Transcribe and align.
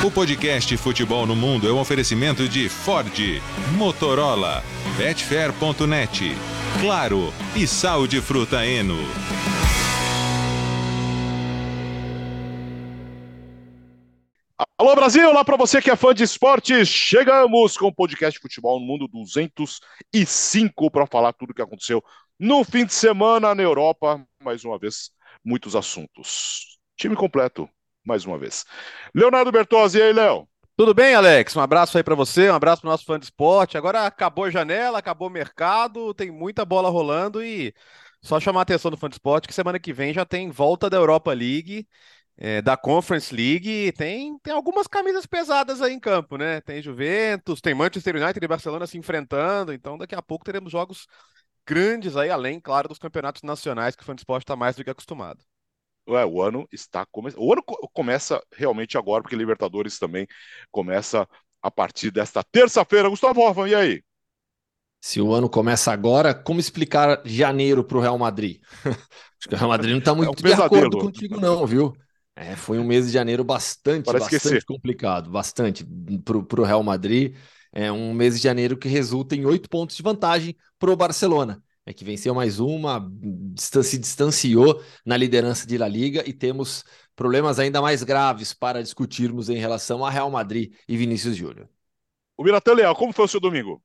O 0.00 0.10
podcast 0.10 0.76
Futebol 0.78 1.26
no 1.26 1.36
Mundo 1.36 1.68
é 1.68 1.72
um 1.72 1.78
oferecimento 1.78 2.48
de 2.48 2.68
Ford, 2.68 3.12
Motorola, 3.76 4.64
Betfair.net, 4.96 6.32
Claro 6.80 7.32
e 7.54 7.66
Sal 7.66 8.06
de 8.06 8.20
Fruta 8.20 8.66
Eno. 8.66 8.98
Alô 14.76 14.96
Brasil, 14.96 15.32
lá 15.32 15.44
para 15.44 15.56
você 15.56 15.80
que 15.80 15.90
é 15.90 15.94
fã 15.94 16.12
de 16.12 16.24
esportes, 16.24 16.88
chegamos 16.88 17.76
com 17.76 17.86
o 17.86 17.94
podcast 17.94 18.40
Futebol 18.40 18.80
no 18.80 18.86
Mundo 18.86 19.06
205 19.06 20.90
para 20.90 21.06
falar 21.06 21.32
tudo 21.32 21.50
o 21.50 21.54
que 21.54 21.62
aconteceu 21.62 22.02
no 22.40 22.64
fim 22.64 22.84
de 22.84 22.92
semana 22.92 23.54
na 23.54 23.62
Europa. 23.62 24.20
Mais 24.42 24.64
uma 24.64 24.76
vez, 24.76 25.12
muitos 25.44 25.76
assuntos. 25.76 26.78
Time 26.96 27.14
completo, 27.14 27.68
mais 28.04 28.24
uma 28.24 28.38
vez. 28.38 28.64
Leonardo 29.14 29.52
Bertozzi, 29.52 29.98
e 29.98 30.02
aí, 30.02 30.12
Léo? 30.12 30.48
Tudo 30.76 30.94
bem, 30.94 31.14
Alex? 31.14 31.54
Um 31.54 31.60
abraço 31.60 31.96
aí 31.96 32.02
para 32.02 32.14
você, 32.14 32.50
um 32.50 32.54
abraço 32.54 32.82
para 32.82 32.90
nosso 32.90 33.04
fã 33.04 33.18
de 33.18 33.26
esporte. 33.26 33.76
Agora 33.76 34.06
acabou 34.06 34.44
a 34.44 34.50
janela, 34.50 34.98
acabou 34.98 35.28
o 35.28 35.30
mercado, 35.30 36.14
tem 36.14 36.30
muita 36.30 36.64
bola 36.64 36.88
rolando 36.88 37.42
e 37.44 37.74
só 38.22 38.40
chamar 38.40 38.60
a 38.60 38.62
atenção 38.62 38.90
do 38.90 38.96
fã 38.96 39.08
de 39.08 39.16
esporte 39.16 39.46
que 39.46 39.54
semana 39.54 39.78
que 39.78 39.92
vem 39.92 40.14
já 40.14 40.24
tem 40.24 40.50
volta 40.50 40.88
da 40.88 40.96
Europa 40.96 41.32
League 41.32 41.86
é, 42.36 42.62
da 42.62 42.76
Conference 42.76 43.34
League, 43.34 43.92
tem, 43.92 44.38
tem 44.40 44.52
algumas 44.52 44.86
camisas 44.86 45.26
pesadas 45.26 45.80
aí 45.82 45.92
em 45.92 46.00
campo, 46.00 46.36
né? 46.36 46.60
Tem 46.60 46.82
Juventus, 46.82 47.60
tem 47.60 47.74
Manchester 47.74 48.16
United 48.16 48.44
e 48.44 48.48
Barcelona 48.48 48.86
se 48.86 48.98
enfrentando, 48.98 49.72
então 49.72 49.98
daqui 49.98 50.14
a 50.14 50.22
pouco 50.22 50.44
teremos 50.44 50.72
jogos 50.72 51.06
grandes 51.66 52.16
aí, 52.16 52.30
além, 52.30 52.60
claro, 52.60 52.88
dos 52.88 52.98
campeonatos 52.98 53.42
nacionais 53.42 53.94
que 53.94 54.02
o 54.02 54.06
Fansport 54.06 54.42
está 54.42 54.56
mais 54.56 54.76
do 54.76 54.84
que 54.84 54.90
acostumado. 54.90 55.44
O 56.06 56.42
ano 56.42 56.68
está 56.72 57.06
começando. 57.06 57.40
O 57.40 57.52
ano 57.52 57.62
co 57.62 57.88
começa 57.92 58.42
realmente 58.52 58.98
agora, 58.98 59.22
porque 59.22 59.36
Libertadores 59.36 59.98
também 59.98 60.26
começa 60.70 61.28
a 61.62 61.70
partir 61.70 62.10
desta 62.10 62.42
terça-feira. 62.42 63.08
Gustavo 63.08 63.40
Hoffman, 63.40 63.70
e 63.70 63.74
aí? 63.74 64.04
Se 65.00 65.20
o 65.20 65.32
ano 65.32 65.48
começa 65.48 65.92
agora, 65.92 66.32
como 66.32 66.60
explicar 66.60 67.22
janeiro 67.24 67.82
para 67.82 67.98
o 67.98 68.00
Real 68.00 68.18
Madrid? 68.18 68.60
Acho 69.38 69.48
que 69.48 69.54
o 69.54 69.58
Real 69.58 69.70
Madrid 69.70 69.90
não 69.90 69.98
está 69.98 70.14
muito 70.14 70.28
é 70.28 70.52
um 70.52 70.54
de 70.56 70.62
acordo 70.62 70.98
contigo, 70.98 71.40
não, 71.40 71.66
viu? 71.66 71.92
É, 72.36 72.56
foi 72.56 72.78
um 72.78 72.84
mês 72.84 73.06
de 73.06 73.12
janeiro 73.12 73.44
bastante, 73.44 74.06
Parece 74.06 74.30
bastante 74.30 74.64
complicado, 74.64 75.30
bastante 75.30 75.84
para 76.24 76.60
o 76.60 76.64
Real 76.64 76.82
Madrid. 76.82 77.36
É 77.72 77.90
um 77.90 78.14
mês 78.14 78.36
de 78.36 78.42
janeiro 78.42 78.76
que 78.76 78.88
resulta 78.88 79.34
em 79.34 79.44
oito 79.44 79.68
pontos 79.68 79.96
de 79.96 80.02
vantagem 80.02 80.56
para 80.78 80.90
o 80.90 80.96
Barcelona. 80.96 81.62
É 81.84 81.92
que 81.92 82.04
venceu 82.04 82.34
mais 82.34 82.60
uma, 82.60 83.10
se 83.56 83.98
distanciou 83.98 84.82
na 85.04 85.16
liderança 85.16 85.66
de 85.66 85.76
La 85.76 85.88
Liga 85.88 86.22
e 86.28 86.32
temos 86.32 86.84
problemas 87.16 87.58
ainda 87.58 87.82
mais 87.82 88.02
graves 88.04 88.54
para 88.54 88.82
discutirmos 88.82 89.48
em 89.48 89.56
relação 89.56 90.04
a 90.04 90.10
Real 90.10 90.30
Madrid 90.30 90.72
e 90.88 90.96
Vinícius 90.96 91.36
Júnior. 91.36 91.68
O 92.36 92.44
Miratã 92.44 92.72
Leal, 92.74 92.94
como 92.94 93.12
foi 93.12 93.24
o 93.24 93.28
seu 93.28 93.40
domingo? 93.40 93.82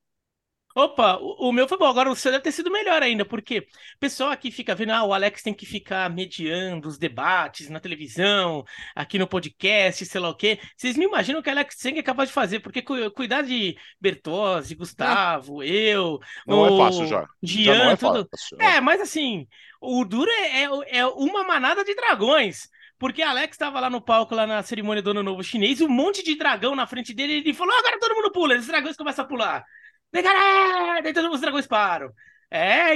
Opa, 0.77 1.17
o, 1.17 1.49
o, 1.49 1.51
meu 1.51 1.67
foi 1.67 1.75
bom. 1.75 1.87
Agora 1.87 2.07
o 2.07 2.15
seu 2.15 2.31
deve 2.31 2.43
ter 2.43 2.51
sido 2.51 2.69
melhor 2.69 3.01
ainda, 3.01 3.25
porque 3.25 3.67
o 3.95 3.99
pessoal 3.99 4.29
aqui 4.29 4.51
fica 4.51 4.75
vendo, 4.75 4.91
ah, 4.91 5.03
o 5.03 5.11
Alex 5.11 5.41
tem 5.41 5.51
que 5.51 5.65
ficar 5.65 6.07
mediando 6.07 6.87
os 6.87 6.99
debates 6.99 7.67
na 7.67 7.79
televisão, 7.79 8.63
aqui 8.93 9.17
no 9.17 9.25
podcast, 9.25 10.05
sei 10.05 10.21
lá 10.21 10.29
o 10.29 10.35
quê. 10.35 10.59
Vocês 10.77 10.95
me 10.95 11.05
imaginam 11.05 11.39
o 11.39 11.43
que 11.43 11.49
o 11.49 11.51
Alex 11.51 11.77
Seng 11.79 11.97
é 11.97 12.03
capaz 12.03 12.29
de 12.29 12.35
fazer, 12.35 12.59
porque 12.59 12.83
cu 12.83 13.09
cuidar 13.09 13.41
de 13.41 13.75
Bertozzi, 13.99 14.75
Gustavo, 14.75 15.63
é. 15.63 15.67
eu. 15.67 16.19
Não 16.45 16.63
é 16.63 16.69
o... 16.69 16.75
é 16.75 16.77
fácil 16.77 17.07
já. 17.07 17.27
Gian, 17.41 17.73
já 17.73 17.91
é 17.93 17.95
tudo. 17.95 18.29
Fácil, 18.29 18.57
é. 18.61 18.75
é, 18.75 18.81
mas 18.81 19.01
assim, 19.01 19.47
o 19.81 20.05
duro 20.05 20.29
é, 20.29 20.61
é, 20.61 20.99
é 20.99 21.07
uma 21.07 21.43
manada 21.43 21.83
de 21.83 21.95
dragões. 21.95 22.69
Porque 22.99 23.21
Alex 23.21 23.53
estava 23.53 23.79
lá 23.79 23.89
no 23.89 24.01
palco, 24.01 24.33
lá 24.33 24.47
na 24.47 24.63
cerimônia 24.63 25.03
do 25.03 25.11
Ano 25.11 25.21
Novo 25.21 25.43
Chinês, 25.43 25.81
um 25.81 25.87
monte 25.87 26.23
de 26.23 26.35
dragão 26.35 26.75
na 26.75 26.87
frente 26.87 27.13
dele, 27.13 27.33
e 27.33 27.37
ele 27.37 27.53
falou: 27.53 27.75
agora 27.75 27.99
todo 27.99 28.15
mundo 28.15 28.31
pula, 28.31 28.55
os 28.55 28.65
dragões 28.65 28.95
começam 28.95 29.23
a 29.23 29.27
pular. 29.27 29.65
Galera! 30.13 31.01
Daí 31.01 31.13
todos 31.13 31.33
os 31.33 31.41
dragões 31.41 31.67
param. 31.67 32.11
É, 32.49 32.93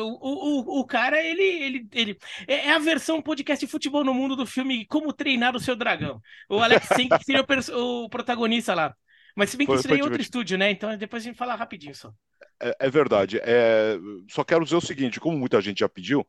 o, 0.00 0.18
o, 0.20 0.80
o 0.80 0.86
cara, 0.86 1.22
ele, 1.22 1.42
ele, 1.42 1.88
ele. 1.92 2.18
É, 2.46 2.68
é 2.68 2.72
a 2.72 2.78
versão 2.78 3.22
podcast 3.22 3.64
de 3.64 3.70
futebol 3.70 4.04
no 4.04 4.12
mundo 4.12 4.36
do 4.36 4.44
filme 4.44 4.84
Como 4.86 5.12
Treinar 5.12 5.56
o 5.56 5.60
Seu 5.60 5.74
Dragão. 5.74 6.20
O 6.48 6.58
Alex 6.58 6.88
Sink 6.94 7.24
seria 7.24 7.42
o, 7.42 8.04
o, 8.04 8.08
protagonista 8.10 8.74
lá. 8.74 8.94
Mas 9.34 9.48
se 9.48 9.56
bem 9.56 9.66
que 9.66 9.72
foi, 9.72 9.78
isso 9.78 9.88
daí 9.88 10.00
é 10.00 10.04
outro 10.04 10.20
estúdio, 10.20 10.58
né? 10.58 10.70
Então 10.70 10.94
depois 10.96 11.22
a 11.22 11.26
gente 11.26 11.38
fala 11.38 11.54
rapidinho 11.54 11.94
só. 11.94 12.12
É, 12.60 12.76
é 12.80 12.90
verdade. 12.90 13.40
É, 13.42 13.96
só 14.30 14.44
quero 14.44 14.62
dizer 14.62 14.76
o 14.76 14.80
seguinte: 14.80 15.18
como 15.18 15.38
muita 15.38 15.60
gente 15.62 15.80
já 15.80 15.88
pediu 15.88 16.20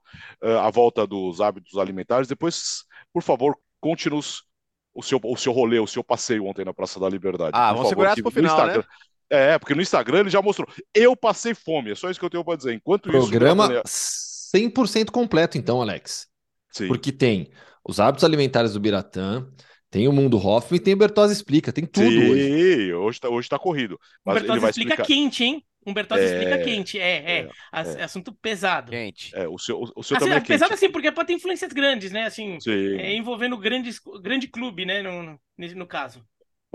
uh, 0.42 0.60
a 0.60 0.70
volta 0.70 1.06
dos 1.06 1.42
hábitos 1.42 1.78
alimentares, 1.78 2.30
depois, 2.30 2.86
por 3.12 3.22
favor, 3.22 3.58
conte-nos 3.82 4.46
o 4.94 5.04
seu, 5.04 5.20
o 5.22 5.36
seu 5.36 5.52
rolê, 5.52 5.80
o 5.80 5.88
seu 5.88 6.04
passeio 6.04 6.46
ontem 6.46 6.64
na 6.64 6.74
Praça 6.74 6.98
da 6.98 7.10
Liberdade. 7.10 7.52
Ah, 7.54 7.74
vamos 7.74 7.90
segurar 7.90 8.14
isso 8.14 8.22
pro 8.22 8.32
final, 8.32 8.68
né? 8.68 8.84
É, 9.34 9.58
porque 9.58 9.74
no 9.74 9.82
Instagram 9.82 10.20
ele 10.20 10.30
já 10.30 10.44
mostrou. 10.44 10.68
Eu 10.94 11.16
passei 11.16 11.56
fome, 11.56 11.92
é 11.92 11.96
só 11.96 12.08
isso 12.08 12.20
que 12.20 12.26
eu 12.26 12.30
tenho 12.30 12.46
para 12.46 12.56
dizer. 12.56 12.74
Enquanto 12.74 13.10
Programa 13.10 13.64
isso. 13.84 14.52
Programa 14.52 15.04
100% 15.04 15.10
completo, 15.10 15.58
então, 15.58 15.82
Alex. 15.82 16.28
Sim. 16.72 16.88
Porque 16.88 17.12
tem 17.12 17.50
os 17.84 18.00
hábitos 18.00 18.24
alimentares 18.24 18.74
do 18.74 18.80
Biratã, 18.80 19.48
tem 19.90 20.08
o 20.08 20.14
Mundo 20.14 20.38
Hoffman 20.38 20.80
e 20.80 20.84
tem 20.84 20.94
o 20.94 20.98
Bertozzi 20.98 21.34
Explica, 21.34 21.74
tem 21.74 21.84
tudo 21.84 22.08
Sim, 22.08 22.30
hoje. 22.30 22.94
hoje 22.94 23.20
tá, 23.20 23.30
hoje 23.30 23.50
tá 23.50 23.58
corrido. 23.58 24.00
Mas 24.24 24.36
o 24.36 24.40
Bertozzi 24.40 24.54
ele 24.54 24.60
vai 24.60 24.70
explica 24.70 24.94
explicar... 24.94 25.08
quente, 25.08 25.44
hein? 25.44 25.66
Um 25.86 25.94
Bertozzi 25.96 26.22
é... 26.22 26.26
explica 26.26 26.64
quente, 26.64 27.00
é, 27.00 27.04
é, 27.04 27.40
é, 27.40 27.50
é, 27.72 28.04
assunto 28.04 28.32
pesado. 28.34 28.92
Quente. 28.92 29.36
É, 29.36 29.48
o 29.48 29.58
seu, 29.58 29.82
o, 29.96 30.04
seu 30.04 30.16
assim, 30.16 30.26
também 30.26 30.38
é 30.38 30.42
quente. 30.42 30.48
Pesado 30.48 30.74
assim, 30.76 30.92
porque 30.92 31.12
pode 31.12 31.28
ter 31.28 31.34
influências 31.34 31.74
grandes, 31.74 32.12
né? 32.12 32.26
Assim, 32.26 32.60
é, 32.68 33.16
envolvendo 33.16 33.58
grandes, 33.58 34.00
grande 34.22 34.48
clube, 34.48 34.86
né? 34.86 35.02
No, 35.02 35.24
no, 35.24 35.40
no 35.58 35.88
caso. 35.88 36.24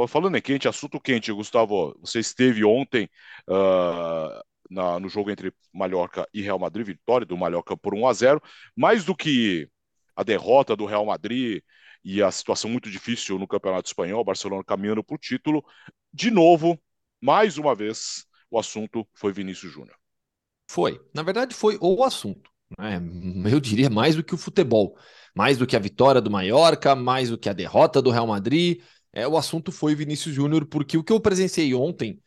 Falando 0.07 0.37
em 0.37 0.43
quente, 0.43 0.69
assunto 0.69 1.01
quente, 1.01 1.33
Gustavo, 1.33 1.99
você 2.01 2.21
esteve 2.21 2.65
ontem 2.65 3.09
uh, 3.49 4.41
na, 4.71 5.01
no 5.01 5.09
jogo 5.09 5.31
entre 5.31 5.53
Mallorca 5.73 6.29
e 6.33 6.43
Real 6.43 6.59
Madrid, 6.59 6.87
vitória 6.87 7.27
do 7.27 7.37
Mallorca 7.37 7.77
por 7.77 7.95
1 7.95 8.07
a 8.07 8.13
0 8.13 8.43
mais 8.77 9.05
do 9.05 9.17
que 9.17 9.69
a 10.15 10.23
derrota 10.23 10.77
do 10.77 10.85
Real 10.85 11.07
Madrid 11.07 11.63
e 12.05 12.23
a 12.23 12.31
situação 12.31 12.71
muito 12.71 12.91
difícil 12.91 13.39
no 13.39 13.49
Campeonato 13.49 13.89
Espanhol, 13.89 14.25
Barcelona 14.25 14.63
caminhando 14.65 15.03
para 15.03 15.15
o 15.15 15.19
título, 15.19 15.65
de 16.13 16.31
novo, 16.31 16.81
mais 17.21 17.59
uma 17.59 17.75
vez, 17.75 18.25
o 18.51 18.59
assunto 18.59 19.07
foi 19.15 19.33
Vinícius 19.33 19.73
Júnior. 19.73 19.97
Foi, 20.71 21.01
na 21.15 21.23
verdade 21.23 21.55
foi 21.55 21.79
o 21.81 22.05
assunto. 22.05 22.51
Né? 22.79 23.01
Eu 23.51 23.61
diria 23.61 23.91
mais 23.91 24.15
do 24.15 24.23
que 24.23 24.35
o 24.35 24.39
futebol, 24.39 24.97
mais 25.35 25.59
do 25.59 25.67
que 25.67 25.77
a 25.77 25.81
vitória 25.81 26.21
do 26.21 26.31
Mallorca, 26.31 26.95
mais 26.95 27.31
do 27.31 27.39
que 27.39 27.49
a 27.49 27.53
derrota 27.53 28.03
do 28.03 28.11
Real 28.11 28.27
Madrid, 28.27 28.83
é, 29.19 29.27
o 29.27 29.37
assunto 29.37 29.73
foi 29.73 29.95
Vinícius 29.95 30.35
Júnior, 30.35 30.67
porque 30.67 30.97
o 30.97 31.03
que 31.03 31.13
eu 31.13 31.21
presenciei 31.21 31.75
ontem, 31.75 32.21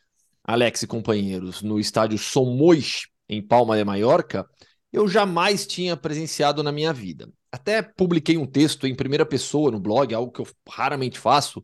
Alex 0.44 0.84
e 0.84 0.88
companheiros, 0.88 1.62
no 1.62 1.80
estádio 1.80 2.18
Somois, 2.18 3.08
em 3.30 3.42
Palma 3.42 3.78
de 3.78 3.84
Mallorca, 3.84 4.46
eu 4.92 5.08
jamais 5.08 5.66
tinha 5.66 5.96
presenciado 5.96 6.62
na 6.62 6.72
minha 6.72 6.92
vida. 6.92 7.32
Até 7.52 7.82
publiquei 7.82 8.38
um 8.38 8.46
texto 8.46 8.86
em 8.88 8.96
primeira 8.96 9.26
pessoa 9.26 9.72
no 9.72 9.80
blog, 9.80 10.14
algo 10.14 10.32
que 10.32 10.42
eu 10.42 10.48
raramente 10.68 11.18
faço, 11.18 11.64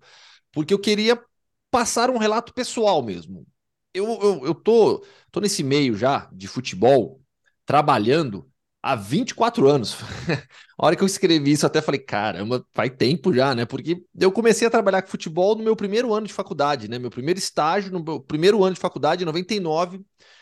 porque 0.51 0.73
eu 0.73 0.79
queria 0.79 1.21
passar 1.69 2.09
um 2.09 2.17
relato 2.17 2.53
pessoal 2.53 3.03
mesmo. 3.03 3.45
Eu, 3.93 4.05
eu, 4.21 4.45
eu 4.45 4.55
tô, 4.55 5.05
tô 5.31 5.39
nesse 5.41 5.63
meio 5.63 5.95
já 5.97 6.29
de 6.31 6.47
futebol, 6.47 7.21
trabalhando 7.65 8.46
há 8.81 8.95
24 8.95 9.67
anos. 9.67 9.95
a 10.77 10.85
hora 10.85 10.95
que 10.95 11.03
eu 11.03 11.05
escrevi 11.07 11.51
isso, 11.51 11.65
até 11.65 11.81
falei, 11.81 11.99
caramba, 11.99 12.65
faz 12.73 12.91
tempo 12.97 13.33
já, 13.33 13.53
né? 13.55 13.65
Porque 13.65 14.03
eu 14.19 14.31
comecei 14.31 14.67
a 14.67 14.71
trabalhar 14.71 15.01
com 15.01 15.09
futebol 15.09 15.55
no 15.55 15.63
meu 15.63 15.75
primeiro 15.75 16.13
ano 16.13 16.27
de 16.27 16.33
faculdade, 16.33 16.87
né? 16.87 16.99
Meu 16.99 17.09
primeiro 17.09 17.39
estágio, 17.39 17.91
no 17.91 18.03
meu 18.03 18.19
primeiro 18.21 18.63
ano 18.63 18.75
de 18.75 18.79
faculdade, 18.79 19.23
em 19.23 19.25
99, 19.25 20.01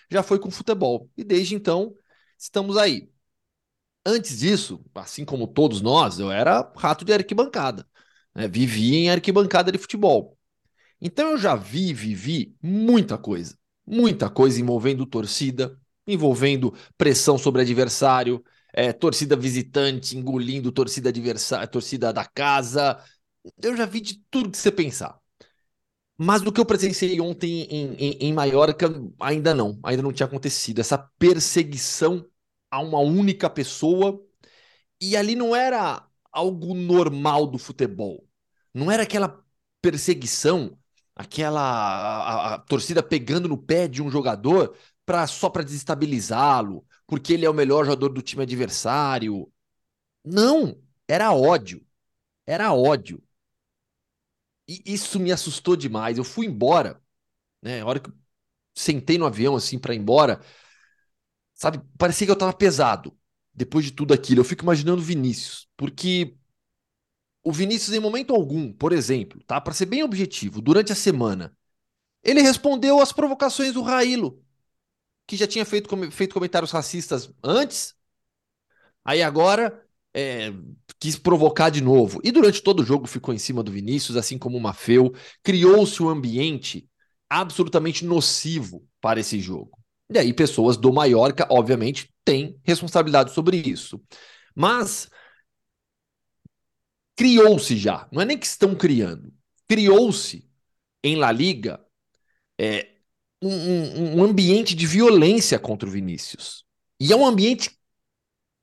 já 0.09 0.23
foi 0.23 0.39
com 0.39 0.51
futebol. 0.51 1.09
E 1.17 1.23
desde 1.23 1.55
então, 1.55 1.93
estamos 2.37 2.77
aí. 2.77 3.09
Antes 4.05 4.39
disso, 4.39 4.83
assim 4.93 5.25
como 5.25 5.47
todos 5.47 5.81
nós, 5.81 6.19
eu 6.19 6.31
era 6.31 6.71
rato 6.77 7.03
de 7.03 7.11
arquibancada. 7.13 7.87
Né? 8.35 8.47
Vivia 8.47 8.97
em 8.97 9.09
arquibancada 9.09 9.71
de 9.71 9.77
futebol. 9.77 10.37
Então 11.01 11.31
eu 11.31 11.37
já 11.37 11.55
vi, 11.55 11.93
vivi 11.93 12.55
muita 12.61 13.17
coisa. 13.17 13.57
Muita 13.85 14.29
coisa 14.29 14.59
envolvendo 14.61 15.05
torcida, 15.05 15.79
envolvendo 16.07 16.73
pressão 16.97 17.37
sobre 17.37 17.61
adversário, 17.61 18.43
é, 18.73 18.91
torcida 18.93 19.35
visitante 19.35 20.17
engolindo 20.17 20.71
torcida 20.71 21.09
adversária, 21.09 21.67
torcida 21.67 22.11
da 22.13 22.25
casa. 22.25 22.99
Eu 23.61 23.75
já 23.77 23.85
vi 23.85 24.01
de 24.01 24.21
tudo 24.29 24.51
que 24.51 24.57
você 24.57 24.71
pensar. 24.71 25.19
Mas 26.17 26.41
do 26.41 26.51
que 26.51 26.59
eu 26.61 26.65
presenciei 26.65 27.19
ontem 27.19 27.63
em, 27.63 27.93
em, 27.95 28.11
em 28.21 28.33
Maiorca, 28.33 28.87
ainda 29.19 29.53
não, 29.53 29.77
ainda 29.83 30.01
não 30.01 30.13
tinha 30.13 30.25
acontecido. 30.27 30.79
Essa 30.79 30.97
perseguição 30.97 32.25
a 32.71 32.79
uma 32.81 32.99
única 32.99 33.49
pessoa. 33.49 34.21
E 35.01 35.17
ali 35.17 35.35
não 35.35 35.55
era 35.55 36.07
algo 36.31 36.73
normal 36.73 37.47
do 37.47 37.57
futebol. 37.57 38.27
Não 38.73 38.91
era 38.91 39.03
aquela 39.03 39.43
perseguição, 39.81 40.77
aquela 41.15 41.61
a, 41.61 42.53
a, 42.53 42.55
a 42.55 42.59
torcida 42.59 43.03
pegando 43.03 43.47
no 43.49 43.57
pé 43.57 43.87
de 43.87 44.01
um 44.01 44.09
jogador 44.09 44.75
pra, 45.05 45.27
só 45.27 45.49
para 45.49 45.63
desestabilizá-lo, 45.63 46.85
porque 47.07 47.33
ele 47.33 47.45
é 47.45 47.49
o 47.49 47.53
melhor 47.53 47.85
jogador 47.85 48.09
do 48.09 48.21
time 48.21 48.43
adversário. 48.43 49.51
Não, 50.23 50.81
era 51.07 51.33
ódio. 51.33 51.85
Era 52.45 52.73
ódio. 52.73 53.23
E 54.67 54.81
isso 54.85 55.19
me 55.19 55.31
assustou 55.31 55.75
demais. 55.75 56.17
Eu 56.17 56.23
fui 56.23 56.45
embora, 56.47 57.01
né? 57.61 57.81
A 57.81 57.85
hora 57.85 57.99
que 57.99 58.09
eu 58.09 58.15
sentei 58.75 59.17
no 59.17 59.25
avião 59.25 59.55
assim 59.55 59.79
para 59.79 59.93
ir 59.95 59.99
embora, 59.99 60.41
sabe? 61.53 61.81
Parecia 61.97 62.27
que 62.27 62.31
eu 62.31 62.37
tava 62.37 62.53
pesado 62.53 63.17
depois 63.53 63.85
de 63.85 63.91
tudo 63.91 64.13
aquilo. 64.13 64.41
Eu 64.41 64.45
fico 64.45 64.63
imaginando 64.63 65.01
o 65.01 65.05
Vinícius, 65.05 65.67
porque 65.77 66.35
o 67.43 67.51
Vinícius, 67.51 67.95
em 67.95 67.99
momento 67.99 68.33
algum, 68.33 68.73
por 68.73 68.91
exemplo, 68.91 69.41
tá? 69.45 69.61
Para 69.61 69.73
ser 69.73 69.85
bem 69.85 70.03
objetivo, 70.03 70.61
durante 70.61 70.91
a 70.91 70.95
semana, 70.95 71.55
ele 72.23 72.41
respondeu 72.41 73.01
às 73.01 73.13
provocações 73.13 73.73
do 73.73 73.81
Railo, 73.81 74.43
que 75.27 75.35
já 75.35 75.47
tinha 75.47 75.65
feito, 75.65 75.89
feito 76.11 76.33
comentários 76.33 76.71
racistas 76.71 77.31
antes. 77.43 77.95
Aí 79.03 79.21
agora 79.21 79.83
é, 80.13 80.51
quis 80.99 81.17
provocar 81.17 81.69
de 81.69 81.81
novo. 81.81 82.19
E 82.23 82.31
durante 82.31 82.61
todo 82.61 82.81
o 82.81 82.85
jogo 82.85 83.07
ficou 83.07 83.33
em 83.33 83.37
cima 83.37 83.61
do 83.61 83.71
Vinícius, 83.71 84.17
assim 84.17 84.37
como 84.37 84.57
o 84.57 84.61
Mafeu. 84.61 85.13
Criou-se 85.43 86.01
um 86.01 86.09
ambiente 86.09 86.89
absolutamente 87.29 88.05
nocivo 88.05 88.87
para 89.01 89.19
esse 89.19 89.39
jogo. 89.39 89.77
E 90.09 90.19
aí, 90.19 90.33
pessoas 90.33 90.77
do 90.77 90.93
Mallorca, 90.93 91.47
obviamente, 91.49 92.13
têm 92.23 92.59
responsabilidade 92.63 93.33
sobre 93.33 93.57
isso. 93.57 94.01
Mas 94.55 95.09
criou-se 97.15 97.75
já, 97.77 98.07
não 98.11 98.21
é 98.21 98.25
nem 98.25 98.37
que 98.37 98.45
estão 98.45 98.75
criando, 98.75 99.33
criou-se 99.67 100.47
em 101.03 101.15
La 101.15 101.31
Liga 101.31 101.83
é, 102.59 102.94
um, 103.41 104.19
um, 104.19 104.23
ambiente 104.23 104.75
de 104.75 104.87
violência 104.87 105.59
contra 105.59 105.87
o 105.87 105.91
Vinícius. 105.91 106.65
E 106.99 107.11
é 107.11 107.15
um 107.15 107.25
ambiente 107.25 107.77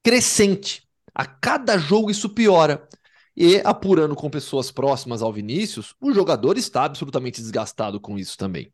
crescente. 0.02 0.88
A 1.14 1.26
cada 1.26 1.78
jogo 1.78 2.10
isso 2.10 2.30
piora. 2.30 2.88
E 3.36 3.56
apurando 3.64 4.14
com 4.14 4.28
pessoas 4.28 4.70
próximas 4.70 5.22
ao 5.22 5.32
Vinícius, 5.32 5.94
o 6.00 6.12
jogador 6.12 6.58
está 6.58 6.84
absolutamente 6.84 7.40
desgastado 7.40 8.00
com 8.00 8.18
isso 8.18 8.36
também. 8.36 8.72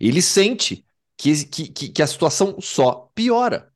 Ele 0.00 0.22
sente 0.22 0.86
que, 1.16 1.44
que, 1.44 1.88
que 1.88 2.02
a 2.02 2.06
situação 2.06 2.60
só 2.60 3.10
piora. 3.14 3.72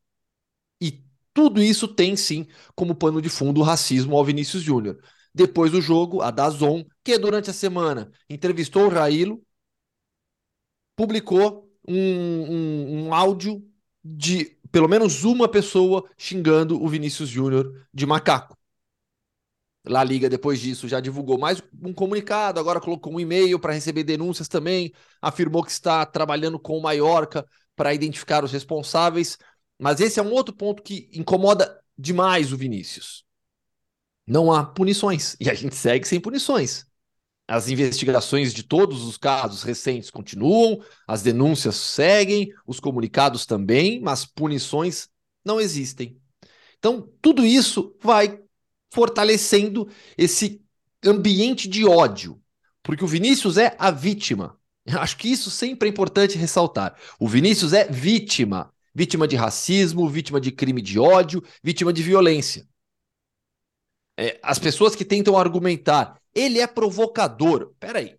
E 0.81 1.05
tudo 1.35 1.63
isso 1.63 1.87
tem 1.87 2.17
sim 2.17 2.47
como 2.75 2.95
pano 2.95 3.21
de 3.21 3.29
fundo 3.29 3.61
o 3.61 3.65
racismo 3.65 4.17
ao 4.17 4.25
Vinícius 4.25 4.63
Júnior. 4.63 4.99
Depois 5.35 5.71
do 5.71 5.81
jogo, 5.81 6.23
a 6.23 6.31
Dazon, 6.31 6.85
que 7.05 7.19
durante 7.19 7.51
a 7.51 7.53
semana 7.53 8.11
entrevistou 8.29 8.87
o 8.87 8.89
Railo, 8.89 9.43
publicou 10.99 11.71
um, 11.87 11.95
um, 11.95 13.07
um 13.07 13.15
áudio 13.15 13.65
de 14.05 14.59
pelo 14.73 14.89
menos 14.89 15.23
uma 15.23 15.49
pessoa 15.49 16.05
xingando 16.19 16.83
o 16.83 16.89
Vinícius 16.89 17.29
Júnior 17.29 17.87
de 17.95 18.05
macaco. 18.05 18.59
La 19.87 20.03
Liga, 20.03 20.29
depois 20.29 20.59
disso, 20.59 20.89
já 20.89 20.99
divulgou 20.99 21.39
mais 21.39 21.63
um 21.81 21.95
comunicado, 21.95 22.59
agora 22.59 22.81
colocou 22.81 23.15
um 23.15 23.21
e-mail 23.21 23.61
para 23.61 23.73
receber 23.73 24.03
denúncias 24.03 24.49
também, 24.49 24.93
afirmou 25.23 25.63
que 25.63 25.71
está 25.71 26.05
trabalhando 26.05 26.59
com 26.59 26.77
o 26.77 26.83
Mallorca 26.83 27.47
para 27.77 27.95
identificar 27.95 28.43
os 28.43 28.51
responsáveis. 28.51 29.39
Mas 29.79 30.01
esse 30.01 30.19
é 30.19 30.23
um 30.23 30.33
outro 30.33 30.53
ponto 30.53 30.83
que 30.83 31.09
incomoda 31.13 31.81
demais 31.97 32.53
o 32.53 32.57
Vinícius. 32.57 33.25
Não 34.27 34.53
há 34.53 34.65
punições. 34.65 35.37
E 35.41 35.49
a 35.49 35.55
gente 35.55 35.77
segue 35.77 36.09
sem 36.09 36.21
punições. 36.21 36.88
As 37.49 37.71
investigações 37.71 38.53
de 38.53 38.63
todos 38.63 39.05
os 39.05 39.17
casos 39.17 39.63
recentes 39.63 40.11
continuam, 40.11 40.85
as 41.07 41.23
denúncias 41.23 41.77
seguem, 41.77 42.53
os 42.67 42.79
comunicados 42.79 43.47
também, 43.47 44.01
mas 44.03 44.27
punições 44.27 45.09
não 45.43 45.59
existem. 45.59 46.21
Então, 46.79 47.11
tudo 47.23 47.47
isso 47.47 47.97
vai 48.03 48.39
fortalecendo 48.93 49.89
esse 50.17 50.63
ambiente 51.03 51.67
de 51.67 51.87
ódio, 51.87 52.39
porque 52.83 53.03
o 53.03 53.09
Vinícius 53.09 53.57
é 53.57 53.75
a 53.79 53.91
vítima. 53.91 54.59
Acho 54.87 55.17
que 55.17 55.29
isso 55.29 55.51
sempre 55.51 55.89
é 55.89 55.91
importante 55.91 56.37
ressaltar. 56.37 56.99
O 57.19 57.27
Vinícius 57.27 57.73
é 57.73 57.89
vítima, 57.89 58.73
vítima 58.95 59.27
de 59.27 59.37
racismo, 59.37 60.09
vítima 60.09 60.39
de 60.39 60.53
crime 60.53 60.83
de 60.83 60.99
ódio, 60.99 61.43
vítima 61.63 61.95
de 61.95 62.03
violência. 62.03 62.69
É, 64.19 64.39
as 64.43 64.59
pessoas 64.59 64.95
que 64.95 65.05
tentam 65.05 65.37
argumentar 65.37 66.18
ele 66.39 66.61
é 66.61 66.67
provocador. 66.67 67.75
Peraí. 67.81 68.17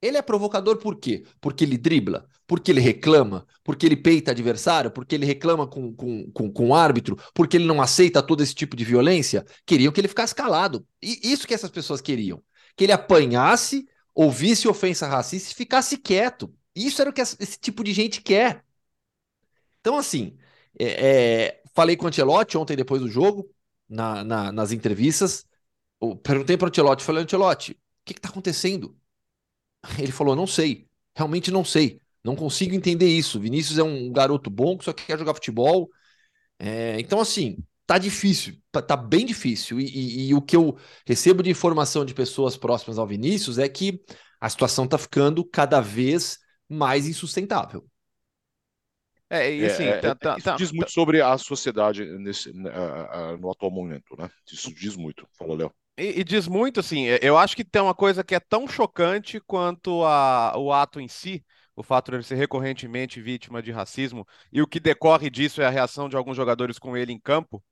Ele 0.00 0.16
é 0.16 0.22
provocador 0.22 0.78
por 0.78 0.96
quê? 0.98 1.24
Porque 1.40 1.62
ele 1.62 1.78
dribla, 1.78 2.26
porque 2.44 2.72
ele 2.72 2.80
reclama, 2.80 3.46
porque 3.62 3.86
ele 3.86 3.96
peita 3.96 4.32
adversário, 4.32 4.90
porque 4.90 5.14
ele 5.14 5.24
reclama 5.24 5.64
com, 5.64 5.94
com, 5.94 6.28
com, 6.32 6.52
com 6.52 6.68
o 6.70 6.74
árbitro, 6.74 7.16
porque 7.32 7.56
ele 7.56 7.66
não 7.66 7.80
aceita 7.80 8.20
todo 8.20 8.42
esse 8.42 8.52
tipo 8.52 8.74
de 8.74 8.84
violência. 8.84 9.46
Queriam 9.64 9.92
que 9.92 10.00
ele 10.00 10.08
ficasse 10.08 10.34
calado. 10.34 10.84
E 11.00 11.20
isso 11.32 11.46
que 11.46 11.54
essas 11.54 11.70
pessoas 11.70 12.00
queriam. 12.00 12.42
Que 12.76 12.84
ele 12.84 12.92
apanhasse, 12.92 13.86
ouvisse 14.12 14.66
ofensa 14.66 15.06
racista 15.06 15.52
e 15.52 15.54
ficasse 15.54 15.96
quieto. 15.96 16.52
Isso 16.74 17.00
era 17.00 17.10
o 17.10 17.12
que 17.12 17.20
esse 17.20 17.58
tipo 17.60 17.84
de 17.84 17.92
gente 17.92 18.20
quer. 18.22 18.64
Então, 19.80 19.96
assim, 19.96 20.36
é, 20.80 20.86
é, 20.86 21.62
falei 21.74 21.96
com 21.96 22.06
o 22.06 22.08
Ancelotti 22.08 22.58
ontem 22.58 22.76
depois 22.76 23.00
do 23.00 23.08
jogo, 23.08 23.48
na, 23.88 24.24
na, 24.24 24.50
nas 24.50 24.72
entrevistas 24.72 25.46
perguntei 26.22 26.56
para 26.56 26.66
o 26.66 26.68
Ancelotti, 26.68 27.04
falei, 27.04 27.22
Ancelotti, 27.22 27.72
o 27.72 27.76
que 28.04 28.12
está 28.12 28.28
acontecendo? 28.28 28.96
Ele 29.98 30.12
falou, 30.12 30.34
não 30.34 30.46
sei, 30.46 30.88
realmente 31.16 31.50
não 31.50 31.64
sei, 31.64 32.00
não 32.24 32.36
consigo 32.36 32.74
entender 32.74 33.06
isso. 33.06 33.40
Vinícius 33.40 33.78
é 33.78 33.82
um 33.82 34.12
garoto 34.12 34.50
bom 34.50 34.76
que 34.76 34.84
só 34.84 34.92
quer 34.92 35.18
jogar 35.18 35.34
futebol. 35.34 35.88
É, 36.58 36.98
então, 37.00 37.20
assim, 37.20 37.58
tá 37.86 37.98
difícil, 37.98 38.56
tá, 38.70 38.80
tá 38.80 38.96
bem 38.96 39.26
difícil. 39.26 39.80
E, 39.80 39.84
e, 39.86 40.28
e, 40.28 40.34
o 40.34 40.42
que 40.42 40.56
eu 40.56 40.76
recebo 41.06 41.42
de 41.42 41.50
informação 41.50 42.04
de 42.04 42.14
pessoas 42.14 42.56
próximas 42.56 42.98
ao 42.98 43.06
Vinícius 43.06 43.58
é 43.58 43.68
que 43.68 44.00
a 44.40 44.48
situação 44.48 44.86
tá 44.86 44.98
ficando 44.98 45.44
cada 45.44 45.80
vez 45.80 46.38
mais 46.68 47.06
insustentável. 47.06 47.86
É, 49.28 49.54
e 49.54 49.64
assim, 49.64 49.84
é, 49.84 49.98
tá, 49.98 50.14
tá, 50.14 50.36
isso 50.36 50.44
tá, 50.44 50.56
diz 50.56 50.70
muito 50.72 50.92
sobre 50.92 51.22
a 51.22 51.38
sociedade 51.38 52.04
nesse, 52.18 52.50
uh, 52.50 53.34
uh, 53.34 53.38
no 53.38 53.50
atual 53.50 53.70
momento, 53.70 54.14
né? 54.18 54.30
Isso 54.50 54.72
diz 54.74 54.94
muito. 54.94 55.26
Fala, 55.38 55.54
Léo. 55.54 55.72
E, 55.96 56.20
e, 56.20 56.24
diz 56.24 56.48
muito, 56.48 56.80
assim, 56.80 57.06
é, 57.06 57.18
eu 57.22 57.36
acho 57.36 57.54
que 57.54 57.64
tem 57.64 57.82
uma 57.82 57.94
coisa 57.94 58.24
que 58.24 58.34
é 58.34 58.40
tão 58.40 58.66
chocante 58.66 59.38
quanto 59.40 60.04
a, 60.04 60.54
o 60.56 60.72
ato 60.72 61.00
em 61.00 61.08
si, 61.08 61.44
o 61.76 61.82
fato 61.82 62.10
de 62.10 62.16
ele 62.16 62.22
ser 62.22 62.36
recorrentemente 62.36 63.20
vítima 63.20 63.62
de 63.62 63.70
racismo, 63.70 64.26
e 64.50 64.62
o 64.62 64.66
que 64.66 64.80
decorre 64.80 65.28
disso 65.28 65.60
é 65.60 65.66
a 65.66 65.70
reação 65.70 66.08
de 66.08 66.16
alguns 66.16 66.36
jogadores 66.36 66.78
com 66.78 66.96
ele 66.96 67.12
em 67.12 67.20
campo, 67.20 67.62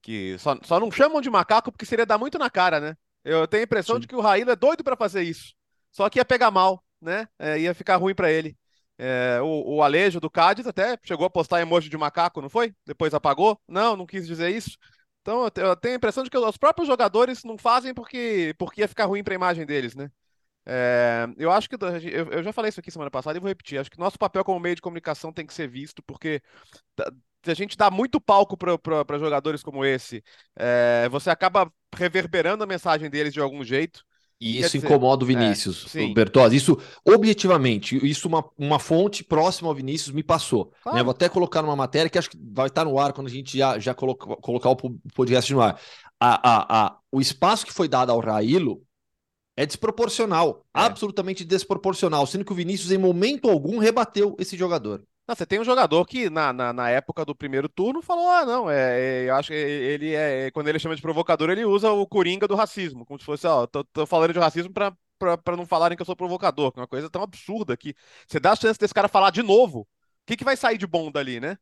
que 0.00 0.36
só, 0.38 0.56
só 0.62 0.78
não 0.78 0.90
chamam 0.90 1.20
de 1.20 1.30
macaco 1.30 1.72
porque 1.72 1.86
seria 1.86 2.06
dar 2.06 2.18
muito 2.18 2.38
na 2.38 2.48
cara, 2.48 2.78
né? 2.78 2.94
Eu 3.24 3.46
tenho 3.48 3.62
a 3.62 3.64
impressão 3.64 3.96
Sim. 3.96 4.02
de 4.02 4.06
que 4.06 4.14
o 4.14 4.20
Raíla 4.20 4.52
é 4.52 4.56
doido 4.56 4.84
para 4.84 4.96
fazer 4.96 5.22
isso, 5.22 5.54
só 5.90 6.08
que 6.08 6.18
ia 6.18 6.24
pegar 6.24 6.50
mal, 6.50 6.84
né? 7.00 7.26
É, 7.38 7.58
ia 7.58 7.74
ficar 7.74 7.96
ruim 7.96 8.14
para 8.14 8.30
ele. 8.30 8.56
É, 8.96 9.40
o, 9.42 9.76
o 9.76 9.82
Alejo 9.82 10.20
do 10.20 10.30
Cádiz 10.30 10.66
até 10.66 10.96
chegou 11.02 11.26
a 11.26 11.30
postar 11.30 11.60
emoji 11.60 11.88
de 11.88 11.96
macaco, 11.96 12.40
não 12.40 12.48
foi? 12.48 12.72
Depois 12.86 13.12
apagou? 13.12 13.60
Não, 13.66 13.96
não 13.96 14.06
quis 14.06 14.26
dizer 14.26 14.50
isso. 14.50 14.78
Então 15.24 15.50
eu 15.56 15.74
tenho 15.74 15.94
a 15.94 15.96
impressão 15.96 16.22
de 16.22 16.28
que 16.28 16.36
os 16.36 16.56
próprios 16.58 16.86
jogadores 16.86 17.44
não 17.44 17.56
fazem 17.56 17.94
porque, 17.94 18.54
porque 18.58 18.82
ia 18.82 18.88
ficar 18.88 19.06
ruim 19.06 19.24
para 19.24 19.32
a 19.32 19.36
imagem 19.36 19.64
deles, 19.64 19.94
né? 19.94 20.10
É, 20.66 21.26
eu 21.38 21.50
acho 21.50 21.66
que 21.66 21.76
eu, 21.76 22.30
eu, 22.30 22.42
já 22.42 22.52
falei 22.52 22.68
isso 22.68 22.80
aqui 22.80 22.90
semana 22.90 23.10
passada 23.10 23.38
e 23.38 23.40
vou 23.40 23.48
repetir. 23.48 23.78
Acho 23.78 23.90
que 23.90 23.98
nosso 23.98 24.18
papel 24.18 24.44
como 24.44 24.60
meio 24.60 24.74
de 24.74 24.82
comunicação 24.82 25.32
tem 25.32 25.46
que 25.46 25.54
ser 25.54 25.66
visto, 25.66 26.02
porque 26.02 26.42
a 27.46 27.54
gente 27.54 27.74
dá 27.74 27.90
muito 27.90 28.20
palco 28.20 28.54
para 28.54 29.18
jogadores 29.18 29.62
como 29.62 29.82
esse, 29.82 30.22
é, 30.56 31.08
você 31.08 31.30
acaba 31.30 31.72
reverberando 31.96 32.62
a 32.62 32.66
mensagem 32.66 33.08
deles 33.08 33.32
de 33.32 33.40
algum 33.40 33.64
jeito. 33.64 34.04
E 34.40 34.58
isso 34.58 34.72
dizer, 34.72 34.86
incomoda 34.86 35.24
o 35.24 35.30
é, 35.30 35.34
Vinícius, 35.34 35.94
é, 35.94 36.12
Bertozzi. 36.12 36.56
Isso, 36.56 36.78
objetivamente, 37.06 37.96
isso 38.06 38.28
uma, 38.28 38.44
uma 38.58 38.78
fonte 38.78 39.22
próxima 39.22 39.68
ao 39.68 39.74
Vinícius 39.74 40.14
me 40.14 40.22
passou. 40.22 40.66
Né? 40.66 40.70
Claro. 40.82 40.98
Né? 40.98 41.04
Vou 41.04 41.10
até 41.12 41.28
colocar 41.28 41.62
numa 41.62 41.76
matéria 41.76 42.10
que 42.10 42.18
acho 42.18 42.30
que 42.30 42.38
vai 42.52 42.66
estar 42.66 42.84
no 42.84 42.98
ar 42.98 43.12
quando 43.12 43.28
a 43.28 43.30
gente 43.30 43.56
já, 43.56 43.78
já 43.78 43.94
coloca, 43.94 44.36
colocar 44.36 44.70
o 44.70 44.76
podcast 45.14 45.52
no 45.52 45.60
ar. 45.60 45.80
A, 46.20 46.50
a, 46.50 46.86
a, 46.86 46.98
o 47.12 47.20
espaço 47.20 47.64
que 47.64 47.72
foi 47.72 47.88
dado 47.88 48.10
ao 48.10 48.20
Railo 48.20 48.82
é 49.56 49.64
desproporcional, 49.64 50.64
é. 50.74 50.80
absolutamente 50.80 51.44
desproporcional, 51.44 52.26
sendo 52.26 52.44
que 52.44 52.52
o 52.52 52.56
Vinícius, 52.56 52.90
em 52.90 52.98
momento 52.98 53.48
algum, 53.48 53.78
rebateu 53.78 54.34
esse 54.38 54.56
jogador. 54.56 55.04
Não, 55.26 55.34
você 55.34 55.46
tem 55.46 55.58
um 55.58 55.64
jogador 55.64 56.04
que 56.04 56.28
na, 56.28 56.52
na, 56.52 56.72
na, 56.72 56.90
época 56.90 57.24
do 57.24 57.34
primeiro 57.34 57.66
turno 57.68 58.02
falou: 58.02 58.28
ah, 58.28 58.44
não, 58.44 58.70
é, 58.70 59.24
é 59.24 59.30
eu 59.30 59.34
acho 59.36 59.48
que 59.48 59.54
ele 59.54 60.14
é. 60.14 60.50
Quando 60.50 60.68
ele 60.68 60.78
chama 60.78 60.94
de 60.94 61.00
provocador, 61.00 61.48
ele 61.48 61.64
usa 61.64 61.90
o 61.90 62.06
coringa 62.06 62.46
do 62.46 62.54
racismo, 62.54 63.06
como 63.06 63.18
se 63.18 63.24
fosse, 63.24 63.46
ó, 63.46 63.66
tô, 63.66 63.82
tô 63.84 64.06
falando 64.06 64.34
de 64.34 64.38
racismo 64.38 64.72
pra, 64.72 64.94
pra, 65.18 65.38
pra 65.38 65.56
não 65.56 65.64
falarem 65.64 65.96
que 65.96 66.02
eu 66.02 66.06
sou 66.06 66.14
provocador, 66.14 66.72
que 66.72 66.78
é 66.78 66.82
uma 66.82 66.88
coisa 66.88 67.08
tão 67.08 67.22
absurda 67.22 67.76
que 67.76 67.94
você 68.28 68.38
dá 68.38 68.52
a 68.52 68.56
chance 68.56 68.78
desse 68.78 68.92
cara 68.92 69.08
falar 69.08 69.30
de 69.30 69.42
novo, 69.42 69.80
o 69.80 69.86
que, 70.26 70.36
que 70.36 70.44
vai 70.44 70.56
sair 70.56 70.76
de 70.76 70.86
bom 70.86 71.10
dali, 71.10 71.40
né? 71.40 71.56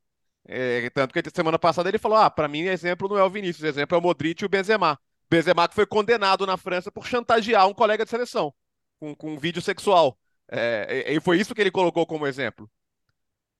É, 0.48 0.90
tanto 0.90 1.14
que 1.14 1.22
semana 1.32 1.58
passada 1.58 1.88
ele 1.88 1.98
falou: 1.98 2.18
ah, 2.18 2.30
pra 2.30 2.48
mim, 2.48 2.62
exemplo 2.62 3.08
não 3.08 3.18
é 3.18 3.24
o 3.24 3.30
Vinícius, 3.30 3.64
exemplo 3.64 3.96
é 3.96 3.98
o 3.98 4.02
Modric 4.02 4.42
e 4.42 4.46
o 4.46 4.48
Benzema. 4.48 4.98
Benzema 5.30 5.68
que 5.68 5.74
foi 5.74 5.86
condenado 5.86 6.46
na 6.46 6.56
França 6.56 6.90
por 6.90 7.06
chantagear 7.06 7.66
um 7.68 7.74
colega 7.74 8.04
de 8.04 8.10
seleção 8.10 8.52
com, 8.98 9.14
com 9.14 9.32
um 9.34 9.38
vídeo 9.38 9.62
sexual. 9.62 10.18
É, 10.50 11.14
e 11.14 11.20
foi 11.20 11.38
isso 11.40 11.54
que 11.54 11.60
ele 11.60 11.70
colocou 11.70 12.06
como 12.06 12.26
exemplo. 12.26 12.68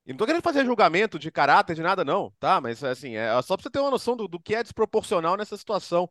E 0.05 0.11
não 0.11 0.17
tô 0.17 0.25
querendo 0.25 0.43
fazer 0.43 0.65
julgamento 0.65 1.17
de 1.17 1.31
caráter, 1.31 1.75
de 1.75 1.81
nada, 1.81 2.03
não, 2.03 2.31
tá? 2.39 2.59
Mas, 2.59 2.83
assim, 2.83 3.15
é 3.15 3.29
só 3.41 3.55
pra 3.55 3.63
você 3.63 3.69
ter 3.69 3.79
uma 3.79 3.91
noção 3.91 4.17
do, 4.17 4.27
do 4.27 4.39
que 4.39 4.53
é 4.53 4.61
desproporcional 4.61 5.37
nessa 5.37 5.55
situação. 5.55 6.09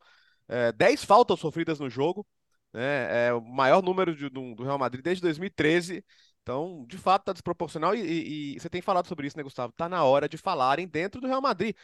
É, 0.49 0.73
10 0.73 1.05
faltas 1.05 1.39
sofridas 1.39 1.79
no 1.79 1.91
jogo, 1.91 2.27
né? 2.73 3.29
É 3.29 3.35
o 3.35 3.41
maior 3.43 3.83
número 3.83 4.15
de, 4.17 4.31
do, 4.31 4.55
do 4.55 4.65
Real 4.65 4.79
Madrid 4.79 5.05
desde 5.05 5.21
2013. 5.23 6.05
Então, 6.43 6.85
de 6.89 6.99
fato, 6.99 7.23
está 7.23 7.33
desproporcional 7.33 7.95
e, 7.95 8.01
e, 8.01 8.57
e, 8.57 8.61
você 8.61 8.69
tem 8.69 8.83
falado 8.83 9.07
sobre 9.07 9.27
isso, 9.27 9.37
né, 9.37 9.43
Gustavo? 9.45 9.73
Tá 9.77 9.89
na 9.89 10.03
hora 10.05 10.29
de 10.29 10.37
falarem 10.37 10.89
dentro 10.89 11.21
do 11.21 11.29
Real 11.29 11.41
Madrid. 11.41 11.77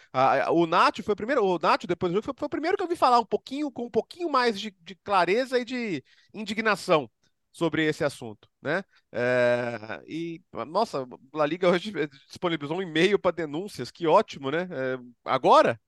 O 0.50 0.66
Nacho 0.66 1.02
foi 1.02 1.12
o 1.12 1.16
primeiro, 1.16 1.44
o 1.44 1.58
Nacho, 1.58 1.86
depois 1.86 2.10
do 2.10 2.16
jogo, 2.16 2.24
foi, 2.24 2.34
foi, 2.36 2.46
o 2.46 2.50
primeiro 2.50 2.76
que 2.76 2.82
eu 2.82 2.88
vi 2.88 2.96
falar 2.96 3.20
um 3.20 3.24
pouquinho, 3.24 3.70
com 3.70 3.84
um 3.84 3.90
pouquinho 3.90 4.28
mais 4.30 4.58
de, 4.58 4.74
de 4.80 4.96
clareza 4.96 5.58
e 5.60 5.64
de 5.64 6.02
indignação 6.34 7.08
sobre 7.58 7.84
esse 7.84 8.04
assunto, 8.04 8.48
né? 8.62 8.84
É, 9.10 10.00
e, 10.06 10.40
nossa, 10.68 11.04
a 11.34 11.46
Liga 11.46 11.68
hoje 11.68 11.92
disponibilizou 12.28 12.78
um 12.78 12.82
e-mail 12.82 13.18
para 13.18 13.34
denúncias, 13.34 13.90
que 13.90 14.06
ótimo, 14.06 14.50
né? 14.50 14.68
É, 14.70 14.98
agora? 15.24 15.80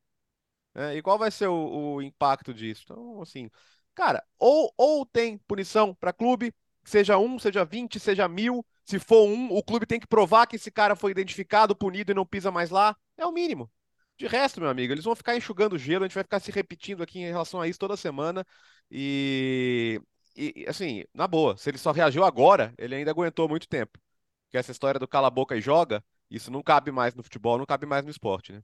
É, 0.75 0.97
e 0.97 1.03
qual 1.03 1.17
vai 1.17 1.31
ser 1.31 1.47
o, 1.49 1.95
o 1.97 2.03
impacto 2.03 2.53
disso? 2.53 2.83
Então, 2.85 3.23
assim, 3.23 3.49
cara, 3.95 4.25
ou, 4.39 4.73
ou 4.77 5.07
tem 5.07 5.39
punição 5.39 5.95
para 5.95 6.13
clube, 6.13 6.53
seja 6.85 7.19
um, 7.19 7.39
seja 7.39 7.65
vinte, 7.65 8.01
seja 8.01 8.27
mil. 8.29 8.67
Se 8.85 8.99
for 8.99 9.29
um, 9.29 9.53
o 9.53 9.63
clube 9.63 9.87
tem 9.87 10.01
que 10.01 10.07
provar 10.09 10.47
que 10.49 10.57
esse 10.57 10.71
cara 10.71 10.97
foi 10.97 11.13
identificado, 11.13 11.77
punido 11.77 12.11
e 12.11 12.15
não 12.15 12.27
pisa 12.27 12.51
mais 12.51 12.71
lá. 12.71 12.97
É 13.17 13.25
o 13.25 13.33
mínimo. 13.33 13.71
De 14.19 14.27
resto, 14.27 14.61
meu 14.61 14.69
amigo, 14.69 14.93
eles 14.93 15.05
vão 15.05 15.15
ficar 15.15 15.37
enxugando 15.37 15.79
gelo, 15.79 16.05
a 16.05 16.09
gente 16.09 16.15
vai 16.15 16.25
ficar 16.25 16.41
se 16.41 16.51
repetindo 16.51 17.03
aqui 17.03 17.21
em 17.21 17.27
relação 17.27 17.61
a 17.61 17.69
isso 17.69 17.79
toda 17.79 17.97
semana. 17.97 18.45
E, 18.91 20.01
e 20.37 20.67
assim, 20.69 21.05
na 21.15 21.27
boa, 21.27 21.57
se 21.57 21.71
ele 21.71 21.79
só 21.79 21.93
reagiu 21.93 22.25
agora, 22.25 22.73
ele 22.79 22.95
ainda 22.95 23.11
aguentou 23.11 23.49
muito 23.49 23.69
tempo. 23.69 23.99
Porque 24.47 24.59
essa 24.59 24.73
história 24.73 24.99
do 24.99 25.07
cala 25.09 25.29
a 25.29 25.31
boca 25.31 25.57
e 25.57 25.61
joga, 25.61 26.03
isso 26.31 26.51
não 26.51 26.63
cabe 26.63 26.91
mais 26.91 27.15
no 27.15 27.23
futebol, 27.23 27.59
não 27.59 27.67
cabe 27.67 27.87
mais 27.87 28.05
no 28.05 28.11
esporte, 28.11 28.53
né? 28.53 28.63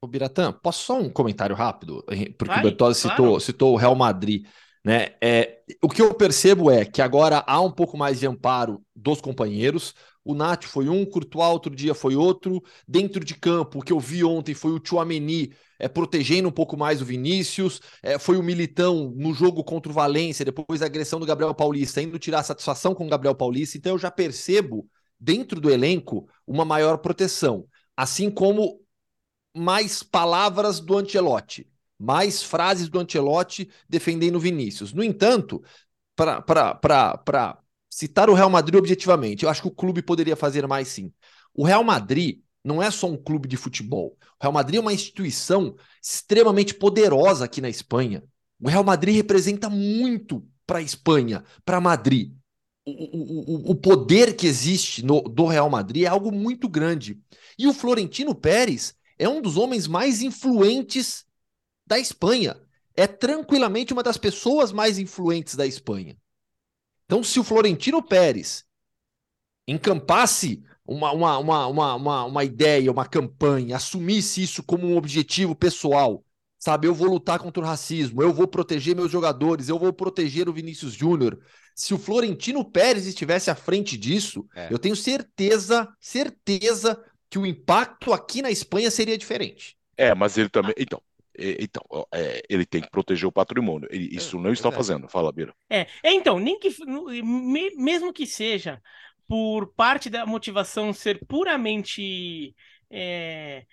Ô, 0.00 0.06
Biratã, 0.06 0.52
posso 0.52 0.84
só 0.84 0.98
um 0.98 1.08
comentário 1.08 1.56
rápido? 1.56 2.04
Porque 2.36 2.52
vai, 2.52 2.60
o 2.60 2.62
Bertozzi 2.62 3.02
claro. 3.02 3.16
citou, 3.16 3.40
citou 3.40 3.72
o 3.72 3.76
Real 3.76 3.94
Madrid. 3.94 4.46
Né? 4.84 5.14
É, 5.22 5.62
o 5.82 5.88
que 5.88 6.02
eu 6.02 6.12
percebo 6.14 6.70
é 6.70 6.84
que 6.84 7.00
agora 7.00 7.42
há 7.46 7.58
um 7.60 7.70
pouco 7.70 7.96
mais 7.96 8.20
de 8.20 8.26
amparo 8.26 8.84
dos 8.94 9.20
companheiros. 9.20 9.94
O 10.24 10.34
Nath 10.34 10.64
foi 10.64 10.88
um, 10.88 11.04
Courtois 11.04 11.50
outro 11.50 11.74
dia 11.74 11.94
foi 11.94 12.16
outro. 12.16 12.62
Dentro 12.88 13.24
de 13.24 13.34
campo, 13.34 13.78
o 13.78 13.82
que 13.82 13.92
eu 13.92 14.00
vi 14.00 14.24
ontem 14.24 14.54
foi 14.54 14.72
o 14.72 14.80
Chouameni 14.82 15.52
é, 15.78 15.86
protegendo 15.88 16.48
um 16.48 16.52
pouco 16.52 16.76
mais 16.76 17.02
o 17.02 17.04
Vinícius. 17.04 17.80
É, 18.02 18.18
foi 18.18 18.36
o 18.36 18.42
Militão 18.42 19.12
no 19.16 19.34
jogo 19.34 19.62
contra 19.62 19.90
o 19.90 19.94
Valência, 19.94 20.44
depois 20.44 20.80
da 20.80 20.86
agressão 20.86 21.20
do 21.20 21.26
Gabriel 21.26 21.54
Paulista, 21.54 22.00
indo 22.00 22.18
tirar 22.18 22.42
satisfação 22.42 22.94
com 22.94 23.06
o 23.06 23.10
Gabriel 23.10 23.34
Paulista. 23.34 23.76
Então 23.76 23.92
eu 23.92 23.98
já 23.98 24.10
percebo, 24.10 24.88
dentro 25.20 25.60
do 25.60 25.70
elenco, 25.70 26.28
uma 26.46 26.64
maior 26.64 26.98
proteção. 26.98 27.66
Assim 27.96 28.30
como 28.30 28.80
mais 29.54 30.02
palavras 30.02 30.80
do 30.80 30.96
Ancelotti 30.96 31.68
mais 31.98 32.42
frases 32.42 32.88
do 32.88 32.98
Ancelotti 32.98 33.70
defendendo 33.88 34.36
o 34.36 34.40
Vinícius. 34.40 34.92
No 34.92 35.02
entanto, 35.02 35.62
para 36.16 37.58
citar 37.94 38.28
o 38.28 38.34
Real 38.34 38.50
Madrid 38.50 38.74
objetivamente, 38.74 39.44
eu 39.44 39.48
acho 39.48 39.62
que 39.62 39.68
o 39.68 39.70
clube 39.70 40.02
poderia 40.02 40.34
fazer 40.34 40.66
mais 40.66 40.88
sim. 40.88 41.12
O 41.54 41.64
Real 41.64 41.84
Madrid 41.84 42.40
não 42.64 42.82
é 42.82 42.90
só 42.90 43.06
um 43.06 43.16
clube 43.16 43.46
de 43.46 43.56
futebol. 43.56 44.18
O 44.40 44.42
Real 44.42 44.52
Madrid 44.52 44.78
é 44.78 44.80
uma 44.80 44.92
instituição 44.92 45.76
extremamente 46.02 46.74
poderosa 46.74 47.44
aqui 47.44 47.60
na 47.60 47.68
Espanha. 47.68 48.24
O 48.60 48.68
Real 48.68 48.82
Madrid 48.82 49.14
representa 49.14 49.70
muito 49.70 50.44
para 50.66 50.80
a 50.80 50.82
Espanha, 50.82 51.44
para 51.64 51.80
Madrid. 51.80 52.32
O, 52.84 52.90
o, 52.90 53.70
o, 53.70 53.74
poder 53.76 54.34
que 54.34 54.48
existe 54.48 55.04
no, 55.04 55.20
do 55.20 55.46
Real 55.46 55.70
Madrid 55.70 56.02
é 56.02 56.08
algo 56.08 56.32
muito 56.32 56.68
grande. 56.68 57.20
E 57.56 57.68
o 57.68 57.72
Florentino 57.72 58.34
Pérez 58.34 58.92
é 59.16 59.28
um 59.28 59.40
dos 59.40 59.56
homens 59.56 59.86
mais 59.86 60.20
influentes 60.20 61.24
da 61.86 61.96
Espanha. 61.96 62.56
É 62.96 63.06
tranquilamente 63.06 63.92
uma 63.92 64.02
das 64.02 64.18
pessoas 64.18 64.72
mais 64.72 64.98
influentes 64.98 65.54
da 65.54 65.64
Espanha. 65.64 66.16
Então, 67.06 67.22
se 67.22 67.38
o 67.38 67.44
Florentino 67.44 68.02
Pérez 68.02 68.64
encampasse 69.66 70.62
uma, 70.86 71.12
uma, 71.12 71.38
uma, 71.38 71.96
uma, 71.96 72.24
uma, 72.24 72.44
ideia, 72.44 72.90
uma 72.90 73.06
campanha, 73.06 73.76
assumisse 73.76 74.42
isso 74.42 74.62
como 74.62 74.86
um 74.86 74.96
objetivo 74.96 75.54
pessoal, 75.54 76.24
sabe? 76.58 76.86
Eu 76.86 76.94
vou 76.94 77.08
lutar 77.08 77.38
contra 77.38 77.62
o 77.62 77.66
racismo, 77.66 78.22
eu 78.22 78.32
vou 78.32 78.46
proteger 78.46 78.94
meus 78.94 79.10
jogadores, 79.10 79.68
eu 79.68 79.78
vou 79.78 79.92
proteger 79.92 80.48
o 80.48 80.52
Vinícius 80.52 80.92
Júnior. 80.92 81.38
Se 81.74 81.94
o 81.94 81.98
Florentino 81.98 82.64
Pérez 82.64 83.06
estivesse 83.06 83.50
à 83.50 83.54
frente 83.54 83.96
disso, 83.96 84.46
é. 84.54 84.68
eu 84.70 84.78
tenho 84.78 84.94
certeza, 84.94 85.88
certeza 85.98 87.02
que 87.30 87.38
o 87.38 87.46
impacto 87.46 88.12
aqui 88.12 88.42
na 88.42 88.50
Espanha 88.50 88.90
seria 88.90 89.18
diferente. 89.18 89.76
É, 89.96 90.14
mas 90.14 90.36
ele 90.36 90.48
também. 90.48 90.74
Então, 90.78 91.02
então, 91.36 91.82
é, 92.12 92.42
ele 92.48 92.64
tem 92.64 92.80
que 92.80 92.90
proteger 92.90 93.28
o 93.28 93.32
patrimônio. 93.32 93.88
Ele, 93.90 94.06
é, 94.06 94.16
isso 94.16 94.38
não 94.38 94.52
está 94.52 94.70
fazendo. 94.70 95.08
Fala, 95.08 95.32
Bira. 95.32 95.54
É, 95.68 95.86
é, 96.02 96.12
então, 96.12 96.38
nem 96.38 96.58
que 96.58 96.68
mesmo 97.76 98.12
que 98.12 98.26
seja 98.26 98.80
por 99.26 99.72
parte 99.74 100.10
da 100.10 100.26
motivação 100.26 100.92
ser 100.92 101.24
puramente 101.26 102.54
é, 102.90 103.64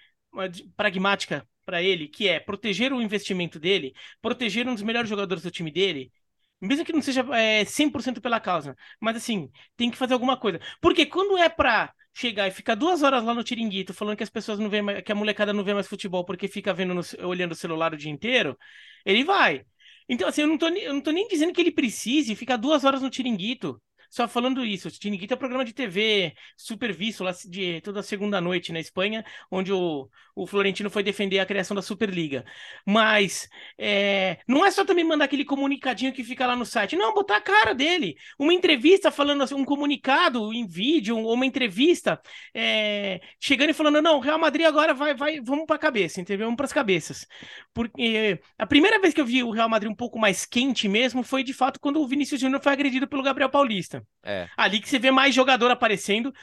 pragmática 0.76 1.48
para 1.66 1.82
ele, 1.82 2.08
que 2.08 2.28
é 2.28 2.40
proteger 2.40 2.92
o 2.92 3.02
investimento 3.02 3.60
dele, 3.60 3.94
proteger 4.22 4.68
um 4.68 4.74
dos 4.74 4.84
melhores 4.84 5.10
jogadores 5.10 5.44
do 5.44 5.52
time 5.52 5.72
dele, 5.72 6.12
mesmo 6.60 6.86
que 6.86 6.94
não 6.94 7.02
seja 7.02 7.22
é, 7.36 7.64
100% 7.66 8.22
pela 8.22 8.40
causa, 8.40 8.76
mas 9.00 9.18
assim, 9.18 9.50
tem 9.76 9.90
que 9.90 9.98
fazer 9.98 10.14
alguma 10.14 10.38
coisa. 10.38 10.60
Porque 10.82 11.06
quando 11.06 11.38
é 11.38 11.50
para 11.50 11.94
chegar 12.14 12.48
e 12.48 12.52
ficar 12.52 12.76
duas 12.76 13.04
horas 13.04 13.24
lá 13.24 13.34
no 13.34 13.44
Tiringuito 13.44 13.94
falando 13.94 14.18
que 14.18 14.24
as 14.24 14.30
pessoas 14.30 14.60
não 14.60 14.70
vêem 14.70 14.82
mais, 14.82 15.02
que 15.02 15.12
a 15.12 15.16
molecada 15.16 15.54
não 15.54 15.64
vê 15.64 15.74
mais 15.74 15.88
futebol 15.88 16.26
porque 16.26 16.48
fica 16.48 16.74
vendo 16.74 16.94
no, 16.94 17.02
olhando 17.28 17.54
o 17.54 17.56
celular 17.56 17.94
o 17.94 17.98
dia 17.98 18.12
inteiro, 18.12 18.58
ele 19.06 19.24
vai. 19.24 19.66
Então, 20.10 20.28
assim, 20.28 20.42
eu 20.42 20.48
não, 20.48 20.58
tô, 20.58 20.68
eu 20.68 20.94
não 20.94 21.02
tô 21.02 21.12
nem 21.12 21.28
dizendo 21.28 21.54
que 21.54 21.62
ele 21.62 21.72
precise 21.72 22.36
ficar 22.36 22.58
duas 22.58 22.84
horas 22.84 23.02
no 23.02 23.10
Tiringuito. 23.10 23.82
Só 24.12 24.28
falando 24.28 24.66
isso, 24.66 24.90
o 24.90 24.92
Tiringuito 24.92 25.34
é 25.34 25.36
um 25.36 25.40
programa 25.40 25.64
de 25.64 25.72
TV 25.72 26.34
super 26.58 26.92
visto 26.92 27.24
lá 27.24 27.32
de 27.48 27.80
toda 27.80 28.04
segunda 28.04 28.42
noite 28.42 28.74
na 28.74 28.80
Espanha, 28.82 29.24
onde 29.50 29.72
o, 29.72 30.10
o 30.36 30.46
Florentino 30.46 30.90
foi 30.90 31.02
defender 31.02 31.40
a 31.40 31.46
criação 31.46 31.74
da 31.74 31.82
Superliga. 31.82 32.44
Mas 32.86 33.48
é, 33.78 34.38
não 34.46 34.66
é 34.66 34.72
só 34.72 34.84
também 34.84 35.06
mandar 35.06 35.26
aquele 35.26 35.46
comunicadinho 35.46 36.12
que 36.12 36.26
fica 36.26 36.46
lá 36.46 36.58
no 36.58 36.66
site, 36.66 36.98
não, 36.98 37.14
botar 37.14 37.38
a 37.38 37.42
cara 37.42 37.74
dele. 37.74 38.18
Uma 38.38 38.54
entrevista 38.54 39.12
falando 39.12 39.44
assim, 39.44 39.56
um 39.56 39.64
comunicado 39.64 40.52
em 40.54 40.68
vídeo, 40.68 41.18
ou 41.18 41.34
uma 41.34 41.46
entrevista 41.46 42.22
é, 42.54 43.22
chegando 43.40 43.70
e 43.70 43.74
falando, 43.74 44.02
não, 44.02 44.20
Real 44.20 44.38
Madrid 44.38 44.66
agora 44.66 44.94
vai, 44.94 45.14
vai 45.16 45.40
vamos 45.40 45.66
para 45.66 45.78
a 45.78 45.80
cabeça, 45.80 46.20
entendeu? 46.20 46.48
Vamos 46.48 46.58
para 46.58 46.66
as 46.66 46.74
cabeças. 46.74 47.26
Porque 47.74 48.42
a 48.58 48.68
primeira 48.68 49.00
vez 49.00 49.14
que 49.14 49.22
eu 49.22 49.26
vi 49.26 49.42
o 49.42 49.52
Real 49.52 49.70
Madrid 49.70 49.90
um 49.90 49.96
pouco 49.96 50.20
mais 50.20 50.46
quente 50.46 50.90
mesmo 50.90 51.24
foi 51.24 51.44
de 51.44 51.54
fato 51.54 51.80
quando 51.80 52.02
o 52.02 52.08
Vinícius 52.08 52.42
Júnior 52.42 52.62
foi 52.62 52.74
agredido 52.74 53.08
pelo 53.08 53.24
Gabriel 53.24 53.50
Paulista. 53.50 54.01
É. 54.24 54.48
Ali 54.56 54.80
que 54.80 54.90
você 54.90 55.00
vê 55.00 55.12
mais 55.12 55.34
jogador 55.34 55.72
aparecendo. 55.72 56.34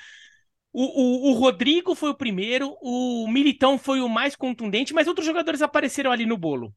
O, 0.73 0.83
o, 0.83 1.31
o, 1.31 1.33
Rodrigo 1.35 1.95
foi 1.95 2.11
o 2.11 2.15
primeiro, 2.15 2.77
o 2.83 3.27
Militão 3.29 3.79
foi 3.79 4.01
o 4.01 4.09
mais 4.09 4.37
contundente, 4.37 4.93
mas 4.93 5.09
outros 5.09 5.27
jogadores 5.27 5.63
apareceram 5.63 6.13
ali 6.13 6.27
no 6.27 6.37
bolo. 6.37 6.75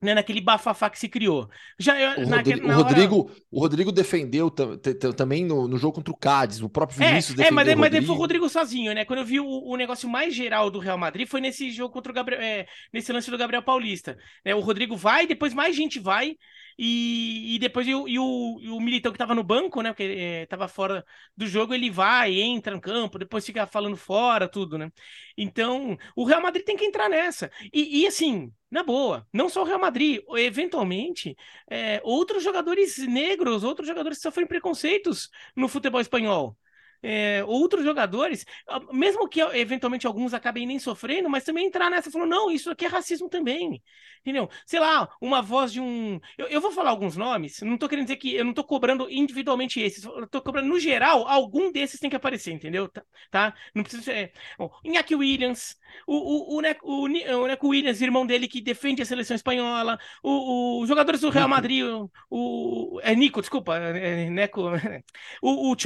Né, 0.00 0.14
naquele 0.14 0.40
bafafá 0.40 0.88
que 0.88 0.96
se 0.96 1.08
criou. 1.08 1.50
Já, 1.76 2.16
o, 2.16 2.24
Rodrigo, 2.24 2.68
o, 2.68 2.72
Rodrigo 2.72 3.24
hora... 3.24 3.34
o 3.50 3.60
Rodrigo 3.60 3.90
defendeu 3.90 4.48
também 4.48 5.44
no, 5.44 5.66
no, 5.66 5.76
jogo 5.76 5.96
contra 5.96 6.12
o 6.12 6.16
Cádiz, 6.16 6.62
o 6.62 6.68
próprio 6.68 7.02
é, 7.02 7.08
Vinícius 7.08 7.34
é, 7.34 7.42
defendeu. 7.42 7.72
É, 7.72 7.74
mas, 7.74 7.90
mas 7.90 8.06
foi 8.06 8.14
o 8.14 8.18
Rodrigo 8.18 8.48
sozinho, 8.48 8.94
né? 8.94 9.04
Quando 9.04 9.18
eu 9.18 9.24
vi 9.24 9.40
o, 9.40 9.46
o, 9.46 9.76
negócio 9.76 10.08
mais 10.08 10.32
geral 10.32 10.70
do 10.70 10.78
Real 10.78 10.96
Madrid 10.96 11.26
foi 11.26 11.40
nesse 11.40 11.72
jogo 11.72 11.92
contra 11.92 12.12
o 12.12 12.14
Gabriel, 12.14 12.40
é, 12.40 12.66
nesse 12.92 13.12
lance 13.12 13.28
do 13.28 13.36
Gabriel 13.36 13.64
Paulista. 13.64 14.16
Né? 14.44 14.54
O 14.54 14.60
Rodrigo 14.60 14.96
vai, 14.96 15.26
depois 15.26 15.52
mais 15.52 15.74
gente 15.74 15.98
vai. 15.98 16.36
E, 16.78 17.56
e 17.56 17.58
depois 17.58 17.86
e 17.88 17.94
o, 17.94 18.06
e 18.06 18.18
o, 18.18 18.58
e 18.60 18.68
o 18.70 18.80
Militão 18.80 19.10
que 19.10 19.16
estava 19.16 19.34
no 19.34 19.42
banco, 19.42 19.82
né? 19.82 19.90
Porque 19.90 20.46
é, 20.48 20.68
fora 20.68 21.04
do 21.36 21.46
jogo, 21.46 21.74
ele 21.74 21.90
vai, 21.90 22.40
entra 22.40 22.74
no 22.74 22.80
campo, 22.80 23.18
depois 23.18 23.44
fica 23.44 23.66
falando 23.66 23.96
fora, 23.96 24.48
tudo, 24.48 24.78
né? 24.78 24.90
Então, 25.36 25.96
o 26.14 26.24
Real 26.24 26.40
Madrid 26.40 26.64
tem 26.64 26.76
que 26.76 26.84
entrar 26.84 27.08
nessa. 27.08 27.50
E, 27.72 28.02
e 28.02 28.06
assim, 28.06 28.52
na 28.70 28.82
boa, 28.84 29.26
não 29.32 29.48
só 29.48 29.62
o 29.62 29.64
Real 29.64 29.80
Madrid, 29.80 30.22
eventualmente, 30.36 31.36
é, 31.68 32.00
outros 32.04 32.42
jogadores 32.44 32.98
negros, 32.98 33.64
outros 33.64 33.88
jogadores 33.88 34.18
que 34.18 34.22
sofrem 34.22 34.46
preconceitos 34.46 35.28
no 35.56 35.68
futebol 35.68 36.00
espanhol 36.00 36.56
é, 37.02 37.44
outros 37.44 37.84
jogadores, 37.84 38.44
mesmo 38.92 39.28
que 39.28 39.40
eventualmente 39.40 40.06
alguns 40.06 40.34
acabem 40.34 40.66
nem 40.66 40.78
sofrendo, 40.78 41.28
mas 41.28 41.44
também 41.44 41.66
entrar 41.66 41.90
nessa 41.90 42.10
falando, 42.10 42.30
não, 42.30 42.50
isso 42.50 42.70
aqui 42.70 42.84
é 42.84 42.88
racismo 42.88 43.28
também. 43.28 43.82
Entendeu? 44.20 44.48
Sei 44.66 44.80
lá, 44.80 45.08
uma 45.20 45.40
voz 45.40 45.72
de 45.72 45.80
um. 45.80 46.20
Eu, 46.36 46.46
eu 46.48 46.60
vou 46.60 46.70
falar 46.72 46.90
alguns 46.90 47.16
nomes, 47.16 47.60
não 47.62 47.78
tô 47.78 47.88
querendo 47.88 48.06
dizer 48.06 48.16
que 48.16 48.34
eu 48.34 48.44
não 48.44 48.52
tô 48.52 48.64
cobrando 48.64 49.08
individualmente 49.10 49.80
esses, 49.80 50.04
eu 50.04 50.26
tô 50.28 50.42
cobrando 50.42 50.68
no 50.68 50.78
geral, 50.78 51.26
algum 51.26 51.70
desses 51.72 52.00
tem 52.00 52.10
que 52.10 52.16
aparecer, 52.16 52.52
entendeu? 52.52 52.88
Tá? 52.88 53.02
tá? 53.30 53.54
Não 53.74 53.82
precisa 53.82 54.02
ser. 54.02 54.32
Bom, 54.58 54.70
Iñaki 54.84 55.14
Williams, 55.14 55.76
o, 56.06 56.54
o, 56.54 56.58
o, 56.58 56.60
Neco, 56.60 56.86
o, 56.86 57.04
o 57.04 57.46
Neco 57.46 57.68
Williams, 57.68 58.00
irmão 58.00 58.26
dele 58.26 58.48
que 58.48 58.60
defende 58.60 59.02
a 59.02 59.06
seleção 59.06 59.34
espanhola, 59.34 59.98
o, 60.22 60.82
o 60.82 60.86
jogadores 60.86 61.20
do 61.20 61.30
Real 61.30 61.48
Madrid, 61.48 61.84
o, 61.84 62.10
o, 62.30 63.00
é 63.02 63.14
Nico, 63.14 63.40
desculpa, 63.40 63.76
é 63.76 64.28
Neco, 64.30 64.62
o, 65.42 65.70
o 65.70 65.76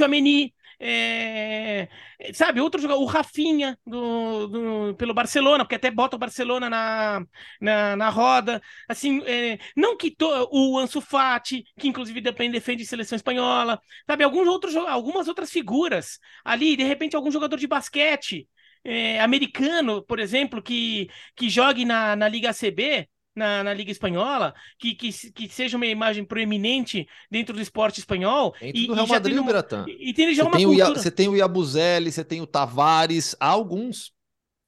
é, 0.85 1.87
sabe, 2.33 2.59
outro 2.59 2.81
jogador, 2.81 3.01
o 3.01 3.05
Rafinha 3.05 3.77
do, 3.85 4.47
do, 4.47 4.95
pelo 4.95 5.13
Barcelona, 5.13 5.63
porque 5.63 5.75
até 5.75 5.89
bota 5.89 6.17
o 6.17 6.19
Barcelona 6.19 6.69
na, 6.69 7.25
na, 7.61 7.95
na 7.95 8.09
roda, 8.09 8.61
assim, 8.89 9.21
é, 9.25 9.57
não 9.77 9.95
que 9.95 10.13
o 10.51 10.77
Ansu 10.77 10.99
Fati, 10.99 11.63
que 11.79 11.87
inclusive 11.87 12.19
depende, 12.19 12.51
defende 12.53 12.85
seleção 12.85 13.15
espanhola, 13.15 13.79
sabe, 14.05 14.25
alguns 14.25 14.45
outros, 14.47 14.75
algumas 14.75 15.29
outras 15.29 15.49
figuras 15.49 16.19
ali, 16.43 16.75
de 16.75 16.83
repente 16.83 17.15
algum 17.15 17.31
jogador 17.31 17.57
de 17.57 17.67
basquete, 17.67 18.47
é, 18.83 19.21
americano, 19.21 20.03
por 20.03 20.19
exemplo, 20.19 20.61
que, 20.61 21.07
que 21.35 21.49
jogue 21.49 21.85
na, 21.85 22.15
na 22.15 22.27
Liga 22.27 22.49
ACB, 22.49 23.07
na, 23.35 23.63
na 23.63 23.73
Liga 23.73 23.91
Espanhola, 23.91 24.53
que, 24.77 24.95
que, 24.95 25.11
que 25.31 25.49
seja 25.49 25.77
uma 25.77 25.85
imagem 25.85 26.23
proeminente 26.23 27.07
dentro 27.29 27.55
do 27.55 27.61
esporte 27.61 27.99
espanhol. 27.99 28.53
Dentro 28.59 28.81
e, 28.81 28.87
do 28.87 28.93
Real 28.93 29.07
Madrid, 29.07 29.37
uma, 29.37 29.45
Beratan. 29.45 29.85
E, 29.87 30.09
e 30.09 30.13
tem 30.13 30.33
já 30.33 30.43
você 30.43 30.47
uma 30.47 30.57
tem 30.57 30.65
cultura... 30.65 30.91
o, 30.91 30.95
Você 30.95 31.11
tem 31.11 31.27
o 31.27 31.35
Iabuzelli, 31.35 32.11
você 32.11 32.23
tem 32.23 32.41
o 32.41 32.47
Tavares, 32.47 33.35
há 33.39 33.47
alguns. 33.47 34.13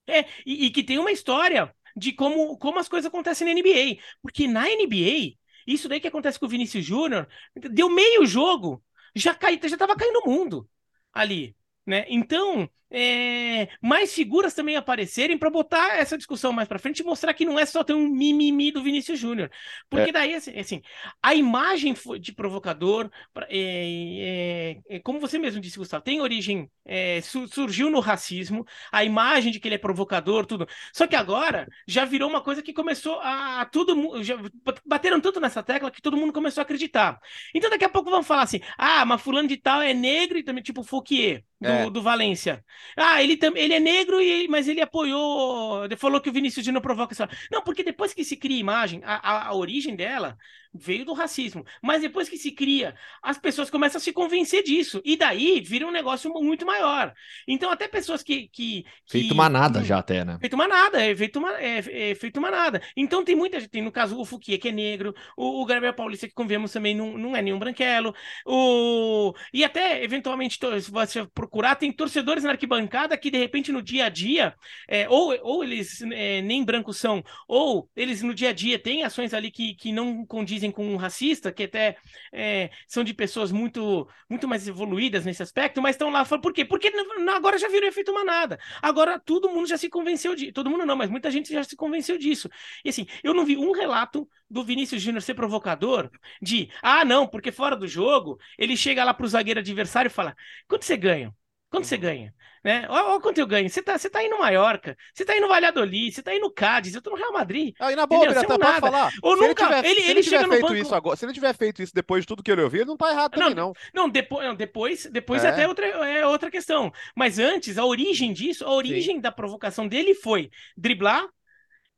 É, 0.07 0.25
e, 0.45 0.65
e, 0.65 0.69
que 0.71 0.83
tem 0.83 0.97
uma 0.97 1.11
história 1.11 1.73
de 1.95 2.11
como, 2.11 2.57
como 2.57 2.79
as 2.79 2.89
coisas 2.89 3.07
acontecem 3.07 3.47
na 3.47 3.53
NBA. 3.53 4.01
Porque 4.21 4.47
na 4.47 4.65
NBA, 4.65 5.35
isso 5.65 5.87
daí 5.87 5.99
que 5.99 6.07
acontece 6.07 6.39
com 6.39 6.45
o 6.45 6.49
Vinícius 6.49 6.85
Júnior, 6.85 7.27
deu 7.55 7.89
meio 7.89 8.25
jogo, 8.25 8.83
já, 9.15 9.33
cai, 9.33 9.59
já 9.63 9.77
tava 9.77 9.95
caindo 9.95 10.19
o 10.19 10.29
mundo 10.29 10.69
ali. 11.13 11.55
Né? 11.85 12.05
Então, 12.09 12.69
é, 12.91 13.67
mais 13.81 14.13
figuras 14.13 14.53
também 14.53 14.75
aparecerem 14.75 15.37
para 15.37 15.49
botar 15.49 15.97
essa 15.97 16.17
discussão 16.17 16.53
mais 16.53 16.67
para 16.67 16.79
frente 16.79 16.99
e 16.99 17.03
mostrar 17.03 17.33
que 17.33 17.45
não 17.45 17.57
é 17.57 17.65
só 17.65 17.83
ter 17.83 17.93
um 17.93 18.07
mimimi 18.07 18.71
do 18.71 18.83
Vinícius 18.83 19.19
Júnior. 19.19 19.49
Porque 19.89 20.09
é. 20.09 20.13
daí, 20.13 20.35
assim, 20.35 20.57
assim, 20.57 20.81
a 21.21 21.33
imagem 21.33 21.95
de 22.19 22.33
provocador, 22.33 23.09
é, 23.49 24.77
é, 24.89 24.95
é, 24.95 24.99
como 24.99 25.19
você 25.19 25.37
mesmo 25.37 25.59
disse, 25.59 25.77
Gustavo, 25.77 26.03
tem 26.03 26.21
origem, 26.21 26.69
é, 26.85 27.21
su 27.21 27.47
surgiu 27.47 27.89
no 27.89 27.99
racismo, 27.99 28.65
a 28.91 29.03
imagem 29.03 29.51
de 29.51 29.59
que 29.59 29.67
ele 29.67 29.75
é 29.75 29.79
provocador, 29.79 30.45
tudo. 30.45 30.67
Só 30.93 31.07
que 31.07 31.15
agora 31.15 31.67
já 31.87 32.05
virou 32.05 32.29
uma 32.29 32.41
coisa 32.41 32.61
que 32.61 32.73
começou 32.73 33.19
a, 33.19 33.61
a 33.61 33.65
tudo, 33.65 34.23
já 34.23 34.37
bateram 34.85 35.19
tanto 35.19 35.39
nessa 35.39 35.63
tecla 35.63 35.91
que 35.91 36.01
todo 36.01 36.17
mundo 36.17 36.33
começou 36.33 36.61
a 36.61 36.63
acreditar. 36.63 37.19
Então 37.53 37.69
daqui 37.69 37.85
a 37.85 37.89
pouco 37.89 38.09
vão 38.09 38.23
falar 38.23 38.43
assim, 38.43 38.59
ah, 38.77 39.05
mas 39.05 39.21
fulano 39.21 39.47
de 39.47 39.57
tal 39.57 39.81
é 39.81 39.93
negro 39.93 40.37
e 40.37 40.43
também 40.43 40.63
tipo 40.63 40.83
Fouquier, 40.83 41.43
do, 41.59 41.89
do 41.89 42.01
Valência. 42.01 42.63
Ah, 42.97 43.21
ele, 43.23 43.37
ele 43.55 43.73
é 43.73 43.79
negro, 43.79 44.21
e, 44.21 44.47
mas 44.47 44.67
ele 44.67 44.81
apoiou. 44.81 45.87
Falou 45.97 46.21
que 46.21 46.29
o 46.29 46.33
Vinícius 46.33 46.65
Júnior 46.65 46.81
provoca 46.81 47.13
isso. 47.13 47.23
Não, 47.51 47.61
porque 47.61 47.83
depois 47.83 48.13
que 48.13 48.23
se 48.23 48.37
cria 48.37 48.59
imagem, 48.59 49.01
a, 49.03 49.15
a, 49.15 49.47
a 49.49 49.53
origem 49.55 49.95
dela 49.95 50.37
veio 50.77 51.05
do 51.05 51.13
racismo. 51.13 51.65
Mas 51.81 52.01
depois 52.01 52.29
que 52.29 52.37
se 52.37 52.51
cria, 52.51 52.95
as 53.21 53.37
pessoas 53.37 53.69
começam 53.69 53.97
a 53.97 54.01
se 54.01 54.11
convencer 54.11 54.63
disso. 54.63 55.01
E 55.03 55.17
daí 55.17 55.61
vira 55.61 55.87
um 55.87 55.91
negócio 55.91 56.31
muito 56.33 56.65
maior. 56.65 57.13
Então, 57.47 57.71
até 57.71 57.87
pessoas 57.87 58.23
que. 58.23 58.47
que, 58.49 58.83
que 58.83 58.85
feito 59.07 59.35
manada 59.35 59.83
já 59.83 59.99
até, 59.99 60.23
né? 60.23 60.37
Feito 60.39 60.57
manada, 60.57 61.03
é 61.03 61.15
feito, 61.15 61.39
uma, 61.39 61.53
é, 61.59 62.11
é 62.11 62.15
feito 62.15 62.41
manada. 62.41 62.81
Então, 62.95 63.23
tem 63.23 63.35
muita 63.35 63.59
gente. 63.59 63.69
Tem 63.69 63.81
no 63.81 63.91
caso 63.91 64.19
o 64.19 64.25
Fuquia, 64.25 64.57
que 64.57 64.69
é 64.69 64.71
negro, 64.71 65.13
o, 65.35 65.61
o 65.61 65.65
Gabriel 65.65 65.93
Paulista, 65.93 66.27
que 66.27 66.33
convemos 66.33 66.71
também, 66.71 66.95
não, 66.95 67.17
não 67.17 67.35
é 67.35 67.41
nenhum 67.41 67.59
branquelo. 67.59 68.13
O... 68.45 69.33
E 69.53 69.63
até, 69.63 70.03
eventualmente, 70.03 70.59
se 70.81 70.91
você 70.91 71.25
procurar, 71.33 71.75
tem 71.75 71.91
torcedores 71.91 72.43
na 72.43 72.51
arquibancada 72.51 73.17
que, 73.17 73.31
de 73.31 73.37
repente, 73.37 73.71
no 73.71 73.81
dia 73.81 74.05
a 74.05 74.09
dia, 74.09 74.55
é, 74.87 75.07
ou, 75.09 75.37
ou 75.41 75.63
eles 75.63 76.01
é, 76.01 76.41
nem 76.41 76.63
brancos 76.63 76.97
são, 76.97 77.23
ou 77.47 77.89
eles 77.95 78.21
no 78.21 78.33
dia 78.33 78.49
a 78.49 78.53
dia 78.53 78.79
têm 78.79 79.03
ações 79.03 79.33
ali 79.33 79.51
que, 79.51 79.73
que 79.75 79.91
não 79.91 80.25
condizem 80.25 80.64
dizem 80.65 80.71
com 80.71 80.85
um 80.85 80.95
racista, 80.95 81.51
que 81.51 81.63
até 81.63 81.97
é, 82.33 82.69
são 82.87 83.03
de 83.03 83.13
pessoas 83.13 83.51
muito, 83.51 84.07
muito 84.29 84.47
mais 84.47 84.67
evoluídas 84.67 85.25
nesse 85.25 85.43
aspecto, 85.43 85.81
mas 85.81 85.95
estão 85.95 86.09
lá 86.09 86.25
falando, 86.25 86.43
por 86.43 86.53
quê? 86.53 86.65
Porque 86.65 86.91
agora 87.35 87.57
já 87.57 87.67
virou 87.67 87.87
efeito 87.87 88.13
manada. 88.13 88.59
Agora 88.81 89.19
todo 89.19 89.49
mundo 89.49 89.67
já 89.67 89.77
se 89.77 89.89
convenceu 89.89 90.35
de. 90.35 90.51
Todo 90.51 90.69
mundo 90.69 90.85
não, 90.85 90.95
mas 90.95 91.09
muita 91.09 91.29
gente 91.31 91.51
já 91.51 91.63
se 91.63 91.75
convenceu 91.75 92.17
disso. 92.17 92.49
E 92.83 92.89
assim, 92.89 93.05
eu 93.23 93.33
não 93.33 93.45
vi 93.45 93.57
um 93.57 93.71
relato 93.71 94.27
do 94.49 94.63
Vinícius 94.63 95.01
Júnior 95.01 95.21
ser 95.21 95.33
provocador 95.33 96.09
de 96.41 96.69
ah, 96.81 97.05
não, 97.05 97.27
porque 97.27 97.51
fora 97.51 97.75
do 97.75 97.87
jogo, 97.87 98.37
ele 98.57 98.75
chega 98.77 99.03
lá 99.03 99.13
pro 99.13 99.27
zagueiro 99.27 99.59
adversário 99.59 100.09
e 100.09 100.11
fala: 100.11 100.35
quanto 100.67 100.85
você 100.85 100.97
ganha? 100.97 101.33
Quanto 101.69 101.87
você 101.87 101.97
ganha? 101.97 102.33
Né? 102.63 102.87
Olha, 102.89 103.05
olha 103.05 103.21
quanto 103.21 103.37
eu 103.37 103.45
ganho. 103.45 103.69
Você 103.69 103.81
tá, 103.81 103.97
você 103.97 104.09
tá 104.09 104.19
aí 104.19 104.29
no 104.29 104.39
Mallorca, 104.39 104.97
você 105.13 105.23
tá 105.23 105.33
aí 105.33 105.39
no 105.39 105.47
Valladolid, 105.47 106.11
você 106.11 106.23
tá 106.23 106.31
aí 106.31 106.39
no 106.39 106.51
Cádiz, 106.51 106.95
eu 106.95 107.01
tô 107.01 107.11
no 107.11 107.15
Real 107.15 107.31
Madrid. 107.31 107.75
Aí 107.79 107.95
na 107.95 108.07
boa, 108.07 108.27
Birata, 108.27 108.57
pode 108.57 108.79
falar. 108.79 109.11
Ou 109.21 109.37
se 109.37 109.47
nunca, 109.47 109.63
ele, 109.63 109.75
tiver, 109.75 109.85
ele, 109.85 109.95
se 109.95 110.01
ele, 110.01 110.11
ele 110.11 110.23
chega 110.23 110.47
feito 110.47 110.61
banco... 110.61 110.75
isso 110.75 110.95
agora, 110.95 111.15
se 111.15 111.25
ele 111.25 111.33
tiver 111.33 111.55
feito 111.55 111.83
isso 111.83 111.93
depois 111.93 112.23
de 112.23 112.27
tudo 112.27 112.41
que 112.41 112.51
ele 112.51 112.63
ouviu, 112.63 112.81
ele 112.81 112.89
não 112.89 112.97
tá 112.97 113.11
errado 113.11 113.33
também, 113.33 113.53
não. 113.53 113.73
Não, 113.93 114.03
não 114.03 114.09
depois, 114.09 114.47
não, 114.47 114.55
depois, 114.55 115.05
depois 115.11 115.43
é. 115.43 115.49
até 115.49 115.67
outra, 115.67 115.85
é 115.85 116.25
outra 116.25 116.49
questão. 116.49 116.91
Mas 117.15 117.37
antes, 117.37 117.77
a 117.77 117.85
origem 117.85 118.33
disso, 118.33 118.65
a 118.65 118.73
origem 118.73 119.17
Sim. 119.17 119.21
da 119.21 119.31
provocação 119.31 119.87
dele 119.87 120.15
foi 120.15 120.49
driblar, 120.75 121.27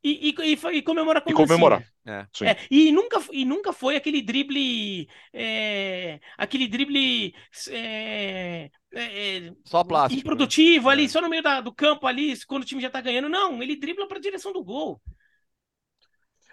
e, 0.04 0.30
e, 0.30 0.54
e, 0.54 0.78
e 0.78 0.82
comemorar 0.82 1.22
com 1.22 1.30
E 1.30 1.34
comemorar. 1.34 1.84
É. 2.08 2.26
É, 2.46 2.58
e, 2.72 2.90
nunca, 2.90 3.22
e 3.34 3.44
nunca 3.44 3.74
foi 3.74 3.98
aquele 3.98 4.22
drible. 4.22 5.10
É, 5.34 6.22
aquele 6.38 6.66
drible. 6.66 7.36
É, 7.70 8.72
é, 8.94 9.38
é, 9.38 9.54
só 9.66 9.84
plástico. 9.84 10.22
Improdutivo 10.22 10.88
né? 10.88 10.94
ali, 10.94 11.10
só 11.10 11.22
no 11.22 11.28
meio 11.28 11.44
da, 11.44 11.60
do 11.60 11.74
campo 11.74 12.08
ali, 12.08 12.34
quando 12.46 12.64
o 12.64 12.66
time 12.66 12.82
já 12.82 12.90
tá 12.90 13.02
ganhando. 13.02 13.28
Não, 13.28 13.62
ele 13.62 13.76
dribla 13.76 14.08
para 14.08 14.20
a 14.20 14.22
direção 14.22 14.54
do 14.54 14.64
gol. 14.64 15.02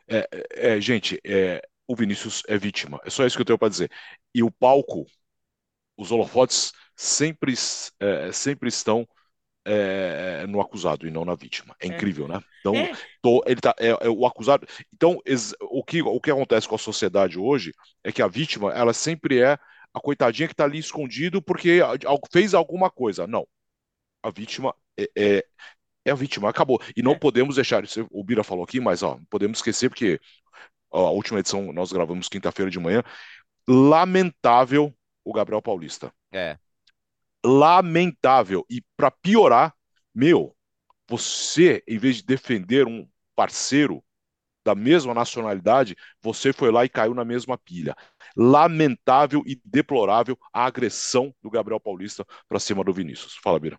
É, 0.08 0.80
gente, 0.80 1.20
o 1.86 1.94
Vinícius 1.94 2.42
é 2.48 2.58
vítima. 2.58 3.00
É 3.04 3.10
só 3.10 3.24
isso 3.24 3.36
que 3.36 3.42
eu 3.42 3.46
tenho 3.46 3.58
para 3.58 3.68
dizer. 3.68 3.90
E 4.34 4.42
o 4.42 4.50
palco, 4.50 5.06
os 5.96 6.10
holofotes 6.10 6.72
sempre, 6.96 7.54
sempre 8.32 8.68
estão 8.68 9.06
é, 9.64 10.46
no 10.46 10.60
acusado 10.60 11.06
e 11.06 11.10
não 11.10 11.24
na 11.24 11.34
vítima. 11.34 11.74
É, 11.80 11.86
é. 11.86 11.90
incrível, 11.90 12.28
né? 12.28 12.40
Então, 12.60 12.74
é. 12.74 12.92
Tô, 13.22 13.42
ele 13.46 13.60
tá, 13.60 13.74
é, 13.78 13.88
é, 13.88 14.08
o 14.08 14.26
acusado. 14.26 14.66
Então, 14.92 15.20
o 15.62 15.82
que, 15.82 16.02
o 16.02 16.20
que 16.20 16.30
acontece 16.30 16.68
com 16.68 16.74
a 16.74 16.78
sociedade 16.78 17.38
hoje 17.38 17.72
é 18.02 18.12
que 18.12 18.22
a 18.22 18.28
vítima, 18.28 18.72
ela 18.72 18.92
sempre 18.92 19.40
é 19.40 19.58
a 19.92 20.00
coitadinha 20.00 20.48
que 20.48 20.54
está 20.54 20.64
ali 20.64 20.78
escondido 20.78 21.40
porque 21.40 21.80
fez 22.30 22.52
alguma 22.54 22.90
coisa. 22.90 23.26
Não. 23.26 23.46
A 24.22 24.30
vítima 24.30 24.74
é, 24.98 25.08
é, 25.16 25.44
é 26.04 26.10
a 26.10 26.14
vítima, 26.14 26.48
acabou. 26.50 26.80
E 26.96 27.02
não 27.02 27.12
é. 27.12 27.18
podemos 27.18 27.56
deixar, 27.56 27.84
isso 27.84 28.06
o 28.10 28.24
Bira 28.24 28.44
falou 28.44 28.64
aqui, 28.64 28.80
mas 28.80 29.02
ó, 29.02 29.18
podemos 29.30 29.58
esquecer 29.58 29.88
porque 29.88 30.20
ó, 30.90 31.06
a 31.08 31.10
última 31.10 31.40
edição 31.40 31.72
nós 31.72 31.92
gravamos 31.92 32.28
quinta-feira 32.28 32.70
de 32.70 32.78
manhã. 32.78 33.02
Lamentável 33.66 34.94
o 35.24 35.32
Gabriel 35.32 35.62
Paulista. 35.62 36.12
É 36.30 36.58
lamentável. 37.44 38.64
E 38.70 38.82
para 38.96 39.10
piorar, 39.10 39.74
meu, 40.14 40.56
você, 41.08 41.82
em 41.86 41.98
vez 41.98 42.16
de 42.16 42.24
defender 42.24 42.86
um 42.86 43.08
parceiro 43.36 44.02
da 44.64 44.74
mesma 44.74 45.14
nacionalidade, 45.14 45.96
você 46.22 46.52
foi 46.52 46.70
lá 46.72 46.84
e 46.84 46.88
caiu 46.88 47.14
na 47.14 47.24
mesma 47.24 47.58
pilha. 47.58 47.94
Lamentável 48.36 49.42
e 49.46 49.60
deplorável 49.64 50.38
a 50.52 50.64
agressão 50.66 51.34
do 51.42 51.50
Gabriel 51.50 51.80
Paulista 51.80 52.24
para 52.48 52.60
cima 52.60 52.84
do 52.84 52.92
Vinícius. 52.92 53.36
Fala, 53.42 53.60
Bira. 53.60 53.78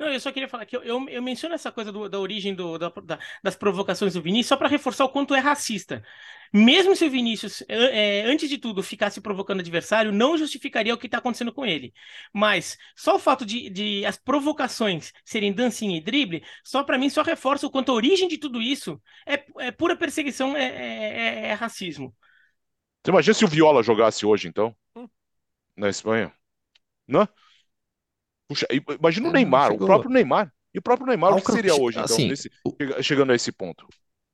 Não, 0.00 0.08
eu 0.08 0.18
só 0.18 0.32
queria 0.32 0.48
falar 0.48 0.64
que 0.64 0.74
eu, 0.74 0.82
eu, 0.82 1.06
eu 1.10 1.22
menciono 1.22 1.54
essa 1.54 1.70
coisa 1.70 1.92
do, 1.92 2.08
da 2.08 2.18
origem 2.18 2.54
do, 2.54 2.78
da, 2.78 2.88
da, 2.88 3.18
das 3.42 3.54
provocações 3.54 4.14
do 4.14 4.22
Vinícius 4.22 4.46
só 4.46 4.56
para 4.56 4.66
reforçar 4.66 5.04
o 5.04 5.10
quanto 5.10 5.34
é 5.34 5.40
racista. 5.40 6.02
Mesmo 6.50 6.96
se 6.96 7.04
o 7.04 7.10
Vinícius, 7.10 7.62
é, 7.68 8.22
antes 8.22 8.48
de 8.48 8.56
tudo, 8.56 8.82
ficasse 8.82 9.20
provocando 9.20 9.60
adversário, 9.60 10.10
não 10.10 10.38
justificaria 10.38 10.94
o 10.94 10.96
que 10.96 11.06
está 11.06 11.18
acontecendo 11.18 11.52
com 11.52 11.66
ele. 11.66 11.92
Mas 12.32 12.78
só 12.96 13.16
o 13.16 13.18
fato 13.18 13.44
de, 13.44 13.68
de 13.68 14.06
as 14.06 14.16
provocações 14.16 15.12
serem 15.22 15.52
dancinha 15.52 15.98
e 15.98 16.00
drible, 16.00 16.42
só 16.64 16.82
para 16.82 16.96
mim 16.96 17.10
só 17.10 17.22
reforça 17.22 17.66
o 17.66 17.70
quanto 17.70 17.92
a 17.92 17.94
origem 17.94 18.26
de 18.26 18.38
tudo 18.38 18.62
isso 18.62 18.98
é, 19.26 19.44
é 19.58 19.70
pura 19.70 19.94
perseguição, 19.94 20.56
é, 20.56 20.64
é, 20.64 21.46
é 21.48 21.52
racismo. 21.52 22.16
Você 23.04 23.10
imagina 23.10 23.34
se 23.34 23.44
o 23.44 23.48
Viola 23.48 23.82
jogasse 23.82 24.24
hoje, 24.24 24.48
então? 24.48 24.74
Hum. 24.96 25.06
Na 25.76 25.90
Espanha? 25.90 26.32
Não? 27.06 27.28
Puxa, 28.50 28.66
imagina 28.98 29.28
o 29.28 29.30
é, 29.30 29.34
Neymar, 29.34 29.72
o 29.72 29.78
próprio 29.78 30.10
Neymar. 30.10 30.52
E 30.74 30.78
o 30.80 30.82
próprio 30.82 31.06
Neymar, 31.06 31.36
o 31.36 31.40
que 31.40 31.52
seria 31.52 31.72
hoje, 31.72 32.00
então, 32.00 32.04
assim, 32.04 32.26
nesse, 32.26 32.50
chegando 33.00 33.30
a 33.30 33.36
esse 33.36 33.52
ponto? 33.52 33.86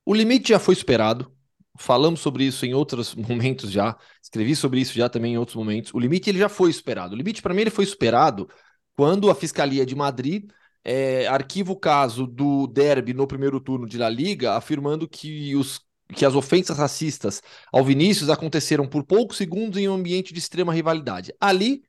O 0.07 0.15
limite 0.15 0.49
já 0.49 0.59
foi 0.59 0.75
superado. 0.75 1.31
Falamos 1.79 2.21
sobre 2.21 2.45
isso 2.45 2.65
em 2.65 2.73
outros 2.73 3.13
momentos 3.15 3.71
já. 3.71 3.95
Escrevi 4.23 4.57
sobre 4.57 4.81
isso 4.81 4.95
já 4.95 5.11
também 5.11 5.35
em 5.35 5.37
outros 5.37 5.55
momentos. 5.55 5.93
O 5.93 5.99
limite 5.99 6.31
ele 6.31 6.39
já 6.39 6.49
foi 6.49 6.73
superado. 6.73 7.15
O 7.15 7.19
limite, 7.19 7.43
para 7.43 7.53
mim, 7.53 7.61
ele 7.61 7.71
foi 7.71 7.85
superado 7.85 8.49
quando 8.97 9.31
a 9.31 9.35
Fiscalia 9.35 9.85
de 9.85 9.95
Madrid 9.95 10.51
é, 10.83 11.27
arquiva 11.27 11.73
o 11.73 11.77
caso 11.77 12.27
do 12.27 12.67
derby 12.69 13.13
no 13.13 13.27
primeiro 13.27 13.61
turno 13.61 13.87
de 13.87 13.99
La 13.99 14.09
Liga, 14.09 14.55
afirmando 14.55 15.07
que, 15.07 15.55
os, 15.55 15.79
que 16.15 16.25
as 16.25 16.35
ofensas 16.35 16.79
racistas 16.79 17.43
ao 17.71 17.85
Vinícius 17.85 18.31
aconteceram 18.31 18.89
por 18.89 19.05
poucos 19.05 19.37
segundos 19.37 19.79
em 19.79 19.87
um 19.87 19.93
ambiente 19.93 20.33
de 20.33 20.39
extrema 20.39 20.73
rivalidade. 20.73 21.35
Ali, 21.39 21.83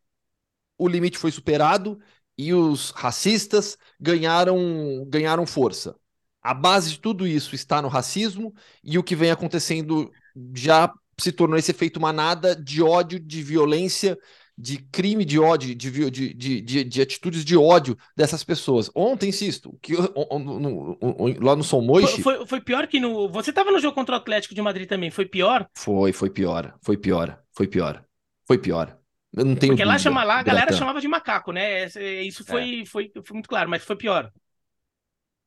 o 0.78 0.90
limite 0.90 1.18
foi 1.18 1.32
superado 1.32 1.98
e 2.38 2.54
os 2.54 2.92
racistas 2.92 3.78
ganharam, 4.00 5.06
ganharam 5.08 5.46
força. 5.46 5.96
A 6.42 6.54
base 6.54 6.92
de 6.92 7.00
tudo 7.00 7.28
isso 7.28 7.56
está 7.56 7.82
no 7.82 7.88
racismo 7.88 8.54
e 8.84 8.98
o 8.98 9.04
que 9.04 9.16
vem 9.16 9.32
acontecendo 9.32 10.12
já 10.56 10.92
se 11.20 11.32
tornou 11.32 11.58
esse 11.58 11.72
efeito 11.72 12.00
manada 12.00 12.56
de 12.56 12.82
ódio, 12.82 13.20
de 13.20 13.42
violência, 13.42 14.18
de 14.58 14.78
crime 14.78 15.24
de 15.24 15.40
ódio, 15.40 15.76
de, 15.76 15.92
de, 15.92 16.34
de, 16.34 16.62
de, 16.62 16.84
de 16.84 17.02
atitudes 17.02 17.44
de 17.44 17.56
ódio 17.56 17.98
dessas 18.16 18.44
pessoas. 18.44 18.90
Ontem, 18.96 19.30
insisto, 19.30 19.78
que, 19.82 19.94
lá 19.96 21.56
no 21.56 21.64
São. 21.64 21.86
Foi, 21.86 22.08
foi, 22.08 22.46
foi, 22.46 22.62
pior 22.62 22.88
que 22.88 23.00
no... 23.00 23.30
Você 23.30 23.52
estava 23.52 23.72
no 23.72 23.80
jogo 23.80 23.94
contra 23.94 24.16
o 24.16 24.18
Atlético 24.18 24.56
de 24.56 24.62
Madrid 24.62 24.88
também, 24.88 25.12
foi 25.12 25.26
pior? 25.26 25.68
Foi, 25.76 26.12
foi 26.12 26.30
pior, 26.30 26.76
foi 26.82 26.98
pior, 26.98 27.40
foi 27.54 27.68
pior, 27.68 28.04
foi 28.48 28.58
pior. 28.58 28.97
Eu 29.34 29.46
não 29.46 29.56
tenho 29.56 29.74
Porque 29.74 29.86
lá, 29.86 29.98
chama, 29.98 30.24
lá 30.24 30.40
a 30.40 30.44
galera 30.44 30.74
chamava 30.74 31.02
de 31.02 31.08
macaco, 31.08 31.52
né? 31.52 31.86
Isso 32.24 32.44
foi, 32.44 32.82
é. 32.82 32.86
foi, 32.86 33.12
foi 33.24 33.34
muito 33.34 33.50
claro, 33.50 33.70
mas 33.70 33.84
foi 33.84 33.96
pior. 33.96 34.32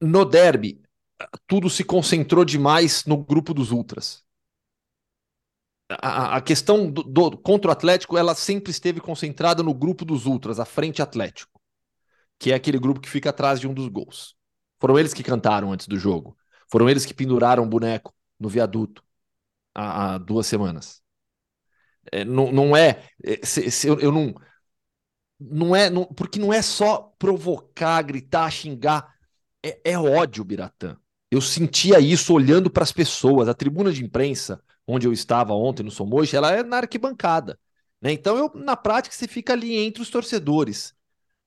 No 0.00 0.24
derby, 0.24 0.80
tudo 1.46 1.68
se 1.68 1.84
concentrou 1.84 2.44
demais 2.44 3.04
no 3.04 3.16
grupo 3.16 3.52
dos 3.52 3.70
ultras 3.70 4.24
a, 5.98 6.36
a 6.36 6.40
questão 6.40 6.90
do, 6.90 7.02
do, 7.02 7.36
contra 7.38 7.70
o 7.70 7.72
Atlético, 7.72 8.16
ela 8.16 8.34
sempre 8.34 8.70
esteve 8.70 9.00
concentrada 9.00 9.62
no 9.62 9.74
grupo 9.74 10.04
dos 10.04 10.26
ultras, 10.26 10.60
a 10.60 10.64
frente 10.64 11.02
Atlético, 11.02 11.60
que 12.38 12.52
é 12.52 12.54
aquele 12.54 12.78
grupo 12.78 13.00
que 13.00 13.10
fica 13.10 13.30
atrás 13.30 13.58
de 13.58 13.66
um 13.66 13.74
dos 13.74 13.88
gols. 13.88 14.36
Foram 14.78 14.98
eles 14.98 15.12
que 15.12 15.22
cantaram 15.22 15.72
antes 15.72 15.88
do 15.88 15.98
jogo. 15.98 16.36
Foram 16.70 16.88
eles 16.88 17.04
que 17.04 17.14
penduraram 17.14 17.64
o 17.64 17.68
boneco 17.68 18.14
no 18.38 18.48
viaduto 18.48 19.02
há, 19.74 20.14
há 20.14 20.18
duas 20.18 20.46
semanas. 20.46 20.99
É, 22.12 22.24
não, 22.24 22.50
não 22.52 22.76
é. 22.76 23.02
é 23.22 23.44
se, 23.44 23.70
se 23.70 23.86
eu, 23.88 23.98
eu, 24.00 24.12
não. 24.12 24.34
Não 25.38 25.74
é. 25.74 25.90
Não, 25.90 26.04
porque 26.04 26.38
não 26.38 26.52
é 26.52 26.62
só 26.62 27.14
provocar, 27.18 28.02
gritar, 28.02 28.50
xingar. 28.50 29.14
É, 29.64 29.92
é 29.92 29.98
ódio, 29.98 30.44
Biratã. 30.44 30.96
Eu 31.30 31.40
sentia 31.40 32.00
isso 32.00 32.34
olhando 32.34 32.70
para 32.70 32.82
as 32.82 32.92
pessoas. 32.92 33.48
A 33.48 33.54
tribuna 33.54 33.92
de 33.92 34.04
imprensa 34.04 34.62
onde 34.86 35.06
eu 35.06 35.12
estava 35.12 35.54
ontem 35.54 35.82
no 35.82 35.90
Somoji, 35.90 36.36
ela 36.36 36.52
é 36.52 36.62
na 36.62 36.78
arquibancada. 36.78 37.58
Né? 38.00 38.12
Então, 38.12 38.36
eu, 38.36 38.50
na 38.54 38.76
prática, 38.76 39.14
você 39.14 39.28
fica 39.28 39.52
ali 39.52 39.76
entre 39.76 40.02
os 40.02 40.10
torcedores. 40.10 40.94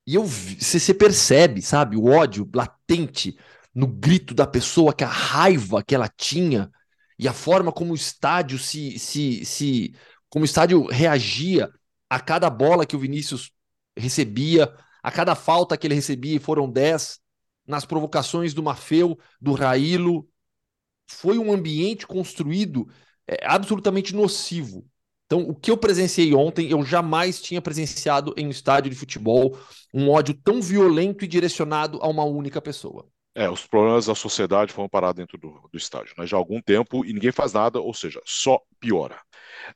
E 0.06 0.15
eu 0.15 0.23
você, 0.26 0.80
você 0.80 0.93
percebe, 0.93 1.62
sabe, 1.62 1.97
o 1.97 2.06
ódio 2.06 2.49
latente 2.54 3.38
no 3.73 3.88
grito 3.88 4.34
da 4.34 4.45
pessoa, 4.45 4.93
que 4.93 5.04
a 5.04 5.08
raiva 5.08 5.84
que 5.84 5.95
ela 5.95 6.08
tinha 6.08 6.71
e 7.17 7.28
a 7.28 7.34
forma 7.34 7.71
como 7.71 7.93
o 7.93 7.95
estádio 7.95 8.60
se, 8.60 8.99
se, 8.99 9.45
se 9.45 9.95
como 10.34 10.41
o 10.41 10.46
estádio 10.48 10.88
reagia 10.88 11.72
a 12.10 12.19
cada 12.19 12.50
bola 12.50 12.88
que 12.88 12.96
o 12.96 13.00
Vinícius 13.00 13.52
recebia, 13.96 14.76
a 15.04 15.12
cada 15.12 15.36
falta 15.36 15.78
que 15.78 15.86
ele 15.86 15.93
recebia, 15.93 16.38
e 16.38 16.39
foram 16.39 16.67
10, 16.67 17.19
nas 17.67 17.86
provocações 17.86 18.52
do 18.52 18.63
Mafeu, 18.63 19.15
do 19.39 19.54
Railo. 19.54 20.28
Foi 21.06 21.38
um 21.38 21.54
ambiente 21.54 22.08
construído 22.08 22.88
é 23.28 23.46
absolutamente 23.46 24.15
nocivo. 24.15 24.84
Então, 25.28 25.41
o 25.48 25.54
que 25.54 25.69
eu 25.69 25.78
presenciei 25.78 26.34
ontem, 26.34 26.67
eu 26.72 26.84
jamais 26.84 27.39
tinha 27.39 27.62
presenciado 27.62 28.34
em 28.36 28.48
um 28.48 28.50
estádio 28.50 28.89
de 28.89 28.98
futebol 28.98 29.56
um 29.93 30.10
ódio 30.10 30.34
tão 30.34 30.63
violento 30.63 31.24
e 31.24 31.28
direcionado 31.28 32.00
a 32.02 32.08
uma 32.08 32.24
única 32.24 32.60
pessoa. 32.60 33.08
É, 33.36 33.48
os 33.48 33.67
problemas 33.67 34.08
da 34.08 34.15
sociedade 34.15 34.74
foram 34.74 34.89
parar 34.89 35.13
dentro 35.13 35.38
do, 35.38 35.69
do 35.72 35.78
estádio, 35.78 36.15
né? 36.17 36.26
Já 36.26 36.38
há 36.38 36.39
algum 36.39 36.60
tempo 36.60 37.06
e 37.06 37.13
ninguém 37.13 37.32
faz 37.32 37.54
nada, 37.54 37.80
ou 37.80 37.93
seja, 37.93 38.19
só 38.26 38.60
piora. 38.80 39.22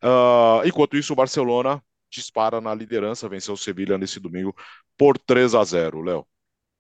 Uh, 0.04 0.66
enquanto 0.66 0.98
isso, 0.98 1.14
o 1.14 1.16
Barcelona 1.16 1.82
dispara 2.10 2.62
na 2.62 2.74
liderança, 2.74 3.30
venceu 3.30 3.54
o 3.54 3.58
Sevilha 3.58 3.98
nesse 3.98 4.20
domingo 4.20 4.56
por 4.98 5.18
3 5.18 5.56
a 5.56 5.64
0, 5.64 6.02
Léo. 6.02 6.28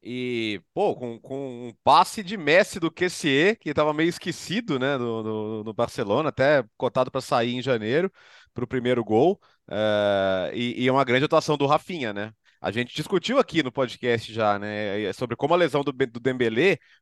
E, 0.01 0.61
pô, 0.73 0.95
com, 0.95 1.19
com 1.19 1.67
um 1.67 1.73
passe 1.83 2.23
de 2.23 2.37
Messi 2.37 2.79
do 2.79 2.91
QCE, 2.91 3.57
que 3.59 3.69
estava 3.69 3.93
meio 3.93 4.09
esquecido, 4.09 4.79
né, 4.79 4.97
no, 4.97 5.73
Barcelona, 5.73 6.29
até 6.29 6.63
cotado 6.77 7.11
para 7.11 7.19
sair 7.19 7.55
em 7.55 7.61
janeiro, 7.61 8.11
para 8.53 8.63
o 8.63 8.67
primeiro 8.67 9.03
gol. 9.03 9.39
Uh, 9.67 10.53
e, 10.53 10.83
e 10.83 10.87
é 10.87 10.91
uma 10.91 11.03
grande 11.03 11.25
atuação 11.25 11.57
do 11.57 11.65
Rafinha, 11.65 12.13
né? 12.13 12.31
A 12.61 12.71
gente 12.71 12.95
discutiu 12.95 13.37
aqui 13.37 13.61
no 13.61 13.71
podcast 13.71 14.33
já, 14.33 14.57
né, 14.57 15.11
sobre 15.13 15.35
como 15.35 15.53
a 15.53 15.57
lesão 15.57 15.83
do, 15.83 15.91
do 15.91 16.21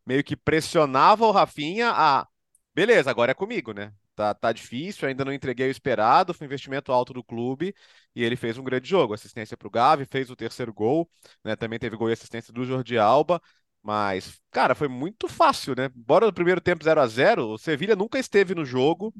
meio 0.05 0.23
que 0.23 0.35
pressionava 0.35 1.25
o 1.25 1.31
Rafinha 1.31 1.91
a, 1.95 2.27
beleza, 2.73 3.09
agora 3.09 3.31
é 3.31 3.33
comigo, 3.35 3.71
né? 3.73 3.93
Tá, 4.15 4.33
tá 4.33 4.53
difícil, 4.53 5.07
ainda 5.07 5.25
não 5.25 5.33
entreguei 5.33 5.67
o 5.67 5.71
esperado, 5.71 6.33
foi 6.33 6.45
um 6.45 6.49
investimento 6.49 6.91
alto 6.91 7.11
do 7.13 7.23
clube 7.23 7.75
e 8.15 8.23
ele 8.23 8.35
fez 8.37 8.57
um 8.57 8.63
grande 8.63 8.87
jogo. 8.87 9.13
Assistência 9.13 9.57
para 9.57 9.67
o 9.67 9.71
Gavi, 9.71 10.05
fez 10.05 10.29
o 10.29 10.35
terceiro 10.35 10.73
gol, 10.73 11.09
né? 11.43 11.55
Também 11.55 11.77
teve 11.77 11.97
gol 11.97 12.09
e 12.09 12.13
assistência 12.13 12.53
do 12.53 12.63
Jordi 12.63 12.97
Alba. 12.97 13.41
Mas, 13.83 14.39
cara, 14.51 14.73
foi 14.73 14.87
muito 14.87 15.27
fácil, 15.27 15.75
né? 15.75 15.89
Bora 15.93 16.25
no 16.25 16.33
primeiro 16.33 16.61
tempo 16.61 16.83
0 16.83 17.01
a 17.01 17.07
0 17.07 17.49
o 17.49 17.57
Sevilha 17.57 17.95
nunca 17.95 18.17
esteve 18.17 18.55
no 18.55 18.65
jogo. 18.65 19.13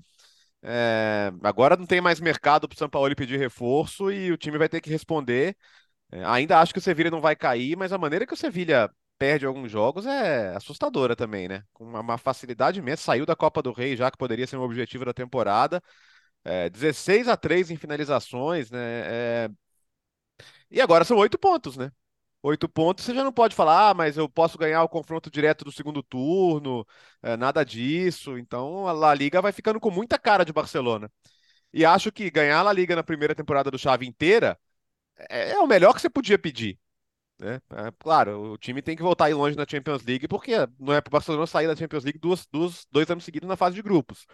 É... 0.64 1.32
agora 1.44 1.76
não 1.78 1.86
tem 1.86 2.02
mais 2.02 2.20
mercado 2.20 2.68
para 2.68 2.76
o 2.76 2.78
São 2.80 2.90
Paulo 2.90 3.16
pedir 3.16 3.38
reforço 3.38 4.12
e 4.12 4.32
o 4.32 4.38
time 4.38 4.58
vai 4.58 4.70
ter 4.70 4.82
que 4.82 4.90
responder. 4.90 5.56
É, 6.12 6.24
ainda 6.26 6.60
acho 6.60 6.74
que 6.74 6.80
o 6.80 6.82
Sevilha 6.82 7.12
não 7.12 7.22
vai 7.22 7.36
cair, 7.36 7.76
mas 7.78 7.94
a 7.94 7.98
maneira 7.98 8.26
que 8.28 8.34
o 8.34 8.38
Sevilha 8.38 8.90
perde 9.18 9.46
alguns 9.46 9.72
jogos 9.72 10.06
é 10.06 10.56
assustadora 10.56 11.16
também, 11.16 11.48
né? 11.48 11.64
Com 11.74 11.86
uma, 11.86 12.02
uma 12.02 12.18
facilidade 12.18 12.80
imensa, 12.80 13.04
saiu 13.04 13.26
da 13.26 13.36
Copa 13.36 13.62
do 13.62 13.72
Rei 13.72 13.96
já 13.96 14.12
que 14.12 14.18
poderia 14.18 14.48
ser 14.48 14.58
um 14.58 14.62
objetivo 14.64 15.06
da 15.06 15.14
temporada. 15.14 15.82
É, 16.44 16.70
16 16.70 17.28
a 17.28 17.38
3 17.38 17.72
em 17.72 17.78
finalizações, 17.78 18.72
né? 18.72 18.80
É... 19.50 19.50
E 20.70 20.82
agora 20.82 21.04
são 21.06 21.18
oito 21.18 21.38
pontos, 21.38 21.78
né? 21.78 21.92
Oito 22.44 22.70
pontos, 22.70 23.06
você 23.06 23.16
já 23.16 23.24
não 23.24 23.34
pode 23.34 23.56
falar, 23.56 23.90
ah, 23.92 23.94
mas 23.96 24.18
eu 24.18 24.30
posso 24.30 24.58
ganhar 24.58 24.84
o 24.84 24.90
confronto 24.90 25.32
direto 25.32 25.66
do 25.66 25.72
segundo 25.72 26.04
turno, 26.04 26.86
é, 27.24 27.36
nada 27.38 27.64
disso. 27.66 28.38
Então 28.38 28.88
a 28.88 28.92
La 28.94 29.14
Liga 29.16 29.42
vai 29.42 29.52
ficando 29.52 29.80
com 29.80 29.90
muita 29.92 30.20
cara 30.20 30.46
de 30.46 30.54
Barcelona. 30.54 31.12
E 31.74 31.86
acho 31.86 32.12
que 32.12 32.32
ganhar 32.32 32.60
a 32.60 32.64
La 32.64 32.74
Liga 32.74 32.96
na 32.96 33.04
primeira 33.04 33.36
temporada 33.36 33.72
do 33.72 33.80
Chave 33.80 34.08
inteira 34.08 34.60
é, 35.30 35.52
é 35.54 35.60
o 35.60 35.68
melhor 35.68 35.94
que 35.94 36.02
você 36.02 36.10
podia 36.10 36.40
pedir. 36.40 36.80
Né? 37.40 37.60
É, 37.74 37.92
claro, 38.00 38.54
o 38.54 38.58
time 38.58 38.82
tem 38.82 38.96
que 38.96 39.04
voltar 39.04 39.26
aí 39.26 39.34
longe 39.34 39.58
na 39.58 39.66
Champions 39.68 40.04
League, 40.04 40.28
porque 40.28 40.54
não 40.80 40.94
é 40.94 41.02
para 41.02 41.10
o 41.10 41.12
Barcelona 41.12 41.46
sair 41.46 41.68
da 41.68 41.76
Champions 41.76 42.04
League 42.04 42.20
duas, 42.20 42.48
duas, 42.52 42.86
dois 42.92 43.10
anos 43.10 43.26
seguidos 43.26 43.48
na 43.48 43.58
fase 43.58 43.76
de 43.76 43.82
grupos. 43.82 44.26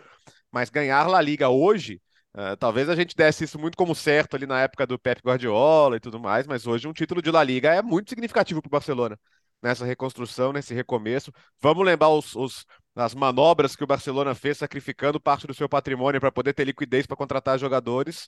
Mas 0.51 0.69
ganhar 0.69 1.07
La 1.07 1.21
Liga 1.21 1.49
hoje, 1.49 2.01
uh, 2.35 2.55
talvez 2.57 2.89
a 2.89 2.95
gente 2.95 3.15
desse 3.15 3.43
isso 3.45 3.57
muito 3.59 3.75
como 3.77 3.95
certo 3.95 4.35
ali 4.35 4.45
na 4.45 4.61
época 4.61 4.85
do 4.85 4.99
Pep 4.99 5.21
Guardiola 5.23 5.97
e 5.97 5.99
tudo 5.99 6.19
mais, 6.19 6.45
mas 6.45 6.67
hoje 6.67 6.87
um 6.87 6.93
título 6.93 7.21
de 7.21 7.31
La 7.31 7.43
Liga 7.43 7.73
é 7.73 7.81
muito 7.81 8.09
significativo 8.09 8.61
para 8.61 8.69
o 8.69 8.71
Barcelona 8.71 9.17
nessa 9.61 9.85
reconstrução, 9.85 10.51
nesse 10.51 10.73
recomeço. 10.73 11.31
Vamos 11.61 11.85
lembrar 11.85 12.09
os, 12.09 12.35
os, 12.35 12.65
as 12.95 13.13
manobras 13.13 13.75
que 13.75 13.83
o 13.83 13.87
Barcelona 13.87 14.33
fez, 14.33 14.57
sacrificando 14.57 15.19
parte 15.19 15.47
do 15.47 15.53
seu 15.53 15.69
patrimônio 15.69 16.19
para 16.19 16.31
poder 16.31 16.53
ter 16.53 16.65
liquidez 16.65 17.05
para 17.05 17.17
contratar 17.17 17.59
jogadores. 17.59 18.27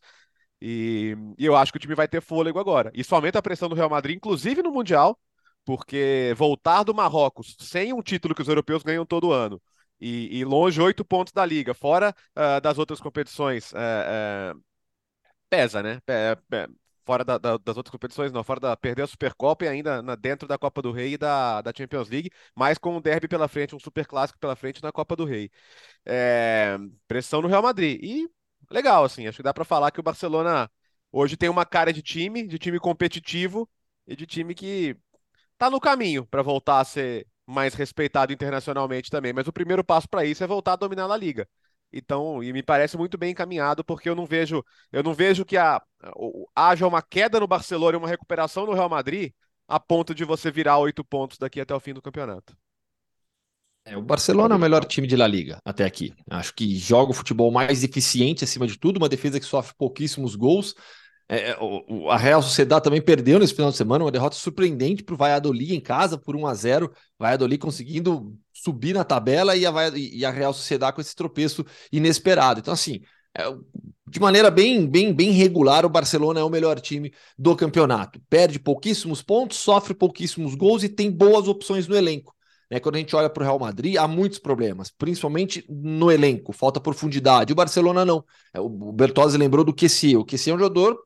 E, 0.65 1.17
e, 1.38 1.45
eu 1.45 1.58
acho 1.58 1.73
que 1.73 1.78
o 1.78 1.80
time 1.82 1.93
vai 1.93 2.08
ter 2.08 2.21
fôlego 2.21 2.58
agora. 2.58 2.89
Isso 2.93 3.13
aumenta 3.13 3.38
a 3.38 3.41
pressão 3.41 3.67
do 3.67 3.76
Real 3.76 3.89
Madrid, 3.89 4.15
inclusive 4.15 4.63
no 4.63 4.71
Mundial, 4.71 5.19
porque 5.65 6.34
voltar 6.38 6.84
do 6.84 6.93
Marrocos 6.93 7.58
sem 7.60 7.91
um 7.91 8.02
título 8.02 8.34
que 8.34 8.41
os 8.41 8.47
europeus 8.47 8.82
ganham 8.82 9.06
todo 9.06 9.34
ano 9.34 9.62
e, 9.99 10.39
e 10.39 10.45
longe 10.45 10.82
oito 10.82 11.04
pontos 11.04 11.34
da 11.34 11.45
liga, 11.45 11.73
fora 11.73 12.15
uh, 12.38 12.62
das 12.62 12.78
outras 12.78 13.02
competições, 13.02 13.73
uh, 13.73 14.56
uh, 14.56 14.63
pesa, 15.49 15.84
né? 15.84 15.99
fora 17.06 17.26
da, 17.26 17.38
da, 17.38 17.58
das 17.58 17.76
outras 17.76 17.91
competições, 17.91 18.32
não, 18.32 18.43
fora 18.43 18.62
da 18.62 18.78
perder 18.78 19.02
a 19.04 19.08
Supercopa 19.08 19.65
e 19.65 19.67
ainda 19.67 20.02
na, 20.02 20.15
dentro 20.15 20.47
da 20.47 20.58
Copa 20.58 20.82
do 20.82 20.93
Rei 20.93 21.15
e 21.15 21.17
da, 21.17 21.62
da 21.62 21.73
Champions 21.76 22.10
League, 22.10 22.32
mas 22.56 22.78
com 22.78 22.95
um 22.95 23.02
derby 23.02 23.28
pela 23.28 23.49
frente, 23.49 23.76
um 23.76 23.80
super 23.80 24.06
clássico 24.06 24.39
pela 24.39 24.56
frente 24.56 24.82
na 24.82 24.93
Copa 24.93 25.13
do 25.15 25.26
Rei. 25.26 25.52
É, 26.06 26.78
pressão 27.08 27.41
no 27.41 27.49
Real 27.49 27.62
Madrid. 27.62 27.99
E 28.02 28.30
legal, 28.69 29.04
assim. 29.04 29.28
Acho 29.28 29.38
que 29.38 29.43
dá 29.43 29.54
para 29.54 29.65
falar 29.65 29.91
que 29.91 29.99
o 29.99 30.04
Barcelona 30.04 30.69
hoje 31.12 31.38
tem 31.38 31.49
uma 31.49 31.65
cara 31.65 31.93
de 31.93 32.02
time, 32.02 32.47
de 32.47 32.58
time 32.60 32.80
competitivo 32.80 33.69
e 34.08 34.15
de 34.15 34.26
time 34.26 34.56
que 34.56 34.97
tá 35.58 35.69
no 35.69 35.80
caminho 35.80 36.26
para 36.26 36.41
voltar 36.41 36.80
a 36.80 36.86
ser 36.86 37.28
mais 37.45 37.73
respeitado 37.73 38.34
internacionalmente 38.34 39.10
também. 39.10 39.34
Mas 39.34 39.47
o 39.47 39.54
primeiro 39.54 39.84
passo 39.84 40.10
para 40.10 40.26
isso 40.26 40.43
é 40.43 40.47
voltar 40.47 40.73
a 40.73 40.78
dominar 40.78 41.12
a 41.12 41.17
liga. 41.17 41.47
Então, 41.91 42.43
e 42.43 42.52
me 42.52 42.63
parece 42.63 42.97
muito 42.97 43.17
bem 43.17 43.32
encaminhado, 43.32 43.84
porque 43.84 44.10
eu 44.10 44.15
não 44.15 44.26
vejo, 44.26 44.63
eu 44.91 45.04
não 45.04 45.13
vejo 45.13 45.45
que 45.45 45.58
a, 45.58 45.82
haja 46.56 46.88
uma 46.88 47.02
queda 47.04 47.39
no 47.39 47.47
Barcelona 47.47 47.97
e 47.97 47.99
uma 47.99 48.08
recuperação 48.08 48.65
no 48.65 48.73
Real 48.73 48.89
Madrid 48.89 49.32
a 49.67 49.80
ponto 49.80 50.13
de 50.15 50.26
você 50.26 50.52
virar 50.52 50.80
oito 50.80 51.04
pontos 51.06 51.38
daqui 51.38 51.62
até 51.62 51.73
o 51.73 51.80
fim 51.80 51.93
do 51.93 52.02
campeonato. 52.02 52.58
É, 53.86 53.98
o 53.98 54.02
Barcelona 54.02 54.56
é 54.56 54.58
o 54.58 54.62
melhor 54.62 54.86
time 54.86 55.06
de 55.08 55.15
La 55.15 55.28
Liga 55.28 55.58
até 55.65 55.84
aqui. 55.84 56.13
Acho 56.30 56.54
que 56.54 56.78
joga 56.78 57.12
o 57.12 57.13
futebol 57.13 57.52
mais 57.52 57.84
eficiente 57.84 58.43
acima 58.43 58.65
de 58.65 58.78
tudo, 58.78 58.98
uma 58.98 59.10
defesa 59.10 59.39
que 59.39 59.46
sofre 59.46 59.76
pouquíssimos 59.78 60.36
gols. 60.36 60.74
É, 61.28 61.52
é 61.52 61.58
o, 61.60 62.10
a 62.10 62.17
Real 62.17 62.41
Sociedade 62.41 62.84
também 62.84 63.02
perdeu 63.02 63.39
nesse 63.39 63.54
final 63.54 63.72
de 63.72 63.78
semana, 63.78 64.06
uma 64.06 64.12
derrota 64.12 64.36
surpreendente 64.36 65.04
para 65.04 65.15
o 65.15 65.17
Valladolid 65.17 65.76
em 65.76 65.82
casa 65.82 66.17
por 66.17 66.36
1 66.36 66.48
a 66.48 66.54
0 66.54 66.91
Valladolid 67.19 67.60
conseguindo 67.60 68.38
subir 68.54 68.93
na 68.93 69.04
tabela 69.04 69.56
e 69.56 69.65
a, 69.65 69.72
e 69.96 70.26
a 70.26 70.32
Real 70.32 70.54
Sociedade 70.54 70.96
com 70.96 71.02
esse 71.02 71.15
tropeço 71.15 71.65
inesperado. 71.91 72.62
Então, 72.62 72.74
assim, 72.74 73.02
é, 73.38 73.43
de 74.08 74.19
maneira 74.19 74.50
bem, 74.50 74.88
bem, 74.88 75.13
bem 75.13 75.32
regular, 75.32 75.86
o 75.86 75.89
Barcelona 75.89 76.39
é 76.39 76.43
o 76.43 76.50
melhor 76.50 76.80
time 76.80 77.12
do 77.38 77.54
campeonato. 77.56 78.22
Perde 78.30 78.60
pouquíssimos 78.60 79.22
pontos, 79.22 79.58
sofre 79.58 79.93
pouquíssimos 79.93 80.56
gols 80.56 80.84
e 80.84 80.89
tem 80.89 81.12
boas 81.12 81.48
opções 81.48 81.88
no 81.88 81.96
elenco. 81.96 82.34
Né? 82.73 82.79
Quando 82.79 82.95
a 82.95 82.97
gente 82.97 83.15
olha 83.15 83.29
para 83.29 83.41
o 83.41 83.45
Real 83.45 83.59
Madrid, 83.59 83.97
há 83.97 84.07
muitos 84.07 84.39
problemas, 84.39 84.89
principalmente 84.89 85.63
no 85.69 86.12
elenco, 86.12 86.51
falta 86.51 86.79
profundidade. 86.79 87.53
O 87.53 87.55
Barcelona 87.55 88.03
não. 88.03 88.25
É, 88.51 88.59
o 88.59 88.91
Bertozzi 88.91 89.38
lembrou 89.38 89.63
do 89.63 89.71
QC. 89.71 90.17
O 90.17 90.25
QC 90.25 90.49
é 90.49 90.55
um 90.55 90.57
jogador 90.57 90.97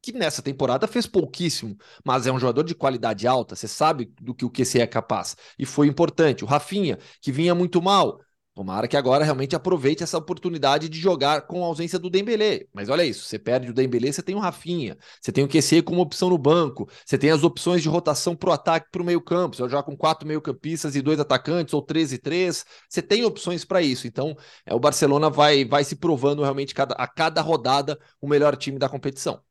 que 0.00 0.12
nessa 0.12 0.40
temporada 0.40 0.86
fez 0.86 1.04
pouquíssimo, 1.04 1.76
mas 2.04 2.28
é 2.28 2.32
um 2.32 2.38
jogador 2.38 2.62
de 2.62 2.76
qualidade 2.76 3.26
alta, 3.26 3.56
você 3.56 3.66
sabe 3.66 4.12
do 4.20 4.34
que 4.34 4.44
o 4.44 4.50
QC 4.50 4.80
é 4.82 4.86
capaz. 4.86 5.34
E 5.58 5.66
foi 5.66 5.88
importante. 5.88 6.44
O 6.44 6.46
Rafinha, 6.46 6.98
que 7.20 7.32
vinha 7.32 7.56
muito 7.56 7.82
mal, 7.82 8.20
Tomara 8.54 8.86
que 8.86 8.96
agora 8.96 9.24
realmente 9.24 9.56
aproveite 9.56 10.04
essa 10.04 10.16
oportunidade 10.16 10.88
de 10.88 11.00
jogar 11.00 11.42
com 11.42 11.64
a 11.64 11.66
ausência 11.66 11.98
do 11.98 12.08
Dembélé. 12.08 12.66
Mas 12.72 12.88
olha 12.88 13.04
isso, 13.04 13.24
você 13.24 13.36
perde 13.36 13.68
o 13.70 13.74
Dembélé, 13.74 14.12
você 14.12 14.22
tem 14.22 14.36
o 14.36 14.38
Rafinha, 14.38 14.96
você 15.20 15.32
tem 15.32 15.42
o 15.42 15.48
QC 15.48 15.82
como 15.82 16.00
opção 16.00 16.30
no 16.30 16.38
banco, 16.38 16.88
você 17.04 17.18
tem 17.18 17.30
as 17.30 17.42
opções 17.42 17.82
de 17.82 17.88
rotação 17.88 18.36
para 18.36 18.50
o 18.50 18.52
ataque 18.52 18.90
para 18.92 19.02
o 19.02 19.04
meio 19.04 19.20
campo, 19.20 19.56
você 19.56 19.62
vai 19.62 19.70
jogar 19.72 19.82
com 19.82 19.96
quatro 19.96 20.26
meio 20.26 20.40
campistas 20.40 20.94
e 20.94 21.02
dois 21.02 21.18
atacantes, 21.18 21.74
ou 21.74 21.82
três 21.82 22.12
e 22.12 22.18
três, 22.18 22.64
você 22.88 23.02
tem 23.02 23.24
opções 23.24 23.64
para 23.64 23.82
isso. 23.82 24.06
Então, 24.06 24.36
é, 24.64 24.72
o 24.72 24.78
Barcelona 24.78 25.28
vai, 25.28 25.64
vai 25.64 25.82
se 25.82 25.96
provando 25.96 26.42
realmente 26.42 26.72
cada, 26.74 26.94
a 26.94 27.08
cada 27.08 27.40
rodada 27.40 27.98
o 28.20 28.28
melhor 28.28 28.56
time 28.56 28.78
da 28.78 28.88
competição. 28.88 29.42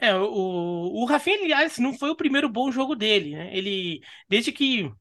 É, 0.00 0.14
o, 0.16 1.02
o 1.02 1.04
Rafinha, 1.04 1.38
aliás, 1.44 1.78
não 1.78 1.92
foi 1.96 2.10
o 2.10 2.16
primeiro 2.16 2.48
bom 2.48 2.70
jogo 2.70 2.94
dele, 2.96 3.36
né? 3.36 3.56
Ele, 3.56 4.00
desde 4.28 4.52
que 4.52 4.92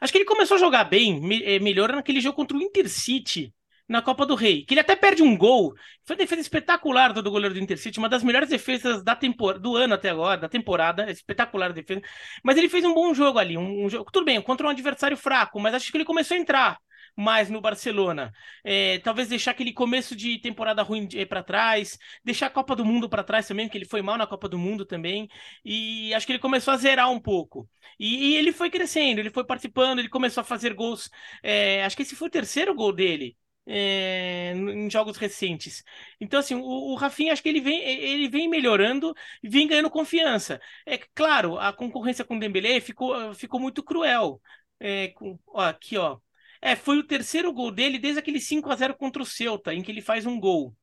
Acho 0.00 0.12
que 0.12 0.18
ele 0.18 0.24
começou 0.24 0.56
a 0.56 0.60
jogar 0.60 0.84
bem, 0.84 1.20
é, 1.44 1.58
melhor 1.58 1.92
naquele 1.92 2.20
jogo 2.20 2.36
contra 2.36 2.56
o 2.56 2.62
Intercity 2.62 3.52
na 3.88 4.00
Copa 4.00 4.24
do 4.24 4.34
Rei, 4.34 4.64
que 4.64 4.72
ele 4.74 4.80
até 4.80 4.96
perde 4.96 5.22
um 5.22 5.36
gol. 5.36 5.74
Foi 6.04 6.16
uma 6.16 6.18
defesa 6.18 6.40
espetacular 6.40 7.12
do 7.12 7.30
goleiro 7.30 7.54
do 7.54 7.60
Intercity, 7.60 7.98
uma 7.98 8.08
das 8.08 8.22
melhores 8.22 8.48
defesas 8.48 9.02
da 9.02 9.14
tempor 9.14 9.58
do 9.58 9.76
ano 9.76 9.94
até 9.94 10.10
agora, 10.10 10.40
da 10.40 10.48
temporada, 10.48 11.10
espetacular 11.10 11.72
defesa. 11.72 12.00
Mas 12.42 12.56
ele 12.56 12.68
fez 12.68 12.84
um 12.84 12.94
bom 12.94 13.12
jogo 13.12 13.38
ali, 13.38 13.58
um, 13.58 13.84
um 13.84 13.90
jogo, 13.90 14.10
tudo 14.10 14.24
bem, 14.24 14.40
contra 14.40 14.66
um 14.66 14.70
adversário 14.70 15.16
fraco, 15.16 15.60
mas 15.60 15.74
acho 15.74 15.90
que 15.90 15.96
ele 15.98 16.04
começou 16.04 16.36
a 16.36 16.40
entrar 16.40 16.78
mais 17.16 17.48
no 17.50 17.60
Barcelona. 17.60 18.32
É, 18.62 18.98
talvez 19.00 19.28
deixar 19.28 19.52
aquele 19.52 19.72
começo 19.72 20.16
de 20.16 20.38
temporada 20.38 20.82
ruim 20.82 21.08
para 21.28 21.42
trás, 21.42 21.98
deixar 22.24 22.46
a 22.46 22.50
Copa 22.50 22.74
do 22.76 22.84
Mundo 22.84 23.08
para 23.08 23.22
trás 23.24 23.46
também, 23.46 23.66
porque 23.66 23.78
ele 23.78 23.84
foi 23.86 24.02
mal 24.02 24.16
na 24.18 24.26
Copa 24.26 24.48
do 24.48 24.58
Mundo 24.58 24.84
também. 24.84 25.28
E 25.64 26.12
acho 26.14 26.26
que 26.26 26.32
ele 26.32 26.38
começou 26.38 26.72
a 26.74 26.76
zerar 26.76 27.10
um 27.10 27.20
pouco. 27.20 27.68
E, 27.98 28.32
e 28.32 28.36
ele 28.36 28.52
foi 28.52 28.70
crescendo, 28.70 29.20
ele 29.20 29.30
foi 29.30 29.44
participando, 29.44 29.98
ele 29.98 30.08
começou 30.08 30.40
a 30.40 30.44
fazer 30.44 30.74
gols. 30.74 31.10
É, 31.42 31.84
acho 31.84 31.96
que 31.96 32.02
esse 32.02 32.16
foi 32.16 32.28
o 32.28 32.30
terceiro 32.30 32.74
gol 32.74 32.92
dele. 32.92 33.36
É, 33.66 34.52
em 34.54 34.90
jogos 34.90 35.16
recentes. 35.16 35.82
Então, 36.20 36.38
assim, 36.40 36.54
o, 36.54 36.60
o 36.62 36.94
Rafinha, 36.96 37.32
acho 37.32 37.42
que 37.42 37.48
ele 37.48 37.62
vem, 37.62 37.80
ele 37.82 38.28
vem 38.28 38.46
melhorando 38.46 39.14
e 39.42 39.48
vem 39.48 39.66
ganhando 39.66 39.88
confiança. 39.90 40.60
É 40.84 40.98
claro, 41.14 41.58
a 41.58 41.72
concorrência 41.72 42.24
com 42.26 42.36
o 42.36 42.38
Dembélé 42.40 42.78
ficou, 42.80 43.34
ficou 43.34 43.58
muito 43.58 43.82
cruel. 43.82 44.40
É, 44.78 45.08
com, 45.08 45.38
ó, 45.48 45.62
aqui, 45.62 45.96
ó. 45.96 46.18
É, 46.64 46.74
foi 46.74 46.98
o 46.98 47.06
terceiro 47.06 47.52
gol 47.52 47.70
dele 47.70 47.98
desde 47.98 48.20
aquele 48.20 48.40
5 48.40 48.70
a 48.70 48.76
0 48.76 48.96
contra 48.96 49.22
o 49.22 49.26
Celta, 49.26 49.74
em 49.74 49.82
que 49.82 49.92
ele 49.92 50.00
faz 50.00 50.24
um 50.24 50.40
gol. 50.40 50.74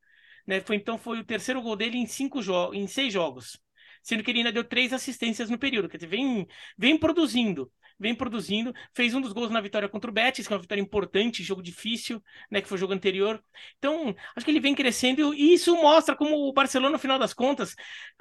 Né? 0.45 0.61
Foi, 0.61 0.75
então 0.75 0.95
foi 0.95 1.19
o 1.19 1.25
terceiro 1.25 1.59
gol 1.59 1.75
dele 1.75 1.97
em, 1.97 2.05
cinco 2.05 2.39
em 2.71 2.85
seis 2.87 3.11
jogos. 3.11 3.59
Sendo 4.03 4.23
que 4.23 4.29
ele 4.29 4.39
ainda 4.39 4.51
deu 4.51 4.63
três 4.63 4.93
assistências 4.93 5.49
no 5.49 5.57
período. 5.57 5.89
Quer 5.89 5.97
dizer, 5.97 6.07
vem, 6.07 6.47
vem 6.77 6.97
produzindo 6.97 7.71
vem 8.01 8.15
produzindo, 8.15 8.73
fez 8.95 9.13
um 9.13 9.21
dos 9.21 9.31
gols 9.31 9.51
na 9.51 9.61
vitória 9.61 9.87
contra 9.87 10.09
o 10.09 10.13
Betis, 10.13 10.47
que 10.47 10.53
é 10.53 10.55
uma 10.55 10.61
vitória 10.61 10.81
importante, 10.81 11.43
jogo 11.43 11.61
difícil, 11.61 12.21
né, 12.49 12.59
que 12.59 12.67
foi 12.67 12.75
o 12.75 12.79
jogo 12.79 12.93
anterior. 12.93 13.41
Então, 13.77 14.15
acho 14.35 14.43
que 14.43 14.51
ele 14.51 14.59
vem 14.59 14.73
crescendo 14.73 15.33
e 15.35 15.53
isso 15.53 15.75
mostra 15.75 16.15
como 16.15 16.35
o 16.35 16.51
Barcelona, 16.51 16.93
no 16.93 16.99
final 16.99 17.19
das 17.19 17.31
contas, 17.31 17.75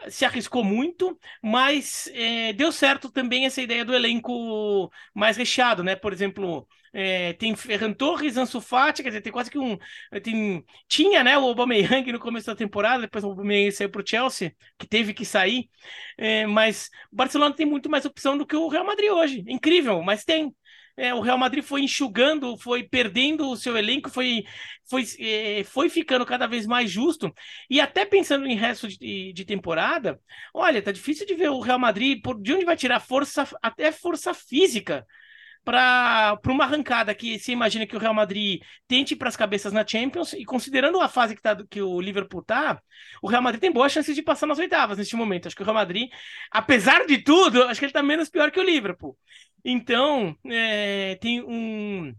se 0.08 0.26
arriscou 0.26 0.62
muito, 0.62 1.18
mas 1.42 2.08
é, 2.12 2.52
deu 2.52 2.70
certo 2.70 3.10
também 3.10 3.46
essa 3.46 3.62
ideia 3.62 3.82
do 3.82 3.94
elenco 3.94 4.90
mais 5.14 5.38
recheado, 5.38 5.82
né? 5.82 5.96
Por 5.96 6.12
exemplo, 6.12 6.68
é, 6.92 7.32
tem 7.34 7.54
Ferran 7.54 7.92
Torres, 7.92 8.36
Ansu 8.36 8.60
Fati, 8.60 9.02
quer 9.02 9.10
dizer, 9.10 9.20
tem 9.20 9.32
quase 9.32 9.50
que 9.50 9.58
um... 9.58 9.78
Tem, 10.22 10.64
tinha, 10.88 11.22
né, 11.22 11.38
o 11.38 11.44
Aubameyang 11.44 12.10
no 12.12 12.18
começo 12.18 12.46
da 12.46 12.54
temporada, 12.56 13.02
depois 13.02 13.24
o 13.24 13.28
Aubameyang 13.28 13.72
saiu 13.72 13.90
para 13.90 14.02
o 14.02 14.06
Chelsea, 14.06 14.54
que 14.78 14.86
teve 14.86 15.14
que 15.14 15.24
sair, 15.24 15.68
é, 16.18 16.46
mas 16.46 16.90
o 17.12 17.16
Barcelona 17.16 17.54
tem 17.54 17.66
muito 17.66 17.88
mais 17.90 18.04
opção 18.04 18.36
do 18.36 18.46
que 18.46 18.56
o 18.56 18.68
Real 18.68 18.84
Madrid 18.84 19.10
hoje. 19.10 19.44
Incrível, 19.48 20.02
mas 20.02 20.24
tem. 20.24 20.54
É, 20.96 21.14
o 21.14 21.20
Real 21.20 21.38
Madrid 21.38 21.64
foi 21.64 21.80
enxugando, 21.82 22.58
foi 22.58 22.82
perdendo 22.82 23.48
o 23.48 23.56
seu 23.56 23.76
elenco, 23.76 24.10
foi, 24.10 24.44
foi, 24.88 25.04
é, 25.18 25.64
foi 25.64 25.88
ficando 25.88 26.26
cada 26.26 26.46
vez 26.46 26.66
mais 26.66 26.90
justo. 26.90 27.32
E 27.70 27.80
até 27.80 28.04
pensando 28.04 28.46
em 28.46 28.54
resto 28.54 28.86
de, 28.88 29.32
de 29.32 29.44
temporada, 29.46 30.20
olha, 30.52 30.82
tá 30.82 30.92
difícil 30.92 31.24
de 31.26 31.34
ver 31.34 31.48
o 31.50 31.60
Real 31.60 31.78
Madrid, 31.78 32.20
por, 32.22 32.40
de 32.40 32.52
onde 32.52 32.64
vai 32.66 32.76
tirar 32.76 33.00
força, 33.00 33.48
até 33.62 33.90
força 33.92 34.34
física 34.34 35.06
para 35.64 36.38
uma 36.46 36.64
arrancada 36.64 37.14
que 37.14 37.38
se 37.38 37.52
imagina 37.52 37.86
que 37.86 37.96
o 37.96 37.98
Real 37.98 38.14
Madrid 38.14 38.62
tente 38.88 39.14
para 39.14 39.28
as 39.28 39.36
cabeças 39.36 39.72
na 39.72 39.86
Champions 39.86 40.32
e 40.32 40.44
considerando 40.44 41.00
a 41.00 41.08
fase 41.08 41.36
que, 41.36 41.42
tá, 41.42 41.56
que 41.68 41.82
o 41.82 42.00
Liverpool 42.00 42.42
tá, 42.42 42.80
o 43.22 43.28
Real 43.28 43.42
Madrid 43.42 43.60
tem 43.60 43.72
boas 43.72 43.92
chances 43.92 44.14
de 44.14 44.22
passar 44.22 44.46
nas 44.46 44.58
oitavas 44.58 44.98
neste 44.98 45.16
momento. 45.16 45.46
Acho 45.46 45.56
que 45.56 45.62
o 45.62 45.64
Real 45.64 45.74
Madrid, 45.74 46.10
apesar 46.50 47.06
de 47.06 47.18
tudo, 47.18 47.62
acho 47.64 47.78
que 47.78 47.86
ele 47.86 47.90
está 47.90 48.02
menos 48.02 48.28
pior 48.28 48.50
que 48.50 48.60
o 48.60 48.64
Liverpool. 48.64 49.16
Então, 49.64 50.34
é, 50.46 51.16
tem 51.20 51.42
um 51.42 52.14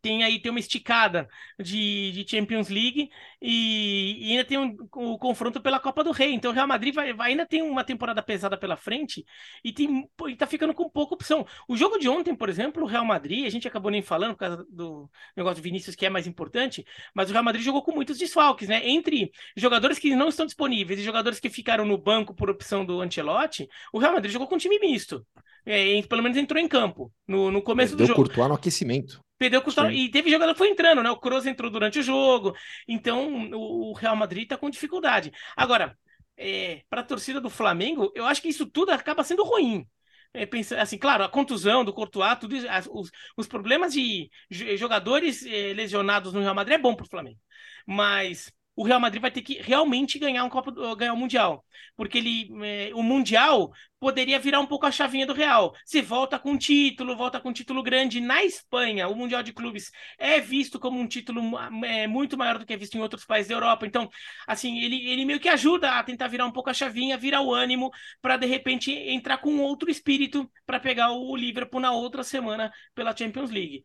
tem 0.00 0.24
aí 0.24 0.40
tem 0.40 0.50
uma 0.50 0.58
esticada 0.58 1.28
de, 1.58 2.12
de 2.12 2.26
Champions 2.28 2.68
League 2.68 3.10
e, 3.40 4.28
e 4.28 4.30
ainda 4.30 4.44
tem 4.44 4.58
um, 4.58 4.76
o 4.94 5.18
confronto 5.18 5.60
pela 5.60 5.80
Copa 5.80 6.04
do 6.04 6.10
Rei. 6.10 6.32
Então 6.32 6.50
o 6.50 6.54
Real 6.54 6.66
Madrid 6.66 6.94
vai, 6.94 7.12
vai, 7.12 7.30
ainda 7.30 7.46
tem 7.46 7.62
uma 7.62 7.84
temporada 7.84 8.22
pesada 8.22 8.56
pela 8.56 8.76
frente 8.76 9.24
e, 9.64 9.72
tem, 9.72 10.08
e 10.28 10.36
tá 10.36 10.46
ficando 10.46 10.74
com 10.74 10.88
pouca 10.88 11.14
opção. 11.14 11.46
O 11.68 11.76
jogo 11.76 11.98
de 11.98 12.08
ontem, 12.08 12.34
por 12.34 12.48
exemplo, 12.48 12.82
o 12.82 12.86
Real 12.86 13.04
Madrid, 13.04 13.46
a 13.46 13.50
gente 13.50 13.68
acabou 13.68 13.90
nem 13.90 14.02
falando 14.02 14.32
por 14.32 14.40
causa 14.40 14.66
do 14.70 15.10
negócio 15.36 15.62
do 15.62 15.64
Vinícius, 15.64 15.96
que 15.96 16.06
é 16.06 16.10
mais 16.10 16.26
importante, 16.26 16.84
mas 17.14 17.28
o 17.28 17.32
Real 17.32 17.44
Madrid 17.44 17.64
jogou 17.64 17.82
com 17.82 17.92
muitos 17.92 18.18
desfalques, 18.18 18.68
né? 18.68 18.86
Entre 18.88 19.30
jogadores 19.56 19.98
que 19.98 20.14
não 20.14 20.28
estão 20.28 20.46
disponíveis 20.46 20.98
e 20.98 21.04
jogadores 21.04 21.40
que 21.40 21.50
ficaram 21.50 21.84
no 21.84 21.98
banco 21.98 22.34
por 22.34 22.50
opção 22.50 22.84
do 22.84 23.00
Ancelotti, 23.00 23.68
o 23.92 23.98
Real 23.98 24.12
Madrid 24.12 24.32
jogou 24.32 24.48
com 24.48 24.54
um 24.54 24.58
time 24.58 24.78
misto. 24.78 25.26
É, 25.64 26.02
pelo 26.02 26.22
menos 26.22 26.36
entrou 26.36 26.60
em 26.60 26.66
campo 26.66 27.12
no, 27.26 27.50
no 27.50 27.62
começo 27.62 27.94
Deu 27.96 28.04
do 28.04 28.08
jogo. 28.08 28.22
Courtois 28.22 28.48
no 28.48 28.54
aquecimento. 28.54 29.20
Perdeu 29.42 29.60
o 29.66 29.70
Sim. 29.72 29.90
E 29.90 30.08
teve 30.08 30.30
jogador 30.30 30.52
que 30.52 30.58
foi 30.58 30.68
entrando, 30.68 31.02
né? 31.02 31.10
O 31.10 31.16
Kroos 31.16 31.46
entrou 31.46 31.68
durante 31.68 31.98
o 31.98 32.02
jogo. 32.02 32.54
Então, 32.86 33.50
o 33.52 33.92
Real 33.92 34.14
Madrid 34.14 34.48
tá 34.48 34.56
com 34.56 34.70
dificuldade. 34.70 35.32
Agora, 35.56 35.98
é, 36.36 36.82
para 36.88 37.00
a 37.00 37.04
torcida 37.04 37.40
do 37.40 37.50
Flamengo, 37.50 38.12
eu 38.14 38.24
acho 38.24 38.40
que 38.40 38.48
isso 38.48 38.64
tudo 38.66 38.92
acaba 38.92 39.24
sendo 39.24 39.42
ruim. 39.42 39.84
É, 40.32 40.46
pensa, 40.46 40.80
assim, 40.80 40.96
claro, 40.96 41.24
a 41.24 41.28
contusão 41.28 41.84
do 41.84 41.92
Courtois, 41.92 42.38
tudo 42.38 42.54
isso, 42.54 42.68
as, 42.68 42.86
os, 42.86 43.10
os, 43.36 43.48
problemas 43.48 43.92
de 43.92 44.30
jogadores 44.78 45.44
é, 45.44 45.72
lesionados 45.74 46.32
no 46.32 46.40
Real 46.40 46.54
Madrid 46.54 46.78
é 46.78 46.80
bom 46.80 46.94
para 46.94 47.04
o 47.04 47.10
Flamengo. 47.10 47.40
Mas 47.84 48.52
o 48.74 48.84
Real 48.84 49.00
Madrid 49.00 49.20
vai 49.20 49.30
ter 49.30 49.42
que 49.42 49.60
realmente 49.60 50.18
ganhar 50.18 50.44
um 50.44 50.48
Copa, 50.48 50.72
ganhar 50.96 51.12
um 51.12 51.16
Mundial. 51.16 51.64
Porque 51.94 52.18
ele, 52.18 52.48
é, 52.64 52.90
o 52.94 53.02
Mundial 53.02 53.70
poderia 54.00 54.38
virar 54.38 54.60
um 54.60 54.66
pouco 54.66 54.86
a 54.86 54.90
chavinha 54.90 55.26
do 55.26 55.34
Real. 55.34 55.74
Se 55.84 56.00
volta 56.00 56.38
com 56.38 56.56
título, 56.56 57.16
volta 57.16 57.38
com 57.38 57.52
título 57.52 57.82
grande. 57.82 58.20
Na 58.20 58.42
Espanha, 58.42 59.08
o 59.08 59.14
Mundial 59.14 59.42
de 59.42 59.52
Clubes 59.52 59.90
é 60.18 60.40
visto 60.40 60.80
como 60.80 60.98
um 60.98 61.06
título 61.06 61.42
é, 61.84 62.06
muito 62.06 62.36
maior 62.36 62.58
do 62.58 62.64
que 62.64 62.72
é 62.72 62.76
visto 62.76 62.96
em 62.96 63.00
outros 63.00 63.24
países 63.24 63.48
da 63.48 63.54
Europa. 63.54 63.86
Então, 63.86 64.08
assim, 64.46 64.78
ele, 64.80 65.06
ele 65.08 65.24
meio 65.24 65.38
que 65.38 65.48
ajuda 65.48 65.98
a 65.98 66.02
tentar 66.02 66.28
virar 66.28 66.46
um 66.46 66.52
pouco 66.52 66.70
a 66.70 66.74
chavinha, 66.74 67.18
virar 67.18 67.42
o 67.42 67.52
ânimo, 67.52 67.90
para 68.22 68.36
de 68.38 68.46
repente 68.46 68.90
entrar 68.90 69.38
com 69.38 69.58
outro 69.58 69.90
espírito 69.90 70.50
para 70.64 70.80
pegar 70.80 71.12
o 71.12 71.36
Liverpool 71.36 71.80
na 71.80 71.92
outra 71.92 72.24
semana 72.24 72.72
pela 72.94 73.14
Champions 73.14 73.50
League. 73.50 73.84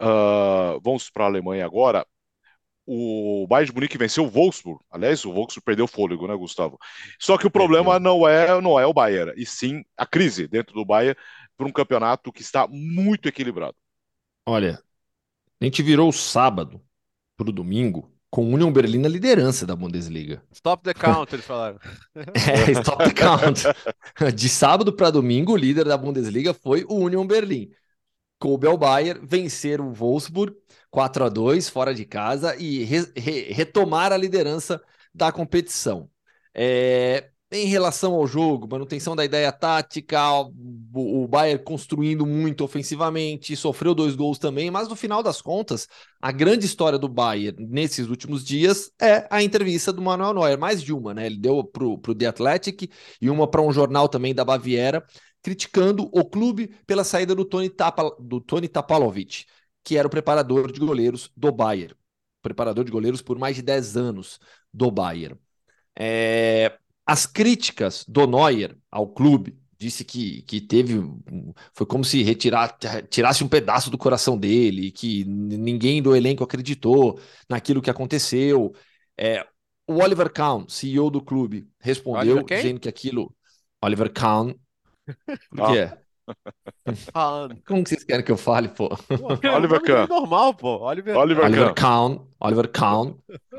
Uh, 0.00 0.80
vamos 0.82 1.08
para 1.08 1.24
a 1.24 1.26
Alemanha 1.28 1.64
agora 1.64 2.04
o 2.90 3.46
Bayern 3.46 3.68
de 3.68 3.74
Munique 3.74 3.98
venceu 3.98 4.24
o 4.24 4.30
Wolfsburg. 4.30 4.80
Aliás, 4.90 5.22
o 5.26 5.30
Wolfsburg 5.30 5.62
perdeu 5.62 5.86
fôlego, 5.86 6.26
né, 6.26 6.34
Gustavo? 6.34 6.78
Só 7.18 7.36
que 7.36 7.46
o 7.46 7.50
problema 7.50 7.98
não 7.98 8.26
é, 8.26 8.58
não 8.62 8.80
é 8.80 8.86
o 8.86 8.94
Bayern, 8.94 9.34
e 9.36 9.44
sim 9.44 9.84
a 9.94 10.06
crise 10.06 10.48
dentro 10.48 10.72
do 10.72 10.86
Bayern 10.86 11.14
para 11.54 11.66
um 11.66 11.72
campeonato 11.72 12.32
que 12.32 12.40
está 12.40 12.66
muito 12.66 13.28
equilibrado. 13.28 13.76
Olha, 14.46 14.82
a 15.60 15.64
gente 15.64 15.82
virou 15.82 16.08
o 16.08 16.12
sábado 16.14 16.80
para 17.36 17.50
o 17.50 17.52
domingo 17.52 18.10
com 18.30 18.54
Union 18.54 18.72
Berlin 18.72 19.00
na 19.00 19.08
liderança 19.08 19.66
da 19.66 19.76
Bundesliga. 19.76 20.42
Stop 20.50 20.82
the 20.82 20.94
count, 20.94 21.34
eles 21.34 21.44
falaram. 21.44 21.78
é, 22.16 22.70
stop 22.72 23.04
the 23.04 23.12
count. 23.12 23.64
De 24.34 24.48
sábado 24.48 24.94
para 24.94 25.10
domingo, 25.10 25.52
o 25.52 25.56
líder 25.56 25.84
da 25.84 25.96
Bundesliga 25.98 26.54
foi 26.54 26.86
o 26.88 26.94
Union 26.94 27.26
Berlin. 27.26 27.70
Coube 28.38 28.66
ao 28.66 28.78
Bayern 28.78 29.20
vencer 29.26 29.78
o 29.78 29.92
Wolfsburg 29.92 30.56
4 30.90 31.24
a 31.24 31.28
2 31.28 31.68
fora 31.68 31.94
de 31.94 32.04
casa 32.04 32.56
e 32.56 32.84
re, 32.84 33.06
re, 33.16 33.52
retomar 33.52 34.12
a 34.12 34.16
liderança 34.16 34.80
da 35.14 35.30
competição. 35.32 36.08
É, 36.54 37.30
em 37.50 37.66
relação 37.66 38.14
ao 38.14 38.26
jogo, 38.26 38.68
manutenção 38.70 39.16
da 39.16 39.24
ideia 39.24 39.50
tática, 39.50 40.20
o, 40.92 41.22
o 41.24 41.28
Bayern 41.28 41.62
construindo 41.64 42.26
muito 42.26 42.62
ofensivamente, 42.62 43.56
sofreu 43.56 43.94
dois 43.94 44.14
gols 44.14 44.38
também, 44.38 44.70
mas 44.70 44.86
no 44.86 44.94
final 44.94 45.22
das 45.22 45.40
contas, 45.40 45.88
a 46.20 46.30
grande 46.30 46.66
história 46.66 46.98
do 46.98 47.08
Bayern 47.08 47.66
nesses 47.66 48.08
últimos 48.08 48.44
dias 48.44 48.90
é 49.00 49.26
a 49.30 49.42
entrevista 49.42 49.92
do 49.92 50.02
Manuel 50.02 50.34
Neuer, 50.34 50.58
mais 50.58 50.82
de 50.82 50.92
uma, 50.92 51.14
né? 51.14 51.26
Ele 51.26 51.38
deu 51.38 51.64
para 51.64 51.84
o 51.86 52.14
The 52.14 52.26
Athletic 52.26 52.90
e 53.20 53.30
uma 53.30 53.48
para 53.48 53.62
um 53.62 53.72
jornal 53.72 54.08
também 54.08 54.34
da 54.34 54.44
Baviera, 54.44 55.02
criticando 55.42 56.08
o 56.12 56.24
clube 56.24 56.74
pela 56.86 57.04
saída 57.04 57.34
do 57.34 57.44
Tony, 57.44 57.70
Tapa, 57.70 58.14
do 58.20 58.40
Tony 58.40 58.68
Tapalovic, 58.68 59.46
que 59.88 59.96
era 59.96 60.06
o 60.06 60.10
preparador 60.10 60.70
de 60.70 60.78
goleiros 60.78 61.32
do 61.34 61.50
Bayern. 61.50 61.94
Preparador 62.42 62.84
de 62.84 62.92
goleiros 62.92 63.22
por 63.22 63.38
mais 63.38 63.56
de 63.56 63.62
10 63.62 63.96
anos 63.96 64.38
do 64.70 64.90
Bayern. 64.90 65.38
É, 65.98 66.78
as 67.06 67.24
críticas 67.24 68.04
do 68.06 68.26
Neuer 68.26 68.76
ao 68.90 69.08
clube 69.08 69.58
disse 69.78 70.04
que, 70.04 70.42
que 70.42 70.60
teve. 70.60 71.00
Foi 71.72 71.86
como 71.86 72.04
se 72.04 72.22
retirar, 72.22 72.76
tirasse 73.08 73.42
um 73.42 73.48
pedaço 73.48 73.88
do 73.88 73.96
coração 73.96 74.36
dele, 74.36 74.90
que 74.90 75.24
ninguém 75.24 76.02
do 76.02 76.14
elenco 76.14 76.44
acreditou 76.44 77.18
naquilo 77.48 77.80
que 77.80 77.88
aconteceu. 77.88 78.74
É, 79.16 79.46
o 79.86 80.02
Oliver 80.02 80.30
Kahn, 80.30 80.66
CEO 80.68 81.08
do 81.10 81.22
clube, 81.22 81.66
respondeu 81.80 82.42
dizendo 82.42 82.78
que 82.78 82.90
aquilo. 82.90 83.34
Oliver 83.82 84.12
Kahn. 84.12 84.52
Por 85.48 85.72
quê? 85.72 85.96
Como 87.66 87.82
que 87.84 87.90
vocês 87.90 88.04
querem 88.04 88.24
que 88.24 88.32
eu 88.32 88.36
fale, 88.36 88.68
pô? 88.68 88.88
Oliver 89.56 89.82
Kahn. 89.82 90.06
normal, 90.06 90.54
pô. 90.54 90.78
Oliver, 90.80 91.16
Oliver, 91.16 91.44
Oliver 91.44 91.74
Kahn. 91.74 92.18
Oliver 92.40 92.68
Kahn, 92.68 93.14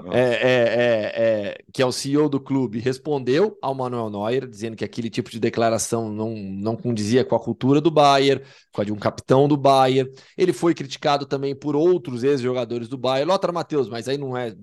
é, 0.09 0.19
é, 0.19 0.23
é, 0.23 1.11
é, 1.15 1.63
que 1.73 1.81
é 1.81 1.85
o 1.85 1.91
CEO 1.91 2.29
do 2.29 2.39
clube, 2.39 2.79
respondeu 2.79 3.57
ao 3.61 3.75
Manuel 3.75 4.09
Neuer, 4.09 4.47
dizendo 4.47 4.77
que 4.77 4.85
aquele 4.85 5.09
tipo 5.09 5.29
de 5.29 5.37
declaração 5.37 6.09
não, 6.09 6.33
não 6.33 6.77
condizia 6.77 7.25
com 7.25 7.35
a 7.35 7.39
cultura 7.39 7.81
do 7.81 7.91
Bayern, 7.91 8.41
com 8.71 8.81
a 8.81 8.85
de 8.85 8.93
um 8.93 8.95
capitão 8.95 9.49
do 9.49 9.57
Bayern. 9.57 10.09
Ele 10.37 10.53
foi 10.53 10.73
criticado 10.73 11.25
também 11.25 11.53
por 11.53 11.75
outros 11.75 12.23
ex-jogadores 12.23 12.87
do 12.87 12.97
Bayern. 12.97 13.29
Lothar 13.29 13.53
Matheus, 13.53 13.89
mas 13.89 14.07
aí 14.07 14.17
não 14.17 14.37
é 14.37 14.55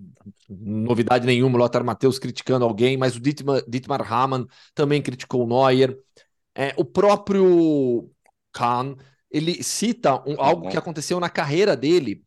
novidade 0.48 1.26
nenhuma, 1.26 1.58
Lothar 1.58 1.84
Matheus 1.84 2.18
criticando 2.18 2.64
alguém, 2.64 2.96
mas 2.96 3.16
o 3.16 3.20
Dietmar, 3.20 3.62
Dietmar 3.68 4.10
Hamann 4.10 4.46
também 4.74 5.02
criticou 5.02 5.44
o 5.44 5.46
Neuer. 5.46 5.94
É, 6.56 6.72
o 6.78 6.84
próprio 6.84 8.10
Kahn, 8.50 8.96
ele 9.30 9.62
cita 9.62 10.22
um, 10.26 10.40
algo 10.40 10.70
que 10.70 10.76
aconteceu 10.76 11.20
na 11.20 11.28
carreira 11.28 11.76
dele, 11.76 12.24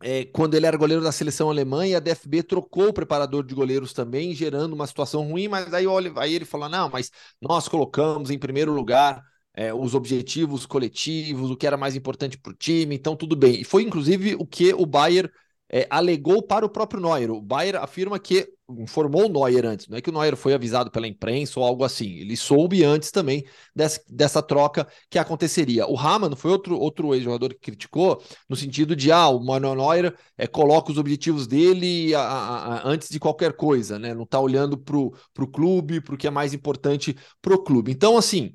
é, 0.00 0.24
quando 0.26 0.54
ele 0.54 0.66
era 0.66 0.76
goleiro 0.76 1.02
da 1.02 1.10
seleção 1.10 1.50
alemã 1.50 1.84
e 1.86 1.94
a 1.94 2.00
DFB 2.00 2.44
trocou 2.44 2.88
o 2.88 2.92
preparador 2.92 3.44
de 3.44 3.54
goleiros 3.54 3.92
também, 3.92 4.34
gerando 4.34 4.74
uma 4.74 4.86
situação 4.86 5.28
ruim, 5.28 5.48
mas 5.48 5.74
aí, 5.74 5.86
olha, 5.86 6.12
aí 6.16 6.34
ele 6.34 6.44
fala, 6.44 6.68
não, 6.68 6.88
mas 6.88 7.10
nós 7.40 7.66
colocamos 7.66 8.30
em 8.30 8.38
primeiro 8.38 8.72
lugar 8.72 9.20
é, 9.52 9.74
os 9.74 9.94
objetivos 9.94 10.64
coletivos, 10.64 11.50
o 11.50 11.56
que 11.56 11.66
era 11.66 11.76
mais 11.76 11.96
importante 11.96 12.38
para 12.38 12.52
o 12.52 12.56
time, 12.56 12.94
então 12.94 13.16
tudo 13.16 13.34
bem. 13.34 13.62
E 13.62 13.64
foi 13.64 13.82
inclusive 13.82 14.36
o 14.38 14.46
que 14.46 14.72
o 14.74 14.86
Bayern 14.86 15.28
é, 15.70 15.86
alegou 15.90 16.42
para 16.42 16.64
o 16.64 16.68
próprio 16.68 17.00
Neuer. 17.00 17.30
O 17.30 17.40
Bayer 17.40 17.76
afirma 17.76 18.18
que 18.18 18.48
informou 18.68 19.26
o 19.26 19.28
Neuer 19.28 19.64
antes, 19.64 19.86
não 19.86 19.96
é 19.96 20.00
que 20.00 20.10
o 20.10 20.12
Neuer 20.12 20.36
foi 20.36 20.52
avisado 20.52 20.90
pela 20.90 21.06
imprensa 21.06 21.60
ou 21.60 21.66
algo 21.66 21.84
assim. 21.84 22.16
Ele 22.16 22.36
soube 22.36 22.82
antes 22.82 23.10
também 23.10 23.44
dessa, 23.74 24.00
dessa 24.08 24.42
troca 24.42 24.86
que 25.08 25.18
aconteceria. 25.18 25.86
O 25.86 25.94
Raman 25.94 26.34
foi 26.34 26.50
outro, 26.50 26.78
outro 26.78 27.14
ex-jogador 27.14 27.50
que 27.54 27.60
criticou, 27.60 28.22
no 28.48 28.56
sentido 28.56 28.96
de, 28.96 29.12
ah, 29.12 29.28
o 29.28 29.44
Manuel 29.44 29.76
Neuer 29.76 30.16
é, 30.36 30.46
coloca 30.46 30.90
os 30.90 30.98
objetivos 30.98 31.46
dele 31.46 32.14
a, 32.14 32.20
a, 32.20 32.74
a, 32.78 32.88
antes 32.88 33.08
de 33.08 33.20
qualquer 33.20 33.52
coisa, 33.52 33.98
né? 33.98 34.14
Não 34.14 34.24
está 34.24 34.40
olhando 34.40 34.76
para 34.76 34.96
o 34.96 35.46
clube, 35.52 36.00
para 36.00 36.14
o 36.14 36.18
que 36.18 36.26
é 36.26 36.30
mais 36.30 36.52
importante 36.52 37.16
para 37.40 37.54
o 37.54 37.62
clube. 37.62 37.92
Então, 37.92 38.16
assim, 38.16 38.52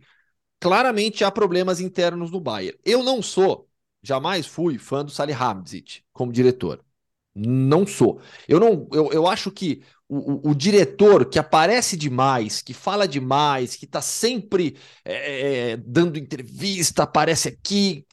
claramente 0.60 1.24
há 1.24 1.32
problemas 1.32 1.80
internos 1.80 2.32
no 2.32 2.40
Bayern. 2.42 2.78
Eu 2.86 3.04
não 3.04 3.22
sou, 3.22 3.70
jamais 4.04 4.46
fui 4.46 4.78
fã 4.78 5.06
do 5.06 5.12
Salihamidzic 5.12 6.04
como 6.14 6.32
diretor. 6.32 6.84
Não 7.34 7.88
sou. 7.88 8.22
Eu 8.48 8.60
não. 8.60 8.88
Eu, 8.92 9.12
eu 9.12 9.28
acho 9.28 9.50
que 9.52 9.82
o, 10.08 10.50
o, 10.50 10.52
o 10.52 10.56
diretor 10.56 11.26
que 11.26 11.40
aparece 11.40 11.96
demais, 11.96 12.62
que 12.62 12.74
fala 12.74 13.08
demais, 13.08 13.76
que 13.76 13.86
está 13.86 14.02
sempre 14.02 14.78
é, 15.06 15.72
é, 15.72 15.78
dando 15.78 16.20
entrevista, 16.20 17.04
aparece 17.04 17.48
aqui, 17.48 18.06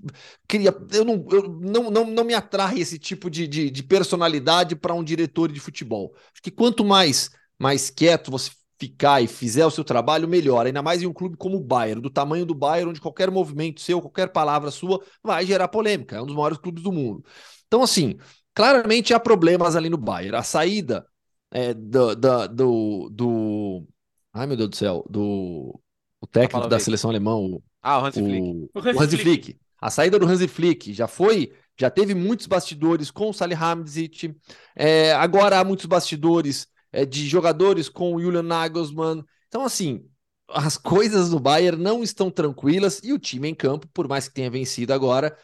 cria. 0.46 0.72
Eu 0.92 1.04
não, 1.04 1.26
eu, 1.30 1.48
não, 1.60 1.90
não, 1.90 2.04
não 2.06 2.24
me 2.24 2.34
atrai 2.34 2.78
esse 2.78 2.98
tipo 2.98 3.28
de, 3.28 3.48
de, 3.48 3.70
de 3.70 3.82
personalidade 3.82 4.76
para 4.76 4.94
um 4.94 5.02
diretor 5.02 5.50
de 5.50 5.58
futebol. 5.60 6.14
Acho 6.32 6.42
que 6.42 6.50
quanto 6.50 6.84
mais 6.84 7.30
mais 7.58 7.90
quieto 7.90 8.30
você 8.30 8.50
ficar 8.80 9.20
e 9.20 9.26
fizer 9.26 9.66
o 9.66 9.70
seu 9.70 9.82
trabalho, 9.82 10.28
melhor. 10.28 10.66
Ainda 10.66 10.80
mais 10.82 11.02
em 11.02 11.06
um 11.06 11.12
clube 11.12 11.36
como 11.36 11.56
o 11.56 11.60
Bayern, 11.60 12.00
do 12.00 12.08
tamanho 12.10 12.46
do 12.46 12.54
Bayern, 12.54 12.90
onde 12.90 13.00
qualquer 13.00 13.30
movimento 13.30 13.80
seu, 13.80 14.00
qualquer 14.00 14.28
palavra 14.28 14.70
sua 14.70 15.02
vai 15.22 15.44
gerar 15.44 15.66
polêmica. 15.68 16.16
É 16.16 16.22
um 16.22 16.26
dos 16.26 16.36
maiores 16.36 16.58
clubes 16.58 16.82
do 16.82 16.92
mundo. 16.92 17.24
Então, 17.66 17.82
assim, 17.82 18.16
Claramente 18.58 19.14
há 19.14 19.20
problemas 19.20 19.76
ali 19.76 19.88
no 19.88 19.96
Bayern. 19.96 20.36
A 20.36 20.42
saída 20.42 21.06
é, 21.48 21.72
do, 21.72 22.16
do, 22.16 22.48
do, 22.48 23.08
do, 23.10 23.88
Ai, 24.34 24.48
meu 24.48 24.56
Deus 24.56 24.70
do 24.70 24.76
céu. 24.76 25.04
Do 25.08 25.80
o 26.20 26.26
técnico 26.26 26.66
da 26.66 26.80
seleção 26.80 27.08
alemã. 27.08 27.36
O, 27.36 27.62
ah, 27.80 28.02
o 28.02 28.06
Hansi 28.06 28.20
Flick. 28.20 28.42
O, 28.42 28.80
o 28.80 29.00
Hansi 29.00 29.16
Flick. 29.16 29.58
A 29.80 29.90
saída 29.90 30.18
do 30.18 30.26
Hansi 30.26 30.48
Flick 30.48 30.92
já 30.92 31.06
foi. 31.06 31.52
Já 31.78 31.88
teve 31.88 32.16
muitos 32.16 32.48
bastidores 32.48 33.12
com 33.12 33.30
o 33.30 33.32
Salihamidzic. 33.32 34.34
É, 34.74 35.12
agora 35.12 35.60
há 35.60 35.64
muitos 35.64 35.86
bastidores 35.86 36.66
é, 36.90 37.06
de 37.06 37.28
jogadores 37.28 37.88
com 37.88 38.12
o 38.12 38.20
Julian 38.20 38.42
Nagelsmann. 38.42 39.24
Então, 39.46 39.64
assim, 39.64 40.04
as 40.48 40.76
coisas 40.76 41.30
do 41.30 41.38
Bayern 41.38 41.80
não 41.80 42.02
estão 42.02 42.28
tranquilas 42.28 43.00
e 43.04 43.12
o 43.12 43.20
time 43.20 43.48
em 43.48 43.54
campo, 43.54 43.86
por 43.94 44.08
mais 44.08 44.26
que 44.26 44.34
tenha 44.34 44.50
vencido 44.50 44.92
agora, 44.92 45.36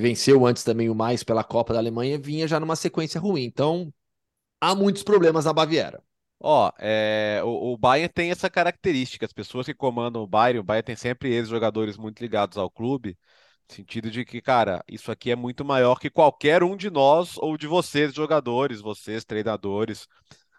venceu 0.00 0.46
antes 0.46 0.64
também 0.64 0.88
o 0.88 0.94
mais 0.94 1.22
pela 1.22 1.44
Copa 1.44 1.72
da 1.72 1.78
Alemanha, 1.78 2.18
vinha 2.18 2.48
já 2.48 2.58
numa 2.60 2.76
sequência 2.76 3.20
ruim. 3.20 3.44
Então, 3.44 3.92
há 4.60 4.74
muitos 4.74 5.02
problemas 5.02 5.44
na 5.44 5.52
Baviera. 5.52 6.02
Ó, 6.40 6.70
é, 6.78 7.40
o, 7.44 7.72
o 7.72 7.76
Bayern 7.76 8.12
tem 8.12 8.30
essa 8.30 8.48
característica. 8.48 9.26
As 9.26 9.32
pessoas 9.32 9.66
que 9.66 9.74
comandam 9.74 10.22
o 10.22 10.26
Bayern, 10.26 10.60
o 10.60 10.64
Bayern 10.64 10.86
tem 10.86 10.96
sempre 10.96 11.30
ex-jogadores 11.32 11.96
muito 11.96 12.20
ligados 12.20 12.56
ao 12.58 12.70
clube, 12.70 13.18
no 13.68 13.74
sentido 13.74 14.10
de 14.10 14.24
que, 14.24 14.40
cara, 14.40 14.84
isso 14.88 15.10
aqui 15.10 15.30
é 15.30 15.36
muito 15.36 15.64
maior 15.64 15.98
que 15.98 16.10
qualquer 16.10 16.62
um 16.62 16.76
de 16.76 16.90
nós 16.90 17.36
ou 17.38 17.56
de 17.56 17.66
vocês, 17.66 18.14
jogadores, 18.14 18.80
vocês, 18.80 19.24
treinadores. 19.24 20.06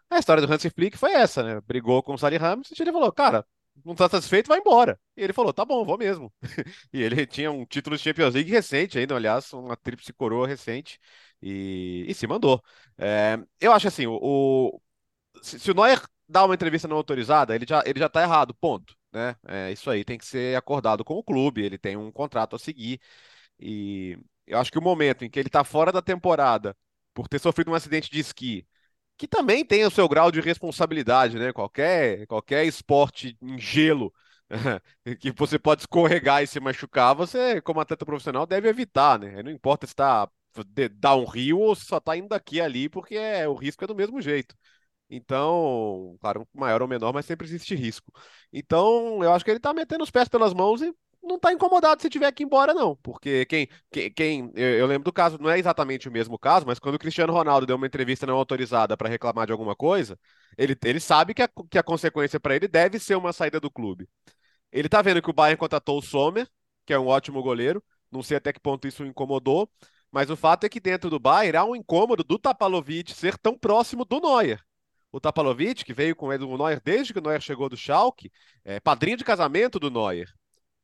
A 0.09 0.19
história 0.19 0.45
do 0.45 0.51
Hansi 0.51 0.69
Flick 0.69 0.97
foi 0.97 1.13
essa, 1.13 1.43
né? 1.43 1.61
Brigou 1.61 2.03
com 2.03 2.13
o 2.13 2.17
Sally 2.17 2.37
Ramos 2.37 2.69
e 2.71 2.81
ele 2.81 2.91
falou, 2.91 3.11
cara, 3.11 3.45
não 3.85 3.95
tá 3.95 4.09
satisfeito, 4.09 4.47
vai 4.47 4.59
embora. 4.59 4.99
E 5.15 5.23
ele 5.23 5.33
falou, 5.33 5.53
tá 5.53 5.65
bom, 5.65 5.85
vou 5.85 5.97
mesmo. 5.97 6.33
e 6.93 7.01
ele 7.01 7.25
tinha 7.25 7.51
um 7.51 7.65
título 7.65 7.97
de 7.97 8.03
Champions 8.03 8.33
League 8.33 8.51
recente 8.51 8.97
ainda, 8.99 9.15
aliás, 9.15 9.51
uma 9.53 9.75
tríplice 9.77 10.13
coroa 10.13 10.47
recente, 10.47 10.99
e, 11.41 12.05
e 12.07 12.13
se 12.13 12.27
mandou. 12.27 12.61
É, 12.97 13.37
eu 13.59 13.71
acho 13.71 13.87
assim, 13.87 14.07
o, 14.07 14.17
o 14.21 14.81
se, 15.41 15.59
se, 15.59 15.71
o 15.71 15.73
Neuer 15.73 16.01
dá 16.27 16.45
uma 16.45 16.55
entrevista 16.55 16.87
não 16.87 16.97
autorizada, 16.97 17.55
ele 17.55 17.65
já, 17.67 17.83
ele 17.85 17.99
já 17.99 18.09
tá 18.09 18.21
errado, 18.23 18.53
ponto. 18.55 18.95
Né? 19.11 19.35
É, 19.47 19.71
isso 19.71 19.89
aí 19.89 20.03
tem 20.03 20.17
que 20.17 20.25
ser 20.25 20.55
acordado 20.57 21.03
com 21.03 21.15
o 21.15 21.23
clube, 21.23 21.63
ele 21.63 21.77
tem 21.77 21.97
um 21.97 22.11
contrato 22.11 22.55
a 22.55 22.59
seguir. 22.59 22.99
E 23.59 24.17
eu 24.47 24.59
acho 24.59 24.71
que 24.71 24.79
o 24.79 24.81
momento 24.81 25.25
em 25.25 25.29
que 25.29 25.39
ele 25.39 25.49
tá 25.49 25.63
fora 25.63 25.91
da 25.91 26.01
temporada 26.01 26.75
por 27.13 27.27
ter 27.27 27.39
sofrido 27.39 27.71
um 27.71 27.75
acidente 27.75 28.09
de 28.11 28.19
esqui 28.19 28.67
que 29.19 29.27
também 29.27 29.65
tem 29.65 29.85
o 29.85 29.91
seu 29.91 30.07
grau 30.07 30.31
de 30.31 30.39
responsabilidade, 30.39 31.37
né? 31.37 31.51
Qualquer, 31.51 32.25
qualquer 32.25 32.65
esporte 32.65 33.37
em 33.41 33.59
gelo 33.59 34.13
que 35.19 35.31
você 35.31 35.59
pode 35.59 35.81
escorregar 35.81 36.41
e 36.41 36.47
se 36.47 36.57
machucar, 36.61 37.13
você, 37.13 37.61
como 37.61 37.81
atleta 37.81 38.05
profissional, 38.05 38.45
deve 38.47 38.69
evitar, 38.69 39.19
né? 39.19 39.43
Não 39.43 39.51
importa 39.51 39.85
se 39.85 39.91
está 39.91 40.29
downhill 40.93 41.59
ou 41.59 41.75
se 41.75 41.85
só 41.85 41.97
está 41.97 42.15
indo 42.15 42.29
daqui 42.29 42.61
ali, 42.61 42.87
porque 42.87 43.15
é, 43.15 43.45
o 43.47 43.55
risco 43.55 43.83
é 43.83 43.87
do 43.87 43.95
mesmo 43.95 44.21
jeito. 44.21 44.55
Então, 45.09 46.17
claro, 46.21 46.47
maior 46.53 46.81
ou 46.81 46.87
menor, 46.87 47.13
mas 47.13 47.25
sempre 47.25 47.45
existe 47.45 47.75
risco. 47.75 48.13
Então, 48.53 49.21
eu 49.23 49.33
acho 49.33 49.43
que 49.43 49.51
ele 49.51 49.57
está 49.57 49.73
metendo 49.73 50.03
os 50.03 50.11
pés 50.11 50.29
pelas 50.29 50.53
mãos 50.53 50.81
e 50.81 50.93
não 51.21 51.35
está 51.35 51.53
incomodado 51.53 52.01
se 52.01 52.09
tiver 52.09 52.31
que 52.31 52.43
ir 52.43 52.45
embora, 52.45 52.73
não. 52.73 52.95
Porque 52.97 53.45
quem. 53.45 53.67
quem, 53.91 54.11
quem 54.11 54.51
eu, 54.55 54.69
eu, 54.79 54.87
lembro 54.87 55.03
do 55.05 55.13
caso, 55.13 55.37
não 55.39 55.49
é 55.49 55.59
exatamente 55.59 56.07
o 56.07 56.11
mesmo 56.11 56.37
caso, 56.37 56.65
mas 56.65 56.79
quando 56.79 56.95
o 56.95 56.99
Cristiano 56.99 57.33
Ronaldo 57.33 57.65
deu 57.65 57.75
uma 57.75 57.87
entrevista 57.87 58.25
não 58.25 58.35
autorizada 58.35 58.97
para 58.97 59.09
reclamar 59.09 59.45
de 59.45 59.51
alguma 59.51 59.75
coisa, 59.75 60.17
ele, 60.57 60.75
ele 60.83 60.99
sabe 60.99 61.33
que 61.33 61.41
a, 61.41 61.49
que 61.69 61.77
a 61.77 61.83
consequência 61.83 62.39
para 62.39 62.55
ele 62.55 62.67
deve 62.67 62.99
ser 62.99 63.15
uma 63.15 63.33
saída 63.33 63.59
do 63.59 63.69
clube. 63.69 64.07
Ele 64.71 64.87
está 64.87 65.01
vendo 65.01 65.21
que 65.21 65.29
o 65.29 65.33
Bayern 65.33 65.57
contratou 65.57 65.97
o 65.97 66.01
Sommer, 66.01 66.47
que 66.85 66.93
é 66.93 66.99
um 66.99 67.07
ótimo 67.07 67.41
goleiro. 67.41 67.83
Não 68.11 68.23
sei 68.23 68.37
até 68.37 68.53
que 68.53 68.59
ponto 68.59 68.87
isso 68.87 69.03
o 69.03 69.07
incomodou. 69.07 69.69
Mas 70.11 70.29
o 70.29 70.35
fato 70.35 70.63
é 70.63 70.69
que 70.69 70.79
dentro 70.79 71.09
do 71.09 71.19
Bayern 71.19 71.57
há 71.57 71.65
um 71.65 71.75
incômodo 71.75 72.23
do 72.23 72.39
Tapalovic 72.39 73.13
ser 73.13 73.37
tão 73.37 73.57
próximo 73.57 74.05
do 74.05 74.19
Neuer. 74.19 74.59
O 75.11 75.19
Tapalovic, 75.19 75.83
que 75.83 75.93
veio 75.93 76.15
com 76.15 76.27
o 76.27 76.57
Neuer 76.57 76.81
desde 76.83 77.13
que 77.13 77.19
o 77.19 77.21
Neuer 77.21 77.41
chegou 77.41 77.69
do 77.69 77.77
Schalke, 77.77 78.31
é 78.63 78.79
padrinho 78.79 79.17
de 79.17 79.23
casamento 79.23 79.79
do 79.79 79.91
Neuer 79.91 80.27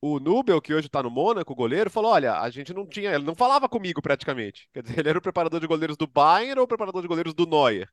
o 0.02 0.20
Nubel, 0.20 0.62
que 0.62 0.74
hoje 0.74 0.88
está 0.88 1.02
no 1.02 1.10
Mônaco, 1.10 1.54
o 1.54 1.56
goleiro, 1.56 1.90
falou: 1.90 2.12
olha, 2.12 2.40
a 2.40 2.50
gente 2.50 2.74
não 2.74 2.88
tinha. 2.88 3.14
Ele 3.14 3.24
não 3.24 3.36
falava 3.36 3.68
comigo 3.70 4.02
praticamente. 4.02 4.70
Quer 4.74 4.84
dizer, 4.84 5.00
ele 5.00 5.10
era 5.10 5.20
o 5.20 5.22
preparador 5.22 5.60
de 5.60 5.68
goleiros 5.68 5.98
do 5.98 6.08
Bayern 6.08 6.60
ou 6.60 6.66
o 6.66 6.68
preparador 6.68 7.02
de 7.02 7.08
goleiros 7.08 7.34
do 7.34 7.46
Neuer. 7.46 7.90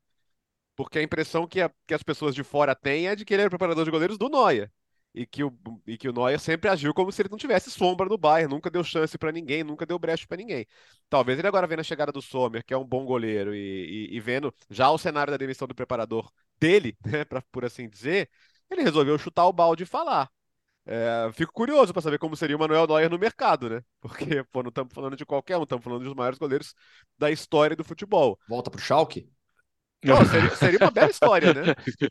Porque 0.75 0.99
a 0.99 1.03
impressão 1.03 1.47
que, 1.47 1.61
a, 1.61 1.71
que 1.87 1.93
as 1.93 2.03
pessoas 2.03 2.33
de 2.35 2.43
fora 2.43 2.75
têm 2.75 3.07
é 3.07 3.15
de 3.15 3.25
que 3.25 3.33
ele 3.33 3.41
era 3.43 3.47
o 3.47 3.51
preparador 3.51 3.85
de 3.85 3.91
goleiros 3.91 4.17
do 4.17 4.29
Neuer. 4.29 4.71
E 5.15 5.27
que, 5.27 5.43
o, 5.43 5.53
e 5.85 5.95
que 5.95 6.09
o 6.09 6.13
Neuer 6.13 6.39
sempre 6.39 6.67
agiu 6.69 6.91
como 6.91 7.11
se 7.11 7.21
ele 7.21 7.29
não 7.29 7.37
tivesse 7.37 7.69
sombra 7.69 8.07
no 8.09 8.17
Bayern, 8.17 8.51
nunca 8.51 8.69
deu 8.71 8.83
chance 8.83 9.15
para 9.15 9.31
ninguém, 9.31 9.63
nunca 9.63 9.85
deu 9.85 9.99
brecha 9.99 10.25
para 10.27 10.37
ninguém. 10.37 10.65
Talvez 11.07 11.37
ele 11.37 11.47
agora 11.47 11.67
vendo 11.67 11.81
a 11.81 11.83
chegada 11.83 12.11
do 12.11 12.19
Sommer, 12.21 12.65
que 12.65 12.73
é 12.73 12.77
um 12.77 12.83
bom 12.83 13.05
goleiro, 13.05 13.53
e, 13.53 14.09
e, 14.11 14.15
e 14.17 14.19
vendo 14.19 14.51
já 14.71 14.89
o 14.89 14.97
cenário 14.97 15.29
da 15.29 15.37
demissão 15.37 15.67
do 15.67 15.75
preparador 15.75 16.31
dele, 16.59 16.97
né, 17.05 17.23
pra, 17.25 17.43
por 17.51 17.63
assim 17.63 17.87
dizer, 17.87 18.27
ele 18.71 18.81
resolveu 18.81 19.15
chutar 19.19 19.45
o 19.45 19.53
balde 19.53 19.83
e 19.83 19.85
falar. 19.85 20.31
É, 20.85 21.31
fico 21.33 21.53
curioso 21.53 21.93
para 21.93 22.01
saber 22.01 22.17
como 22.17 22.35
seria 22.35 22.55
o 22.55 22.59
Manuel 22.59 22.85
Neuer 22.85 23.09
no 23.09 23.17
mercado, 23.17 23.69
né? 23.69 23.81
Porque, 24.01 24.43
pô, 24.51 24.61
não 24.61 24.69
estamos 24.69 24.93
falando 24.93 25.15
de 25.15 25.25
qualquer 25.25 25.57
um, 25.57 25.63
estamos 25.63 25.83
falando 25.83 26.03
dos 26.03 26.13
maiores 26.13 26.37
goleiros 26.37 26.75
da 27.17 27.31
história 27.31 27.75
do 27.75 27.83
futebol. 27.83 28.37
Volta 28.47 28.69
pro 28.69 28.81
Schalke? 28.81 29.29
Pô, 30.05 30.25
seria, 30.25 30.49
seria, 30.55 30.79
uma 30.81 30.91
bela 30.91 31.09
história, 31.09 31.53
né? 31.53 31.61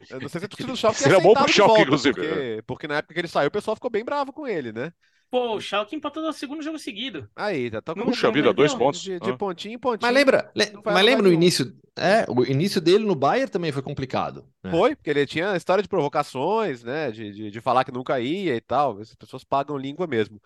Eu 0.08 0.20
não 0.20 0.28
sei 0.28 0.40
se 0.40 0.46
a 0.46 0.48
torcida 0.48 0.72
do 0.72 0.76
Schalke 0.76 0.98
Seria 0.98 1.20
bom 1.20 1.34
pro 1.34 1.52
Schalke, 1.52 1.68
volta, 1.68 1.82
inclusive. 1.82 2.14
Porque, 2.14 2.62
porque, 2.66 2.88
na 2.88 2.96
época 2.96 3.12
que 3.12 3.20
ele 3.20 3.28
saiu, 3.28 3.48
o 3.48 3.52
pessoal 3.52 3.76
ficou 3.76 3.90
bem 3.90 4.04
bravo 4.04 4.32
com 4.32 4.48
ele, 4.48 4.72
né? 4.72 4.90
Pô, 5.32 5.56
o 5.56 5.60
Schalke 5.62 5.96
empatou 5.96 6.22
no 6.22 6.30
segundo 6.30 6.62
jogo 6.62 6.78
seguido. 6.78 7.26
Aí, 7.34 7.70
tá, 7.70 7.80
tá 7.80 7.94
Puxa 7.94 8.30
vida, 8.30 8.52
dois 8.52 8.74
pontos. 8.74 9.00
De, 9.00 9.18
de 9.18 9.30
ah. 9.30 9.34
pontinho 9.34 9.76
em 9.76 9.78
pontinho. 9.78 10.02
Mas 10.02 10.14
lembra, 10.14 10.52
le, 10.54 10.70
mas 10.84 11.02
lembra 11.02 11.22
no 11.26 11.32
início, 11.32 11.74
é, 11.96 12.26
o 12.28 12.44
início 12.44 12.82
dele 12.82 13.06
no 13.06 13.14
Bayern 13.14 13.50
também 13.50 13.72
foi 13.72 13.80
complicado. 13.80 14.44
né? 14.62 14.70
Foi, 14.70 14.94
porque 14.94 15.08
ele 15.08 15.24
tinha 15.24 15.56
história 15.56 15.82
de 15.82 15.88
provocações, 15.88 16.84
né? 16.84 17.10
De, 17.10 17.32
de, 17.32 17.50
de 17.50 17.60
falar 17.62 17.82
que 17.82 17.90
nunca 17.90 18.20
ia 18.20 18.54
e 18.54 18.60
tal. 18.60 18.98
As 18.98 19.14
pessoas 19.14 19.42
pagam 19.42 19.78
língua 19.78 20.06
mesmo. 20.06 20.38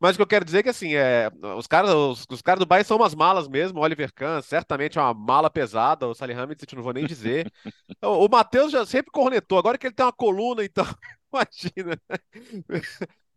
Mas 0.00 0.14
o 0.14 0.16
que 0.16 0.22
eu 0.22 0.26
quero 0.26 0.46
dizer 0.46 0.60
é 0.60 0.62
que 0.62 0.70
assim, 0.70 0.94
é, 0.94 1.30
os 1.58 1.66
caras 1.66 1.90
os, 1.90 2.24
os 2.30 2.40
caras 2.40 2.60
do 2.60 2.64
Bayern 2.64 2.88
são 2.88 2.96
umas 2.96 3.14
malas 3.14 3.46
mesmo. 3.46 3.78
O 3.78 3.82
Oliver 3.82 4.10
Kahn 4.10 4.40
certamente 4.40 4.98
é 4.98 5.02
uma 5.02 5.12
mala 5.12 5.50
pesada. 5.50 6.08
O 6.08 6.14
Salihamidzic 6.14 6.74
não 6.74 6.82
vou 6.82 6.94
nem 6.94 7.04
dizer. 7.04 7.52
o 8.02 8.24
o 8.24 8.28
Matheus 8.30 8.72
já 8.72 8.86
sempre 8.86 9.12
cornetou. 9.12 9.58
Agora 9.58 9.76
que 9.76 9.86
ele 9.86 9.94
tem 9.94 10.06
uma 10.06 10.12
coluna, 10.14 10.64
então 10.64 10.86
imagina. 11.30 12.00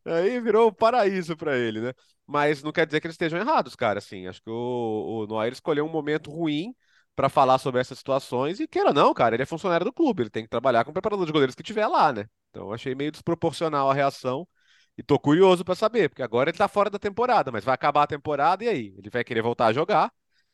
Aí 0.06 0.40
virou 0.40 0.70
um 0.70 0.74
paraíso 0.74 1.36
para 1.38 1.58
ele, 1.58 1.80
né? 1.82 1.94
Mas 2.28 2.62
não 2.64 2.72
quer 2.72 2.86
dizer 2.86 3.00
que 3.02 3.08
eles 3.08 3.14
estejam 3.16 3.40
errados, 3.40 3.76
cara. 3.76 4.00
Assim, 4.00 4.28
acho 4.28 4.42
que 4.42 4.50
o, 4.50 5.24
o 5.24 5.28
Noir 5.28 5.54
escolheu 5.54 5.86
um 5.86 5.90
momento 5.90 6.30
ruim 6.32 6.76
para 7.16 7.30
falar 7.30 7.58
sobre 7.60 7.80
essas 7.80 7.98
situações 8.00 8.60
e 8.60 8.68
queira 8.68 8.92
não, 8.92 9.14
cara, 9.14 9.36
ele 9.36 9.44
é 9.44 9.46
funcionário 9.46 9.86
do 9.86 9.94
clube, 9.94 10.24
ele 10.24 10.30
tem 10.32 10.44
que 10.44 10.50
trabalhar 10.50 10.84
com 10.84 10.90
o 10.90 10.94
preparador 10.94 11.26
de 11.28 11.32
goleiros 11.32 11.54
que 11.56 11.62
tiver 11.64 11.86
lá, 11.88 12.12
né? 12.12 12.26
Então 12.50 12.74
achei 12.74 12.96
meio 12.96 13.12
desproporcional 13.12 13.90
a 13.90 13.94
reação 13.94 14.48
e 14.98 15.04
tô 15.04 15.20
curioso 15.20 15.64
para 15.64 15.76
saber, 15.76 16.10
porque 16.10 16.24
agora 16.24 16.50
ele 16.50 16.58
tá 16.58 16.68
fora 16.68 16.90
da 16.90 16.98
temporada, 17.00 17.52
mas 17.52 17.64
vai 17.64 17.76
acabar 17.76 18.04
a 18.04 18.08
temporada 18.08 18.64
e 18.64 18.68
aí? 18.68 18.96
Ele 18.98 19.10
vai 19.12 19.24
querer 19.24 19.42
voltar 19.44 19.68
a 19.68 19.74
jogar 19.74 20.12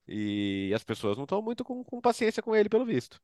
e 0.08 0.72
as 0.76 0.84
pessoas 0.84 1.16
não 1.18 1.24
estão 1.24 1.42
muito 1.42 1.64
com, 1.64 1.84
com 1.84 2.02
paciência 2.02 2.44
com 2.44 2.54
ele, 2.56 2.68
pelo 2.70 2.86
visto. 2.86 3.20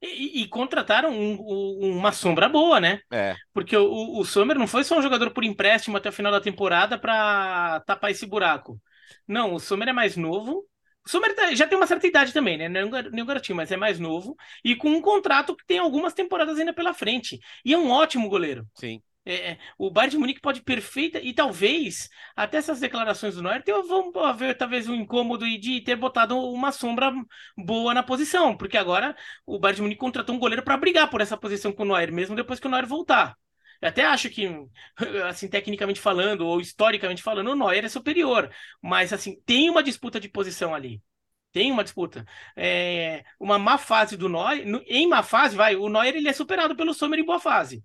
E, 0.00 0.42
e 0.42 0.48
contrataram 0.48 1.10
um- 1.10 1.34
um- 1.40 1.98
uma 1.98 2.12
sombra 2.12 2.48
boa, 2.48 2.80
né? 2.80 3.00
É, 3.10 3.38
Porque 3.52 3.76
o, 3.76 4.18
o 4.20 4.24
Sommer 4.24 4.56
não 4.58 4.66
foi 4.68 4.84
só 4.84 4.98
um 4.98 5.02
jogador 5.02 5.30
por 5.32 5.44
empréstimo 5.44 5.96
até 5.96 6.08
o 6.10 6.12
final 6.12 6.30
da 6.32 6.40
temporada 6.40 6.98
para 6.98 7.80
tapar 7.80 8.10
esse 8.10 8.26
buraco. 8.26 8.80
Não, 9.26 9.54
o 9.54 9.60
Sommer 9.60 9.88
é 9.88 9.92
mais 9.92 10.16
novo. 10.16 10.64
O 11.04 11.08
Sommer 11.10 11.34
tá- 11.34 11.54
já 11.54 11.66
tem 11.66 11.76
uma 11.78 11.86
certa 11.86 12.06
idade 12.06 12.32
também, 12.32 12.56
né? 12.58 12.68
Não 12.68 12.80
é 12.80 12.84
um 12.84 13.22
um 13.22 13.26
garotinho, 13.26 13.56
mas 13.56 13.72
é 13.72 13.76
mais 13.76 13.98
novo. 13.98 14.36
E 14.64 14.76
com 14.76 14.90
um 14.90 15.00
contrato 15.02 15.56
que 15.56 15.66
tem 15.66 15.78
algumas 15.78 16.12
temporadas 16.14 16.58
ainda 16.58 16.72
pela 16.74 16.94
frente. 16.94 17.40
E 17.64 17.72
é 17.74 17.78
um 17.78 17.90
ótimo 17.90 18.28
goleiro. 18.28 18.66
sim. 18.74 19.02
É, 19.30 19.50
é, 19.52 19.58
o 19.76 19.90
Bayern 19.90 20.12
de 20.12 20.18
Munique 20.18 20.40
pode 20.40 20.62
perfeita 20.62 21.20
e 21.20 21.34
talvez 21.34 22.08
até 22.34 22.56
essas 22.56 22.80
declarações 22.80 23.34
do 23.34 23.42
Neuer 23.42 23.62
tenham- 23.62 23.82
vão 23.86 24.10
haver 24.24 24.56
talvez 24.56 24.88
um 24.88 24.94
incômodo 24.94 25.44
de 25.58 25.82
ter 25.82 25.96
botado 25.96 26.38
uma 26.38 26.72
sombra 26.72 27.12
boa 27.56 27.92
na 27.92 28.02
posição, 28.02 28.56
porque 28.56 28.78
agora 28.78 29.14
o 29.44 29.58
Bayern 29.58 29.76
de 29.76 29.82
Munique 29.82 30.00
contratou 30.00 30.34
um 30.34 30.38
goleiro 30.38 30.62
para 30.62 30.78
brigar 30.78 31.10
por 31.10 31.20
essa 31.20 31.36
posição 31.36 31.72
com 31.72 31.82
o 31.82 31.86
Neuer, 31.86 32.10
mesmo 32.10 32.34
depois 32.34 32.58
que 32.58 32.66
o 32.66 32.70
Neuer 32.70 32.86
voltar. 32.86 33.36
Eu 33.82 33.88
até 33.90 34.04
acho 34.06 34.30
que, 34.30 34.48
assim, 35.28 35.46
tecnicamente 35.48 36.00
falando 36.00 36.46
ou 36.46 36.58
historicamente 36.60 37.22
falando, 37.22 37.50
o 37.50 37.54
Neuer 37.56 37.84
é 37.84 37.88
superior, 37.88 38.50
mas 38.82 39.12
assim 39.12 39.40
tem 39.44 39.68
uma 39.70 39.82
disputa 39.82 40.18
de 40.18 40.28
posição 40.28 40.74
ali. 40.74 41.02
Tem 41.52 41.70
uma 41.72 41.84
disputa. 41.84 42.24
É, 42.56 43.24
uma 43.40 43.58
má 43.58 43.78
fase 43.78 44.16
do 44.16 44.28
Neuer, 44.28 44.64
em 44.86 45.06
má 45.08 45.22
fase, 45.22 45.56
vai, 45.56 45.76
o 45.76 45.88
Neuer 45.88 46.16
ele 46.16 46.28
é 46.28 46.32
superado 46.32 46.76
pelo 46.76 46.94
Sommer 46.94 47.18
em 47.20 47.24
boa 47.24 47.40
fase. 47.40 47.84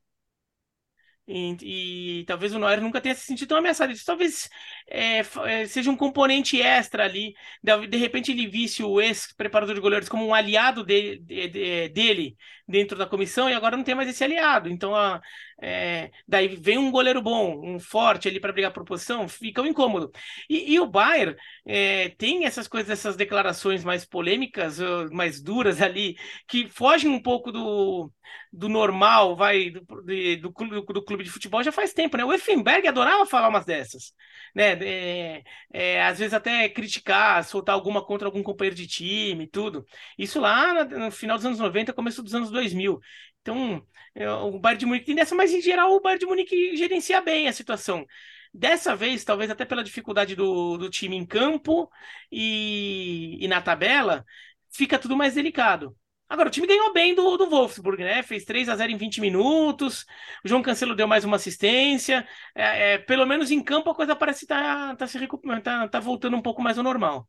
E, 1.28 2.20
e 2.22 2.26
talvez 2.26 2.54
o 2.54 2.60
Neuer 2.60 2.82
nunca 2.82 3.00
tenha 3.00 3.16
se 3.16 3.26
sentido 3.26 3.48
tão 3.50 3.58
ameaçado. 3.58 3.92
Isso 3.94 4.06
talvez 4.06 4.50
é, 4.88 5.20
é, 5.46 5.66
seja 5.68 5.90
um 5.90 5.96
componente 5.98 6.62
extra 6.62 7.06
ali. 7.06 7.34
De, 7.64 7.88
de 7.88 7.98
repente 7.98 8.32
ele 8.32 8.48
visse 8.48 8.84
o 8.84 9.00
ex-preparador 9.02 9.76
de 9.76 9.82
goleiros 9.82 10.10
como 10.10 10.26
um 10.28 10.34
aliado 10.34 10.84
de- 10.84 11.20
de- 11.20 11.90
dele 11.90 12.36
dentro 12.68 12.98
da 12.98 13.06
comissão 13.06 13.50
e 13.50 13.54
agora 13.54 13.76
não 13.78 13.84
tem 13.84 13.96
mais 13.96 14.10
esse 14.10 14.24
aliado. 14.24 14.70
Então, 14.70 14.96
a- 14.96 15.22
é, 15.62 16.12
daí 16.28 16.48
vem 16.56 16.78
um 16.78 16.92
goleiro 16.92 17.22
bom, 17.22 17.62
um 17.76 17.80
forte 17.80 18.28
ali 18.28 18.40
para 18.40 18.52
brigar 18.54 18.72
por 18.74 18.84
posição, 18.86 19.28
fica 19.28 19.62
um 19.62 19.66
incômodo. 19.68 20.12
E, 20.50 20.74
e 20.74 20.80
o 20.80 20.86
Bayern 20.88 21.36
é, 21.66 22.10
tem 22.18 22.46
essas 22.46 22.68
coisas, 22.68 22.90
essas 22.90 23.16
declarações 23.16 23.84
mais 23.84 24.06
polêmicas, 24.06 24.80
mais 25.12 25.42
duras 25.42 25.82
ali, 25.82 26.16
que 26.48 26.68
fogem 26.70 27.10
um 27.10 27.22
pouco 27.22 27.52
do 27.52 28.12
do 28.52 28.70
normal, 28.70 29.36
vai, 29.36 29.70
do, 29.72 29.82
de- 30.04 30.36
do, 30.38 30.52
clube, 30.52 30.76
do 30.94 31.04
clube 31.04 31.24
de 31.24 31.30
futebol 31.30 31.64
já 31.64 31.72
faz 31.72 31.94
tempo, 31.94 32.16
né? 32.18 32.24
O 32.26 32.32
Effenberg 32.34 32.88
adorava 32.88 33.26
falar 33.26 33.50
umas 33.50 33.66
dessas, 33.66 34.14
né? 34.56 34.74
É, 34.84 35.44
é, 35.72 36.04
às 36.04 36.20
vezes 36.20 36.34
até 36.34 36.70
criticar, 36.70 37.44
soltar 37.44 37.74
alguma 37.76 38.06
contra 38.06 38.28
algum 38.28 38.44
companheiro 38.44 38.76
de 38.76 38.88
time, 38.88 39.48
tudo. 39.48 39.86
Isso 40.18 40.40
lá 40.40 40.84
no 40.86 41.12
final 41.12 41.38
dos 41.38 41.46
anos 41.46 41.60
90, 41.60 41.94
começo 41.94 42.22
dos 42.24 42.34
anos 42.36 42.52
2000. 42.54 43.00
Então, 43.42 43.86
é, 44.16 44.30
o 44.30 44.60
Bayern 44.60 44.80
de 44.80 44.86
Munique 44.86 45.06
tem 45.06 45.16
dessa, 45.16 45.36
mas 45.36 45.52
em 45.54 45.62
geral 45.62 45.94
o 45.94 46.02
Bayern 46.02 46.20
de 46.20 46.26
Munique 46.26 46.78
gerencia 46.78 47.22
bem 47.22 47.48
a 47.48 47.54
situação. 47.54 48.06
Dessa 48.54 48.96
vez, 48.96 49.24
talvez 49.24 49.50
até 49.52 49.66
pela 49.66 49.84
dificuldade 49.84 50.36
do, 50.36 50.78
do 50.78 50.90
time 50.90 51.16
em 51.16 51.26
campo 51.26 51.90
e, 52.32 53.38
e 53.44 53.48
na 53.48 53.62
tabela, 53.62 54.26
fica 54.72 55.00
tudo 55.00 55.18
mais 55.18 55.36
delicado. 55.36 55.96
Agora, 56.30 56.48
o 56.50 56.52
time 56.52 56.66
ganhou 56.66 56.92
bem 56.94 57.14
do, 57.14 57.38
do 57.38 57.50
Wolfsburg, 57.50 58.04
né? 58.04 58.24
Fez 58.24 58.44
3 58.44 58.68
a 58.70 58.76
0 58.76 58.92
em 58.92 58.98
20 58.98 59.22
minutos. 59.22 60.06
O 60.44 60.48
João 60.48 60.64
Cancelo 60.64 60.96
deu 60.96 61.08
mais 61.08 61.24
uma 61.24 61.36
assistência. 61.36 62.28
É, 62.56 62.94
é, 62.94 62.98
pelo 62.98 63.26
menos 63.26 63.52
em 63.52 63.64
campo 63.64 63.90
a 63.90 63.96
coisa 63.96 64.16
parece 64.16 64.46
estar 64.46 64.96
tá, 64.96 65.06
se 65.08 65.18
recuperando, 65.20 65.62
tá, 65.62 65.88
tá 65.88 66.00
voltando 66.00 66.36
um 66.36 66.42
pouco 66.42 66.62
mais 66.62 66.78
ao 66.78 66.84
normal. 66.84 67.28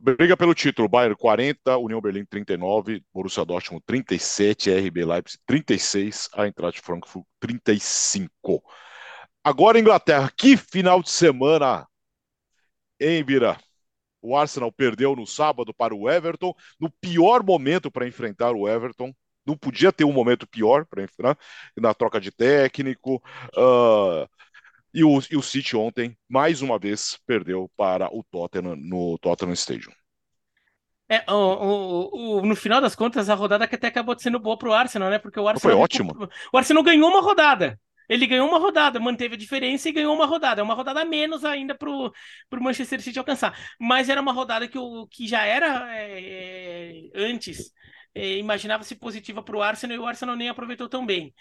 Briga 0.00 0.36
pelo 0.36 0.54
título, 0.54 0.88
Bayern 0.88 1.16
40, 1.16 1.76
União 1.78 2.00
Berlim 2.00 2.24
39, 2.24 3.02
Borussia 3.12 3.44
Dortmund 3.44 3.82
37, 3.86 4.70
RB 4.70 5.04
Leipzig 5.04 5.38
36, 5.46 6.28
Eintracht 6.36 6.80
Frankfurt 6.80 7.26
35. 7.40 8.62
Agora 9.42 9.78
Inglaterra, 9.78 10.30
que 10.36 10.56
final 10.56 11.02
de 11.02 11.10
semana, 11.10 11.86
hein, 13.00 13.24
Bira? 13.24 13.58
O 14.20 14.36
Arsenal 14.36 14.72
perdeu 14.72 15.14
no 15.14 15.26
sábado 15.26 15.72
para 15.72 15.94
o 15.94 16.10
Everton, 16.10 16.52
no 16.78 16.90
pior 17.00 17.42
momento 17.42 17.90
para 17.90 18.06
enfrentar 18.06 18.52
o 18.52 18.68
Everton. 18.68 19.12
Não 19.46 19.56
podia 19.56 19.92
ter 19.92 20.04
um 20.04 20.12
momento 20.12 20.46
pior 20.46 20.84
para 20.84 21.02
enfrentar, 21.02 21.38
na 21.76 21.94
troca 21.94 22.20
de 22.20 22.30
técnico. 22.30 23.22
ah, 23.56 24.28
e, 24.94 25.04
o, 25.04 25.20
e 25.30 25.36
o 25.36 25.42
City 25.42 25.76
ontem, 25.76 26.16
mais 26.28 26.62
uma 26.62 26.78
vez, 26.78 27.18
perdeu 27.26 27.70
para 27.76 28.08
o 28.14 28.24
Tottenham 28.24 28.76
no 28.76 29.18
Tottenham 29.18 29.52
Stadium. 29.54 29.92
É, 31.10 31.24
o, 31.32 31.34
o- 31.34 32.38
o- 32.40 32.46
no 32.46 32.54
final 32.54 32.80
das 32.80 32.94
contas, 32.94 33.30
a 33.30 33.34
rodada 33.34 33.66
que 33.66 33.74
até 33.74 33.86
acabou 33.88 34.18
sendo 34.18 34.38
boa 34.38 34.58
pro 34.58 34.72
Arsenal, 34.74 35.08
né? 35.10 35.18
Porque 35.18 35.40
o 35.40 35.48
Arsenal. 35.48 35.72
Foi 35.74 35.82
ótimo. 35.82 36.12
O 36.52 36.58
Arsenal 36.58 36.82
ganhou 36.82 37.08
uma 37.08 37.20
rodada. 37.22 37.80
Ele 38.08 38.26
ganhou 38.26 38.48
uma 38.48 38.58
rodada, 38.58 38.98
manteve 38.98 39.34
a 39.34 39.38
diferença 39.38 39.88
e 39.88 39.92
ganhou 39.92 40.14
uma 40.14 40.26
rodada. 40.26 40.60
É 40.60 40.64
uma 40.64 40.74
rodada 40.74 41.04
menos 41.04 41.44
ainda 41.44 41.74
pro, 41.74 42.10
pro 42.48 42.62
Manchester 42.62 43.00
City 43.02 43.18
alcançar. 43.18 43.58
Mas 43.78 44.08
era 44.08 44.20
uma 44.20 44.32
rodada 44.32 44.66
que, 44.68 44.78
o, 44.78 45.06
que 45.08 45.26
já 45.28 45.44
era 45.44 45.86
é, 45.94 47.10
antes. 47.14 47.70
é, 48.14 48.36
Imaginava-se 48.38 48.94
positiva 48.96 49.42
pro 49.42 49.60
Arsenal 49.62 49.96
e 49.96 50.00
o 50.00 50.06
Arsenal 50.06 50.36
nem 50.36 50.48
aproveitou 50.48 50.88
tão 50.88 51.04
bem. 51.04 51.34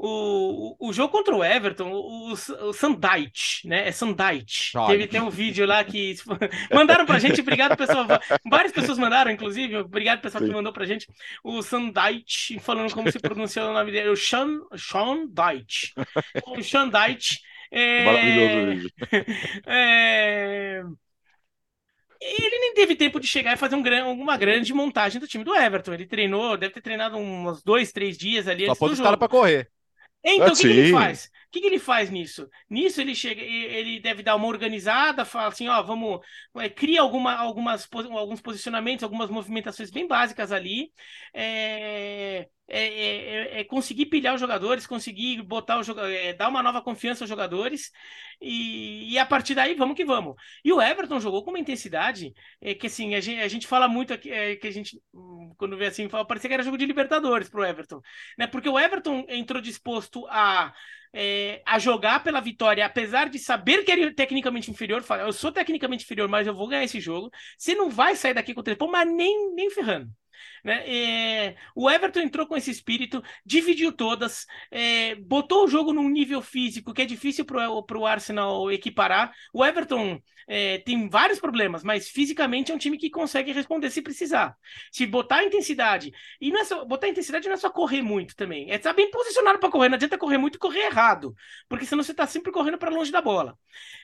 O, 0.00 0.76
o, 0.78 0.92
jogo 0.92 1.10
contra 1.10 1.34
o 1.34 1.44
Everton, 1.44 1.90
o, 1.90 2.30
o 2.30 2.72
Sandite, 2.72 3.66
né? 3.66 3.88
É 3.88 3.90
Sandite. 3.90 4.70
Teve, 4.86 5.08
tem 5.08 5.20
um 5.20 5.28
vídeo 5.28 5.66
lá 5.66 5.82
que 5.82 6.14
mandaram 6.72 7.04
pra 7.04 7.18
gente, 7.18 7.40
obrigado 7.40 7.76
pessoal. 7.76 8.06
Várias 8.48 8.70
pessoas 8.70 8.96
mandaram, 8.96 9.28
inclusive. 9.28 9.76
Obrigado 9.78 10.20
pessoal 10.20 10.40
que 10.40 10.50
Sim. 10.50 10.54
mandou 10.54 10.72
pra 10.72 10.86
gente. 10.86 11.08
O 11.42 11.60
Sandite, 11.62 12.60
falando 12.60 12.94
como 12.94 13.10
se 13.10 13.18
pronuncia 13.18 13.64
o 13.66 13.72
nome 13.72 13.90
dele. 13.90 14.10
O 14.10 14.16
Sean, 14.16 14.60
Sean 14.76 15.26
Dyche. 15.26 15.92
O 16.46 16.62
Sean 16.62 16.88
Dyche. 16.88 17.40
É... 17.68 18.04
Maravilhoso 18.04 18.70
vídeo. 18.70 18.90
é, 19.66 20.80
Ele 22.20 22.58
nem 22.60 22.74
teve 22.74 22.94
tempo 22.94 23.18
de 23.18 23.26
chegar 23.26 23.52
e 23.52 23.56
fazer 23.56 23.74
um 23.74 24.12
uma 24.12 24.36
grande 24.36 24.72
montagem 24.72 25.20
do 25.20 25.26
time 25.26 25.42
do 25.42 25.56
Everton. 25.56 25.92
Ele 25.92 26.06
treinou, 26.06 26.56
deve 26.56 26.74
ter 26.74 26.82
treinado 26.82 27.16
uns 27.16 27.64
dois, 27.64 27.90
três 27.90 28.16
dias 28.16 28.46
ali 28.46 28.64
Só 28.66 28.76
pôs 28.76 28.92
os 28.92 29.00
caras 29.00 29.18
pra 29.18 29.26
correr. 29.26 29.68
Então, 30.24 30.52
Ah, 30.52 30.52
o 30.52 30.56
que, 30.56 30.64
que 30.64 30.72
ele 30.72 30.84
sim. 30.84 30.84
faz? 30.84 31.30
O 31.48 31.50
que, 31.50 31.60
que 31.62 31.66
ele 31.66 31.78
faz 31.78 32.10
nisso? 32.10 32.46
Nisso 32.68 33.00
ele 33.00 33.14
chega, 33.14 33.40
e- 33.42 33.64
ele 33.64 34.00
deve 34.00 34.22
dar 34.22 34.36
uma 34.36 34.46
organizada, 34.46 35.24
fala 35.24 35.48
assim, 35.48 35.66
ó, 35.68 35.82
vamos, 35.82 36.20
é, 36.58 36.68
cria 36.68 37.00
alguma, 37.00 37.34
algumas, 37.34 37.88
alguns 38.12 38.40
posicionamentos, 38.42 39.02
algumas 39.02 39.30
movimentações 39.30 39.90
bem 39.90 40.06
básicas 40.06 40.52
ali, 40.52 40.92
é, 41.32 42.48
é, 42.68 43.56
é- 43.58 43.60
é 43.60 43.64
conseguir 43.64 44.06
pilhar 44.06 44.34
os 44.34 44.40
jogadores, 44.40 44.86
conseguir 44.86 45.42
botar 45.42 45.78
o 45.78 45.82
joga- 45.82 46.06
é, 46.10 46.34
dar 46.34 46.48
uma 46.48 46.62
nova 46.62 46.82
confiança 46.82 47.24
aos 47.24 47.28
jogadores 47.30 47.90
e, 48.40 49.12
e 49.12 49.18
a 49.18 49.26
partir 49.26 49.54
daí 49.54 49.74
vamos 49.74 49.96
que 49.96 50.04
vamos. 50.04 50.34
E 50.64 50.72
o 50.72 50.80
Everton 50.80 51.20
jogou 51.20 51.42
com 51.44 51.50
uma 51.50 51.58
intensidade 51.58 52.32
é, 52.60 52.74
que 52.74 52.86
assim 52.86 53.14
a 53.14 53.20
gente, 53.20 53.40
a 53.40 53.48
gente 53.48 53.66
fala 53.66 53.88
muito 53.88 54.12
aqui, 54.12 54.30
é, 54.30 54.56
que 54.56 54.66
a 54.66 54.70
gente 54.70 55.00
hum, 55.12 55.52
quando 55.56 55.76
vê 55.76 55.86
assim 55.86 56.08
fala, 56.08 56.26
parecia 56.26 56.48
que 56.48 56.54
era 56.54 56.62
jogo 56.62 56.78
de 56.78 56.86
Libertadores 56.86 57.48
pro 57.48 57.64
Everton 57.64 58.00
né? 58.36 58.46
Porque 58.46 58.68
o 58.68 58.78
Everton 58.78 59.24
entrou 59.28 59.60
disposto 59.60 60.26
a, 60.28 60.72
é, 61.12 61.62
a 61.66 61.78
jogar 61.78 62.22
pela 62.22 62.40
vitória, 62.40 62.84
apesar 62.84 63.28
de 63.28 63.38
saber 63.38 63.84
que 63.84 63.92
era 63.92 64.14
tecnicamente 64.14 64.70
inferior. 64.70 65.02
Fala, 65.02 65.22
eu 65.22 65.32
sou 65.32 65.52
tecnicamente 65.52 66.04
inferior, 66.04 66.28
mas 66.28 66.46
eu 66.46 66.54
vou 66.54 66.68
ganhar 66.68 66.84
esse 66.84 67.00
jogo. 67.00 67.30
Você 67.56 67.74
não 67.74 67.90
vai 67.90 68.16
sair 68.16 68.34
daqui 68.34 68.54
com 68.54 68.62
três 68.62 68.78
pontos, 68.78 68.92
mas 68.92 69.10
nem, 69.10 69.54
nem 69.54 69.70
ferrando. 69.70 70.10
Né? 70.64 70.82
É, 70.86 71.56
o 71.74 71.90
Everton 71.90 72.20
entrou 72.20 72.46
com 72.46 72.56
esse 72.56 72.70
espírito, 72.70 73.22
dividiu 73.44 73.92
todas, 73.92 74.46
é, 74.70 75.14
botou 75.16 75.64
o 75.64 75.68
jogo 75.68 75.92
num 75.92 76.08
nível 76.08 76.42
físico 76.42 76.92
que 76.92 77.02
é 77.02 77.06
difícil 77.06 77.44
para 77.44 77.70
o 77.70 78.06
Arsenal 78.06 78.70
equiparar. 78.70 79.32
O 79.52 79.64
Everton 79.64 80.20
é, 80.48 80.78
tem 80.78 81.08
vários 81.08 81.38
problemas, 81.38 81.84
mas 81.84 82.08
fisicamente 82.08 82.72
é 82.72 82.74
um 82.74 82.78
time 82.78 82.96
que 82.96 83.10
consegue 83.10 83.52
responder 83.52 83.90
se 83.90 84.00
precisar. 84.00 84.56
Se 84.90 85.06
botar 85.06 85.44
intensidade, 85.44 86.10
e 86.40 86.50
não 86.50 86.60
é 86.60 86.64
só, 86.64 86.84
botar 86.86 87.08
intensidade 87.08 87.46
não 87.46 87.54
é 87.54 87.58
só 87.58 87.68
correr 87.68 88.00
muito 88.00 88.34
também, 88.34 88.70
é 88.70 88.76
estar 88.76 88.94
bem 88.94 89.10
posicionado 89.10 89.58
para 89.58 89.70
correr, 89.70 89.90
não 89.90 89.96
adianta 89.96 90.16
correr 90.16 90.38
muito 90.38 90.54
e 90.56 90.58
correr 90.58 90.86
errado, 90.86 91.34
porque 91.68 91.84
senão 91.84 92.02
você 92.02 92.12
está 92.12 92.26
sempre 92.26 92.50
correndo 92.50 92.78
para 92.78 92.90
longe 92.90 93.12
da 93.12 93.20
bola. 93.20 93.58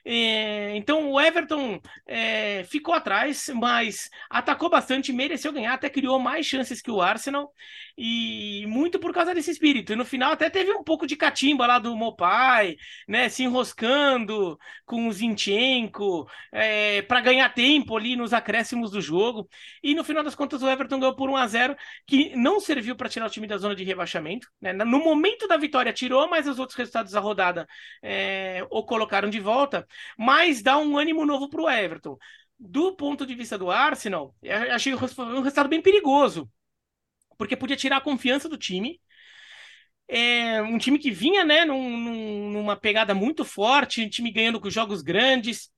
É, 0.04 0.76
então 0.76 1.10
o 1.10 1.20
Everton 1.20 1.80
é, 2.06 2.64
ficou 2.64 2.94
atrás, 2.94 3.48
mas 3.54 4.10
atacou 4.28 4.68
bastante, 4.68 5.12
mereceu 5.12 5.52
ganhar, 5.52 5.72
até 5.72 5.88
criou 5.88 6.18
mais 6.18 6.43
chances 6.44 6.80
que 6.82 6.90
o 6.90 7.00
Arsenal, 7.00 7.52
e 7.96 8.64
muito 8.68 8.98
por 8.98 9.12
causa 9.12 9.34
desse 9.34 9.50
espírito. 9.50 9.92
E 9.92 9.96
no 9.96 10.04
final 10.04 10.32
até 10.32 10.50
teve 10.50 10.72
um 10.72 10.82
pouco 10.82 11.06
de 11.06 11.16
catimba 11.16 11.66
lá 11.66 11.78
do 11.78 11.96
Mopai, 11.96 12.76
né, 13.08 13.28
se 13.28 13.44
enroscando 13.44 14.58
com 14.84 15.08
o 15.08 15.12
Zinchenko, 15.12 16.28
é, 16.52 17.02
para 17.02 17.20
ganhar 17.20 17.48
tempo 17.54 17.96
ali 17.96 18.16
nos 18.16 18.32
acréscimos 18.32 18.90
do 18.90 19.00
jogo. 19.00 19.48
E 19.82 19.94
no 19.94 20.04
final 20.04 20.22
das 20.22 20.34
contas, 20.34 20.62
o 20.62 20.68
Everton 20.68 20.98
ganhou 21.00 21.16
por 21.16 21.30
1 21.30 21.36
a 21.36 21.46
0 21.46 21.76
que 22.06 22.34
não 22.36 22.60
serviu 22.60 22.96
para 22.96 23.08
tirar 23.08 23.26
o 23.26 23.30
time 23.30 23.46
da 23.46 23.58
zona 23.58 23.74
de 23.74 23.84
rebaixamento. 23.84 24.48
Né? 24.60 24.72
No 24.72 24.98
momento 24.98 25.46
da 25.46 25.56
vitória, 25.56 25.92
tirou, 25.92 26.28
mas 26.28 26.46
os 26.46 26.58
outros 26.58 26.76
resultados 26.76 27.12
da 27.12 27.20
rodada 27.20 27.66
é, 28.02 28.66
o 28.70 28.82
colocaram 28.84 29.28
de 29.30 29.40
volta, 29.40 29.86
mas 30.18 30.62
dá 30.62 30.78
um 30.78 30.96
ânimo 30.98 31.24
novo 31.26 31.48
para 31.48 31.62
o 31.62 31.70
Everton. 31.70 32.16
Do 32.58 32.94
ponto 32.96 33.26
de 33.26 33.34
vista 33.34 33.58
do 33.58 33.70
Arsenal, 33.70 34.34
achei 34.72 34.94
um 34.94 34.98
resultado 34.98 35.68
bem 35.68 35.82
perigoso, 35.82 36.50
porque 37.36 37.56
podia 37.56 37.76
tirar 37.76 37.98
a 37.98 38.00
confiança 38.00 38.48
do 38.48 38.56
time. 38.56 39.00
É 40.06 40.62
um 40.62 40.78
time 40.78 40.98
que 40.98 41.10
vinha 41.10 41.44
né, 41.44 41.64
num, 41.64 42.50
numa 42.50 42.76
pegada 42.76 43.14
muito 43.14 43.44
forte, 43.44 44.02
um 44.02 44.08
time 44.08 44.30
ganhando 44.30 44.60
com 44.60 44.70
jogos 44.70 45.02
grandes, 45.02 45.70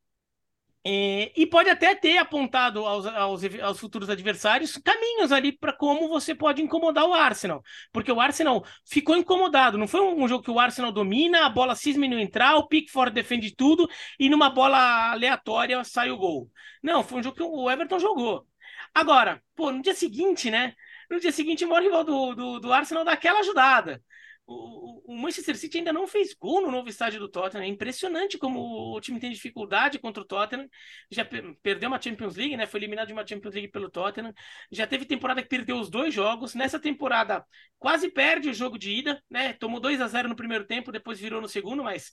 é, 0.89 1.33
e 1.35 1.45
pode 1.45 1.69
até 1.69 1.97
ter 1.97 2.17
apontado 2.17 2.87
aos, 2.87 3.07
aos, 3.07 3.43
aos 3.61 3.81
futuros 3.81 4.09
adversários 4.09 4.77
caminhos 4.77 5.33
ali 5.33 5.51
para 5.51 5.73
como 5.73 6.09
você 6.09 6.33
pode 6.33 6.63
incomodar 6.63 7.05
o 7.05 7.13
Arsenal. 7.13 7.61
Porque 7.93 8.13
o 8.13 8.21
Arsenal 8.21 8.65
ficou 8.89 9.17
incomodado. 9.17 9.77
Não 9.77 9.89
foi 9.89 10.01
um, 10.01 10.23
um 10.23 10.29
jogo 10.29 10.45
que 10.45 10.51
o 10.51 10.61
Arsenal 10.61 10.93
domina, 10.93 11.45
a 11.45 11.49
bola 11.49 11.75
cisma 11.75 12.07
não 12.07 12.21
entrar, 12.21 12.55
o 12.55 12.69
Pickford 12.69 13.13
defende 13.13 13.53
tudo 13.53 13.91
e 14.17 14.29
numa 14.29 14.49
bola 14.49 15.11
aleatória 15.11 15.83
sai 15.83 16.09
o 16.13 16.17
gol. 16.17 16.49
Não, 16.81 17.03
foi 17.03 17.19
um 17.19 17.23
jogo 17.25 17.37
que 17.37 17.43
o 17.43 17.69
Everton 17.69 17.99
jogou. 17.99 18.47
Agora, 18.95 19.43
pô, 19.57 19.73
no 19.73 19.83
dia 19.83 19.95
seguinte, 19.95 20.53
né? 20.53 20.73
No 21.11 21.19
dia 21.19 21.33
seguinte, 21.33 21.65
o 21.65 21.69
maior 21.69 21.83
rival 21.83 22.05
do, 22.05 22.35
do, 22.35 22.61
do 22.61 22.73
Arsenal 22.73 23.05
dá 23.05 23.13
aquela 23.13 23.41
ajudada 23.41 24.01
o, 24.47 25.15
Manchester 25.17 25.57
City 25.57 25.79
ainda 25.79 25.93
não 25.93 26.07
fez 26.07 26.35
gol 26.35 26.61
no 26.63 26.71
novo 26.71 26.89
estádio 26.89 27.19
do 27.19 27.29
Tottenham. 27.29 27.65
É 27.65 27.67
impressionante 27.67 28.39
como 28.39 28.95
o 28.95 29.01
time 29.01 29.19
tem 29.19 29.31
dificuldade 29.31 29.99
contra 29.99 30.23
o 30.23 30.27
Tottenham. 30.27 30.69
Já 31.11 31.25
perdeu 31.63 31.89
uma 31.89 32.01
Champions 32.01 32.37
League, 32.37 32.57
né? 32.57 32.67
Foi 32.67 32.79
eliminado 32.79 33.09
de 33.09 33.13
uma 33.13 33.27
Champions 33.27 33.55
League 33.55 33.71
pelo 33.71 33.91
Tottenham. 33.91 34.33
Já 34.71 34.87
teve 34.87 35.05
temporada 35.05 35.43
que 35.43 35.49
perdeu 35.49 35.79
os 35.79 35.91
dois 35.91 36.15
jogos. 36.15 36.55
Nessa 36.55 36.79
temporada 36.79 37.45
quase 37.79 38.11
perde 38.11 38.49
o 38.49 38.55
jogo 38.55 38.79
de 38.79 38.91
ida, 38.91 39.23
né? 39.29 39.53
Tomou 39.55 39.81
2 39.81 40.01
a 40.01 40.07
0 40.07 40.29
no 40.29 40.37
primeiro 40.37 40.67
tempo, 40.67 40.93
depois 40.93 41.19
virou 41.19 41.41
no 41.41 41.49
segundo, 41.49 41.83
mas 41.83 42.13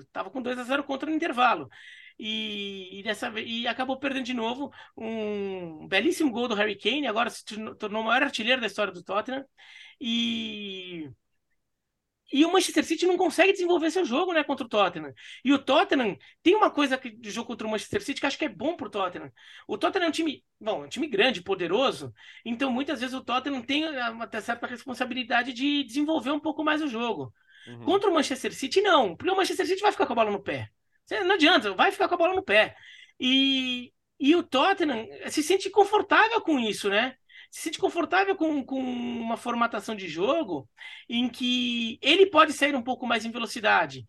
estava 0.00 0.30
com 0.30 0.42
2 0.42 0.58
a 0.58 0.64
0 0.64 0.84
contra 0.84 1.08
no 1.08 1.16
intervalo. 1.16 1.68
E, 2.18 2.98
e, 2.98 3.02
dessa, 3.04 3.32
e 3.40 3.66
acabou 3.68 3.96
perdendo 3.96 4.24
de 4.24 4.34
novo 4.34 4.72
um 4.96 5.86
belíssimo 5.86 6.32
gol 6.32 6.48
do 6.48 6.54
Harry 6.56 6.76
Kane, 6.76 7.06
agora 7.06 7.30
se 7.30 7.44
tornou 7.78 8.02
o 8.02 8.04
maior 8.04 8.24
artilheiro 8.24 8.60
da 8.60 8.66
história 8.66 8.92
do 8.92 9.04
Tottenham. 9.04 9.44
E 10.00 11.08
e 12.32 12.44
o 12.44 12.52
Manchester 12.52 12.84
City 12.84 13.06
não 13.06 13.16
consegue 13.16 13.52
desenvolver 13.52 13.90
seu 13.90 14.04
jogo, 14.04 14.32
né, 14.32 14.44
contra 14.44 14.66
o 14.66 14.68
Tottenham. 14.68 15.12
E 15.44 15.52
o 15.52 15.58
Tottenham 15.58 16.16
tem 16.42 16.54
uma 16.54 16.70
coisa 16.70 16.98
de 16.98 17.30
jogo 17.30 17.46
contra 17.48 17.66
o 17.66 17.70
Manchester 17.70 18.02
City 18.02 18.20
que 18.20 18.26
acho 18.26 18.38
que 18.38 18.44
é 18.44 18.48
bom 18.48 18.76
pro 18.76 18.90
Tottenham. 18.90 19.32
O 19.66 19.78
Tottenham 19.78 20.06
é 20.06 20.08
um 20.08 20.12
time, 20.12 20.44
bom, 20.60 20.82
é 20.82 20.86
um 20.86 20.88
time 20.88 21.06
grande, 21.06 21.42
poderoso, 21.42 22.12
então 22.44 22.70
muitas 22.70 23.00
vezes 23.00 23.14
o 23.14 23.24
Tottenham 23.24 23.62
tem 23.62 23.84
uma 24.10 24.28
certa 24.40 24.66
responsabilidade 24.66 25.52
de 25.52 25.84
desenvolver 25.84 26.30
um 26.30 26.40
pouco 26.40 26.62
mais 26.62 26.82
o 26.82 26.88
jogo. 26.88 27.32
Uhum. 27.66 27.84
Contra 27.84 28.10
o 28.10 28.14
Manchester 28.14 28.54
City 28.54 28.80
não, 28.80 29.16
porque 29.16 29.32
o 29.32 29.36
Manchester 29.36 29.66
City 29.66 29.80
vai 29.80 29.92
ficar 29.92 30.06
com 30.06 30.12
a 30.12 30.16
bola 30.16 30.30
no 30.30 30.42
pé. 30.42 30.70
Não 31.10 31.34
adianta, 31.34 31.72
vai 31.72 31.90
ficar 31.90 32.08
com 32.08 32.14
a 32.14 32.18
bola 32.18 32.34
no 32.34 32.42
pé. 32.42 32.76
E, 33.18 33.92
e 34.20 34.36
o 34.36 34.42
Tottenham 34.42 35.06
se 35.30 35.42
sente 35.42 35.70
confortável 35.70 36.40
com 36.42 36.58
isso, 36.58 36.88
né? 36.90 37.16
Se 37.50 37.62
sente 37.62 37.78
confortável 37.78 38.36
com, 38.36 38.64
com 38.64 38.80
uma 38.80 39.36
formatação 39.36 39.94
de 39.94 40.08
jogo 40.08 40.68
em 41.08 41.28
que 41.28 41.98
ele 42.02 42.26
pode 42.26 42.52
sair 42.52 42.74
um 42.74 42.82
pouco 42.82 43.06
mais 43.06 43.24
em 43.24 43.30
velocidade. 43.30 44.04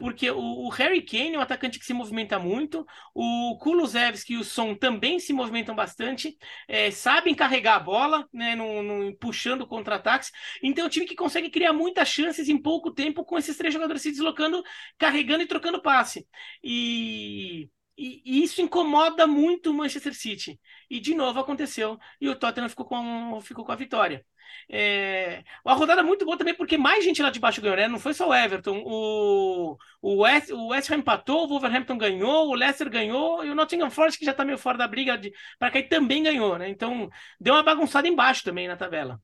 Porque 0.00 0.30
o, 0.30 0.68
Harry 0.70 1.02
Kane 1.02 1.34
é 1.34 1.38
um 1.38 1.42
atacante 1.42 1.78
que 1.78 1.84
se 1.84 1.92
movimenta 1.92 2.38
muito, 2.38 2.86
o 3.14 3.58
Kulusevski 3.60 4.32
e 4.32 4.36
o 4.38 4.44
Son 4.44 4.74
também 4.74 5.18
se 5.18 5.30
movimentam 5.30 5.74
bastante, 5.74 6.38
é, 6.66 6.90
sabem 6.90 7.34
carregar 7.34 7.76
a 7.76 7.80
bola, 7.80 8.26
né, 8.32 8.56
no, 8.56 8.82
no 8.82 9.14
puxando 9.18 9.66
contra-ataques. 9.66 10.32
Então 10.62 10.84
é 10.84 10.86
um 10.86 10.90
time 10.90 11.04
que 11.04 11.14
consegue 11.14 11.50
criar 11.50 11.74
muitas 11.74 12.08
chances 12.08 12.48
em 12.48 12.56
pouco 12.56 12.90
tempo 12.90 13.26
com 13.26 13.36
esses 13.36 13.58
três 13.58 13.74
jogadores 13.74 14.00
se 14.00 14.10
deslocando, 14.10 14.62
carregando 14.96 15.42
e 15.42 15.46
trocando 15.46 15.82
passe. 15.82 16.26
E 16.64 17.68
e, 17.96 18.42
isso 18.42 18.60
incomoda 18.62 19.26
muito 19.26 19.70
o 19.70 19.74
Manchester 19.74 20.14
City. 20.14 20.60
E 20.88 21.00
de 21.00 21.14
novo 21.14 21.40
aconteceu. 21.40 21.98
E 22.20 22.28
o 22.28 22.36
Tottenham 22.36 22.68
ficou 22.68 22.86
com, 22.86 23.40
ficou 23.42 23.64
com 23.64 23.72
a 23.72 23.76
vitória. 23.76 24.24
É, 24.68 25.44
uma 25.64 25.74
rodada 25.74 26.02
muito 26.02 26.24
boa 26.24 26.36
também, 26.36 26.54
porque 26.54 26.76
mais 26.78 27.04
gente 27.04 27.22
lá 27.22 27.30
de 27.30 27.40
baixo 27.40 27.60
ganhou, 27.60 27.76
né? 27.76 27.88
Não 27.88 27.98
foi 27.98 28.14
só 28.14 28.28
o 28.28 28.34
Everton. 28.34 28.82
O, 28.84 29.76
o, 30.02 30.22
West, 30.22 30.50
o 30.50 30.68
West 30.68 30.90
Ham 30.90 30.96
empatou, 30.96 31.44
o 31.44 31.48
Wolverhampton 31.48 31.96
ganhou, 31.98 32.48
o 32.48 32.54
Leicester 32.54 32.90
ganhou, 32.90 33.44
e 33.44 33.50
o 33.50 33.54
Nottingham 33.54 33.90
Forest, 33.90 34.18
que 34.18 34.24
já 34.24 34.34
tá 34.34 34.44
meio 34.44 34.58
fora 34.58 34.78
da 34.78 34.88
briga 34.88 35.20
para 35.58 35.70
cair, 35.70 35.88
também 35.88 36.22
ganhou, 36.22 36.58
né? 36.58 36.68
Então 36.68 37.08
deu 37.38 37.54
uma 37.54 37.62
bagunçada 37.62 38.08
embaixo 38.08 38.44
também 38.44 38.68
na 38.68 38.76
tabela. 38.76 39.20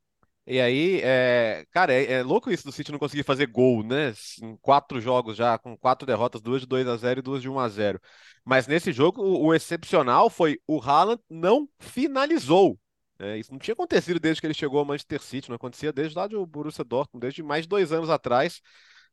E 0.47 0.61
aí, 0.61 1.01
é... 1.03 1.67
cara, 1.73 1.93
é, 1.93 2.13
é, 2.13 2.23
louco 2.23 2.51
isso 2.51 2.65
do 2.65 2.71
City 2.71 2.93
não 2.93 3.01
conseguir 3.01 3.25
fazer 3.25 3.47
gol, 3.47 3.83
né? 3.83 4.13
Em 4.41 4.57
quatro 4.59 5.01
jogos 5.01 5.37
já, 5.37 5.59
com 5.59 5.77
quatro 5.77 6.07
derrotas, 6.07 6.41
duas 6.41 6.61
de 6.61 6.69
2 6.69 6.87
a 6.87 6.97
0 6.97 7.19
e 7.19 7.23
duas 7.23 7.43
de 7.43 7.49
1 7.49 7.59
a 7.59 7.69
0 7.69 8.01
Mas 8.45 8.69
nesse 8.69 8.93
jogo, 8.93 9.21
o, 9.23 9.47
o 9.47 9.55
excepcional 9.55 10.31
foi 10.31 10.61
o 10.67 10.81
Haaland 10.81 11.21
não 11.29 11.69
finalizou. 11.81 12.79
É, 13.19 13.39
isso 13.39 13.51
não 13.51 13.59
tinha 13.59 13.73
acontecido 13.73 14.21
desde 14.21 14.41
que 14.41 14.47
ele 14.47 14.55
chegou 14.55 14.79
ao 14.79 14.85
Manchester 14.85 15.21
City, 15.21 15.49
não 15.49 15.57
acontecia 15.57 15.93
desde 15.93 16.17
lá 16.17 16.27
do 16.29 16.47
Borussia 16.47 16.85
Dortmund, 16.85 17.23
desde 17.23 17.43
mais 17.43 17.63
de 17.63 17.69
dois 17.69 17.91
anos 17.91 18.11
atrás. 18.11 18.61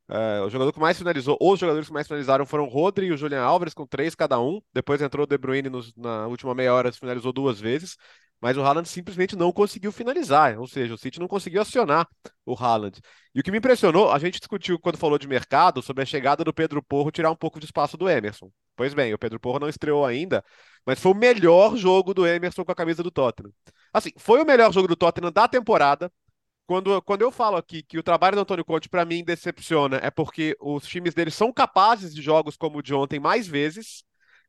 É, 0.09 0.41
o 0.41 0.49
jogador 0.49 0.71
que 0.73 0.79
mais 0.79 0.97
finalizou, 0.97 1.37
ou 1.39 1.53
os 1.53 1.59
jogadores 1.59 1.87
que 1.87 1.93
mais 1.93 2.05
finalizaram 2.05 2.45
foram 2.45 2.65
o 2.65 2.67
Rodri 2.69 3.07
e 3.07 3.11
o 3.11 3.17
Julian 3.17 3.41
Alves, 3.41 3.73
com 3.73 3.87
três 3.87 4.13
cada 4.13 4.39
um. 4.39 4.61
Depois 4.73 5.01
entrou 5.01 5.23
o 5.23 5.27
De 5.27 5.37
Bruyne 5.37 5.69
nos, 5.69 5.93
na 5.95 6.27
última 6.27 6.53
meia 6.53 6.73
hora, 6.73 6.91
finalizou 6.91 7.33
duas 7.33 7.59
vezes 7.59 7.97
mas 8.43 8.57
o 8.57 8.61
Haaland 8.61 8.89
simplesmente 8.89 9.37
não 9.37 9.53
conseguiu 9.53 9.89
finalizar, 9.89 10.59
ou 10.59 10.67
seja, 10.67 10.93
o 10.93 10.97
City 10.97 11.17
não 11.17 11.29
conseguiu 11.29 11.61
acionar 11.61 12.05
o 12.45 12.53
Haaland. 12.53 12.99
E 13.33 13.39
o 13.39 13.43
que 13.43 13.49
me 13.49 13.59
impressionou, 13.59 14.11
a 14.11 14.19
gente 14.19 14.37
discutiu 14.37 14.77
quando 14.77 14.97
falou 14.97 15.17
de 15.17 15.25
mercado 15.29 15.81
sobre 15.81 16.03
a 16.03 16.05
chegada 16.05 16.43
do 16.43 16.53
Pedro 16.53 16.83
Porro 16.83 17.09
tirar 17.09 17.31
um 17.31 17.37
pouco 17.37 17.57
de 17.57 17.65
espaço 17.65 17.95
do 17.95 18.09
Emerson. 18.09 18.51
Pois 18.75 18.93
bem, 18.93 19.13
o 19.13 19.17
Pedro 19.17 19.39
Porro 19.39 19.59
não 19.59 19.69
estreou 19.69 20.05
ainda, 20.05 20.43
mas 20.85 20.99
foi 20.99 21.13
o 21.13 21.15
melhor 21.15 21.77
jogo 21.77 22.13
do 22.13 22.27
Emerson 22.27 22.65
com 22.65 22.71
a 22.73 22.75
camisa 22.75 23.01
do 23.01 23.09
Tottenham. 23.09 23.53
Assim, 23.93 24.09
foi 24.17 24.41
o 24.41 24.45
melhor 24.45 24.73
jogo 24.73 24.89
do 24.89 24.97
Tottenham 24.97 25.31
da 25.31 25.47
temporada. 25.47 26.11
Quando, 26.65 27.01
quando 27.03 27.21
eu 27.21 27.31
falo 27.31 27.55
aqui 27.55 27.81
que 27.81 27.97
o 27.97 28.03
trabalho 28.03 28.35
do 28.35 28.41
Antônio 28.41 28.65
Conte 28.65 28.89
para 28.89 29.05
mim 29.05 29.23
decepciona, 29.23 30.01
é 30.03 30.11
porque 30.11 30.53
os 30.59 30.85
times 30.85 31.13
dele 31.13 31.31
são 31.31 31.49
capazes 31.53 32.13
de 32.13 32.21
jogos 32.21 32.57
como 32.57 32.79
o 32.79 32.83
de 32.83 32.93
ontem 32.93 33.21
mais 33.21 33.47
vezes. 33.47 34.03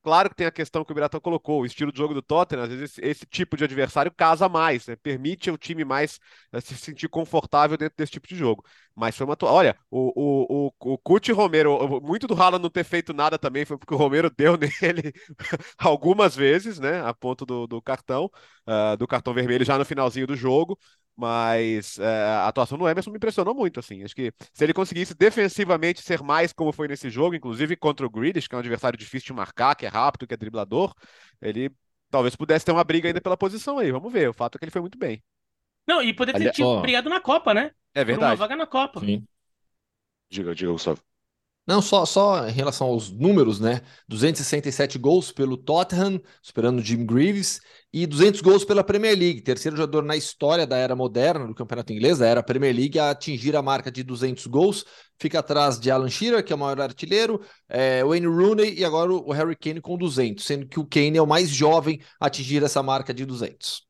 Claro 0.04 0.28
que 0.28 0.36
tem 0.36 0.46
a 0.46 0.50
questão 0.52 0.84
que 0.84 0.92
o 0.92 0.94
Biratão 0.94 1.18
colocou, 1.18 1.62
o 1.62 1.66
estilo 1.66 1.90
de 1.90 1.96
jogo 1.96 2.12
do 2.12 2.20
Tottenham, 2.20 2.62
às 2.64 2.68
vezes 2.68 2.90
esse, 2.98 3.00
esse 3.00 3.26
tipo 3.26 3.56
de 3.56 3.64
adversário 3.64 4.12
casa 4.12 4.50
mais, 4.50 4.86
né? 4.86 4.96
permite 4.96 5.50
o 5.50 5.56
time 5.56 5.82
mais 5.82 6.20
uh, 6.52 6.60
se 6.60 6.76
sentir 6.76 7.08
confortável 7.08 7.78
dentro 7.78 7.94
desse 7.96 8.12
tipo 8.12 8.28
de 8.28 8.36
jogo. 8.36 8.62
Mas 8.94 9.16
foi 9.16 9.24
uma. 9.26 9.34
Olha, 9.44 9.74
o, 9.90 10.12
o, 10.14 10.66
o, 10.68 10.92
o 10.94 10.98
Cuti 10.98 11.32
Romero, 11.32 12.00
muito 12.02 12.26
do 12.26 12.34
Haaland 12.34 12.62
não 12.62 12.68
ter 12.70 12.84
feito 12.84 13.14
nada 13.14 13.38
também 13.38 13.64
foi 13.64 13.78
porque 13.78 13.94
o 13.94 13.96
Romero 13.96 14.30
deu 14.36 14.58
nele 14.58 15.12
algumas 15.78 16.36
vezes, 16.36 16.78
né? 16.78 17.00
A 17.02 17.14
ponto 17.14 17.46
do, 17.46 17.66
do 17.66 17.80
cartão, 17.80 18.30
uh, 18.68 18.96
do 18.98 19.06
cartão 19.08 19.32
vermelho 19.32 19.64
já 19.64 19.78
no 19.78 19.86
finalzinho 19.86 20.26
do 20.26 20.36
jogo 20.36 20.78
mas 21.16 21.98
é, 21.98 22.22
a 22.24 22.48
atuação 22.48 22.76
do 22.76 22.88
Emerson 22.88 23.10
me 23.10 23.16
impressionou 23.16 23.54
muito, 23.54 23.78
assim. 23.80 24.02
Acho 24.02 24.14
que 24.14 24.32
se 24.52 24.64
ele 24.64 24.74
conseguisse 24.74 25.14
defensivamente 25.14 26.02
ser 26.02 26.22
mais 26.22 26.52
como 26.52 26.72
foi 26.72 26.88
nesse 26.88 27.08
jogo, 27.08 27.34
inclusive 27.34 27.76
contra 27.76 28.06
o 28.06 28.10
Grealish, 28.10 28.48
que 28.48 28.54
é 28.54 28.58
um 28.58 28.60
adversário 28.60 28.98
difícil 28.98 29.26
de 29.26 29.32
marcar, 29.32 29.74
que 29.74 29.86
é 29.86 29.88
rápido, 29.88 30.26
que 30.26 30.34
é 30.34 30.36
driblador, 30.36 30.92
ele 31.40 31.70
talvez 32.10 32.34
pudesse 32.34 32.64
ter 32.64 32.72
uma 32.72 32.84
briga 32.84 33.08
ainda 33.08 33.20
pela 33.20 33.36
posição 33.36 33.78
aí. 33.78 33.90
Vamos 33.92 34.12
ver. 34.12 34.28
O 34.28 34.34
fato 34.34 34.56
é 34.56 34.58
que 34.58 34.64
ele 34.64 34.72
foi 34.72 34.80
muito 34.80 34.98
bem. 34.98 35.22
Não, 35.86 36.02
e 36.02 36.12
poderia 36.12 36.52
ter 36.52 36.62
Ali... 36.62 36.70
oh. 36.70 36.80
brigado 36.80 37.08
na 37.08 37.20
Copa, 37.20 37.52
né? 37.52 37.70
É 37.94 38.04
verdade. 38.04 38.36
Por 38.36 38.42
uma 38.42 38.48
vaga 38.48 38.56
na 38.56 38.66
Copa. 38.66 39.00
Sim. 39.00 39.26
Diga, 40.30 40.54
diga, 40.54 40.72
Gustavo. 40.72 41.00
Não, 41.66 41.80
só, 41.80 42.04
só 42.04 42.46
em 42.46 42.52
relação 42.52 42.88
aos 42.88 43.10
números, 43.10 43.58
né? 43.58 43.80
267 44.06 44.98
gols 44.98 45.32
pelo 45.32 45.56
Tottenham, 45.56 46.20
superando 46.42 46.82
Jim 46.82 47.06
Greaves, 47.06 47.58
e 47.90 48.06
200 48.06 48.42
gols 48.42 48.64
pela 48.64 48.84
Premier 48.84 49.16
League, 49.16 49.40
terceiro 49.40 49.76
jogador 49.76 50.02
na 50.02 50.14
história 50.14 50.66
da 50.66 50.76
era 50.76 50.94
moderna 50.94 51.46
do 51.46 51.54
Campeonato 51.54 51.92
Inglês, 51.92 52.18
da 52.18 52.26
era 52.26 52.42
Premier 52.42 52.74
League, 52.74 52.98
a 52.98 53.10
atingir 53.10 53.56
a 53.56 53.62
marca 53.62 53.90
de 53.90 54.02
200 54.02 54.46
gols. 54.46 54.84
Fica 55.18 55.38
atrás 55.38 55.80
de 55.80 55.90
Alan 55.90 56.10
Shearer, 56.10 56.44
que 56.44 56.52
é 56.52 56.56
o 56.56 56.58
maior 56.58 56.80
artilheiro, 56.80 57.40
é, 57.66 58.04
Wayne 58.04 58.26
Rooney 58.26 58.74
e 58.74 58.84
agora 58.84 59.12
o 59.12 59.32
Harry 59.32 59.56
Kane 59.56 59.80
com 59.80 59.96
200, 59.96 60.44
sendo 60.44 60.66
que 60.66 60.78
o 60.78 60.84
Kane 60.84 61.16
é 61.16 61.22
o 61.22 61.26
mais 61.26 61.48
jovem 61.48 61.98
a 62.20 62.26
atingir 62.26 62.62
essa 62.62 62.82
marca 62.82 63.14
de 63.14 63.24
200. 63.24 63.82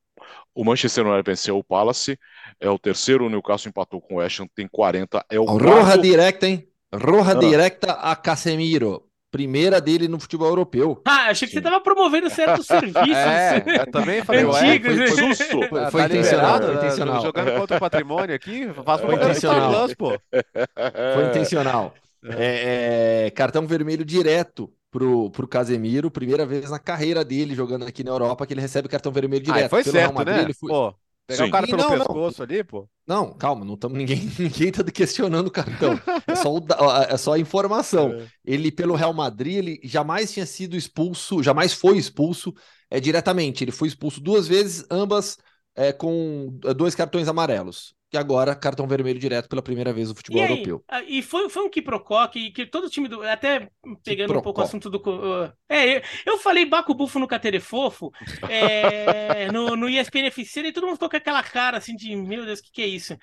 O 0.54 0.64
Manchester 0.64 1.04
United 1.04 1.28
venceu 1.28 1.58
o 1.58 1.64
Palace, 1.64 2.16
é 2.60 2.70
o 2.70 2.78
terceiro, 2.78 3.26
o 3.26 3.30
Newcastle 3.30 3.70
empatou 3.70 4.00
com 4.00 4.16
o 4.16 4.20
Ham, 4.20 4.46
tem 4.54 4.68
40, 4.68 5.24
é 5.28 5.40
o 5.40 5.44
Roja 5.44 5.64
quarto... 5.64 6.02
direta, 6.02 6.46
hein? 6.46 6.68
Roja 6.96 7.32
ah. 7.32 7.34
direta 7.34 7.92
a 7.92 8.16
Casemiro. 8.16 9.02
Primeira 9.30 9.80
dele 9.80 10.06
no 10.06 10.20
futebol 10.20 10.46
europeu. 10.46 11.02
Ah, 11.04 11.30
achei 11.30 11.48
que 11.48 11.54
Sim. 11.54 11.60
você 11.60 11.66
estava 11.66 11.80
promovendo 11.82 12.30
certos 12.30 12.66
serviços. 12.68 13.16
É, 13.16 13.64
eu 13.80 13.90
também 13.90 14.22
falei, 14.22 14.44
ué, 14.44 14.80
foi, 14.80 15.08
susto. 15.08 15.50
Foi, 15.50 15.68
foi, 15.68 15.90
foi 15.90 16.00
tá 16.02 16.06
intencional, 16.06 16.62
foi 16.62 16.74
intencional. 16.74 17.22
Jogando 17.22 17.58
contra 17.58 17.76
o 17.76 17.80
patrimônio 17.80 18.34
aqui, 18.34 18.68
faz 18.84 19.00
uma 19.02 19.14
intencional. 19.14 19.72
Plus, 19.72 19.94
pô. 19.94 20.20
Foi 20.30 21.26
intencional. 21.30 21.94
É, 22.26 23.26
é, 23.26 23.30
cartão 23.32 23.66
vermelho 23.66 24.04
direto 24.04 24.72
pro, 24.94 25.28
pro 25.30 25.48
Casemiro, 25.48 26.08
primeira 26.08 26.46
vez 26.46 26.70
na 26.70 26.78
carreira 26.78 27.24
dele 27.24 27.52
jogando 27.52 27.84
aqui 27.84 28.04
na 28.04 28.12
Europa 28.12 28.46
que 28.46 28.54
ele 28.54 28.60
recebe 28.60 28.88
cartão 28.88 29.10
vermelho 29.10 29.42
direto. 29.42 29.66
Ah, 29.66 29.68
foi 29.68 29.82
Pelo 29.82 29.96
certo, 29.96 30.14
Madrid, 30.14 30.46
né? 30.46 30.54
Foi... 30.54 30.68
Pô, 30.68 30.94
Pegar 31.26 31.44
Sim. 31.44 31.48
o 31.48 31.52
cara 31.52 31.66
pelo 31.66 31.78
não, 31.78 31.90
pescoço 31.90 32.38
não. 32.38 32.44
ali, 32.44 32.64
pô. 32.64 32.88
Não, 33.06 33.32
calma, 33.32 33.64
não 33.64 33.74
estamos 33.74 33.96
ninguém, 33.96 34.30
ninguém 34.38 34.70
tá 34.70 34.84
questionando 34.84 35.46
o 35.46 35.50
cartão. 35.50 35.98
É 36.26 36.34
só, 36.34 36.52
o, 36.54 36.66
é 37.08 37.16
só 37.16 37.32
a 37.32 37.38
informação. 37.38 38.12
É. 38.12 38.26
Ele, 38.44 38.70
pelo 38.70 38.94
Real 38.94 39.12
Madrid, 39.14 39.56
ele 39.56 39.80
jamais 39.84 40.32
tinha 40.32 40.44
sido 40.44 40.76
expulso, 40.76 41.42
jamais 41.42 41.72
foi 41.72 41.96
expulso 41.96 42.52
é, 42.90 43.00
diretamente. 43.00 43.64
Ele 43.64 43.72
foi 43.72 43.88
expulso 43.88 44.20
duas 44.20 44.46
vezes, 44.46 44.84
ambas 44.90 45.38
é, 45.74 45.92
com 45.92 46.58
é, 46.64 46.74
dois 46.74 46.94
cartões 46.94 47.26
amarelos 47.26 47.94
e 48.14 48.16
agora 48.16 48.54
cartão 48.54 48.86
vermelho 48.86 49.18
direto 49.18 49.48
pela 49.48 49.60
primeira 49.60 49.92
vez 49.92 50.08
no 50.08 50.14
futebol 50.14 50.40
e 50.40 50.48
europeu. 50.48 50.84
Ah, 50.88 51.02
e 51.02 51.20
foi, 51.20 51.48
foi 51.48 51.64
um 51.64 51.70
quiprocó 51.70 52.26
que, 52.28 52.50
que 52.52 52.64
todo 52.64 52.88
time 52.88 53.08
do. 53.08 53.22
Até 53.22 53.68
pegando 54.04 54.38
um 54.38 54.40
pouco 54.40 54.60
o 54.60 54.64
assunto 54.64 54.88
do. 54.88 54.98
Uh, 54.98 55.52
é, 55.68 55.96
eu, 55.96 56.02
eu 56.26 56.38
falei 56.38 56.64
Baco 56.64 56.94
Bufo 56.94 57.18
no 57.18 57.26
Catere 57.26 57.58
Fofo, 57.58 58.12
é, 58.48 59.50
no, 59.52 59.74
no 59.76 59.88
ESPN 59.88 60.26
FC, 60.26 60.60
e 60.60 60.72
todo 60.72 60.84
mundo 60.84 60.94
ficou 60.94 61.10
com 61.10 61.16
aquela 61.16 61.42
cara 61.42 61.78
assim 61.78 61.96
de: 61.96 62.14
meu 62.14 62.44
Deus, 62.46 62.60
o 62.60 62.62
que, 62.62 62.70
que 62.70 62.82
é 62.82 62.86
isso? 62.86 63.16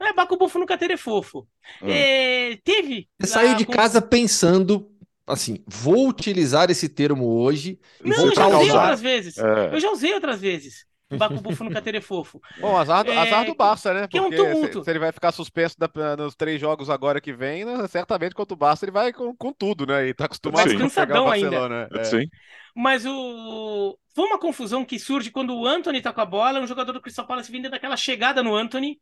É 0.00 0.12
Baco 0.12 0.36
Bufo 0.36 0.58
no 0.58 0.66
Catere 0.66 0.96
Fofo. 0.96 1.46
Hum. 1.80 1.88
É, 1.88 2.58
teve. 2.64 3.08
Você 3.20 3.28
saiu 3.28 3.54
de 3.54 3.64
casa 3.64 4.02
pensando 4.02 4.90
assim, 5.24 5.62
vou 5.66 6.08
utilizar 6.08 6.68
esse 6.68 6.88
termo 6.88 7.26
hoje. 7.26 7.78
Não, 8.04 8.26
eu 8.26 8.34
já 8.34 8.48
usei 8.48 8.72
outras 8.72 9.00
vezes. 9.00 9.38
É. 9.38 9.74
Eu 9.74 9.80
já 9.80 9.90
usei 9.92 10.14
outras 10.14 10.40
vezes. 10.40 10.84
Baco 11.16 11.40
Bufo 11.40 11.64
no 11.64 11.70
Catere 11.70 12.00
Fofo. 12.00 12.40
Bom, 12.60 12.76
azar, 12.76 13.04
do, 13.04 13.10
é, 13.10 13.18
azar 13.18 13.44
do 13.44 13.54
Barça, 13.54 13.92
né? 13.92 14.08
Que 14.08 14.18
é 14.18 14.22
um 14.22 14.30
tumulto. 14.30 14.78
Se, 14.78 14.84
se, 14.84 14.90
ele 14.90 14.98
vai 14.98 15.12
ficar 15.12 15.32
suspenso 15.32 15.76
da, 15.78 16.16
nos 16.16 16.34
três 16.34 16.60
jogos 16.60 16.90
agora 16.90 17.20
que 17.20 17.32
vem, 17.32 17.64
né, 17.64 17.86
certamente 17.88 18.34
contra 18.34 18.54
o 18.54 18.56
Barça 18.56 18.84
ele 18.84 18.92
vai 18.92 19.12
com, 19.12 19.34
com 19.34 19.52
tudo, 19.52 19.86
né? 19.86 20.08
E 20.08 20.14
tá 20.14 20.26
acostumado 20.26 20.68
Sim. 20.68 20.84
a 20.84 20.90
pegar 20.90 21.22
o 21.22 21.26
Barcelona. 21.26 21.82
Ainda. 21.84 22.00
É. 22.00 22.04
Sim. 22.04 22.28
Mas 22.74 23.04
o. 23.06 23.98
Foi 24.14 24.26
uma 24.26 24.38
confusão 24.38 24.84
que 24.84 24.98
surge 24.98 25.30
quando 25.30 25.54
o 25.54 25.66
Anthony 25.66 26.02
tá 26.02 26.12
com 26.12 26.20
a 26.20 26.26
bola, 26.26 26.60
um 26.60 26.66
jogador 26.66 26.92
do 26.92 27.00
Crystal 27.00 27.26
Palace 27.26 27.50
vindo 27.50 27.70
daquela 27.70 27.96
chegada 27.96 28.42
no 28.42 28.54
Anthony, 28.54 28.98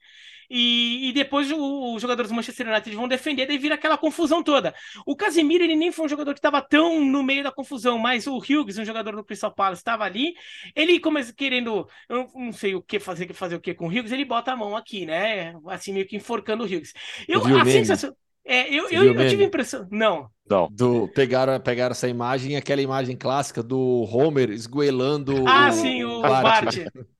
e, 0.48 1.08
e 1.08 1.12
depois 1.12 1.50
os 1.52 2.02
jogadores 2.02 2.30
do 2.30 2.34
Manchester 2.34 2.68
United 2.68 2.96
vão 2.96 3.06
defender, 3.06 3.46
daí 3.46 3.56
vira 3.56 3.76
aquela 3.76 3.96
confusão 3.96 4.42
toda. 4.42 4.74
O 5.06 5.14
Casemiro, 5.14 5.62
ele 5.62 5.76
nem 5.76 5.92
foi 5.92 6.06
um 6.06 6.08
jogador 6.08 6.32
que 6.32 6.38
estava 6.38 6.60
tão 6.60 7.04
no 7.04 7.22
meio 7.22 7.44
da 7.44 7.52
confusão, 7.52 7.98
mas 7.98 8.26
o 8.26 8.36
Hughes, 8.36 8.78
um 8.78 8.84
jogador 8.84 9.14
do 9.14 9.24
Crystal 9.24 9.54
Palace, 9.54 9.80
estava 9.80 10.04
ali, 10.04 10.34
ele 10.74 10.98
começa 10.98 11.32
querendo, 11.32 11.88
eu 12.08 12.28
não 12.34 12.52
sei 12.52 12.74
o 12.74 12.82
que 12.82 12.98
fazer, 12.98 13.32
fazer 13.32 13.54
o 13.54 13.60
que 13.60 13.74
com 13.74 13.86
o 13.86 13.88
Hughes, 13.88 14.10
ele 14.10 14.24
bota 14.24 14.52
a 14.52 14.56
mão 14.56 14.76
aqui, 14.76 15.06
né? 15.06 15.54
Assim, 15.68 15.92
meio 15.92 16.06
que 16.06 16.16
enforcando 16.16 16.64
o 16.64 16.66
Hughes. 16.66 16.92
Eu, 17.28 17.44
a 17.44 17.64
sensação. 17.64 18.14
É, 18.44 18.68
eu, 18.72 18.88
eu, 18.90 19.14
eu, 19.14 19.28
tive 19.28 19.44
a 19.44 19.46
impressão. 19.46 19.86
Não. 19.90 20.28
Não. 20.48 20.68
Do, 20.70 21.08
pegaram, 21.08 21.60
pegaram 21.60 21.92
essa 21.92 22.08
imagem, 22.08 22.56
aquela 22.56 22.80
imagem 22.82 23.16
clássica 23.16 23.62
do 23.62 24.08
Homer 24.10 24.50
esgoelando. 24.50 25.44
Ah, 25.46 25.68
o, 25.68 25.72
sim, 25.72 26.02
o 26.04 26.22
Bart. 26.22 26.42
Bart. 26.42 26.76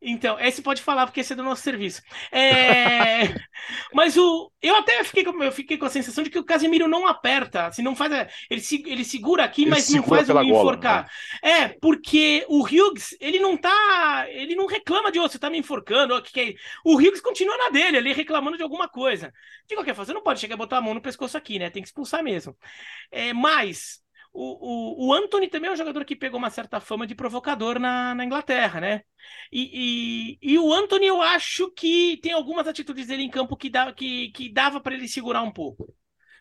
Então, 0.00 0.38
esse 0.38 0.60
pode 0.60 0.82
falar, 0.82 1.06
porque 1.06 1.20
esse 1.20 1.32
é 1.32 1.36
do 1.36 1.42
nosso 1.42 1.62
serviço. 1.62 2.02
É... 2.30 3.34
Mas 3.92 4.16
o. 4.16 4.52
Eu 4.60 4.76
até 4.76 5.02
fiquei 5.02 5.24
com, 5.24 5.42
eu 5.42 5.50
fiquei 5.50 5.78
com 5.78 5.86
a 5.86 5.90
sensação 5.90 6.22
de 6.22 6.28
que 6.28 6.38
o 6.38 6.44
Casemiro 6.44 6.86
não 6.86 7.06
aperta. 7.06 7.66
Assim, 7.66 7.82
não 7.82 7.96
faz. 7.96 8.12
A... 8.12 8.28
Ele, 8.50 8.60
se... 8.60 8.82
ele 8.86 9.04
segura 9.04 9.44
aqui, 9.44 9.62
ele 9.62 9.70
mas 9.70 9.84
segura 9.84 10.20
não 10.22 10.26
faz 10.26 10.28
o 10.28 10.42
enforcar. 10.42 11.10
Né? 11.42 11.50
É, 11.50 11.68
porque 11.68 12.44
o 12.48 12.62
Hughes, 12.62 13.16
ele 13.20 13.40
não 13.40 13.56
tá. 13.56 14.26
Ele 14.28 14.54
não 14.54 14.66
reclama 14.66 15.10
de, 15.10 15.18
oh, 15.18 15.28
você 15.28 15.38
tá 15.38 15.48
me 15.48 15.58
enforcando. 15.58 16.14
Oh, 16.14 16.22
que 16.22 16.32
que 16.32 16.40
é... 16.40 16.54
O 16.84 16.96
Hughes 16.96 17.20
continua 17.20 17.56
na 17.56 17.70
dele, 17.70 17.96
ali 17.96 18.12
reclamando 18.12 18.56
de 18.56 18.62
alguma 18.62 18.88
coisa. 18.88 19.32
De 19.66 19.74
qualquer 19.74 19.94
forma, 19.94 20.06
você 20.06 20.12
não 20.12 20.22
pode 20.22 20.40
chegar 20.40 20.54
e 20.54 20.58
botar 20.58 20.78
a 20.78 20.82
mão 20.82 20.94
no 20.94 21.00
pescoço 21.00 21.36
aqui, 21.36 21.58
né? 21.58 21.70
Tem 21.70 21.82
que 21.82 21.88
expulsar 21.88 22.22
mesmo. 22.22 22.56
É, 23.10 23.32
mas 23.32 24.04
o, 24.36 25.06
o, 25.06 25.08
o 25.08 25.14
Anthony 25.14 25.48
também 25.48 25.70
é 25.70 25.72
um 25.72 25.76
jogador 25.76 26.04
que 26.04 26.14
pegou 26.14 26.38
uma 26.38 26.50
certa 26.50 26.78
fama 26.80 27.06
de 27.06 27.14
provocador 27.14 27.78
na, 27.78 28.14
na 28.14 28.24
Inglaterra, 28.24 28.80
né? 28.80 29.02
E, 29.50 30.38
e, 30.42 30.52
e, 30.54 30.58
o 30.58 30.72
Anthony, 30.72 31.06
eu 31.06 31.22
acho 31.22 31.70
que 31.72 32.18
tem 32.22 32.32
algumas 32.32 32.68
atitudes 32.68 33.06
dele 33.06 33.22
em 33.22 33.30
campo 33.30 33.56
que, 33.56 33.70
dá, 33.70 33.92
que, 33.92 34.30
que 34.32 34.52
dava 34.52 34.80
para 34.80 34.94
ele 34.94 35.08
segurar 35.08 35.42
um 35.42 35.50
pouco. 35.52 35.94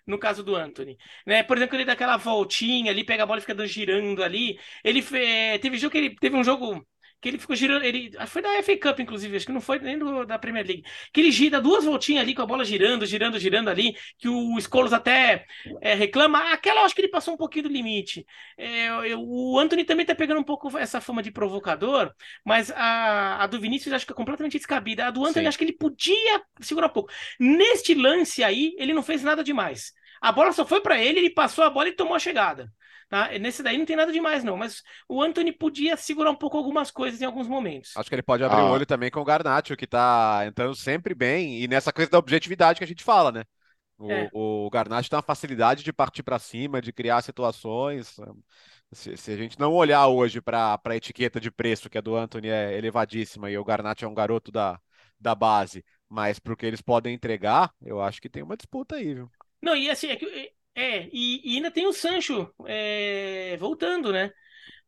No 0.05 0.19
caso 0.19 0.43
do 0.43 0.55
Anthony, 0.55 0.97
né? 1.25 1.41
Por 1.43 1.57
exemplo, 1.57 1.75
ele 1.75 1.85
dá 1.85 1.93
aquela 1.93 2.17
voltinha 2.17 2.91
ali, 2.91 3.03
pega 3.03 3.23
a 3.23 3.25
bola 3.25 3.39
e 3.39 3.41
fica 3.41 3.65
girando 3.67 4.23
ali. 4.23 4.59
Ele 4.83 5.01
fe... 5.01 5.57
teve 5.59 5.77
jogo 5.77 5.91
que 5.91 5.97
ele 5.97 6.15
teve 6.15 6.35
um 6.35 6.43
jogo 6.43 6.85
que 7.25 7.29
ele 7.29 7.39
ficou 7.39 7.55
girando, 7.55 7.83
ele 7.83 8.11
foi 8.27 8.39
da 8.39 8.61
FA 8.61 8.77
Cup, 8.77 8.99
inclusive, 8.99 9.35
acho 9.35 9.47
que 9.47 9.51
não 9.51 9.59
foi 9.59 9.79
nem 9.79 9.97
do, 9.97 10.27
da 10.27 10.37
Premier 10.37 10.63
League, 10.63 10.83
que 11.11 11.21
ele 11.21 11.31
gira 11.31 11.59
duas 11.59 11.83
voltinhas 11.83 12.21
ali 12.21 12.35
com 12.35 12.43
a 12.43 12.45
bola 12.45 12.63
girando, 12.63 13.03
girando, 13.03 13.39
girando 13.39 13.67
ali, 13.67 13.95
que 14.19 14.29
o 14.29 14.61
Scholes 14.61 14.93
até 14.93 15.43
é, 15.81 15.95
reclama. 15.95 16.53
Aquela 16.53 16.81
eu 16.81 16.85
acho 16.85 16.93
que 16.93 17.01
ele 17.01 17.07
passou 17.07 17.33
um 17.33 17.37
pouquinho 17.37 17.63
do 17.63 17.73
limite. 17.73 18.27
É, 18.55 18.89
eu, 19.11 19.23
o 19.23 19.57
Anthony 19.57 19.83
também 19.83 20.05
tá 20.05 20.13
pegando 20.13 20.39
um 20.39 20.43
pouco 20.43 20.77
essa 20.77 21.01
fama 21.01 21.23
de 21.23 21.31
provocador, 21.31 22.13
mas 22.45 22.69
a, 22.69 23.43
a 23.43 23.47
do 23.47 23.59
Vinícius 23.59 23.91
acho 23.91 24.05
que 24.05 24.13
é 24.13 24.15
completamente 24.15 24.57
descabida. 24.59 25.07
A 25.07 25.09
do 25.09 25.25
Anthony 25.25 25.45
Sim. 25.45 25.47
acho 25.47 25.57
que 25.57 25.63
ele 25.63 25.73
podia 25.73 26.43
segurar 26.61 26.87
um 26.87 26.93
pouco. 26.93 27.11
Neste 27.39 27.95
lance 27.95 28.43
aí, 28.43 28.75
ele 28.77 28.93
não 28.93 29.01
fez 29.01 29.23
nada 29.23 29.43
demais. 29.43 29.93
A 30.21 30.31
bola 30.31 30.51
só 30.51 30.63
foi 30.63 30.79
para 30.79 31.01
ele, 31.01 31.17
ele 31.17 31.29
passou 31.31 31.63
a 31.63 31.71
bola 31.71 31.89
e 31.89 31.93
tomou 31.93 32.13
a 32.13 32.19
chegada. 32.19 32.71
Tá? 33.07 33.37
Nesse 33.37 33.61
daí 33.61 33.77
não 33.77 33.85
tem 33.85 33.95
nada 33.95 34.11
demais, 34.11 34.43
não. 34.43 34.57
Mas 34.57 34.81
o 35.07 35.21
Anthony 35.21 35.51
podia 35.51 35.95
segurar 35.95 36.31
um 36.31 36.35
pouco 36.35 36.57
algumas 36.57 36.89
coisas 36.89 37.21
em 37.21 37.25
alguns 37.25 37.47
momentos. 37.47 37.91
Acho 37.95 38.09
que 38.09 38.15
ele 38.15 38.23
pode 38.23 38.43
abrir 38.43 38.61
ah. 38.61 38.65
o 38.65 38.71
olho 38.71 38.85
também 38.85 39.11
com 39.11 39.19
o 39.19 39.25
Garnacho, 39.25 39.75
que 39.75 39.87
tá 39.87 40.43
entrando 40.45 40.75
sempre 40.75 41.13
bem. 41.13 41.61
E 41.61 41.67
nessa 41.67 41.93
coisa 41.93 42.09
da 42.09 42.17
objetividade 42.17 42.79
que 42.79 42.83
a 42.83 42.87
gente 42.87 43.03
fala, 43.03 43.31
né? 43.31 43.43
O, 43.97 44.11
é. 44.11 44.29
o 44.33 44.69
Garnacho 44.69 45.09
tem 45.09 45.17
uma 45.17 45.23
facilidade 45.23 45.83
de 45.83 45.93
partir 45.93 46.23
para 46.23 46.39
cima, 46.39 46.81
de 46.81 46.91
criar 46.91 47.21
situações. 47.21 48.15
Se, 48.91 49.15
se, 49.15 49.31
a 49.31 49.37
gente 49.37 49.59
não 49.59 49.73
olhar 49.73 50.07
hoje 50.07 50.41
para 50.41 50.79
a 50.83 50.95
etiqueta 50.95 51.39
de 51.39 51.49
preço, 51.49 51.89
que 51.89 51.97
a 51.97 52.01
do 52.01 52.15
Anthony 52.15 52.49
é 52.49 52.77
elevadíssima, 52.77 53.49
e 53.49 53.57
o 53.57 53.63
Garnacho 53.63 54.05
é 54.05 54.07
um 54.07 54.13
garoto 54.13 54.51
da, 54.51 54.79
da 55.19 55.33
base, 55.33 55.83
mas 56.09 56.39
para 56.39 56.53
o 56.53 56.57
que 56.57 56.65
eles 56.65 56.81
podem 56.81 57.13
entregar, 57.13 57.73
eu 57.81 58.01
acho 58.01 58.21
que 58.21 58.29
tem 58.29 58.43
uma 58.43 58.57
disputa 58.57 58.95
aí, 58.95 59.13
viu? 59.13 59.29
Não, 59.61 59.75
e 59.75 59.89
assim, 59.89 60.07
é 60.07 60.15
que 60.15 60.53
é, 60.75 61.07
e, 61.11 61.53
e 61.53 61.55
ainda 61.55 61.71
tem 61.71 61.87
o 61.87 61.93
Sancho 61.93 62.53
é, 62.65 63.55
voltando, 63.57 64.11
né? 64.11 64.31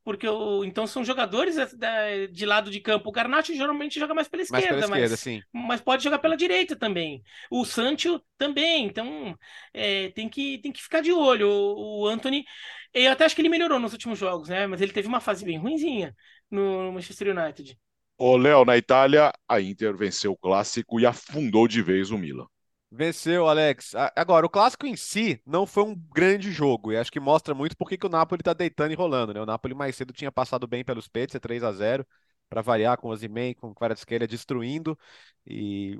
Porque 0.03 0.27
o, 0.27 0.63
então 0.63 0.87
são 0.87 1.03
jogadores 1.03 1.55
da, 1.77 2.27
de 2.31 2.45
lado 2.45 2.71
de 2.71 2.79
campo. 2.79 3.09
O 3.09 3.11
Garnacho 3.11 3.53
geralmente 3.53 3.99
joga 3.99 4.13
mais 4.13 4.27
pela 4.27 4.43
esquerda, 4.43 4.87
mais 4.87 4.89
pela 4.89 5.05
esquerda, 5.05 5.43
mas, 5.53 5.67
mas, 5.67 5.81
pode 5.81 6.03
jogar 6.03 6.19
pela 6.19 6.37
direita 6.37 6.77
também. 6.77 7.21
O 7.51 7.65
Sancho 7.65 8.21
também. 8.37 8.85
Então 8.85 9.37
é, 9.73 10.09
tem, 10.11 10.29
que, 10.29 10.59
tem 10.59 10.71
que 10.71 10.81
ficar 10.81 11.01
de 11.01 11.11
olho. 11.11 11.49
O, 11.49 12.03
o 12.03 12.07
Anthony, 12.07 12.45
eu 12.93 13.11
até 13.11 13.25
acho 13.25 13.35
que 13.35 13.41
ele 13.41 13.49
melhorou 13.49 13.79
nos 13.79 13.91
últimos 13.91 14.17
jogos, 14.17 14.47
né? 14.49 14.65
Mas 14.65 14.79
ele 14.81 14.93
teve 14.93 15.07
uma 15.07 15.19
fase 15.19 15.43
bem 15.43 15.57
ruinzinha 15.57 16.15
no 16.49 16.91
Manchester 16.91 17.37
United. 17.37 17.77
Ô, 18.17 18.35
Léo, 18.37 18.65
na 18.65 18.77
Itália, 18.77 19.31
a 19.47 19.61
Inter 19.61 19.95
venceu 19.95 20.31
o 20.31 20.37
clássico 20.37 20.99
e 20.99 21.05
afundou 21.05 21.67
de 21.67 21.81
vez 21.81 22.11
o 22.11 22.17
Milan. 22.17 22.47
Venceu, 22.89 23.47
Alex. 23.47 23.93
Agora, 24.15 24.45
o 24.45 24.49
clássico 24.49 24.85
em 24.85 24.95
si 24.95 25.41
não 25.45 25.65
foi 25.67 25.83
um 25.83 25.93
grande 25.95 26.51
jogo, 26.51 26.91
e 26.91 26.97
acho 26.97 27.11
que 27.11 27.19
mostra 27.19 27.53
muito 27.53 27.75
porque 27.75 27.97
que 27.97 28.05
o 28.05 28.09
Napoli 28.09 28.41
tá 28.41 28.53
deitando 28.53 28.91
e 28.93 28.95
rolando, 28.95 29.33
né? 29.33 29.41
O 29.41 29.45
Napoli 29.45 29.73
mais 29.73 29.95
cedo 29.95 30.13
tinha 30.13 30.31
passado 30.31 30.65
bem 30.65 30.85
pelos 30.85 31.05
Spezia, 31.05 31.39
3 31.39 31.63
a 31.63 31.71
0 31.73 32.07
para 32.49 32.61
variar 32.61 32.97
com 32.97 33.09
o 33.09 33.11
Osimhen, 33.11 33.53
com 33.55 33.67
o 33.71 33.75
Kvaratskhelia 33.75 34.25
destruindo. 34.27 34.97
E 35.45 35.99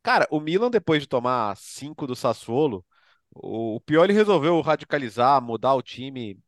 cara, 0.00 0.28
o 0.30 0.38
Milan 0.40 0.70
depois 0.70 1.02
de 1.02 1.08
tomar 1.08 1.56
5 1.56 2.06
do 2.06 2.14
Sassuolo, 2.14 2.86
o 3.34 3.80
Pioli 3.80 4.12
resolveu 4.12 4.60
radicalizar, 4.60 5.42
mudar 5.42 5.74
o 5.74 5.82
time 5.82 6.38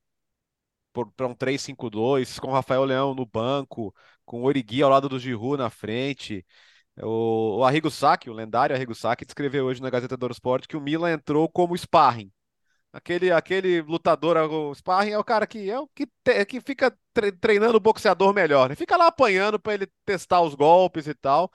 para 0.92 1.26
um 1.26 1.34
3-5-2, 1.34 2.38
com 2.38 2.48
o 2.48 2.52
Rafael 2.52 2.84
Leão 2.84 3.14
no 3.14 3.26
banco, 3.26 3.94
com 4.24 4.42
o 4.42 4.44
Origui 4.44 4.82
ao 4.82 4.90
lado 4.90 5.08
do 5.08 5.18
Giroud 5.18 5.56
na 5.58 5.70
frente. 5.70 6.44
O, 7.02 7.58
o 7.58 7.64
Arrigo 7.64 7.90
Sacchi, 7.90 8.28
o 8.28 8.32
lendário 8.32 8.74
Arrigo 8.74 8.94
Sacchi, 8.94 9.24
descreveu 9.24 9.66
hoje 9.66 9.80
na 9.80 9.90
Gazeta 9.90 10.16
do 10.16 10.30
Sport 10.30 10.66
que 10.66 10.76
o 10.76 10.80
Milan 10.80 11.12
entrou 11.12 11.48
como 11.48 11.76
sparring. 11.76 12.30
Aquele, 12.92 13.30
aquele 13.30 13.82
lutador, 13.82 14.36
o 14.36 14.74
sparring, 14.74 15.12
é 15.12 15.18
o 15.18 15.24
cara 15.24 15.46
que 15.46 15.70
é 15.70 15.78
o 15.78 15.86
que, 15.88 16.06
te, 16.24 16.44
que 16.44 16.60
fica 16.60 16.92
tre 17.12 17.30
treinando 17.30 17.76
o 17.76 17.80
boxeador 17.80 18.34
melhor, 18.34 18.68
né? 18.68 18.74
Fica 18.74 18.96
lá 18.96 19.06
apanhando 19.06 19.60
para 19.60 19.74
ele 19.74 19.86
testar 20.04 20.40
os 20.42 20.54
golpes 20.56 21.06
e 21.06 21.14
tal. 21.14 21.50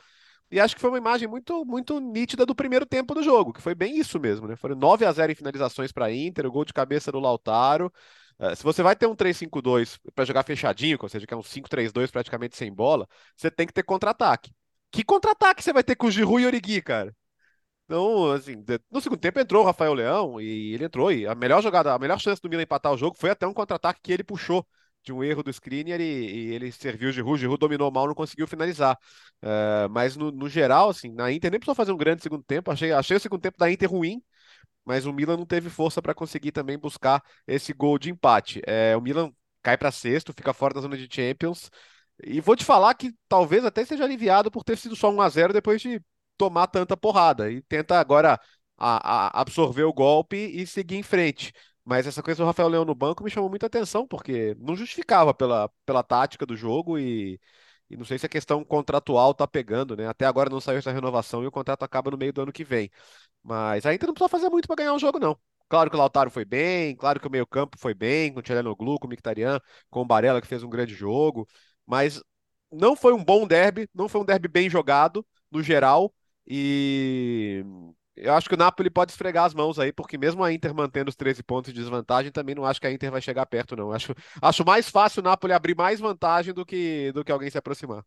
E 0.50 0.60
acho 0.60 0.76
que 0.76 0.82
foi 0.82 0.90
uma 0.90 0.98
imagem 0.98 1.28
muito, 1.28 1.66
muito 1.66 2.00
nítida 2.00 2.46
do 2.46 2.56
primeiro 2.56 2.86
tempo 2.86 3.14
do 3.14 3.24
jogo, 3.24 3.52
que 3.52 3.62
foi 3.62 3.76
bem 3.76 3.98
isso 3.98 4.20
mesmo, 4.20 4.48
né? 4.48 4.56
Foram 4.56 4.76
9 4.76 5.04
a 5.06 5.12
0 5.12 5.32
em 5.32 5.36
finalizações 5.36 5.92
para 5.92 6.12
Inter, 6.14 6.46
o 6.46 6.52
gol 6.52 6.64
de 6.64 6.74
cabeça 6.74 7.12
do 7.12 7.20
Lautaro. 7.20 7.92
Uh, 8.40 8.56
se 8.56 8.64
você 8.64 8.84
vai 8.84 8.96
ter 8.96 9.08
um 9.08 9.16
3-5-2 9.16 9.98
para 10.14 10.26
jogar 10.26 10.44
fechadinho, 10.44 10.98
ou 11.02 11.10
seja, 11.10 11.26
que 11.26 11.34
é 11.34 11.38
um 11.38 11.44
5-3-2 11.44 12.12
praticamente 12.12 12.56
sem 12.56 12.72
bola, 12.74 13.08
você 13.36 13.52
tem 13.52 13.66
que 13.68 13.74
ter 13.74 13.84
contra-ataque. 13.84 14.52
Que 14.96 15.04
contra-ataque 15.04 15.62
você 15.62 15.74
vai 15.74 15.84
ter 15.84 15.94
com 15.98 16.08
o 16.08 16.12
Giroud 16.12 16.42
e 16.42 16.46
Origi, 16.46 16.82
cara? 16.82 17.14
Então, 17.84 18.32
assim, 18.32 18.56
no 18.90 19.02
segundo 19.02 19.20
tempo 19.20 19.40
entrou 19.42 19.62
o 19.64 19.66
Rafael 19.66 19.94
Leão 19.94 20.40
e 20.40 20.74
ele 20.74 20.86
entrou. 20.86 21.12
E 21.12 21.28
a 21.28 21.36
melhor 21.36 21.62
jogada, 21.62 21.94
a 21.94 22.00
melhor 22.00 22.18
chance 22.18 22.42
do 22.42 22.50
Milan 22.50 22.64
empatar 22.64 22.94
o 22.94 22.98
jogo 22.98 23.18
foi 23.20 23.30
até 23.30 23.46
um 23.46 23.54
contra-ataque 23.54 24.00
que 24.02 24.14
ele 24.14 24.24
puxou 24.24 24.66
de 25.04 25.12
um 25.12 25.22
erro 25.22 25.44
do 25.44 25.50
Skriniar 25.52 26.00
e, 26.00 26.04
e 26.06 26.54
ele 26.54 26.72
serviu 26.72 27.10
o 27.10 27.12
Giroud. 27.12 27.34
O 27.34 27.38
Giroud 27.38 27.60
dominou 27.60 27.92
mal, 27.92 28.08
não 28.08 28.16
conseguiu 28.16 28.48
finalizar. 28.48 28.98
Uh, 29.44 29.90
mas 29.92 30.16
no, 30.16 30.32
no, 30.32 30.48
geral, 30.48 30.90
assim, 30.90 31.12
na 31.14 31.30
Inter 31.30 31.52
nem 31.52 31.60
precisou 31.60 31.76
fazer 31.76 31.92
um 31.92 31.98
grande 31.98 32.24
segundo 32.24 32.44
tempo. 32.46 32.72
Achei, 32.72 32.94
achei 32.94 33.18
o 33.18 33.20
segundo 33.20 33.42
tempo 33.42 33.58
da 33.58 33.70
Inter 33.70 33.92
ruim, 33.92 34.24
mas 34.86 35.06
o 35.06 35.12
Milan 35.12 35.38
não 35.38 35.46
teve 35.46 35.70
força 35.70 36.02
para 36.02 36.14
conseguir 36.14 36.54
também 36.54 36.78
buscar 36.80 37.22
esse 37.46 37.74
gol 37.74 38.00
de 38.00 38.10
empate. 38.12 38.62
É, 38.66 38.96
o 38.96 39.02
Milan 39.02 39.32
cai 39.62 39.78
para 39.78 39.92
sexto, 39.92 40.34
fica 40.34 40.54
fora 40.54 40.74
da 40.74 40.82
zona 40.82 40.98
de 40.98 41.08
Champions. 41.14 41.70
E 42.24 42.40
vou 42.42 42.56
te 42.56 42.64
falar 42.66 42.94
que 42.96 43.14
talvez 43.28 43.66
até 43.66 43.84
seja 43.86 44.04
aliviado 44.04 44.50
por 44.50 44.64
ter 44.64 44.78
sido 44.78 44.96
só 44.96 45.10
1 45.12 45.22
a 45.22 45.30
0 45.30 45.54
depois 45.54 45.82
de 45.82 46.02
tomar 46.38 46.68
tanta 46.68 46.96
porrada 46.98 47.52
e 47.52 47.62
tenta 47.62 48.00
agora 48.00 48.40
a, 48.78 49.38
a 49.38 49.42
absorver 49.42 49.84
o 49.84 49.94
golpe 49.94 50.36
e 50.38 50.66
seguir 50.66 50.96
em 50.98 51.04
frente. 51.04 51.54
Mas 51.84 52.08
essa 52.08 52.24
coisa 52.24 52.42
do 52.44 52.48
Rafael 52.48 52.68
Leão 52.68 52.86
no 52.86 52.96
banco 52.96 53.24
me 53.24 53.30
chamou 53.30 53.50
muita 53.50 53.68
atenção, 53.68 54.08
porque 54.08 54.56
não 54.60 54.76
justificava 54.76 55.34
pela, 55.34 55.70
pela 55.86 56.02
tática 56.04 56.46
do 56.46 56.56
jogo 56.56 56.98
e, 56.98 57.40
e 57.90 57.96
não 57.96 58.06
sei 58.06 58.18
se 58.18 58.26
a 58.26 58.30
questão 58.30 58.64
contratual 58.64 59.34
tá 59.34 59.48
pegando, 59.48 59.96
né? 59.96 60.08
Até 60.08 60.26
agora 60.26 60.50
não 60.50 60.60
saiu 60.60 60.80
essa 60.80 60.92
renovação 60.92 61.44
e 61.44 61.48
o 61.48 61.52
contrato 61.52 61.84
acaba 61.84 62.10
no 62.10 62.18
meio 62.18 62.34
do 62.34 62.42
ano 62.42 62.52
que 62.52 62.64
vem. 62.64 62.90
Mas 63.44 63.86
ainda 63.86 64.08
não 64.08 64.14
precisa 64.14 64.30
fazer 64.30 64.50
muito 64.50 64.68
para 64.68 64.78
ganhar 64.78 64.94
o 64.94 65.00
jogo, 65.00 65.20
não. 65.20 65.38
Claro 65.70 65.90
que 65.90 65.96
o 65.96 66.00
Lautaro 66.00 66.30
foi 66.32 66.46
bem, 66.46 66.96
claro 66.96 67.20
que 67.20 67.28
o 67.28 67.32
meio-campo 67.32 67.78
foi 67.80 67.94
bem, 67.94 68.32
com 68.34 68.40
o 68.40 68.42
Tchelenoglu, 68.44 69.00
com 69.00 69.08
o 69.08 69.10
Mictarian, 69.10 69.60
com 69.90 70.02
o 70.02 70.06
Barella, 70.06 70.42
que 70.42 70.48
fez 70.48 70.64
um 70.64 70.70
grande 70.70 70.94
jogo, 70.94 71.48
mas 71.86 72.22
não 72.72 72.96
foi 72.96 73.14
um 73.14 73.24
bom 73.24 73.48
derby, 73.48 73.90
não 73.94 74.10
foi 74.10 74.22
um 74.22 74.26
derby 74.26 74.48
bem 74.48 74.70
jogado, 74.70 75.26
no 75.52 75.64
geral, 75.64 76.14
e 76.48 77.64
eu 78.16 78.34
acho 78.34 78.48
que 78.48 78.56
o 78.56 78.58
Napoli 78.58 78.90
pode 78.90 79.12
esfregar 79.12 79.46
as 79.46 79.54
mãos 79.54 79.78
aí, 79.78 79.92
porque 79.92 80.18
mesmo 80.18 80.44
a 80.44 80.54
Inter 80.54 80.74
mantendo 80.74 81.10
os 81.10 81.16
13 81.16 81.44
pontos 81.44 81.74
de 81.74 81.80
desvantagem, 81.80 82.32
também 82.32 82.56
não 82.56 82.66
acho 82.66 82.80
que 82.80 82.88
a 82.88 82.92
Inter 82.92 83.12
vai 83.12 83.22
chegar 83.22 83.46
perto, 83.46 83.76
não. 83.76 83.92
Acho, 83.92 84.14
acho 84.42 84.66
mais 84.66 84.90
fácil 84.90 85.22
o 85.22 85.24
Napoli 85.24 85.54
abrir 85.54 85.76
mais 85.76 86.00
vantagem 86.00 86.54
do 86.54 86.66
que, 86.66 87.12
do 87.14 87.24
que 87.26 87.32
alguém 87.32 87.50
se 87.50 87.58
aproximar. 87.58 88.04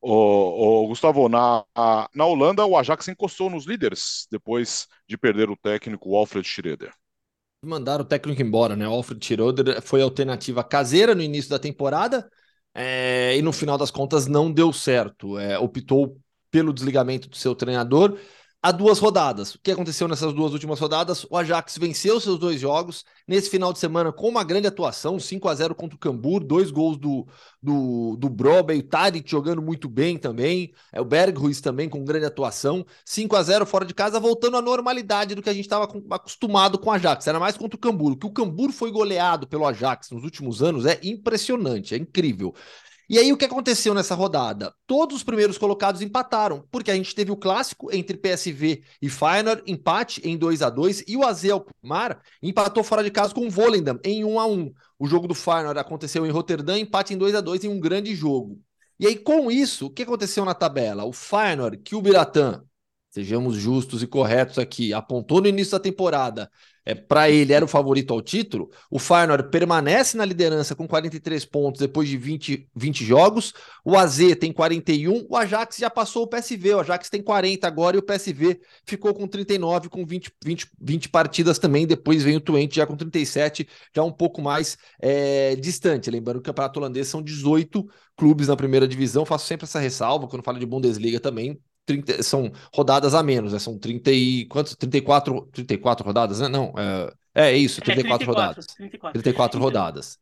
Ô, 0.00 0.82
ô, 0.82 0.88
Gustavo, 0.88 1.30
na, 1.30 1.64
a, 1.74 2.08
na 2.14 2.26
Holanda 2.26 2.66
o 2.66 2.76
Ajax 2.76 3.08
encostou 3.08 3.48
nos 3.48 3.64
líderes 3.64 4.26
depois 4.30 4.86
de 5.08 5.16
perder 5.16 5.48
o 5.48 5.56
técnico 5.56 6.10
o 6.10 6.16
Alfred 6.16 6.46
Schroeder. 6.46 6.92
Mandaram 7.64 8.04
o 8.04 8.06
técnico 8.06 8.42
embora, 8.42 8.76
né? 8.76 8.86
O 8.86 8.92
Alfred 8.92 9.24
Schroeder 9.24 9.80
foi 9.80 10.02
alternativa 10.02 10.62
caseira 10.62 11.14
no 11.14 11.22
início 11.22 11.48
da 11.48 11.58
temporada 11.58 12.28
é, 12.74 13.36
e 13.36 13.42
no 13.42 13.52
final 13.52 13.78
das 13.78 13.90
contas 13.90 14.26
não 14.26 14.52
deu 14.52 14.72
certo. 14.72 15.38
É, 15.38 15.58
optou 15.58 16.20
pelo 16.50 16.72
desligamento 16.72 17.28
do 17.28 17.36
seu 17.36 17.54
treinador 17.54 18.18
há 18.64 18.72
duas 18.72 18.98
rodadas. 18.98 19.54
O 19.54 19.58
que 19.58 19.70
aconteceu 19.70 20.08
nessas 20.08 20.32
duas 20.32 20.54
últimas 20.54 20.80
rodadas? 20.80 21.26
O 21.28 21.36
Ajax 21.36 21.76
venceu 21.76 22.18
seus 22.18 22.38
dois 22.38 22.58
jogos 22.58 23.04
nesse 23.28 23.50
final 23.50 23.74
de 23.74 23.78
semana 23.78 24.10
com 24.10 24.26
uma 24.26 24.42
grande 24.42 24.66
atuação, 24.66 25.20
5 25.20 25.46
a 25.50 25.54
0 25.54 25.74
contra 25.74 25.94
o 25.94 25.98
Cambur, 25.98 26.42
dois 26.42 26.70
gols 26.70 26.96
do, 26.96 27.26
do, 27.62 28.16
do 28.16 28.30
Broba 28.30 28.74
e 28.74 28.78
o 28.78 28.82
Tadic 28.82 29.30
jogando 29.30 29.60
muito 29.60 29.86
bem 29.86 30.16
também, 30.16 30.72
é 30.90 30.98
o 30.98 31.04
Berghuis 31.04 31.60
também 31.60 31.90
com 31.90 32.02
grande 32.04 32.24
atuação, 32.24 32.86
5 33.04 33.36
a 33.36 33.42
0 33.42 33.66
fora 33.66 33.84
de 33.84 33.92
casa, 33.92 34.18
voltando 34.18 34.56
à 34.56 34.62
normalidade 34.62 35.34
do 35.34 35.42
que 35.42 35.50
a 35.50 35.54
gente 35.54 35.66
estava 35.66 35.84
acostumado 36.10 36.78
com 36.78 36.88
o 36.88 36.92
Ajax, 36.92 37.26
era 37.26 37.38
mais 37.38 37.58
contra 37.58 37.76
o 37.76 37.80
Cambur. 37.80 38.12
O 38.12 38.16
que 38.16 38.26
o 38.26 38.32
Cambur 38.32 38.72
foi 38.72 38.90
goleado 38.90 39.46
pelo 39.46 39.66
Ajax 39.66 40.10
nos 40.10 40.24
últimos 40.24 40.62
anos 40.62 40.86
é 40.86 40.98
impressionante, 41.02 41.94
é 41.94 41.98
incrível. 41.98 42.54
E 43.08 43.18
aí 43.18 43.32
o 43.32 43.36
que 43.36 43.44
aconteceu 43.44 43.92
nessa 43.92 44.14
rodada? 44.14 44.74
Todos 44.86 45.16
os 45.16 45.22
primeiros 45.22 45.58
colocados 45.58 46.00
empataram, 46.00 46.66
porque 46.70 46.90
a 46.90 46.94
gente 46.94 47.14
teve 47.14 47.30
o 47.30 47.36
clássico 47.36 47.94
entre 47.94 48.16
PSV 48.16 48.82
e 49.00 49.08
Feyenoord, 49.10 49.62
empate 49.66 50.22
em 50.24 50.36
2 50.38 50.62
a 50.62 50.70
2 50.70 51.04
e 51.06 51.16
o 51.16 51.24
AZ 51.24 51.44
Alkmaar 51.50 52.22
empatou 52.42 52.82
fora 52.82 53.04
de 53.04 53.10
casa 53.10 53.34
com 53.34 53.46
o 53.46 53.50
Volendam 53.50 53.98
em 54.02 54.24
1 54.24 54.40
a 54.40 54.46
1. 54.46 54.72
O 54.98 55.06
jogo 55.06 55.28
do 55.28 55.34
Feyenoord 55.34 55.78
aconteceu 55.78 56.24
em 56.24 56.30
Roterdã, 56.30 56.78
empate 56.78 57.12
em 57.12 57.18
2 57.18 57.34
a 57.34 57.40
2 57.40 57.64
em 57.64 57.68
um 57.68 57.78
grande 57.78 58.14
jogo. 58.14 58.58
E 58.98 59.06
aí 59.06 59.16
com 59.16 59.50
isso, 59.50 59.86
o 59.86 59.90
que 59.90 60.02
aconteceu 60.02 60.44
na 60.44 60.54
tabela? 60.54 61.04
O 61.04 61.12
Feyenoord, 61.12 61.78
que 61.78 61.94
o 61.94 62.00
Biratã, 62.00 62.62
sejamos 63.10 63.56
justos 63.56 64.02
e 64.02 64.06
corretos 64.06 64.58
aqui, 64.58 64.94
apontou 64.94 65.40
no 65.40 65.48
início 65.48 65.72
da 65.72 65.80
temporada 65.80 66.50
é, 66.84 66.94
para 66.94 67.30
ele 67.30 67.52
era 67.52 67.64
o 67.64 67.68
favorito 67.68 68.12
ao 68.12 68.20
título, 68.20 68.70
o 68.90 68.98
Feyenoord 68.98 69.50
permanece 69.50 70.16
na 70.16 70.24
liderança 70.24 70.74
com 70.74 70.86
43 70.86 71.44
pontos 71.46 71.80
depois 71.80 72.08
de 72.08 72.16
20, 72.16 72.68
20 72.74 73.04
jogos, 73.04 73.52
o 73.84 73.96
AZ 73.96 74.18
tem 74.38 74.52
41, 74.52 75.26
o 75.28 75.36
Ajax 75.36 75.76
já 75.78 75.88
passou 75.88 76.24
o 76.24 76.26
PSV, 76.26 76.74
o 76.74 76.80
Ajax 76.80 77.08
tem 77.08 77.22
40 77.22 77.66
agora 77.66 77.96
e 77.96 77.98
o 77.98 78.02
PSV 78.02 78.60
ficou 78.86 79.14
com 79.14 79.26
39, 79.26 79.88
com 79.88 80.04
20, 80.04 80.30
20, 80.44 80.66
20 80.80 81.08
partidas 81.08 81.58
também, 81.58 81.86
depois 81.86 82.22
vem 82.22 82.36
o 82.36 82.40
Twente 82.40 82.76
já 82.76 82.86
com 82.86 82.96
37, 82.96 83.66
já 83.94 84.02
um 84.02 84.12
pouco 84.12 84.42
mais 84.42 84.76
é, 85.00 85.56
distante, 85.56 86.10
lembrando 86.10 86.36
que 86.36 86.50
o 86.50 86.52
campeonato 86.52 86.78
holandês 86.78 87.08
são 87.08 87.22
18 87.22 87.88
clubes 88.16 88.48
na 88.48 88.56
primeira 88.56 88.86
divisão, 88.86 89.24
faço 89.24 89.46
sempre 89.46 89.64
essa 89.64 89.78
ressalva 89.78 90.28
quando 90.28 90.42
falo 90.42 90.58
de 90.58 90.66
Bundesliga 90.66 91.18
também, 91.18 91.58
30, 91.84 92.22
são 92.22 92.50
rodadas 92.74 93.14
a 93.14 93.22
menos, 93.22 93.52
né? 93.52 93.58
São 93.58 93.78
30 93.78 94.10
e 94.10 94.46
quantos? 94.46 94.74
34, 94.76 95.48
34 95.52 96.06
rodadas, 96.06 96.40
né? 96.40 96.48
Não, 96.48 96.72
é, 97.34 97.52
é 97.52 97.56
isso, 97.56 97.80
34, 97.80 97.92
é 97.92 97.94
34 98.02 98.26
rodadas. 98.26 98.66
34, 98.66 99.22
34 99.22 99.58
então, 99.58 99.64
rodadas. 99.64 100.18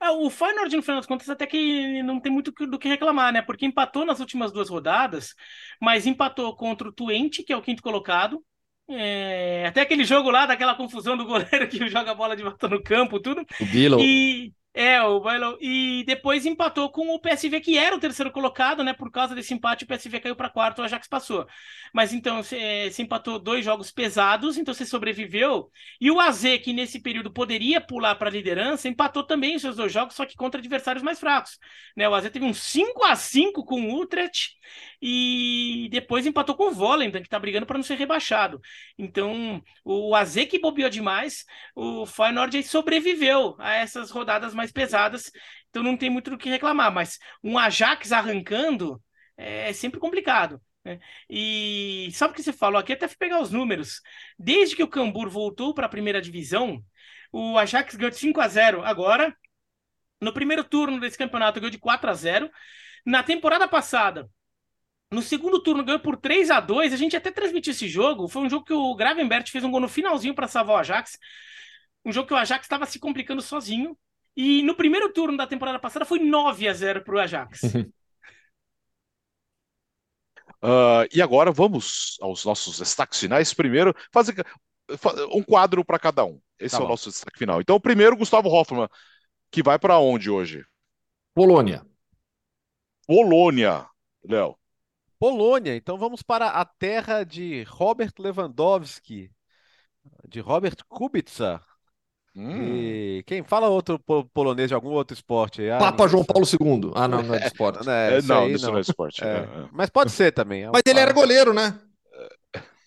É, 0.00 0.10
o 0.10 0.28
Feyenoord, 0.28 0.76
no 0.76 0.82
final 0.82 0.98
das 0.98 1.06
contas, 1.06 1.28
até 1.28 1.46
que 1.46 2.02
não 2.02 2.20
tem 2.20 2.30
muito 2.30 2.52
do 2.52 2.78
que 2.78 2.88
reclamar, 2.88 3.32
né? 3.32 3.40
Porque 3.40 3.64
empatou 3.64 4.04
nas 4.04 4.20
últimas 4.20 4.52
duas 4.52 4.68
rodadas, 4.68 5.34
mas 5.80 6.06
empatou 6.06 6.54
contra 6.54 6.88
o 6.88 6.92
Twente, 6.92 7.42
que 7.42 7.52
é 7.52 7.56
o 7.56 7.62
quinto 7.62 7.82
colocado. 7.82 8.44
É... 8.88 9.66
Até 9.66 9.80
aquele 9.80 10.04
jogo 10.04 10.30
lá, 10.30 10.46
daquela 10.46 10.74
confusão 10.74 11.16
do 11.16 11.24
goleiro 11.24 11.66
que 11.68 11.88
joga 11.88 12.10
a 12.10 12.14
bola 12.14 12.36
de 12.36 12.42
volta 12.42 12.68
no 12.68 12.82
campo, 12.82 13.18
tudo. 13.18 13.44
O 13.60 13.64
Bilo. 13.66 14.00
E 14.00 14.52
é, 14.76 15.00
o 15.02 15.18
Bailão. 15.20 15.56
E 15.58 16.04
depois 16.06 16.44
empatou 16.44 16.90
com 16.90 17.08
o 17.14 17.18
PSV, 17.18 17.60
que 17.60 17.78
era 17.78 17.96
o 17.96 17.98
terceiro 17.98 18.30
colocado, 18.30 18.84
né? 18.84 18.92
Por 18.92 19.10
causa 19.10 19.34
desse 19.34 19.54
empate, 19.54 19.84
o 19.84 19.86
PSV 19.86 20.20
caiu 20.20 20.36
para 20.36 20.50
quarto, 20.50 20.80
o 20.80 20.84
Ajax 20.84 21.08
passou. 21.08 21.46
Mas 21.94 22.12
então, 22.12 22.42
você 22.42 22.92
empatou 22.98 23.38
dois 23.38 23.64
jogos 23.64 23.90
pesados, 23.90 24.58
então 24.58 24.74
você 24.74 24.84
sobreviveu. 24.84 25.70
E 25.98 26.10
o 26.10 26.20
AZ, 26.20 26.42
que 26.62 26.74
nesse 26.74 27.00
período 27.00 27.32
poderia 27.32 27.80
pular 27.80 28.16
para 28.16 28.28
a 28.28 28.32
liderança, 28.32 28.86
empatou 28.86 29.24
também 29.24 29.56
os 29.56 29.62
seus 29.62 29.76
dois 29.76 29.90
jogos, 29.90 30.14
só 30.14 30.26
que 30.26 30.36
contra 30.36 30.60
adversários 30.60 31.02
mais 31.02 31.18
fracos. 31.18 31.58
Né? 31.96 32.06
O 32.06 32.14
AZ 32.14 32.28
teve 32.30 32.44
um 32.44 32.52
5 32.52 33.02
a 33.04 33.16
5 33.16 33.64
com 33.64 33.80
o 33.80 33.98
Utrecht 34.02 34.50
e 35.00 35.88
depois 35.90 36.26
empatou 36.26 36.54
com 36.54 36.68
o 36.68 36.72
Volendam, 36.72 37.22
que 37.22 37.26
está 37.26 37.38
brigando 37.38 37.64
para 37.64 37.78
não 37.78 37.84
ser 37.84 37.96
rebaixado. 37.96 38.60
Então, 38.98 39.62
o 39.82 40.14
AZ 40.14 40.34
que 40.50 40.58
bobeou 40.58 40.90
demais, 40.90 41.46
o 41.74 42.04
Feyenoord 42.04 42.62
sobreviveu 42.62 43.56
a 43.58 43.72
essas 43.74 44.10
rodadas 44.10 44.52
mais 44.52 44.65
mais 44.66 44.72
pesadas, 44.72 45.30
então 45.70 45.82
não 45.82 45.96
tem 45.96 46.10
muito 46.10 46.30
do 46.30 46.38
que 46.38 46.48
reclamar. 46.50 46.92
Mas 46.92 47.18
um 47.42 47.58
Ajax 47.58 48.12
arrancando 48.12 49.02
é 49.36 49.72
sempre 49.72 50.00
complicado. 50.00 50.60
Né? 50.84 50.98
E 51.28 52.10
sabe 52.12 52.32
o 52.32 52.36
que 52.36 52.42
você 52.42 52.52
falou 52.52 52.78
aqui? 52.78 52.92
Até 52.92 53.08
pegar 53.08 53.40
os 53.40 53.50
números. 53.50 54.00
Desde 54.38 54.76
que 54.76 54.82
o 54.82 54.88
Cambur 54.88 55.28
voltou 55.30 55.74
para 55.74 55.86
a 55.86 55.88
primeira 55.88 56.20
divisão, 56.20 56.82
o 57.32 57.58
Ajax 57.58 57.94
ganhou 57.94 58.10
de 58.10 58.16
5 58.16 58.40
a 58.40 58.48
0 58.48 58.82
agora. 58.84 59.36
No 60.20 60.32
primeiro 60.32 60.64
turno 60.64 60.98
desse 61.00 61.18
campeonato 61.18 61.60
ganhou 61.60 61.70
de 61.70 61.78
4 61.78 62.10
a 62.10 62.14
0. 62.14 62.50
Na 63.04 63.22
temporada 63.22 63.68
passada, 63.68 64.28
no 65.10 65.22
segundo 65.22 65.62
turno 65.62 65.84
ganhou 65.84 66.00
por 66.00 66.16
3 66.16 66.50
a 66.50 66.60
2 66.60 66.92
A 66.92 66.96
gente 66.96 67.16
até 67.16 67.30
transmitiu 67.30 67.72
esse 67.72 67.88
jogo. 67.88 68.28
Foi 68.28 68.42
um 68.42 68.50
jogo 68.50 68.64
que 68.64 68.72
o 68.72 68.94
Gravenbert 68.94 69.50
fez 69.50 69.64
um 69.64 69.70
gol 69.70 69.80
no 69.80 69.88
finalzinho 69.88 70.34
para 70.34 70.48
salvar 70.48 70.76
o 70.76 70.78
Ajax. 70.80 71.18
Um 72.04 72.12
jogo 72.12 72.28
que 72.28 72.34
o 72.34 72.36
Ajax 72.36 72.64
estava 72.64 72.86
se 72.86 72.98
complicando 72.98 73.42
sozinho. 73.42 73.96
E 74.36 74.62
no 74.62 74.74
primeiro 74.74 75.12
turno 75.12 75.36
da 75.36 75.46
temporada 75.46 75.78
passada 75.78 76.04
foi 76.04 76.18
9 76.18 76.68
a 76.68 76.74
0 76.74 77.02
para 77.02 77.14
o 77.14 77.18
Ajax. 77.18 77.62
Uh, 80.62 81.08
e 81.14 81.22
agora 81.22 81.50
vamos 81.50 82.18
aos 82.20 82.44
nossos 82.44 82.78
destaques 82.78 83.18
finais. 83.18 83.54
Primeiro, 83.54 83.94
fazer 84.12 84.34
um 85.32 85.42
quadro 85.42 85.84
para 85.84 85.98
cada 85.98 86.24
um. 86.24 86.40
Esse 86.58 86.76
tá 86.76 86.78
é 86.78 86.80
bom. 86.80 86.86
o 86.86 86.90
nosso 86.90 87.10
destaque 87.10 87.38
final. 87.38 87.60
Então, 87.60 87.80
primeiro, 87.80 88.16
Gustavo 88.16 88.48
Hoffman, 88.48 88.88
que 89.50 89.62
vai 89.62 89.78
para 89.78 89.98
onde 89.98 90.30
hoje? 90.30 90.64
Polônia. 91.34 91.84
Polônia, 93.06 93.86
Léo. 94.24 94.56
Polônia. 95.18 95.76
Então 95.76 95.96
vamos 95.96 96.22
para 96.22 96.48
a 96.48 96.64
terra 96.64 97.24
de 97.24 97.62
Robert 97.64 98.12
Lewandowski, 98.18 99.30
de 100.28 100.40
Robert 100.40 100.76
Kubica. 100.88 101.62
Hum. 102.36 102.76
E 102.76 103.22
quem 103.26 103.42
fala 103.42 103.68
outro 103.68 103.98
po- 103.98 104.24
polonês 104.26 104.68
de 104.68 104.74
algum 104.74 104.90
outro 104.90 105.14
esporte? 105.14 105.62
aí? 105.62 105.70
Ah, 105.70 105.78
Papa 105.78 106.06
João. 106.06 106.24
Paulo 106.24 106.44
II. 106.46 106.92
Ah, 106.94 107.08
não, 107.08 107.22
não 107.22 107.34
é 107.34 107.38
de 107.38 107.46
esporte. 107.46 107.88
É, 107.88 108.14
É, 108.14 108.18
isso 108.18 108.28
não, 108.28 108.42
aí 108.44 108.52
isso 108.52 108.66
não 108.70 108.76
é 108.76 108.80
esporte. 108.80 109.24
É. 109.24 109.26
é, 109.26 109.38
é. 109.40 109.68
Mas 109.72 109.88
pode 109.88 110.10
ser 110.12 110.32
também. 110.32 110.62
é 110.62 110.68
um- 110.68 110.72
Mas 110.72 110.82
ele 110.86 111.00
era 111.00 111.12
goleiro, 111.12 111.54
né? 111.54 111.78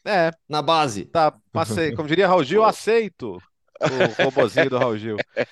É, 0.06 0.32
Na 0.48 0.62
base. 0.62 1.06
tá, 1.06 1.34
acei- 1.54 1.94
como 1.94 2.08
diria 2.08 2.28
Raul 2.28 2.44
Gil, 2.44 2.64
aceito 2.64 3.38
o 3.82 4.24
robozinho 4.24 4.70
do 4.70 4.78
Raul 4.78 4.98
Gil. 4.98 5.18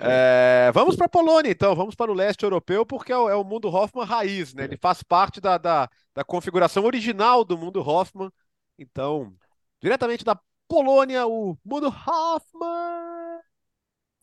É, 0.00 0.72
vamos 0.74 0.96
para 0.96 1.06
a 1.06 1.08
Polônia, 1.08 1.48
então, 1.52 1.72
vamos 1.76 1.94
para 1.94 2.10
o 2.10 2.14
leste 2.14 2.42
europeu, 2.42 2.84
porque 2.84 3.12
é 3.12 3.16
o, 3.16 3.28
é 3.28 3.36
o 3.36 3.44
mundo 3.44 3.68
Hoffman 3.68 4.04
raiz, 4.04 4.52
né? 4.52 4.64
Ele 4.64 4.76
faz 4.76 5.00
parte 5.00 5.40
da, 5.40 5.56
da, 5.58 5.88
da 6.12 6.24
configuração 6.24 6.84
original 6.84 7.44
do 7.44 7.56
mundo 7.56 7.80
Hoffman. 7.88 8.28
Então, 8.76 9.32
diretamente 9.80 10.24
da 10.24 10.36
Polônia, 10.66 11.24
o 11.28 11.56
mundo 11.64 11.86
Hoffman. 11.86 13.15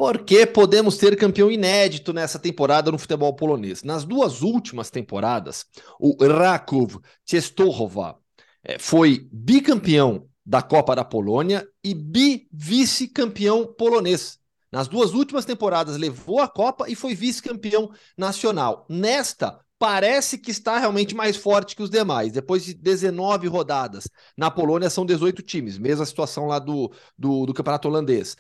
Porque 0.04 0.46
podemos 0.46 0.98
ter 0.98 1.16
campeão 1.16 1.50
inédito 1.50 2.12
nessa 2.12 2.38
temporada 2.38 2.92
no 2.92 2.98
futebol 2.98 3.34
polonês. 3.34 3.84
Nas 3.84 4.04
duas 4.04 4.42
últimas 4.42 4.90
temporadas, 4.90 5.66
o 5.98 6.18
Raków 6.22 7.00
Częstochowa 7.24 8.20
eh, 8.66 8.78
foi 8.78 9.30
bicampeão 9.32 10.28
da 10.46 10.62
Copa 10.62 10.94
da 10.94 11.06
Polônia 11.06 11.66
e 11.82 11.96
bi-vice-campeão 11.96 13.66
polonês. 13.78 14.40
Nas 14.70 14.90
duas 14.90 15.14
últimas 15.14 15.46
temporadas 15.46 15.96
levou 15.96 16.42
a 16.42 16.50
Copa 16.50 16.90
e 16.90 16.96
foi 16.96 17.16
vice-campeão 17.16 17.90
nacional. 18.18 18.86
Nesta, 18.90 19.58
parece 19.80 20.38
que 20.38 20.52
está 20.52 20.80
realmente 20.80 21.16
mais 21.16 21.38
forte 21.38 21.78
que 21.78 21.84
os 21.84 21.90
demais. 21.90 22.34
Depois 22.34 22.66
de 22.66 22.74
19 22.74 23.48
rodadas, 23.48 24.10
na 24.36 24.52
Polônia 24.52 24.90
são 24.90 25.06
18 25.06 25.42
times, 25.44 25.78
mesma 25.78 26.06
situação 26.06 26.46
lá 26.48 26.60
do, 26.60 26.92
do, 27.18 27.46
do 27.46 27.54
campeonato 27.54 27.88
holandês 27.88 28.36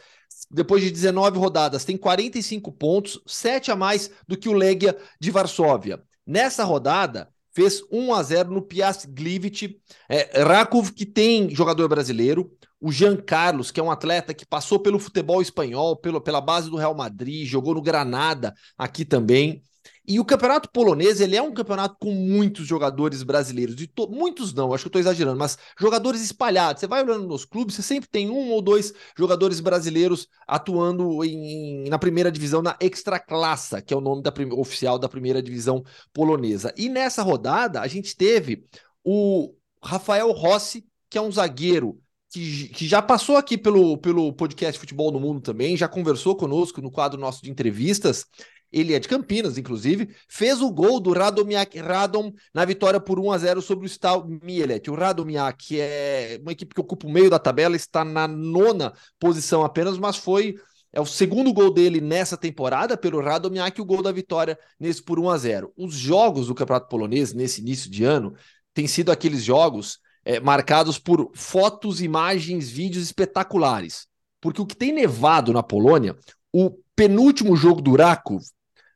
depois 0.50 0.84
de 0.84 0.92
19 0.92 1.38
rodadas, 1.38 1.86
tem 1.86 1.98
45 1.98 2.72
pontos, 2.72 3.20
7 3.26 3.72
a 3.72 3.76
mais 3.76 4.12
do 4.28 4.38
que 4.38 4.50
o 4.50 4.54
Legia 4.54 4.98
de 5.20 5.32
Varsóvia. 5.32 6.02
Nessa 6.26 6.64
rodada, 6.64 7.30
fez 7.54 7.82
1 7.92 8.14
a 8.14 8.24
0 8.24 8.52
no 8.52 8.62
Piast 8.62 9.08
Gliwice. 9.08 9.80
É, 10.10 10.42
Rakov, 10.44 10.92
que 10.92 11.06
tem 11.06 11.50
jogador 11.54 11.88
brasileiro, 11.88 12.52
o 12.80 12.92
Jean 12.92 13.16
Carlos, 13.16 13.72
que 13.72 13.80
é 13.80 13.84
um 13.84 13.92
atleta 13.92 14.34
que 14.34 14.46
passou 14.46 14.80
pelo 14.80 15.00
futebol 15.00 15.42
espanhol, 15.42 15.96
pelo, 15.96 16.20
pela 16.20 16.42
base 16.42 16.70
do 16.70 16.76
Real 16.76 16.94
Madrid, 16.94 17.48
jogou 17.48 17.76
no 17.76 17.82
Granada 17.82 18.54
aqui 18.78 19.06
também. 19.06 19.64
E 20.06 20.20
o 20.20 20.26
campeonato 20.26 20.70
polonês, 20.70 21.22
ele 21.22 21.36
é 21.36 21.42
um 21.42 21.54
campeonato 21.54 21.96
com 21.98 22.12
muitos 22.12 22.68
jogadores 22.68 23.24
brasileiros, 23.24 23.74
de 23.74 23.88
to... 23.88 24.10
muitos 24.10 24.54
não, 24.54 24.74
acho 24.74 24.84
que 24.84 24.88
eu 24.88 24.90
estou 24.90 25.00
exagerando, 25.00 25.40
mas 25.40 25.58
jogadores 25.80 26.22
espalhados. 26.22 26.82
Você 26.82 26.88
vai 26.88 27.02
olhando 27.02 27.26
nos 27.26 27.46
clubes, 27.46 27.76
você 27.76 27.82
sempre 27.82 28.10
tem 28.10 28.30
um 28.30 28.52
ou 28.52 28.62
dois 28.62 28.94
jogadores 29.18 29.62
brasileiros 29.62 30.28
atuando 30.46 31.24
em, 31.24 31.88
na 31.90 31.98
primeira 31.98 32.30
divisão, 32.30 32.62
na 32.62 32.76
Extraclassa, 32.82 33.82
que 33.82 33.94
é 33.94 33.98
o 33.98 34.02
nome 34.02 34.22
da 34.22 34.34
oficial 34.58 35.00
da 35.00 35.08
primeira 35.08 35.42
divisão 35.42 35.84
polonesa. 36.12 36.74
E 36.76 36.90
nessa 36.90 37.24
rodada, 37.24 37.80
a 37.80 37.88
gente 37.88 38.16
teve 38.16 38.66
o 39.06 39.54
Rafael 39.82 40.32
Rossi, 40.32 40.86
que 41.10 41.18
é 41.18 41.22
um 41.22 41.32
zagueiro 41.32 41.98
que, 42.34 42.70
que, 42.70 42.88
já 42.88 43.00
passou 43.00 43.38
aqui 43.38 43.58
pelo, 43.58 43.96
pelo 43.98 44.34
podcast 44.34 44.80
Futebol 44.80 45.12
no 45.12 45.20
Mundo 45.20 45.40
também, 45.40 45.78
já 45.78 45.88
conversou 45.88 46.36
conosco 46.36 46.82
no 46.82 46.90
quadro 46.90 47.20
nosso 47.20 47.44
de 47.44 47.52
entrevistas. 47.52 48.26
Ele 48.74 48.94
é 48.94 49.00
de 49.00 49.08
Campinas, 49.08 49.58
inclusive, 49.58 50.10
fez 50.28 50.62
o 50.62 50.72
gol 50.72 51.00
do 51.00 51.14
Radomiak 51.14 51.80
Radom 51.80 52.34
na 52.54 52.66
vitória 52.66 53.00
por 53.00 53.20
1 53.20 53.32
a 53.32 53.38
0 53.38 53.62
sobre 53.62 53.86
o 53.86 53.90
Stal 53.90 54.28
Mielec. 54.28 54.90
O 54.90 54.96
Radomiak, 54.96 55.68
que 55.68 55.80
é 55.80 56.40
uma 56.42 56.52
equipe 56.52 56.74
que 56.74 56.82
ocupa 56.82 57.06
o 57.06 57.12
meio 57.12 57.30
da 57.30 57.38
tabela, 57.38 57.76
está 57.76 58.04
na 58.04 58.28
nona 58.28 58.94
posição 59.20 59.64
apenas, 59.64 59.98
mas 59.98 60.18
foi 60.18 60.56
é 60.96 61.02
o 61.02 61.06
segundo 61.08 61.52
gol 61.52 61.74
dele 61.74 62.00
nessa 62.00 62.38
temporada 62.38 62.96
pelo 62.96 63.20
Radomiak, 63.20 63.82
o 63.82 63.86
gol 63.86 64.04
da 64.04 64.12
vitória 64.12 64.58
nesse 64.80 65.02
por 65.02 65.20
1 65.20 65.30
a 65.30 65.38
0. 65.38 65.74
Os 65.76 65.96
jogos 65.96 66.48
do 66.48 66.56
Campeonato 66.56 66.88
Polonês 66.88 67.34
nesse 67.34 67.62
início 67.62 67.90
de 67.90 68.04
ano 68.04 68.36
têm 68.76 68.88
sido 68.88 69.12
aqueles 69.12 69.44
jogos 69.44 70.00
é, 70.24 70.40
marcados 70.40 71.00
por 71.00 71.32
fotos, 71.36 72.00
imagens, 72.00 72.70
vídeos 72.70 73.06
espetaculares. 73.06 74.08
Porque 74.40 74.62
o 74.62 74.66
que 74.68 74.76
tem 74.76 74.92
nevado 74.92 75.52
na 75.52 75.64
Polônia, 75.64 76.16
o 76.52 76.72
penúltimo 76.96 77.56
jogo 77.56 77.82
do 77.82 77.96
Rakov, 77.96 78.44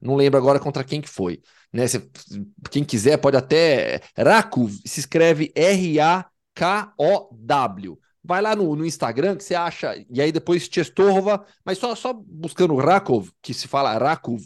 não 0.02 0.16
lembro 0.16 0.38
agora 0.38 0.60
contra 0.60 0.84
quem 0.84 1.02
que 1.02 1.10
foi. 1.10 1.42
Né? 1.72 1.86
Quem 2.70 2.84
quiser 2.84 3.18
pode 3.18 3.38
até. 3.38 4.02
Rakov 4.18 4.72
se 4.86 5.00
escreve 5.00 5.52
R-A-K-O-W. 5.56 6.28
Vai 8.24 8.42
lá 8.42 8.56
no, 8.56 8.76
no, 8.76 8.86
Instagram 8.86 9.38
que 9.38 9.44
você 9.44 9.56
acha, 9.56 9.96
e 10.10 10.22
aí 10.22 10.34
depois 10.34 10.68
Chestorova, 10.70 11.46
mas 11.64 11.78
só, 11.78 11.96
só 11.96 12.12
buscando 12.12 12.76
Rakov, 12.76 13.30
que 13.42 13.54
se 13.54 13.70
fala 13.70 13.98
Rakov, 13.98 14.42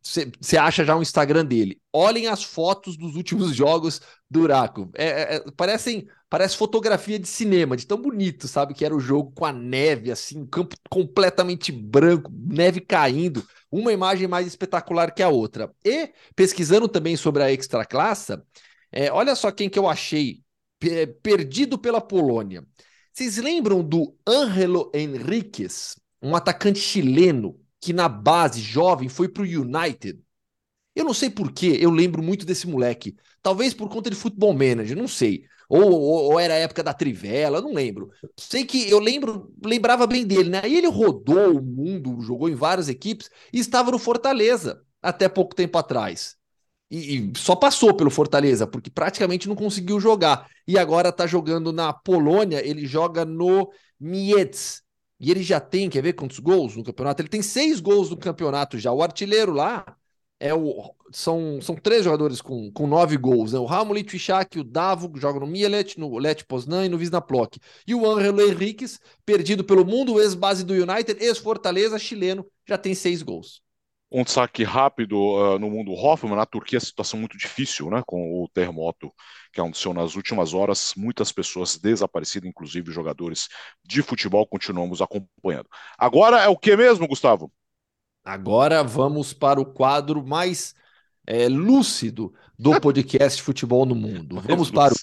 você 0.00 0.56
acha 0.56 0.82
já 0.84 0.96
o 0.96 1.02
Instagram 1.02 1.44
dele. 1.44 1.78
Olhem 1.92 2.28
as 2.28 2.42
fotos 2.42 2.96
dos 2.96 3.16
últimos 3.16 3.52
jogos 3.54 4.00
do 4.30 4.46
Rakov. 4.46 4.90
É, 4.94 5.36
é, 5.36 5.44
parecem, 5.56 6.08
parece 6.30 6.56
fotografia 6.56 7.18
de 7.18 7.28
cinema, 7.28 7.76
de 7.76 7.86
tão 7.86 8.00
bonito, 8.00 8.48
sabe? 8.48 8.72
Que 8.72 8.84
era 8.84 8.96
o 8.96 9.00
jogo 9.00 9.30
com 9.32 9.44
a 9.44 9.52
neve, 9.52 10.10
assim, 10.10 10.46
campo 10.46 10.74
completamente 10.88 11.70
branco, 11.70 12.32
neve 12.32 12.80
caindo 12.80 13.44
uma 13.70 13.92
imagem 13.92 14.26
mais 14.26 14.46
espetacular 14.46 15.12
que 15.12 15.22
a 15.22 15.28
outra. 15.28 15.72
E 15.84 16.12
pesquisando 16.34 16.88
também 16.88 17.16
sobre 17.16 17.42
a 17.42 17.52
Extraclassa, 17.52 18.44
é, 18.90 19.12
olha 19.12 19.34
só 19.34 19.50
quem 19.50 19.68
que 19.68 19.78
eu 19.78 19.88
achei 19.88 20.42
perdido 21.22 21.78
pela 21.78 22.00
Polônia. 22.00 22.64
Vocês 23.12 23.36
lembram 23.36 23.82
do 23.82 24.16
Angelo 24.26 24.90
Henriquez, 24.94 25.96
um 26.22 26.36
atacante 26.36 26.78
chileno 26.78 27.60
que 27.80 27.92
na 27.92 28.08
base 28.08 28.60
jovem 28.60 29.08
foi 29.08 29.28
para 29.28 29.42
o 29.42 29.46
United? 29.46 30.20
Eu 30.94 31.04
não 31.04 31.14
sei 31.14 31.30
porquê, 31.30 31.76
eu 31.80 31.90
lembro 31.90 32.22
muito 32.22 32.46
desse 32.46 32.66
moleque. 32.66 33.16
Talvez 33.42 33.74
por 33.74 33.88
conta 33.88 34.10
de 34.10 34.16
futebol 34.16 34.52
manager, 34.52 34.96
não 34.96 35.08
sei. 35.08 35.46
Ou, 35.68 35.92
ou, 35.92 36.32
ou, 36.32 36.40
era 36.40 36.54
a 36.54 36.58
época 36.58 36.82
da 36.82 36.94
Trivela, 36.94 37.60
não 37.60 37.74
lembro. 37.74 38.10
Sei 38.36 38.64
que 38.64 38.88
eu 38.88 38.98
lembro, 38.98 39.52
lembrava 39.62 40.06
bem 40.06 40.26
dele, 40.26 40.48
né? 40.48 40.62
Aí 40.64 40.74
ele 40.74 40.88
rodou 40.88 41.58
o 41.58 41.62
mundo, 41.62 42.20
jogou 42.22 42.48
em 42.48 42.54
várias 42.54 42.88
equipes 42.88 43.30
e 43.52 43.58
estava 43.58 43.90
no 43.90 43.98
Fortaleza 43.98 44.82
até 45.02 45.28
pouco 45.28 45.54
tempo 45.54 45.76
atrás. 45.76 46.36
E, 46.90 47.18
e 47.18 47.32
só 47.36 47.54
passou 47.54 47.94
pelo 47.94 48.10
Fortaleza, 48.10 48.66
porque 48.66 48.90
praticamente 48.90 49.46
não 49.46 49.54
conseguiu 49.54 50.00
jogar. 50.00 50.48
E 50.66 50.78
agora 50.78 51.10
está 51.10 51.26
jogando 51.26 51.72
na 51.72 51.92
Polônia, 51.92 52.66
ele 52.66 52.86
joga 52.86 53.24
no 53.26 53.70
Mietz. 54.00 54.82
E 55.20 55.30
ele 55.30 55.42
já 55.42 55.60
tem, 55.60 55.90
quer 55.90 56.02
ver 56.02 56.14
quantos 56.14 56.38
gols 56.38 56.76
no 56.76 56.84
campeonato? 56.84 57.20
Ele 57.20 57.28
tem 57.28 57.42
seis 57.42 57.80
gols 57.80 58.08
no 58.08 58.16
campeonato 58.16 58.78
já. 58.78 58.92
O 58.92 59.02
artilheiro 59.02 59.52
lá 59.52 59.84
é 60.40 60.54
o, 60.54 60.94
são, 61.10 61.60
são 61.60 61.74
três 61.74 62.04
jogadores 62.04 62.40
com, 62.40 62.70
com 62.70 62.86
nove 62.86 63.16
gols. 63.16 63.52
Né? 63.52 63.58
O 63.58 63.64
Ramon 63.64 64.02
Twishak, 64.02 64.58
o 64.58 64.64
Davo, 64.64 65.10
que 65.10 65.20
joga 65.20 65.40
no 65.40 65.46
Mielet, 65.46 65.98
no 65.98 66.16
Let 66.18 66.44
Poznan 66.44 66.86
e 66.86 66.88
no 66.88 66.98
Visnaplok. 66.98 67.58
E 67.86 67.94
o 67.94 68.08
Angelo 68.08 68.40
Henriquez, 68.40 69.00
perdido 69.26 69.64
pelo 69.64 69.84
mundo, 69.84 70.20
ex-base 70.20 70.64
do 70.64 70.74
United, 70.74 71.22
ex-Fortaleza, 71.22 71.98
chileno, 71.98 72.46
já 72.66 72.78
tem 72.78 72.94
seis 72.94 73.22
gols. 73.22 73.62
Um 74.10 74.24
destaque 74.24 74.64
rápido 74.64 75.18
uh, 75.18 75.58
no 75.58 75.68
mundo 75.68 75.92
Hoffman, 75.92 76.34
na 76.34 76.46
Turquia 76.46 76.80
situação 76.80 77.20
muito 77.20 77.36
difícil, 77.36 77.90
né, 77.90 78.02
com 78.06 78.42
o 78.42 78.48
terremoto 78.48 79.12
que 79.52 79.60
aconteceu 79.60 79.92
nas 79.92 80.14
últimas 80.16 80.54
horas, 80.54 80.94
muitas 80.96 81.30
pessoas 81.30 81.76
desaparecidas, 81.76 82.48
inclusive 82.48 82.90
jogadores 82.90 83.48
de 83.84 84.02
futebol, 84.02 84.46
continuamos 84.46 85.02
acompanhando. 85.02 85.68
Agora 85.98 86.40
é 86.40 86.48
o 86.48 86.56
que 86.56 86.74
mesmo, 86.74 87.06
Gustavo? 87.06 87.52
Agora 88.24 88.82
vamos 88.82 89.32
para 89.32 89.60
o 89.60 89.66
quadro 89.66 90.24
mais 90.24 90.74
é, 91.26 91.48
lúcido 91.48 92.34
do 92.58 92.78
podcast 92.80 93.42
Futebol 93.42 93.84
no 93.86 93.94
Mundo. 93.94 94.40
Vamos 94.40 94.70
para 94.70 94.92
o. 94.92 94.96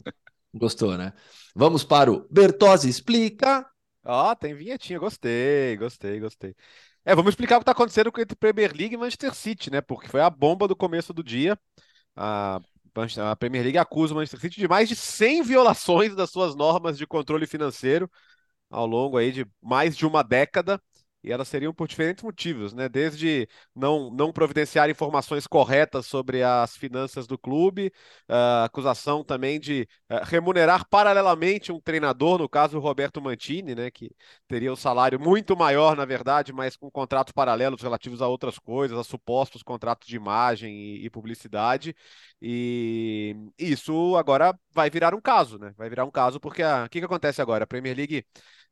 Gostou, 0.57 0.97
né? 0.97 1.13
Vamos 1.55 1.84
para 1.84 2.11
o 2.11 2.28
Bertozzi 2.30 2.89
Explica. 2.89 3.66
Ó, 4.03 4.32
oh, 4.32 4.36
tem 4.36 4.53
vinhetinha, 4.53 4.99
gostei, 4.99 5.76
gostei, 5.78 6.20
gostei. 6.20 6.55
É, 7.03 7.16
vamos 7.16 7.32
explicar 7.32 7.55
o 7.55 7.59
que 7.59 7.63
está 7.63 7.72
acontecendo 7.72 8.11
entre 8.18 8.36
Premier 8.36 8.72
League 8.76 8.93
e 8.93 8.97
Manchester 8.97 9.34
City, 9.34 9.72
né? 9.72 9.82
Porque 9.82 10.07
foi 10.07 10.22
a 10.22 10.30
bomba 10.30 10.68
do 10.68 10.76
começo 10.76 11.13
do 11.13 11.24
dia. 11.24 11.57
A, 12.16 12.59
a 13.30 13.36
Premier 13.36 13.63
League 13.63 13.78
acusa 13.78 14.13
o 14.13 14.18
Manchester 14.18 14.39
City 14.39 14.59
de 14.59 14.68
mais 14.68 14.89
de 14.89 14.95
100 14.95 15.43
violações 15.43 16.16
das 16.16 16.30
suas 16.30 16.55
normas 16.55 16.97
de 16.97 17.05
controle 17.05 17.45
financeiro 17.45 18.09
ao 18.70 18.86
longo 18.86 19.18
aí 19.18 19.32
de 19.32 19.45
mais 19.61 19.95
de 19.95 20.05
uma 20.05 20.24
década 20.24 20.82
e 21.26 21.32
elas 21.32 21.48
seriam 21.48 21.74
por 21.74 21.88
diferentes 21.88 22.24
motivos, 22.24 22.72
né? 22.72 22.88
Desde 22.88 23.50
não, 23.76 24.12
não 24.12 24.32
providenciar 24.32 24.90
informações 24.90 25.48
corretas 25.48 26.06
sobre 26.06 26.44
as 26.44 26.78
finanças 26.78 27.26
do 27.26 27.38
clube, 27.38 27.92
uh, 28.30 28.64
acusação 28.66 29.24
também 29.24 29.60
de 29.60 29.88
uh, 30.12 30.24
remunerar 30.24 30.88
paralelamente 30.88 31.72
um 31.72 31.80
treinador, 31.80 32.38
no 32.38 32.48
caso 32.48 32.78
o 32.78 32.80
Roberto 32.82 33.20
Mantini, 33.20 33.74
né? 33.74 33.90
Que 33.90 34.12
teria 34.48 34.72
um 34.72 34.76
salário 34.76 35.20
muito 35.20 35.58
maior, 35.58 35.98
na 35.98 36.06
verdade, 36.06 36.54
mas 36.54 36.78
com 36.78 36.92
contratos 36.92 37.34
paralelos 37.34 37.82
relativos 37.82 38.22
a 38.22 38.28
outras 38.28 38.60
coisas, 38.60 38.98
a 38.98 39.04
supostos 39.04 39.64
contratos 39.64 40.08
de 40.08 40.16
imagem 40.16 40.76
e, 40.76 41.06
e 41.06 41.10
publicidade. 41.10 41.96
E 42.40 43.36
isso 43.58 44.16
agora 44.16 44.54
vai 44.72 44.90
virar 44.92 45.16
um 45.16 45.22
caso, 45.22 45.58
né? 45.58 45.74
Vai 45.76 45.90
virar 45.90 46.06
um 46.06 46.12
caso 46.12 46.40
porque 46.40 46.62
o 46.64 46.90
que, 46.90 47.00
que 47.00 47.06
acontece 47.06 47.42
agora? 47.42 47.64
A 47.64 47.68
Premier 47.68 47.96
League 47.98 48.26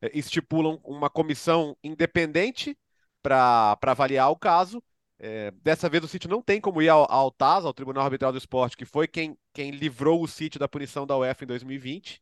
eh, 0.04 0.10
estipula 0.14 0.78
uma 0.84 1.10
comissão 1.10 1.76
independente 1.82 2.76
para 3.22 3.78
avaliar 3.82 4.30
o 4.30 4.36
caso. 4.36 4.82
É, 5.18 5.50
dessa 5.62 5.88
vez 5.88 6.04
o 6.04 6.08
City 6.08 6.28
não 6.28 6.42
tem 6.42 6.60
como 6.60 6.82
ir 6.82 6.88
ao, 6.88 7.10
ao 7.10 7.30
TAS, 7.30 7.64
ao 7.64 7.72
Tribunal 7.72 8.04
Arbitral 8.04 8.32
do 8.32 8.38
Esporte, 8.38 8.76
que 8.76 8.84
foi 8.84 9.08
quem, 9.08 9.38
quem 9.52 9.70
livrou 9.70 10.22
o 10.22 10.28
City 10.28 10.58
da 10.58 10.68
punição 10.68 11.06
da 11.06 11.16
UEFA 11.16 11.44
em 11.44 11.46
2020. 11.46 12.20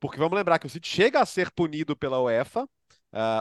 Porque 0.00 0.18
vamos 0.18 0.36
lembrar 0.36 0.58
que 0.58 0.66
o 0.66 0.70
City 0.70 0.88
chega 0.88 1.20
a 1.20 1.26
ser 1.26 1.50
punido 1.50 1.96
pela 1.96 2.22
UEFA, 2.22 2.64
uh, 2.64 2.68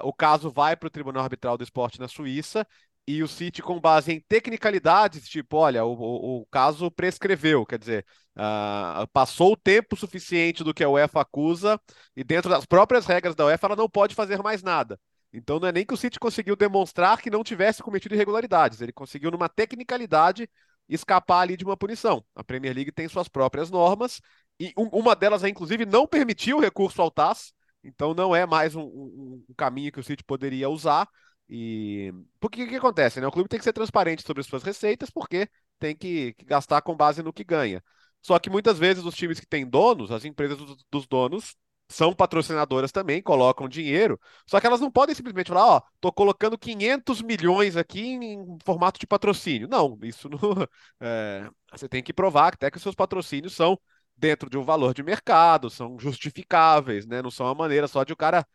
o 0.04 0.12
caso 0.14 0.50
vai 0.50 0.76
para 0.76 0.88
o 0.88 0.90
Tribunal 0.90 1.24
Arbitral 1.24 1.58
do 1.58 1.64
Esporte 1.64 2.00
na 2.00 2.08
Suíça, 2.08 2.68
e 3.08 3.24
o 3.24 3.28
City, 3.28 3.62
com 3.62 3.80
base 3.80 4.12
em 4.12 4.20
tecnicalidades, 4.20 5.30
tipo, 5.30 5.56
olha, 5.58 5.86
o, 5.86 5.94
o, 5.94 6.42
o 6.42 6.46
caso 6.48 6.92
prescreveu, 6.92 7.66
quer 7.66 7.80
dizer, 7.80 8.06
uh, 8.36 9.08
passou 9.14 9.54
o 9.54 9.58
tempo 9.58 9.96
suficiente 9.96 10.62
do 10.62 10.74
que 10.74 10.84
a 10.84 10.90
UEFA 10.90 11.22
acusa, 11.22 11.80
e 12.16 12.24
dentro 12.24 12.50
das 12.50 12.66
próprias 12.66 13.06
regras 13.06 13.34
da 13.34 13.46
UEFA, 13.46 13.68
ela 13.68 13.76
não 13.78 13.90
pode 13.90 14.14
fazer 14.14 14.44
mais 14.44 14.62
nada. 14.62 15.00
Então 15.32 15.58
não 15.58 15.70
é 15.70 15.72
nem 15.72 15.86
que 15.86 15.94
o 15.94 15.98
City 15.98 16.20
conseguiu 16.20 16.56
demonstrar 16.56 17.22
que 17.22 17.30
não 17.30 17.44
tivesse 17.44 17.82
cometido 17.82 18.14
irregularidades, 18.14 18.82
ele 18.82 18.92
conseguiu, 18.92 19.32
numa 19.32 19.48
tecnicalidade, 19.48 20.50
escapar 20.90 21.42
ali 21.42 21.56
de 21.56 21.64
uma 21.64 21.78
punição. 21.78 22.24
A 22.36 22.44
Premier 22.44 22.76
League 22.76 22.92
tem 22.92 23.08
suas 23.08 23.30
próprias 23.30 23.70
normas, 23.72 24.20
e 24.60 24.74
um, 24.78 24.88
uma 24.88 25.16
delas, 25.16 25.46
inclusive, 25.46 25.86
não 25.86 26.06
permitiu 26.06 26.58
o 26.58 26.62
recurso 26.62 27.02
ao 27.02 27.10
TAS, 27.10 27.54
então 27.84 28.14
não 28.14 28.36
é 28.36 28.46
mais 28.46 28.76
um, 28.76 28.82
um, 28.82 29.44
um 29.48 29.54
caminho 29.56 29.94
que 29.94 30.00
o 30.00 30.04
City 30.04 30.26
poderia 30.26 30.70
usar. 30.70 31.08
E 31.50 32.14
porque 32.40 32.64
o 32.64 32.68
que, 32.68 32.76
acontece, 32.76 33.22
né? 33.22 33.28
O 33.28 33.32
clube 33.32 33.50
tem 33.50 33.58
que 33.60 33.64
ser 33.64 33.74
transparente 33.74 34.24
sobre 34.24 34.42
as 34.42 34.48
suas 34.48 34.64
receitas, 34.64 35.10
porque 35.10 35.50
tem 35.80 35.96
que, 35.96 36.36
gastar 36.46 36.82
com 36.82 36.96
base 36.96 37.24
no 37.24 37.34
que 37.34 37.44
ganha. 37.44 37.84
Só 38.22 38.38
que 38.40 38.50
muitas 38.50 38.78
vezes 38.78 39.04
os 39.06 39.16
times 39.16 39.40
que 39.40 39.48
têm 39.48 39.68
donos, 39.68 40.12
as 40.12 40.26
empresas 40.26 40.58
dos, 40.58 40.84
dos 40.92 41.08
donos, 41.08 41.56
são 41.90 42.14
patrocinadoras 42.14 42.92
também, 42.92 43.22
colocam 43.22 43.68
dinheiro, 43.70 44.20
só 44.46 44.60
que 44.60 44.68
elas 44.68 44.82
não 44.82 44.92
podem 44.92 45.16
simplesmente 45.16 45.48
falar, 45.48 45.66
ó, 45.66 45.82
tô 46.02 46.12
colocando 46.12 46.58
500 46.58 47.22
milhões 47.22 47.78
aqui 47.78 48.02
em 48.02 48.58
formato 48.66 49.00
de 49.00 49.08
patrocínio. 49.08 49.68
Não, 49.70 49.98
isso 50.04 50.30
não. 50.30 50.40
É, 51.00 51.50
você 51.72 51.88
tem 51.88 52.04
que 52.04 52.12
provar 52.14 52.54
até 52.54 52.70
que 52.72 52.78
os 52.78 52.84
seus 52.84 52.96
patrocínios 52.96 53.54
são 53.54 53.80
dentro 54.16 54.50
de 54.50 54.58
um 54.58 54.64
valor 54.64 54.94
de 54.94 55.04
mercado, 55.04 55.70
são 55.70 55.98
justificáveis, 56.00 57.06
né? 57.06 57.22
Não 57.22 57.32
são 57.32 57.46
uma 57.46 57.56
maneira 57.56 57.88
só 57.88 58.04
de 58.04 58.14
o 58.14 58.18
cara 58.18 58.46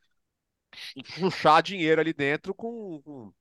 puxar 1.18 1.62
dinheiro 1.62 2.00
ali 2.00 2.12
dentro 2.12 2.54
com, 2.54 3.00
com, 3.02 3.32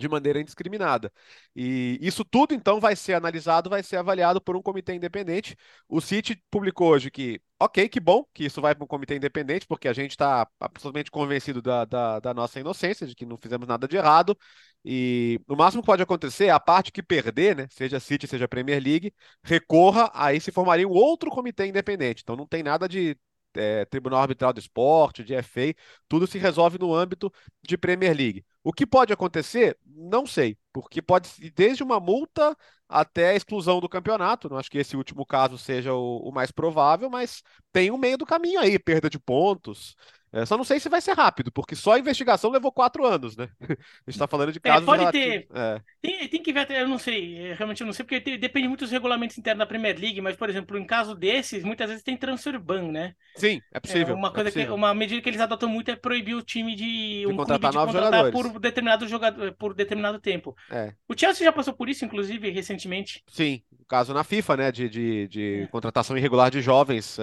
de 0.00 0.08
maneira 0.08 0.40
indiscriminada. 0.40 1.12
E 1.54 1.98
isso 2.00 2.24
tudo, 2.24 2.54
então, 2.54 2.80
vai 2.80 2.96
ser 2.96 3.14
analisado, 3.14 3.70
vai 3.70 3.82
ser 3.82 3.96
avaliado 3.96 4.40
por 4.40 4.56
um 4.56 4.62
comitê 4.62 4.94
independente. 4.94 5.56
O 5.88 6.00
CIT 6.00 6.42
publicou 6.50 6.88
hoje 6.88 7.10
que, 7.10 7.40
ok, 7.58 7.88
que 7.88 8.00
bom 8.00 8.24
que 8.32 8.44
isso 8.46 8.60
vai 8.60 8.74
para 8.74 8.84
um 8.84 8.86
comitê 8.86 9.16
independente, 9.16 9.66
porque 9.66 9.88
a 9.88 9.92
gente 9.92 10.12
está 10.12 10.48
absolutamente 10.58 11.10
convencido 11.10 11.62
da, 11.62 11.84
da, 11.84 12.20
da, 12.20 12.34
nossa 12.34 12.58
inocência, 12.58 13.06
de 13.06 13.14
que 13.14 13.26
não 13.26 13.36
fizemos 13.36 13.68
nada 13.68 13.86
de 13.86 13.96
errado. 13.96 14.36
E 14.84 15.40
o 15.46 15.54
máximo 15.56 15.82
que 15.82 15.86
pode 15.86 16.02
acontecer, 16.02 16.48
a 16.48 16.58
parte 16.58 16.90
que 16.90 17.02
perder, 17.02 17.54
né, 17.56 17.66
seja 17.70 18.00
City, 18.00 18.26
seja 18.26 18.48
Premier 18.48 18.82
League, 18.82 19.12
recorra, 19.42 20.10
aí 20.14 20.40
se 20.40 20.50
formaria 20.50 20.88
um 20.88 20.92
outro 20.92 21.30
comitê 21.30 21.66
independente. 21.66 22.22
Então 22.22 22.34
não 22.36 22.46
tem 22.46 22.62
nada 22.62 22.88
de 22.88 23.16
é, 23.54 23.84
Tribunal 23.86 24.20
Arbitral 24.20 24.52
do 24.52 24.60
Esporte, 24.60 25.24
de 25.24 25.34
FA, 25.34 25.74
tudo 26.08 26.26
se 26.26 26.38
resolve 26.38 26.78
no 26.78 26.94
âmbito 26.94 27.32
de 27.62 27.76
Premier 27.76 28.16
League. 28.16 28.44
O 28.62 28.72
que 28.72 28.86
pode 28.86 29.12
acontecer? 29.12 29.78
Não 29.86 30.26
sei, 30.26 30.56
porque 30.72 31.00
pode 31.02 31.28
ir 31.40 31.50
desde 31.50 31.82
uma 31.82 31.98
multa 31.98 32.56
até 32.88 33.30
a 33.30 33.34
exclusão 33.34 33.80
do 33.80 33.88
campeonato. 33.88 34.48
Não 34.48 34.58
acho 34.58 34.70
que 34.70 34.78
esse 34.78 34.96
último 34.96 35.24
caso 35.24 35.56
seja 35.56 35.94
o, 35.94 36.28
o 36.28 36.32
mais 36.32 36.50
provável, 36.50 37.08
mas 37.08 37.42
tem 37.72 37.90
um 37.90 37.98
meio 37.98 38.18
do 38.18 38.26
caminho 38.26 38.60
aí, 38.60 38.78
perda 38.78 39.08
de 39.08 39.18
pontos. 39.18 39.94
É, 40.32 40.46
só 40.46 40.56
não 40.56 40.62
sei 40.62 40.78
se 40.78 40.88
vai 40.88 41.00
ser 41.00 41.12
rápido, 41.12 41.50
porque 41.50 41.74
só 41.74 41.92
a 41.92 41.98
investigação 41.98 42.50
levou 42.50 42.70
quatro 42.70 43.04
anos, 43.04 43.36
né? 43.36 43.48
A 43.60 43.64
gente 43.64 44.10
está 44.10 44.28
falando 44.28 44.52
de 44.52 44.58
é, 44.58 44.60
casos. 44.60 44.82
É, 44.82 44.86
pode 44.86 45.12
ter. 45.12 45.48
É. 45.52 45.80
Tem, 46.00 46.28
tem, 46.28 46.42
que 46.42 46.52
ver, 46.52 46.70
eu 46.70 46.88
não 46.88 46.98
sei, 46.98 47.52
realmente 47.54 47.80
eu 47.80 47.86
não 47.86 47.92
sei, 47.92 48.04
porque 48.04 48.20
tem, 48.20 48.38
depende 48.38 48.68
muito 48.68 48.80
dos 48.80 48.92
regulamentos 48.92 49.36
internos 49.36 49.58
da 49.58 49.66
Premier 49.66 49.98
League, 49.98 50.20
mas, 50.20 50.36
por 50.36 50.48
exemplo, 50.48 50.78
em 50.78 50.86
caso 50.86 51.16
desses, 51.16 51.64
muitas 51.64 51.88
vezes 51.88 52.04
tem 52.04 52.16
transfer 52.16 52.58
ban, 52.60 52.92
né? 52.92 53.14
Sim, 53.34 53.60
é 53.72 53.80
possível. 53.80 54.14
É, 54.14 54.18
uma, 54.18 54.30
coisa 54.30 54.48
é 54.48 54.52
possível. 54.52 54.74
Que, 54.74 54.78
uma 54.78 54.94
medida 54.94 55.20
que 55.20 55.28
eles 55.28 55.40
adotam 55.40 55.68
muito 55.68 55.90
é 55.90 55.96
proibir 55.96 56.34
o 56.34 56.42
time 56.42 56.76
de, 56.76 57.20
de 57.20 57.26
um 57.26 57.36
contratar 57.36 57.72
clube 57.72 57.86
de 57.86 57.92
contratar 57.92 58.24
jogadores. 58.24 58.52
por 58.52 58.60
determinado 58.60 59.08
jogador 59.08 59.52
por 59.54 59.74
determinado 59.74 60.20
tempo. 60.20 60.56
É. 60.70 60.94
O 61.08 61.18
Chelsea 61.18 61.44
já 61.44 61.52
passou 61.52 61.74
por 61.74 61.88
isso, 61.88 62.04
inclusive, 62.04 62.50
recentemente. 62.50 63.24
Sim, 63.28 63.62
o 63.78 63.84
caso 63.84 64.14
na 64.14 64.22
FIFA, 64.22 64.56
né? 64.56 64.72
De, 64.72 64.88
de, 64.88 65.28
de 65.28 65.68
contratação 65.72 66.16
irregular 66.16 66.50
de 66.50 66.60
jovens 66.60 67.18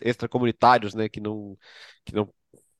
extracomunitários, 0.00 0.92
né? 0.94 1.08
Que 1.08 1.20
não, 1.20 1.56
que 2.04 2.14
não 2.14 2.28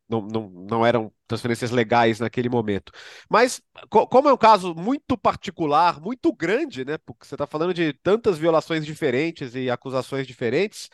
não, 0.09 0.21
não, 0.23 0.51
não 0.51 0.87
eram 0.87 1.13
transferências 1.27 1.71
legais 1.71 2.21
naquele 2.21 2.49
momento. 2.49 2.93
Mas, 3.29 3.61
co 3.91 4.07
como 4.07 4.29
é 4.29 4.33
um 4.33 4.37
caso 4.37 4.75
muito 4.75 5.17
particular, 5.17 6.01
muito 6.01 6.33
grande, 6.33 6.85
né? 6.85 6.99
Porque 6.99 7.27
você 7.27 7.35
está 7.35 7.47
falando 7.47 7.75
de 7.75 7.93
tantas 7.95 8.39
violações 8.39 8.85
diferentes 8.85 9.55
e 9.55 9.71
acusações 9.71 10.27
diferentes. 10.27 10.89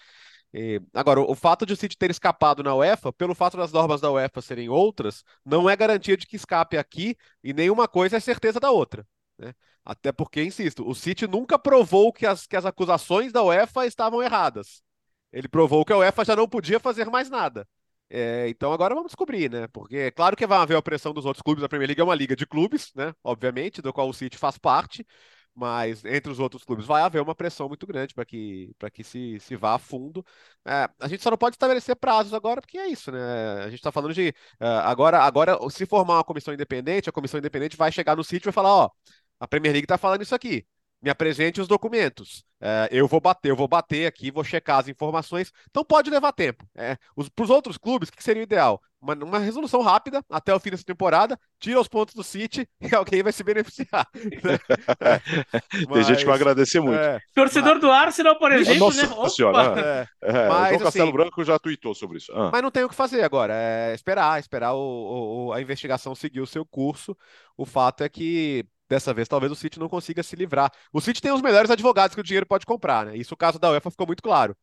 E, 0.53 0.81
agora, 0.95 1.21
o, 1.21 1.31
o, 1.31 1.35
fato 1.35 1.65
de 1.67 1.73
o 1.73 1.77
City 1.77 1.97
ter 1.97 2.11
escapado 2.11 2.63
na 2.63 2.75
UEFA, 2.75 3.13
pelo 3.13 3.35
fato 3.35 3.57
das 3.57 3.73
normas 3.73 4.01
da 4.01 4.11
UEFA 4.11 4.41
serem 4.43 4.69
outras, 4.69 5.25
não 5.45 5.69
é 5.69 5.77
garantia 5.77 6.17
de 6.17 6.27
que 6.27 6.37
escape 6.37 6.77
aqui 6.77 7.17
e 7.43 7.53
nenhuma 7.53 7.87
coisa 7.89 8.17
é 8.17 8.21
certeza 8.21 8.59
da 8.61 8.71
outra. 8.71 9.07
Né? 9.39 9.55
Até 9.85 10.13
porque, 10.13 10.43
insisto, 10.43 10.89
o 10.89 10.95
City 10.95 11.27
nunca 11.27 11.59
provou 11.59 12.13
que 12.13 12.27
as, 12.27 12.47
que 12.47 12.57
as 12.57 12.67
acusações 12.67 13.33
da 13.33 13.43
UEFA 13.43 13.87
estavam 13.87 14.23
erradas. 14.23 14.83
Ele 15.33 15.49
provou 15.49 15.85
que 15.85 15.93
a 15.93 15.99
UEFA 15.99 16.25
já 16.25 16.37
não 16.37 16.49
podia 16.49 16.81
fazer 16.81 17.07
mais 17.07 17.31
nada. 17.31 17.67
É, 18.13 18.49
então 18.49 18.73
agora 18.73 18.95
vamos 18.95 19.11
descobrir, 19.11 19.49
né? 19.51 19.69
Porque 19.69 19.97
é 19.97 20.11
claro 20.11 20.37
que 20.37 20.47
vai 20.47 20.59
haver 20.59 20.77
a 20.77 20.83
pressão 20.83 21.15
dos 21.15 21.25
outros 21.25 21.43
clubes. 21.43 21.63
A 21.63 21.69
Premier 21.69 21.89
League 21.89 22.01
é 22.01 22.05
uma 22.05 22.15
liga 22.15 22.35
de 22.35 22.45
clubes, 22.45 22.93
né? 22.95 23.15
Obviamente, 23.23 23.81
do 23.81 23.93
qual 23.93 24.09
o 24.09 24.13
City 24.13 24.37
faz 24.37 24.59
parte. 24.59 25.07
Mas 25.55 26.05
entre 26.05 26.31
os 26.31 26.39
outros 26.39 26.65
clubes 26.65 26.87
vai 26.87 27.03
haver 27.03 27.21
uma 27.21 27.35
pressão 27.35 27.69
muito 27.69 27.87
grande 27.87 28.15
para 28.15 28.25
que, 28.25 28.73
que 28.93 29.05
se, 29.05 29.39
se 29.41 29.57
vá 29.57 29.75
a 29.75 29.79
fundo. 29.79 30.25
É, 30.65 30.89
a 30.99 31.09
gente 31.09 31.23
só 31.23 31.31
não 31.31 31.37
pode 31.39 31.55
estabelecer 31.57 31.97
prazos 31.97 32.33
agora, 32.35 32.61
porque 32.61 32.79
é 32.79 32.89
isso, 32.89 33.11
né? 33.13 33.21
A 33.65 33.67
gente 33.67 33.75
está 33.81 33.93
falando 33.93 34.15
de. 34.15 34.31
Uh, 34.61 34.65
agora, 34.85 35.19
agora, 35.21 35.59
se 35.71 35.87
formar 35.87 36.15
uma 36.15 36.25
comissão 36.25 36.55
independente, 36.55 37.09
a 37.09 37.13
comissão 37.13 37.39
independente 37.39 37.77
vai 37.77 37.93
chegar 37.93 38.17
no 38.17 38.25
sítio 38.25 38.47
e 38.47 38.51
vai 38.51 38.55
falar: 38.55 38.75
ó, 38.75 38.91
a 39.41 39.47
Premier 39.49 39.73
League 39.73 39.85
está 39.85 39.99
falando 39.99 40.23
isso 40.23 40.35
aqui 40.35 40.67
me 41.03 41.11
apresente 41.11 41.61
os 41.61 41.69
documentos. 41.69 42.45
É, 42.63 42.89
eu 42.93 43.09
vou 43.09 43.21
bater, 43.21 43.49
eu 43.49 43.57
vou 43.57 43.67
bater 43.67 44.07
aqui, 44.07 44.31
vou 44.31 44.45
checar 44.45 44.81
as 44.81 44.89
informações. 44.89 45.51
Então 45.71 45.83
pode 45.83 46.11
levar 46.11 46.33
tempo. 46.33 46.67
É, 46.77 46.97
Para 47.35 47.45
os 47.45 47.51
outros 47.51 47.79
clubes, 47.79 48.11
o 48.11 48.13
que 48.13 48.23
seria 48.23 48.43
o 48.43 48.45
ideal? 48.45 48.83
Uma, 49.01 49.15
uma, 49.15 49.39
resolução 49.39 49.81
rápida 49.81 50.23
até 50.29 50.55
o 50.55 50.61
fim 50.61 50.69
dessa 50.69 50.85
temporada, 50.85 51.41
tira 51.59 51.81
os 51.81 51.89
pontos 51.89 52.15
do 52.15 52.23
City 52.23 52.69
e 52.83 52.95
alguém 52.95 53.23
vai 53.23 53.33
se 53.33 53.43
beneficiar. 53.43 54.07
Né? 54.43 54.59
Tem 55.71 55.87
mas, 55.89 56.07
gente 56.07 56.21
que 56.21 56.25
vai 56.27 56.35
agradecer 56.35 56.81
muito. 56.81 56.99
É, 56.99 57.19
Torcedor 57.35 57.73
mas... 57.73 57.81
do 57.81 57.91
Arsenal, 57.91 58.39
por 58.39 58.53
exemplo, 58.53 58.81
Nossa 58.81 59.07
né? 59.07 59.29
Senhora, 59.29 59.81
é, 59.81 60.07
é, 60.23 60.49
mas, 60.49 60.69
João 60.69 60.81
Castelo 60.83 61.09
assim, 61.09 61.13
Branco 61.13 61.45
já 61.45 61.59
tweetou 61.59 61.95
sobre 61.95 62.19
isso. 62.19 62.33
Ah. 62.35 62.51
Mas 62.53 62.63
não 62.63 62.71
tem 62.71 62.85
o 62.85 62.89
que 62.89 62.95
fazer 62.95 63.23
agora. 63.23 63.55
É 63.55 63.95
esperar, 63.95 64.39
esperar 64.39 64.75
o, 64.75 65.47
o, 65.49 65.53
a 65.53 65.61
investigação 65.61 66.15
seguir 66.15 66.41
o 66.41 66.47
seu 66.47 66.65
curso. 66.65 67.17
O 67.57 67.65
fato 67.67 68.03
é 68.03 68.09
que 68.09 68.67
dessa 68.91 69.15
vez 69.15 69.29
talvez 69.29 69.53
o 69.53 69.57
City 69.57 69.79
não 69.79 69.89
consiga 69.89 70.23
se 70.23 70.37
livrar. 70.37 70.71
O 70.93 71.01
City 71.01 71.23
tem 71.23 71.33
os 71.33 71.41
melhores 71.41 71.71
advogados 71.71 72.15
que 72.15 72.21
o 72.21 72.25
dinheiro 72.25 72.45
pode 72.47 72.67
comprar, 72.67 73.07
né? 73.07 73.17
Isso 73.17 73.35
o 73.35 73.37
caso 73.37 73.59
da 73.59 73.71
UEFA 73.71 73.91
ficou 73.91 74.07
muito 74.07 74.23
claro, 74.23 74.57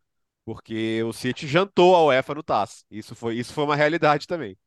porque 0.46 1.02
o 1.04 1.14
City 1.14 1.48
jantou 1.48 1.96
a 1.96 2.06
UEFA 2.08 2.36
no 2.36 2.44
TAS. 2.44 2.86
Isso 2.92 3.16
foi, 3.16 3.38
isso 3.38 3.54
foi 3.54 3.64
uma 3.64 3.76
realidade 3.76 4.28
também. 4.28 4.58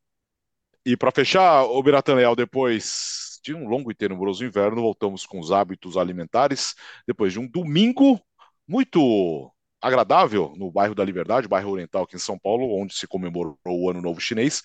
E 0.85 0.97
para 0.97 1.13
fechar, 1.13 1.65
o 1.65 1.83
Biratan 1.83 2.15
Leal, 2.15 2.35
depois 2.35 3.39
de 3.45 3.55
um 3.55 3.69
longo 3.69 3.91
e 3.91 3.95
tenebroso 3.95 4.45
inverno, 4.45 4.83
voltamos 4.83 5.27
com 5.27 5.39
os 5.39 5.53
hábitos 5.53 5.97
alimentares, 5.97 6.75
depois 7.07 7.33
de 7.33 7.39
um 7.39 7.47
domingo 7.47 8.19
muito 8.67 9.53
agradável 9.81 10.53
no 10.57 10.71
bairro 10.71 10.95
da 10.95 11.05
Liberdade, 11.05 11.49
bairro 11.49 11.71
Oriental 11.71 12.03
aqui 12.03 12.17
em 12.17 12.19
São 12.19 12.39
Paulo, 12.39 12.79
onde 12.81 12.95
se 12.95 13.07
comemorou 13.07 13.59
o 13.65 13.91
Ano 13.91 14.03
Novo 14.03 14.21
Chinês. 14.21 14.63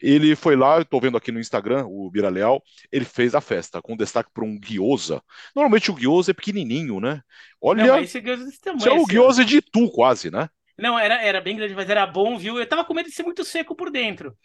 Ele 0.00 0.34
foi 0.34 0.56
lá, 0.56 0.80
estou 0.80 1.00
vendo 1.00 1.16
aqui 1.16 1.30
no 1.30 1.40
Instagram, 1.40 1.86
o 1.86 2.10
Bira 2.10 2.28
Leal, 2.28 2.62
ele 2.90 3.04
fez 3.04 3.34
a 3.34 3.40
festa, 3.40 3.82
com 3.82 3.96
destaque 3.96 4.30
para 4.32 4.44
um 4.44 4.58
gyoza. 4.58 5.22
Normalmente 5.54 5.90
o 5.90 5.98
gyoza 5.98 6.30
é 6.30 6.34
pequenininho, 6.34 7.00
né? 7.00 7.20
Olha, 7.60 7.84
Não, 7.84 7.98
esse 8.00 8.20
gyoza 8.20 8.44
desse 8.44 8.60
tamanho, 8.60 8.78
isso 8.78 8.88
é 8.88 8.92
o 8.92 9.06
gyoza 9.06 9.44
de 9.44 9.60
tu 9.60 9.90
quase, 9.90 10.30
né? 10.30 10.48
Não, 10.78 10.98
era, 10.98 11.22
era 11.22 11.40
bem 11.40 11.56
grande, 11.56 11.74
mas 11.74 11.88
era 11.88 12.06
bom, 12.06 12.36
viu? 12.36 12.58
Eu 12.58 12.68
tava 12.68 12.84
com 12.84 12.92
medo 12.92 13.08
de 13.08 13.14
ser 13.14 13.22
muito 13.22 13.42
seco 13.44 13.74
por 13.74 13.90
dentro. 13.90 14.36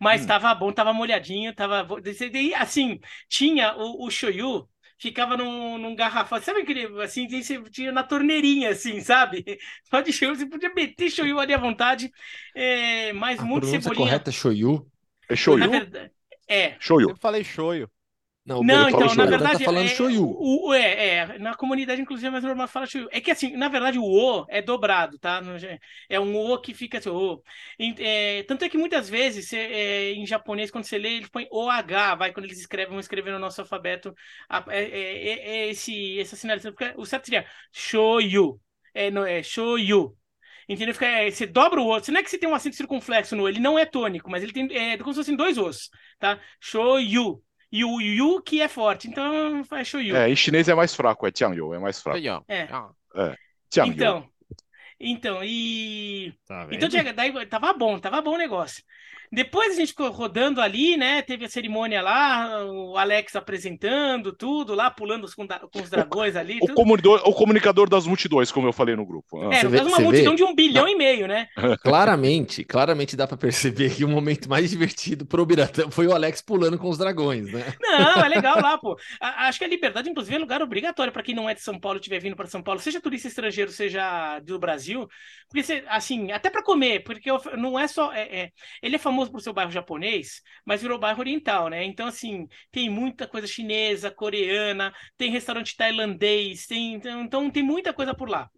Mas 0.00 0.24
hum. 0.24 0.26
tava 0.26 0.52
bom, 0.54 0.72
tava 0.72 0.92
molhadinho, 0.92 1.54
tava. 1.54 1.86
Assim, 2.58 2.98
tinha 3.28 3.74
o, 3.76 4.04
o 4.04 4.10
shoyu, 4.10 4.68
ficava 4.98 5.36
num, 5.36 5.78
num 5.78 5.94
garrafão. 5.94 6.40
Sabe 6.40 6.60
aquele, 6.60 6.86
assim, 7.02 7.26
tinha 7.70 7.92
na 7.92 8.02
torneirinha, 8.02 8.70
assim, 8.70 9.00
sabe? 9.00 9.44
Só 9.90 10.00
de 10.00 10.12
shoyu, 10.12 10.34
você 10.34 10.46
podia 10.46 10.72
meter 10.74 11.10
shoyu 11.10 11.38
ali 11.38 11.52
à 11.54 11.58
vontade. 11.58 12.10
É, 12.54 13.12
mas 13.12 13.40
a 13.40 13.44
muito 13.44 13.66
cebolinha. 13.66 13.94
correta 13.94 14.30
é 14.30 14.32
shoyu? 14.32 14.86
É 15.28 15.36
shoyu? 15.36 15.70
Verdade, 15.70 16.10
é. 16.48 16.76
Shoyu. 16.78 17.10
Eu 17.10 17.16
falei 17.16 17.44
shoyu. 17.44 17.90
Não, 18.46 18.62
Não, 18.62 18.88
então, 18.88 19.14
na 19.14 19.26
Shoyu. 19.26 19.26
verdade, 19.26 19.52
tá 19.52 19.60
falando 19.60 19.88
é, 19.88 19.88
Shoyu. 19.88 20.40
o, 20.68 20.72
é, 20.72 21.16
é, 21.18 21.38
na 21.38 21.54
comunidade, 21.54 22.00
inclusive, 22.00 22.28
é 22.28 22.30
mais 22.30 22.44
normal 22.44 22.68
falar 22.68 22.86
Shoyu. 22.86 23.08
É 23.12 23.20
que, 23.20 23.30
assim, 23.30 23.56
na 23.56 23.68
verdade, 23.68 23.98
o 23.98 24.04
O 24.04 24.46
é 24.48 24.62
dobrado, 24.62 25.18
tá? 25.18 25.40
É 26.08 26.18
um 26.20 26.36
O 26.36 26.58
que 26.60 26.72
fica 26.72 26.98
assim, 26.98 27.10
O. 27.10 27.42
É, 27.98 28.44
tanto 28.44 28.64
é 28.64 28.68
que 28.68 28.78
muitas 28.78 29.08
vezes, 29.08 29.48
você, 29.48 29.58
é, 29.58 30.12
em 30.12 30.24
japonês, 30.26 30.70
quando 30.70 30.84
você 30.84 30.96
lê, 30.96 31.16
ele 31.16 31.28
põe 31.28 31.46
OH, 31.50 32.14
vai, 32.16 32.32
quando 32.32 32.46
eles 32.46 32.58
escrevem, 32.60 32.90
vão 32.92 33.00
escrever 33.00 33.32
no 33.32 33.38
nosso 33.38 33.60
alfabeto, 33.60 34.14
a- 34.48 34.64
é, 34.68 34.80
é- 34.84 35.28
é- 35.28 35.48
é 35.66 35.68
esse, 35.70 36.18
essa 36.20 36.36
sinalização, 36.36 36.72
porque 36.74 36.94
o 36.96 37.04
certo 37.04 37.26
seria 37.26 37.46
Shoyu. 37.72 38.60
É, 38.94 39.10
no, 39.10 39.24
é 39.26 39.42
Shoyu. 39.42 40.16
Entendeu? 40.68 40.94
Fica, 40.94 41.06
é, 41.06 41.30
você 41.30 41.46
dobra 41.46 41.80
o 41.80 41.86
O. 41.86 42.00
Não 42.10 42.20
é 42.20 42.22
que 42.22 42.30
você 42.30 42.38
tem 42.38 42.48
um 42.48 42.54
acento 42.54 42.76
circunflexo 42.76 43.36
no 43.36 43.44
O, 43.44 43.48
ele 43.48 43.60
não 43.60 43.78
é 43.78 43.84
tônico, 43.86 44.30
mas 44.30 44.42
ele 44.42 44.52
tem 44.52 44.68
é, 44.76 44.96
como 44.98 45.12
se 45.12 45.20
fossem 45.20 45.36
dois 45.36 45.58
Os, 45.58 45.90
tá? 46.18 46.40
Shoyu. 46.60 47.42
E 47.76 47.84
o 47.84 48.00
Yu 48.00 48.40
que 48.40 48.62
é 48.62 48.68
forte, 48.68 49.06
então 49.06 49.62
faz 49.64 49.86
Shoyu. 49.86 50.16
É, 50.16 50.30
em 50.30 50.34
chinês 50.34 50.66
é 50.66 50.74
mais 50.74 50.94
fraco, 50.94 51.26
é 51.26 51.30
Tianyu, 51.30 51.74
é 51.74 51.78
mais 51.78 52.00
fraco. 52.00 52.16
É. 52.48 53.36
Tianyu. 53.68 53.92
Então, 53.92 54.28
então, 54.98 55.44
e. 55.44 56.32
Tá 56.46 56.66
Então, 56.70 56.88
tinha- 56.88 57.12
daí, 57.12 57.46
tava 57.46 57.74
bom, 57.74 57.98
tava 57.98 58.22
bom 58.22 58.34
o 58.34 58.38
negócio. 58.38 58.82
Depois 59.32 59.72
a 59.72 59.76
gente 59.76 59.88
ficou 59.88 60.10
rodando 60.10 60.60
ali, 60.60 60.96
né? 60.96 61.22
Teve 61.22 61.44
a 61.44 61.48
cerimônia 61.48 62.00
lá, 62.02 62.64
o 62.66 62.96
Alex 62.96 63.34
apresentando 63.36 64.32
tudo 64.32 64.74
lá, 64.74 64.90
pulando 64.90 65.26
com, 65.34 65.46
da- 65.46 65.58
com 65.60 65.80
os 65.82 65.90
dragões 65.90 66.36
ali. 66.36 66.58
O, 66.62 66.66
tudo. 66.66 66.74
comunicador, 66.74 67.22
o 67.28 67.32
comunicador 67.34 67.88
das 67.88 68.06
multidões, 68.06 68.50
como 68.52 68.68
eu 68.68 68.72
falei 68.72 68.94
no 68.96 69.04
grupo. 69.06 69.40
Ah. 69.50 69.54
É, 69.54 69.64
vê- 69.64 69.80
uma 69.80 69.98
multidão 70.00 70.32
vê? 70.32 70.36
de 70.36 70.44
um 70.44 70.54
bilhão 70.54 70.88
e 70.88 70.94
meio, 70.96 71.26
né? 71.26 71.48
Claramente, 71.82 72.64
claramente 72.64 73.16
dá 73.16 73.26
pra 73.26 73.36
perceber 73.36 73.94
que 73.94 74.04
o 74.04 74.08
momento 74.08 74.48
mais 74.48 74.70
divertido 74.70 75.24
pro 75.26 75.46
Biratã 75.46 75.90
foi 75.90 76.06
o 76.06 76.12
Alex 76.12 76.40
pulando 76.42 76.78
com 76.78 76.88
os 76.88 76.98
dragões, 76.98 77.50
né? 77.52 77.74
Não, 77.80 78.24
é 78.24 78.28
legal 78.28 78.60
lá, 78.60 78.76
pô. 78.78 78.96
A- 79.20 79.46
Acho 79.48 79.58
que 79.58 79.64
a 79.64 79.68
liberdade, 79.68 80.08
inclusive, 80.10 80.34
é 80.36 80.38
lugar 80.38 80.60
obrigatório 80.62 81.12
para 81.12 81.22
quem 81.22 81.34
não 81.34 81.48
é 81.48 81.54
de 81.54 81.60
São 81.62 81.78
Paulo 81.78 81.98
e 81.98 82.00
estiver 82.00 82.20
vindo 82.20 82.36
para 82.36 82.46
São 82.46 82.62
Paulo, 82.62 82.80
seja 82.80 83.00
turista 83.00 83.28
estrangeiro, 83.28 83.70
seja 83.70 84.38
do 84.40 84.58
Brasil, 84.58 85.08
porque 85.48 85.62
você, 85.62 85.84
assim, 85.88 86.32
até 86.32 86.50
para 86.50 86.62
comer, 86.62 87.02
porque 87.04 87.30
não 87.56 87.78
é 87.78 87.86
só. 87.86 88.12
é- 88.12 88.22
é- 88.40 88.50
ele 88.82 88.96
é 88.96 88.98
famoso 88.98 89.15
por 89.30 89.40
seu 89.40 89.52
bairro 89.52 89.70
japonês, 89.70 90.42
mas 90.64 90.82
virou 90.82 90.98
bairro 90.98 91.20
oriental, 91.20 91.68
né? 91.68 91.84
Então, 91.84 92.06
assim, 92.06 92.46
tem 92.70 92.88
muita 92.90 93.26
coisa 93.26 93.46
chinesa, 93.46 94.10
coreana, 94.10 94.92
tem 95.16 95.30
restaurante 95.30 95.76
tailandês, 95.76 96.66
tem, 96.66 96.94
então, 96.94 97.22
então 97.22 97.50
tem 97.50 97.62
muita 97.62 97.92
coisa 97.92 98.14
por 98.14 98.28
lá. 98.28 98.48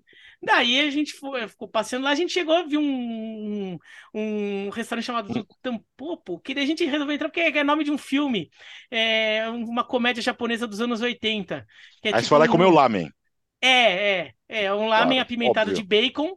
Daí 0.42 0.80
a 0.80 0.90
gente 0.90 1.12
foi- 1.14 1.48
ficou 1.48 1.68
passeando 1.68 2.04
lá, 2.04 2.11
a 2.12 2.14
gente 2.14 2.32
chegou 2.32 2.54
a 2.54 2.62
ver 2.62 2.78
um, 2.78 3.76
um 4.14 4.68
restaurante 4.70 5.04
chamado 5.06 5.30
do 5.30 5.46
Tampopo, 5.62 6.38
que 6.40 6.54
daí 6.54 6.64
a 6.64 6.66
gente 6.66 6.84
resolveu 6.84 7.14
entrar 7.14 7.28
porque 7.28 7.40
é 7.40 7.64
nome 7.64 7.84
de 7.84 7.90
um 7.90 7.98
filme, 7.98 8.50
é 8.90 9.48
uma 9.50 9.84
comédia 9.84 10.22
japonesa 10.22 10.66
dos 10.66 10.80
anos 10.80 11.00
80. 11.00 11.66
Que 12.00 12.09
é 12.11 12.12
Aí 12.12 12.22
você 12.22 12.28
tipo 12.28 12.30
vai 12.30 12.40
lá 12.40 12.44
e 12.46 12.48
um- 12.48 12.54
comer 12.54 12.66
o 12.66 12.70
lamen. 12.70 13.11
É, 13.61 14.28
é, 14.48 14.64
é 14.64 14.74
um 14.74 14.86
lamen 14.88 15.18
Claro, 15.18 15.20
apimentado 15.20 15.72
óbvio. 15.72 15.74
de 15.74 15.82
bacon 15.82 16.36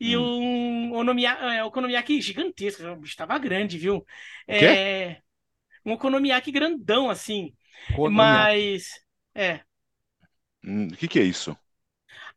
e 0.00 0.16
Hum. 0.16 0.18
um 0.18 0.92
onomiya- 0.94 1.38
é, 1.56 1.64
okonomiyaki 1.64 2.20
gigantesco, 2.20 2.82
o 2.84 2.96
bicho 2.96 3.16
tava 3.16 3.38
grande, 3.38 3.78
viu? 3.78 4.04
É, 4.48 5.20
um 5.86 5.92
okonomiyaki 5.92 6.52
grandão, 6.52 7.10
assim, 7.10 7.54
Okonomiyaki. 7.88 8.60
mas... 8.62 8.88
É. 9.34 9.62
Hum, 10.64 10.88
O 10.92 10.96
que, 10.96 11.06
que 11.08 11.18
é 11.20 11.22
isso? 11.24 11.56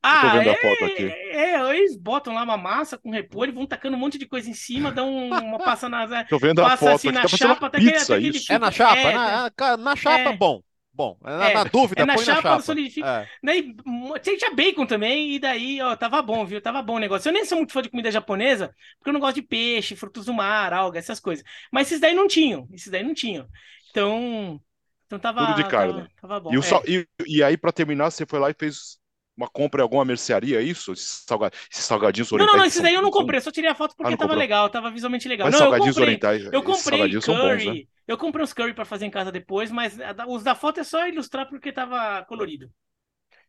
Ah, 0.01 0.29
vendo 0.29 0.49
a 0.49 0.55
é, 0.55 0.55
foto 0.55 0.85
aqui. 0.85 1.15
é, 1.55 1.75
eles 1.75 1.95
botam 1.97 2.33
lá 2.33 2.43
uma 2.43 2.57
massa 2.57 2.97
com 2.97 3.09
repolho, 3.11 3.53
vão 3.53 3.65
tacando 3.67 3.95
um 3.97 3.99
monte 3.99 4.17
de 4.17 4.27
coisa 4.27 4.49
em 4.49 4.53
cima, 4.53 4.91
dão 4.91 5.09
uma 5.09 5.59
passa 5.59 5.89
na... 5.89 6.05
Tô 6.27 6.39
vendo 6.39 6.61
a 6.61 6.69
Passa 6.69 6.71
foto 6.71 7.09
assim 7.09 7.11
aqui, 7.11 7.19
na 7.19 7.25
tá 7.27 7.27
chapa, 7.27 7.67
uma 7.67 7.67
até 7.67 7.79
pizza, 7.79 8.01
até 8.01 8.19
que 8.19 8.27
ele 8.27 8.39
isso. 8.39 8.51
É 8.51 8.57
na 8.59 8.71
chapa? 8.71 9.11
É, 9.11 9.11
na, 9.11 9.51
na- 9.57 9.77
na 9.77 9.95
chapa, 9.95 10.31
é. 10.33 10.37
bom. 10.37 10.61
Bom, 10.97 11.15
na, 11.21 11.49
É, 11.49 11.53
na 11.53 11.63
dúvida, 11.63 12.01
é 12.01 12.05
na 12.05 12.15
põe 12.15 12.25
chapa, 12.25 12.49
na 12.49 12.59
chapa. 12.59 12.59
solidifica. 12.59 13.07
É. 13.07 13.29
Daí 13.43 13.75
tinha 14.23 14.51
bacon 14.55 14.87
também, 14.87 15.35
e 15.35 15.39
daí, 15.39 15.79
ó, 15.79 15.95
tava 15.95 16.19
bom, 16.23 16.43
viu? 16.43 16.59
Tava 16.59 16.81
bom 16.81 16.95
o 16.95 16.99
negócio. 16.99 17.29
Eu 17.29 17.33
nem 17.33 17.45
sou 17.45 17.59
muito 17.59 17.71
fã 17.71 17.83
de 17.83 17.89
comida 17.89 18.09
japonesa, 18.09 18.73
porque 18.97 19.09
eu 19.09 19.13
não 19.13 19.19
gosto 19.19 19.35
de 19.35 19.43
peixe, 19.43 19.95
frutos 19.95 20.25
do 20.25 20.33
mar, 20.33 20.73
alga, 20.73 20.97
essas 20.97 21.19
coisas. 21.19 21.45
Mas 21.71 21.87
esses 21.87 21.99
daí 21.99 22.15
não 22.15 22.27
tinham, 22.27 22.67
esses 22.73 22.91
daí 22.91 23.03
não 23.03 23.13
tinham. 23.13 23.47
Então, 23.91 24.59
então 25.05 25.19
tava, 25.19 25.41
Tudo 25.45 25.53
de 25.53 25.63
carne. 25.69 25.93
tava, 25.93 26.09
tava 26.19 26.39
bom. 26.39 26.51
E, 26.53 26.57
o 26.57 26.59
é. 26.59 26.63
sal- 26.63 26.83
e- 26.87 27.07
e 27.27 27.43
aí, 27.43 27.55
pra 27.57 27.71
terminar, 27.71 28.09
você 28.09 28.25
foi 28.25 28.39
lá 28.39 28.49
e 28.49 28.55
fez 28.57 28.97
uma 29.37 29.47
compra 29.49 29.81
em 29.81 29.83
alguma 29.83 30.03
mercearia, 30.05 30.59
é 30.59 30.63
isso? 30.63 30.91
Esses, 30.93 31.23
salga- 31.27 31.51
esses 31.71 31.85
salgadinhos 31.85 32.31
Não, 32.33 32.45
não, 32.45 32.55
orientais. 32.55 32.57
não, 32.57 32.69
que 32.69 32.71
esses 32.71 32.81
daí 32.81 32.93
eu 32.93 33.01
não 33.01 33.09
comprei, 33.11 33.39
eu 33.39 33.41
só 33.43 33.51
tirei 33.51 33.69
a 33.69 33.75
foto 33.75 33.95
porque 33.95 34.07
Ah, 34.07 34.11
não 34.13 34.17
tava 34.17 34.35
comprou. 34.35 34.35
legal, 34.35 34.69
tava 34.69 34.91
visualmente 34.91 35.27
legal. 35.27 35.47
Mas 35.47 35.49
Não, 35.49 35.63
eu 35.65 35.73
salgadinhos 35.73 35.73
comprei, 35.73 35.99
orientais, 35.99 36.43
eu 36.51 36.63
comprei 36.63 37.19
são 37.21 37.37
bons, 37.39 37.63
curry, 37.63 37.65
né? 37.65 37.97
eu 38.07 38.17
comprei 38.17 38.43
uns 38.43 38.53
curry 38.53 38.73
pra 38.73 38.85
fazer 38.85 39.05
em 39.05 39.11
casa 39.11 39.31
depois, 39.31 39.71
mas 39.71 39.97
os 40.27 40.43
da 40.43 40.53
foto 40.55 40.79
é 40.79 40.83
só 40.83 41.07
ilustrar 41.07 41.49
porque 41.49 41.71
tava 41.71 42.23
colorido. 42.25 42.71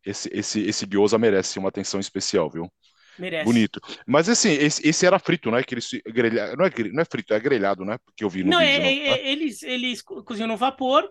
Esse, 0.05 0.29
esse, 0.33 0.61
esse 0.61 0.85
gyoza 0.85 1.17
merece 1.17 1.59
uma 1.59 1.69
atenção 1.69 1.99
especial, 1.99 2.49
viu? 2.49 2.71
Merece. 3.17 3.61
Bonito. 3.61 3.81
Mas 4.07 4.29
assim, 4.29 4.51
esse, 4.51 4.87
esse 4.87 5.05
era 5.05 5.19
frito, 5.19 5.51
né? 5.51 5.63
Que 5.63 5.75
eles 5.75 5.89
grelha... 6.07 6.55
não, 6.57 6.65
é, 6.65 6.71
não 6.93 7.01
é 7.01 7.05
frito, 7.05 7.33
é 7.33 7.39
grelhado, 7.39 7.85
né? 7.85 7.97
Porque 8.05 8.23
eu 8.23 8.29
vi 8.29 8.43
no 8.43 8.53
Não, 8.53 8.59
vídeo. 8.59 8.77
é, 8.77 8.77
não, 8.81 8.91
é- 8.91 8.97
né? 9.07 9.17
é- 9.21 9.31
eles, 9.31 9.63
eles 9.63 10.01
co- 10.01 10.23
cozinham 10.23 10.47
no 10.47 10.57
vapor, 10.57 11.09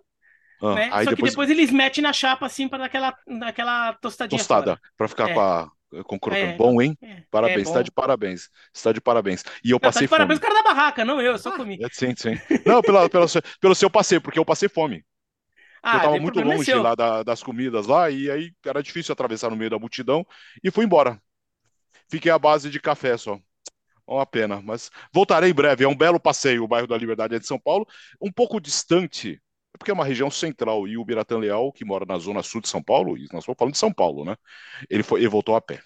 Ah, 0.60 0.74
né? 0.74 0.90
Só 1.02 1.10
depois, 1.10 1.14
que 1.14 1.22
depois 1.22 1.50
eles 1.50 1.70
metem 1.70 2.02
na 2.02 2.12
chapa 2.12 2.46
assim 2.46 2.68
para 2.68 2.78
dar 2.78 2.84
aquela, 2.86 3.16
aquela 3.42 3.92
tostadinha 3.94 4.38
tostada, 4.38 4.80
pra 4.96 5.08
ficar 5.08 5.28
É. 5.28 5.34
com, 5.34 5.40
a, 5.40 5.70
com 6.04 6.18
crocante. 6.18 6.54
É. 6.54 6.56
Bom, 6.56 6.80
hein? 6.82 6.96
É, 7.02 7.22
Parabéns, 7.30 7.68
é 7.68 7.72
tá 7.72 7.78
bom. 7.78 7.82
de 7.82 7.90
parabéns. 7.92 8.50
Está 8.74 8.92
de 8.92 9.00
parabéns. 9.00 9.42
E 9.64 9.70
eu 9.70 9.78
Não, 9.80 9.80
tá 9.80 9.88
passei 9.88 10.06
de 10.06 10.08
parabéns 10.08 10.38
fome. 10.38 10.38
o 10.38 10.40
cara 10.40 10.54
da 10.54 10.62
barraca, 10.62 11.04
não 11.04 11.20
eu, 11.20 11.32
eu 11.32 11.38
só 11.38 11.52
comi. 11.52 11.78
É, 11.82 11.88
Sim, 11.92 12.14
sim. 12.16 12.34
Não, 12.66 12.82
pela, 12.82 13.08
pela, 13.08 13.26
pelo 13.60 13.74
seu 13.74 13.90
passeio, 13.90 14.20
porque 14.20 14.38
eu 14.38 14.44
passei 14.44 14.68
fome. 14.68 15.04
Ah, 15.82 15.96
eu 15.96 16.00
tava 16.00 16.18
muito 16.18 16.40
é 16.40 16.44
longe 16.44 16.74
lá 16.74 16.94
da- 16.94 17.22
das 17.22 17.42
comidas 17.42 17.86
lá, 17.86 18.10
e 18.10 18.30
aí 18.30 18.52
era 18.66 18.82
difícil 18.82 19.12
atravessar 19.12 19.50
no 19.50 19.56
meio 19.56 19.70
da 19.70 19.78
multidão, 19.78 20.26
e 20.62 20.70
fui 20.72 20.84
embora. 20.84 21.20
Fiquei 22.10 22.30
à 22.32 22.38
base 22.38 22.70
de 22.70 22.80
café 22.80 23.16
só. 23.16 23.38
Uma 24.06 24.26
pena, 24.26 24.62
mas 24.62 24.90
voltarei 25.12 25.50
em 25.50 25.54
breve. 25.54 25.84
É 25.84 25.88
um 25.88 25.96
belo 25.96 26.20
passeio, 26.20 26.64
o 26.64 26.68
bairro 26.68 26.86
da 26.88 26.96
Liberdade 26.98 27.36
é 27.36 27.38
de 27.38 27.46
São 27.46 27.58
Paulo, 27.60 27.86
um 28.20 28.32
pouco 28.32 28.60
distante, 28.60 29.40
porque 29.78 29.90
é 29.90 29.94
uma 29.94 30.04
região 30.04 30.30
central, 30.30 30.88
e 30.88 30.98
o 30.98 31.04
Biratã 31.04 31.38
Leal, 31.38 31.72
que 31.72 31.84
mora 31.84 32.04
na 32.06 32.18
zona 32.18 32.42
sul 32.42 32.60
de 32.60 32.68
São 32.68 32.82
Paulo, 32.82 33.16
e 33.16 33.22
nós 33.32 33.42
estamos 33.44 33.56
falando 33.58 33.72
de 33.74 33.78
São 33.78 33.92
Paulo, 33.92 34.24
né? 34.24 34.36
Ele, 34.90 35.02
foi, 35.02 35.20
ele 35.20 35.28
voltou 35.28 35.56
a 35.56 35.60
pé. 35.60 35.80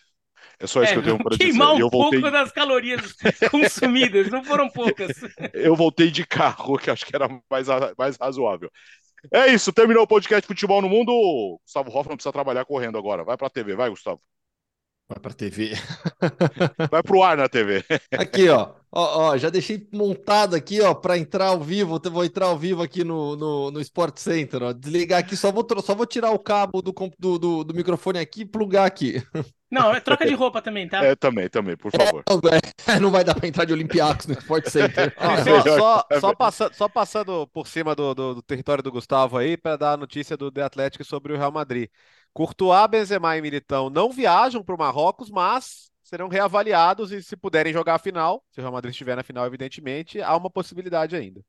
É 0.61 0.66
só 0.66 0.82
isso 0.82 0.93
É, 0.93 0.95
que 0.95 0.99
eu 1.01 1.03
tenho 1.03 1.20
para 1.20 1.36
dizer. 1.38 1.53
queimar 1.53 1.74
um 1.74 1.80
Eu 1.80 1.90
voltei, 1.90 2.20
pouco 2.20 2.30
das 2.30 2.53
calorias 2.53 3.14
consumidas, 3.51 4.30
não 4.30 4.45
foram 4.45 4.68
poucas. 4.70 5.12
eu 5.53 5.74
voltei 5.76 6.11
de 6.11 6.26
carro, 6.26 6.78
que 6.78 6.90
acho 6.90 7.07
que 7.07 7.14
era 7.14 7.28
mais, 7.51 7.66
mais 7.99 8.16
razoável. 8.16 8.70
É 9.32 9.49
isso, 9.53 9.72
terminou 9.72 10.05
o 10.05 10.07
podcast 10.07 10.47
Futebol 10.47 10.82
no 10.82 10.88
Mundo. 10.88 11.12
Gustavo 11.64 11.90
Hoffman 11.90 12.16
precisa 12.16 12.32
trabalhar 12.32 12.64
correndo 12.64 12.99
agora. 12.99 13.24
Vai 13.24 13.36
pra 13.36 13.51
TV, 13.51 13.76
vai, 13.76 13.90
Gustavo. 13.90 14.20
Vai 15.12 15.20
pra 15.20 15.32
TV. 15.34 15.72
Vai 16.90 17.02
pro 17.02 17.22
ar 17.22 17.36
na 17.36 17.48
TV. 17.48 17.84
Aqui, 18.12 18.48
ó. 18.48 18.70
Ó, 18.94 19.30
ó, 19.30 19.36
já 19.38 19.48
deixei 19.48 19.88
montado 19.92 20.54
aqui, 20.54 20.80
ó, 20.82 20.92
para 20.94 21.16
entrar 21.16 21.46
ao 21.46 21.60
vivo. 21.60 21.98
Eu 22.04 22.10
Vou 22.10 22.24
entrar 22.24 22.46
ao 22.46 22.58
vivo 22.58 22.82
aqui 22.82 23.02
no, 23.04 23.36
no, 23.36 23.70
no 23.70 23.80
Sport 23.80 24.18
Center, 24.18 24.62
ó. 24.62 24.72
Desligar 24.72 25.18
aqui, 25.20 25.34
só 25.36 25.50
vou, 25.50 25.66
só 25.82 25.94
vou 25.94 26.04
tirar 26.06 26.30
o 26.30 26.38
cabo 26.38 26.82
do, 26.82 26.92
do, 27.18 27.38
do, 27.38 27.64
do 27.64 27.74
microfone 27.74 28.18
aqui 28.18 28.42
e 28.42 28.46
plugar 28.46 28.84
aqui. 28.86 29.22
Não, 29.70 29.94
é 29.94 30.00
troca 30.00 30.26
de 30.26 30.34
roupa 30.34 30.60
também, 30.60 30.86
tá? 30.86 31.02
É, 31.02 31.16
também, 31.16 31.48
também, 31.48 31.74
por 31.74 31.90
favor. 31.90 32.22
Não, 32.28 32.40
é, 32.94 33.00
não 33.00 33.10
vai 33.10 33.24
dar 33.24 33.34
para 33.34 33.48
entrar 33.48 33.64
de 33.64 33.72
Olympiacos 33.72 34.26
no 34.26 34.34
Sport 34.34 34.66
Center. 34.68 35.14
Ó, 35.18 35.30
É 35.32 35.36
só, 35.38 35.44
melhor, 35.44 35.78
só- 35.78 36.06
é 36.10 36.20
só 36.20 36.34
passando, 36.34 36.74
só 36.74 36.89
passando 36.90 37.47
por 37.47 37.66
cima 37.66 37.94
do, 37.94 38.14
do- 38.14 38.34
do 38.36 38.43
território 38.43 38.82
do 38.82 38.93
Gustavo 38.93 39.39
aí, 39.39 39.56
para 39.56 39.76
dar 39.78 39.93
a 39.93 39.97
notícia 39.97 40.36
do 40.36 40.51
The 40.52 40.62
Atlético 40.62 41.02
sobre 41.05 41.32
o 41.32 41.39
Real 41.39 41.51
Madrid. 41.51 41.89
Courtois, 42.32 42.88
Benzema 42.88 43.36
e 43.36 43.42
Militão 43.42 43.90
não 43.90 44.10
viajam 44.10 44.62
para 44.64 44.74
o 44.74 44.78
Marrocos, 44.78 45.30
mas 45.30 45.90
serão 46.02 46.28
reavaliados 46.28 47.12
e 47.12 47.22
se 47.22 47.36
puderem 47.36 47.72
jogar 47.72 47.94
a 47.96 47.98
final, 47.98 48.44
se 48.50 48.60
o 48.60 48.62
Real 48.62 48.72
Madrid 48.72 48.92
estiver 48.92 49.16
na 49.16 49.22
final, 49.22 49.46
evidentemente, 49.46 50.20
há 50.20 50.36
uma 50.36 50.50
possibilidade 50.50 51.16
ainda. 51.16 51.42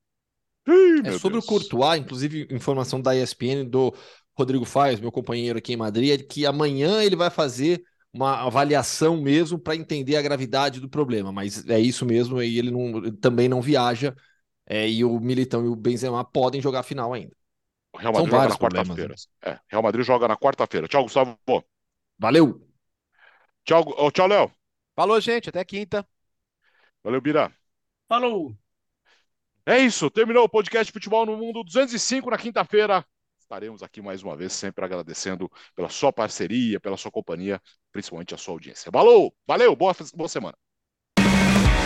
Ih, 0.68 1.01
É 1.03 1.11
sobre 1.11 1.34
Deus. 1.34 1.45
o 1.45 1.47
Courtois, 1.47 1.99
inclusive 1.99 2.47
informação 2.51 3.01
da 3.01 3.15
ESPN 3.15 3.65
do 3.65 3.93
Rodrigo 4.38 4.65
Faes, 4.65 4.99
meu 4.99 5.11
companheiro 5.11 5.57
aqui 5.60 5.73
em 5.73 5.77
Madrid, 5.77 6.11
é 6.19 6.23
que 6.23 6.45
amanhã 6.45 7.03
ele 7.03 7.15
vai 7.15 7.30
fazer 7.30 7.84
uma 8.14 8.45
avaliação 8.45 9.18
mesmo 9.22 9.60
para 9.60 9.76
entender 9.76 10.15
a 10.15 10.22
gravidade 10.22 10.80
do 10.80 10.89
problema, 10.89 11.31
mas 11.31 11.68
é 11.68 11.80
isso 11.80 12.05
mesmo, 12.05 12.41
e 12.41 12.57
ele 12.57 12.72
não- 12.72 12.97
ele 12.97 13.11
também 13.18 13.49
não 13.49 13.61
viaja, 13.61 14.15
é, 14.65 14.89
e 14.89 15.03
o 15.03 15.19
Militão 15.19 15.65
e 15.65 15.69
o 15.69 15.76
Benzema 15.76 16.23
podem 16.23 16.61
jogar 16.61 16.81
a 16.81 16.84
final 16.84 17.14
ainda. 17.14 17.35
O 17.94 17.98
Real 17.98 18.14
São 18.14 18.26
Madrid 18.26 18.32
joga 18.32 18.38
vários 18.38 18.56
na 18.56 18.60
quarta-feira. 18.60 19.15
problemas, 19.15 19.28
É, 19.41 19.60
Real 19.70 19.84
Madrid 19.84 20.06
joga 20.06 20.28
na 20.28 20.38
quarta-feira. 20.38 20.88
Tchau, 20.88 21.03
Gustavo. 21.03 21.38
Valeu! 22.18 22.68
Tchau, 23.65 23.84
ô, 23.98 24.11
tchau, 24.11 24.28
Léo. 24.28 24.52
Falou, 24.95 25.20
gente, 25.22 25.49
até 25.49 25.64
quinta. 25.64 26.07
Valeu, 27.03 27.22
Bira. 27.22 27.52
Falou. 28.07 28.56
É 29.65 29.80
isso, 29.80 30.10
terminou 30.10 30.44
o 30.44 30.49
podcast 30.49 30.91
Futebol 30.91 31.26
no 31.26 31.38
Mundo 31.38 31.64
205 31.64 32.30
na 32.30 32.38
quinta-feira. 32.38 33.06
Estaremos 33.40 33.84
aqui 33.84 34.02
mais 34.02 34.24
uma 34.24 34.36
vez, 34.36 34.52
sempre 34.53 34.84
agradecendo 34.84 35.49
pela 35.76 35.90
sua 35.90 36.11
parceria, 36.11 36.80
pela 36.80 36.98
sua 36.98 37.11
companhia, 37.11 37.61
principalmente 37.91 38.34
a 38.34 38.38
sua 38.38 38.56
audiência. 38.56 38.91
Valeu, 38.91 39.34
valeu, 39.48 39.76
boa, 39.76 39.95
boa 40.15 40.28
semana. 40.28 40.57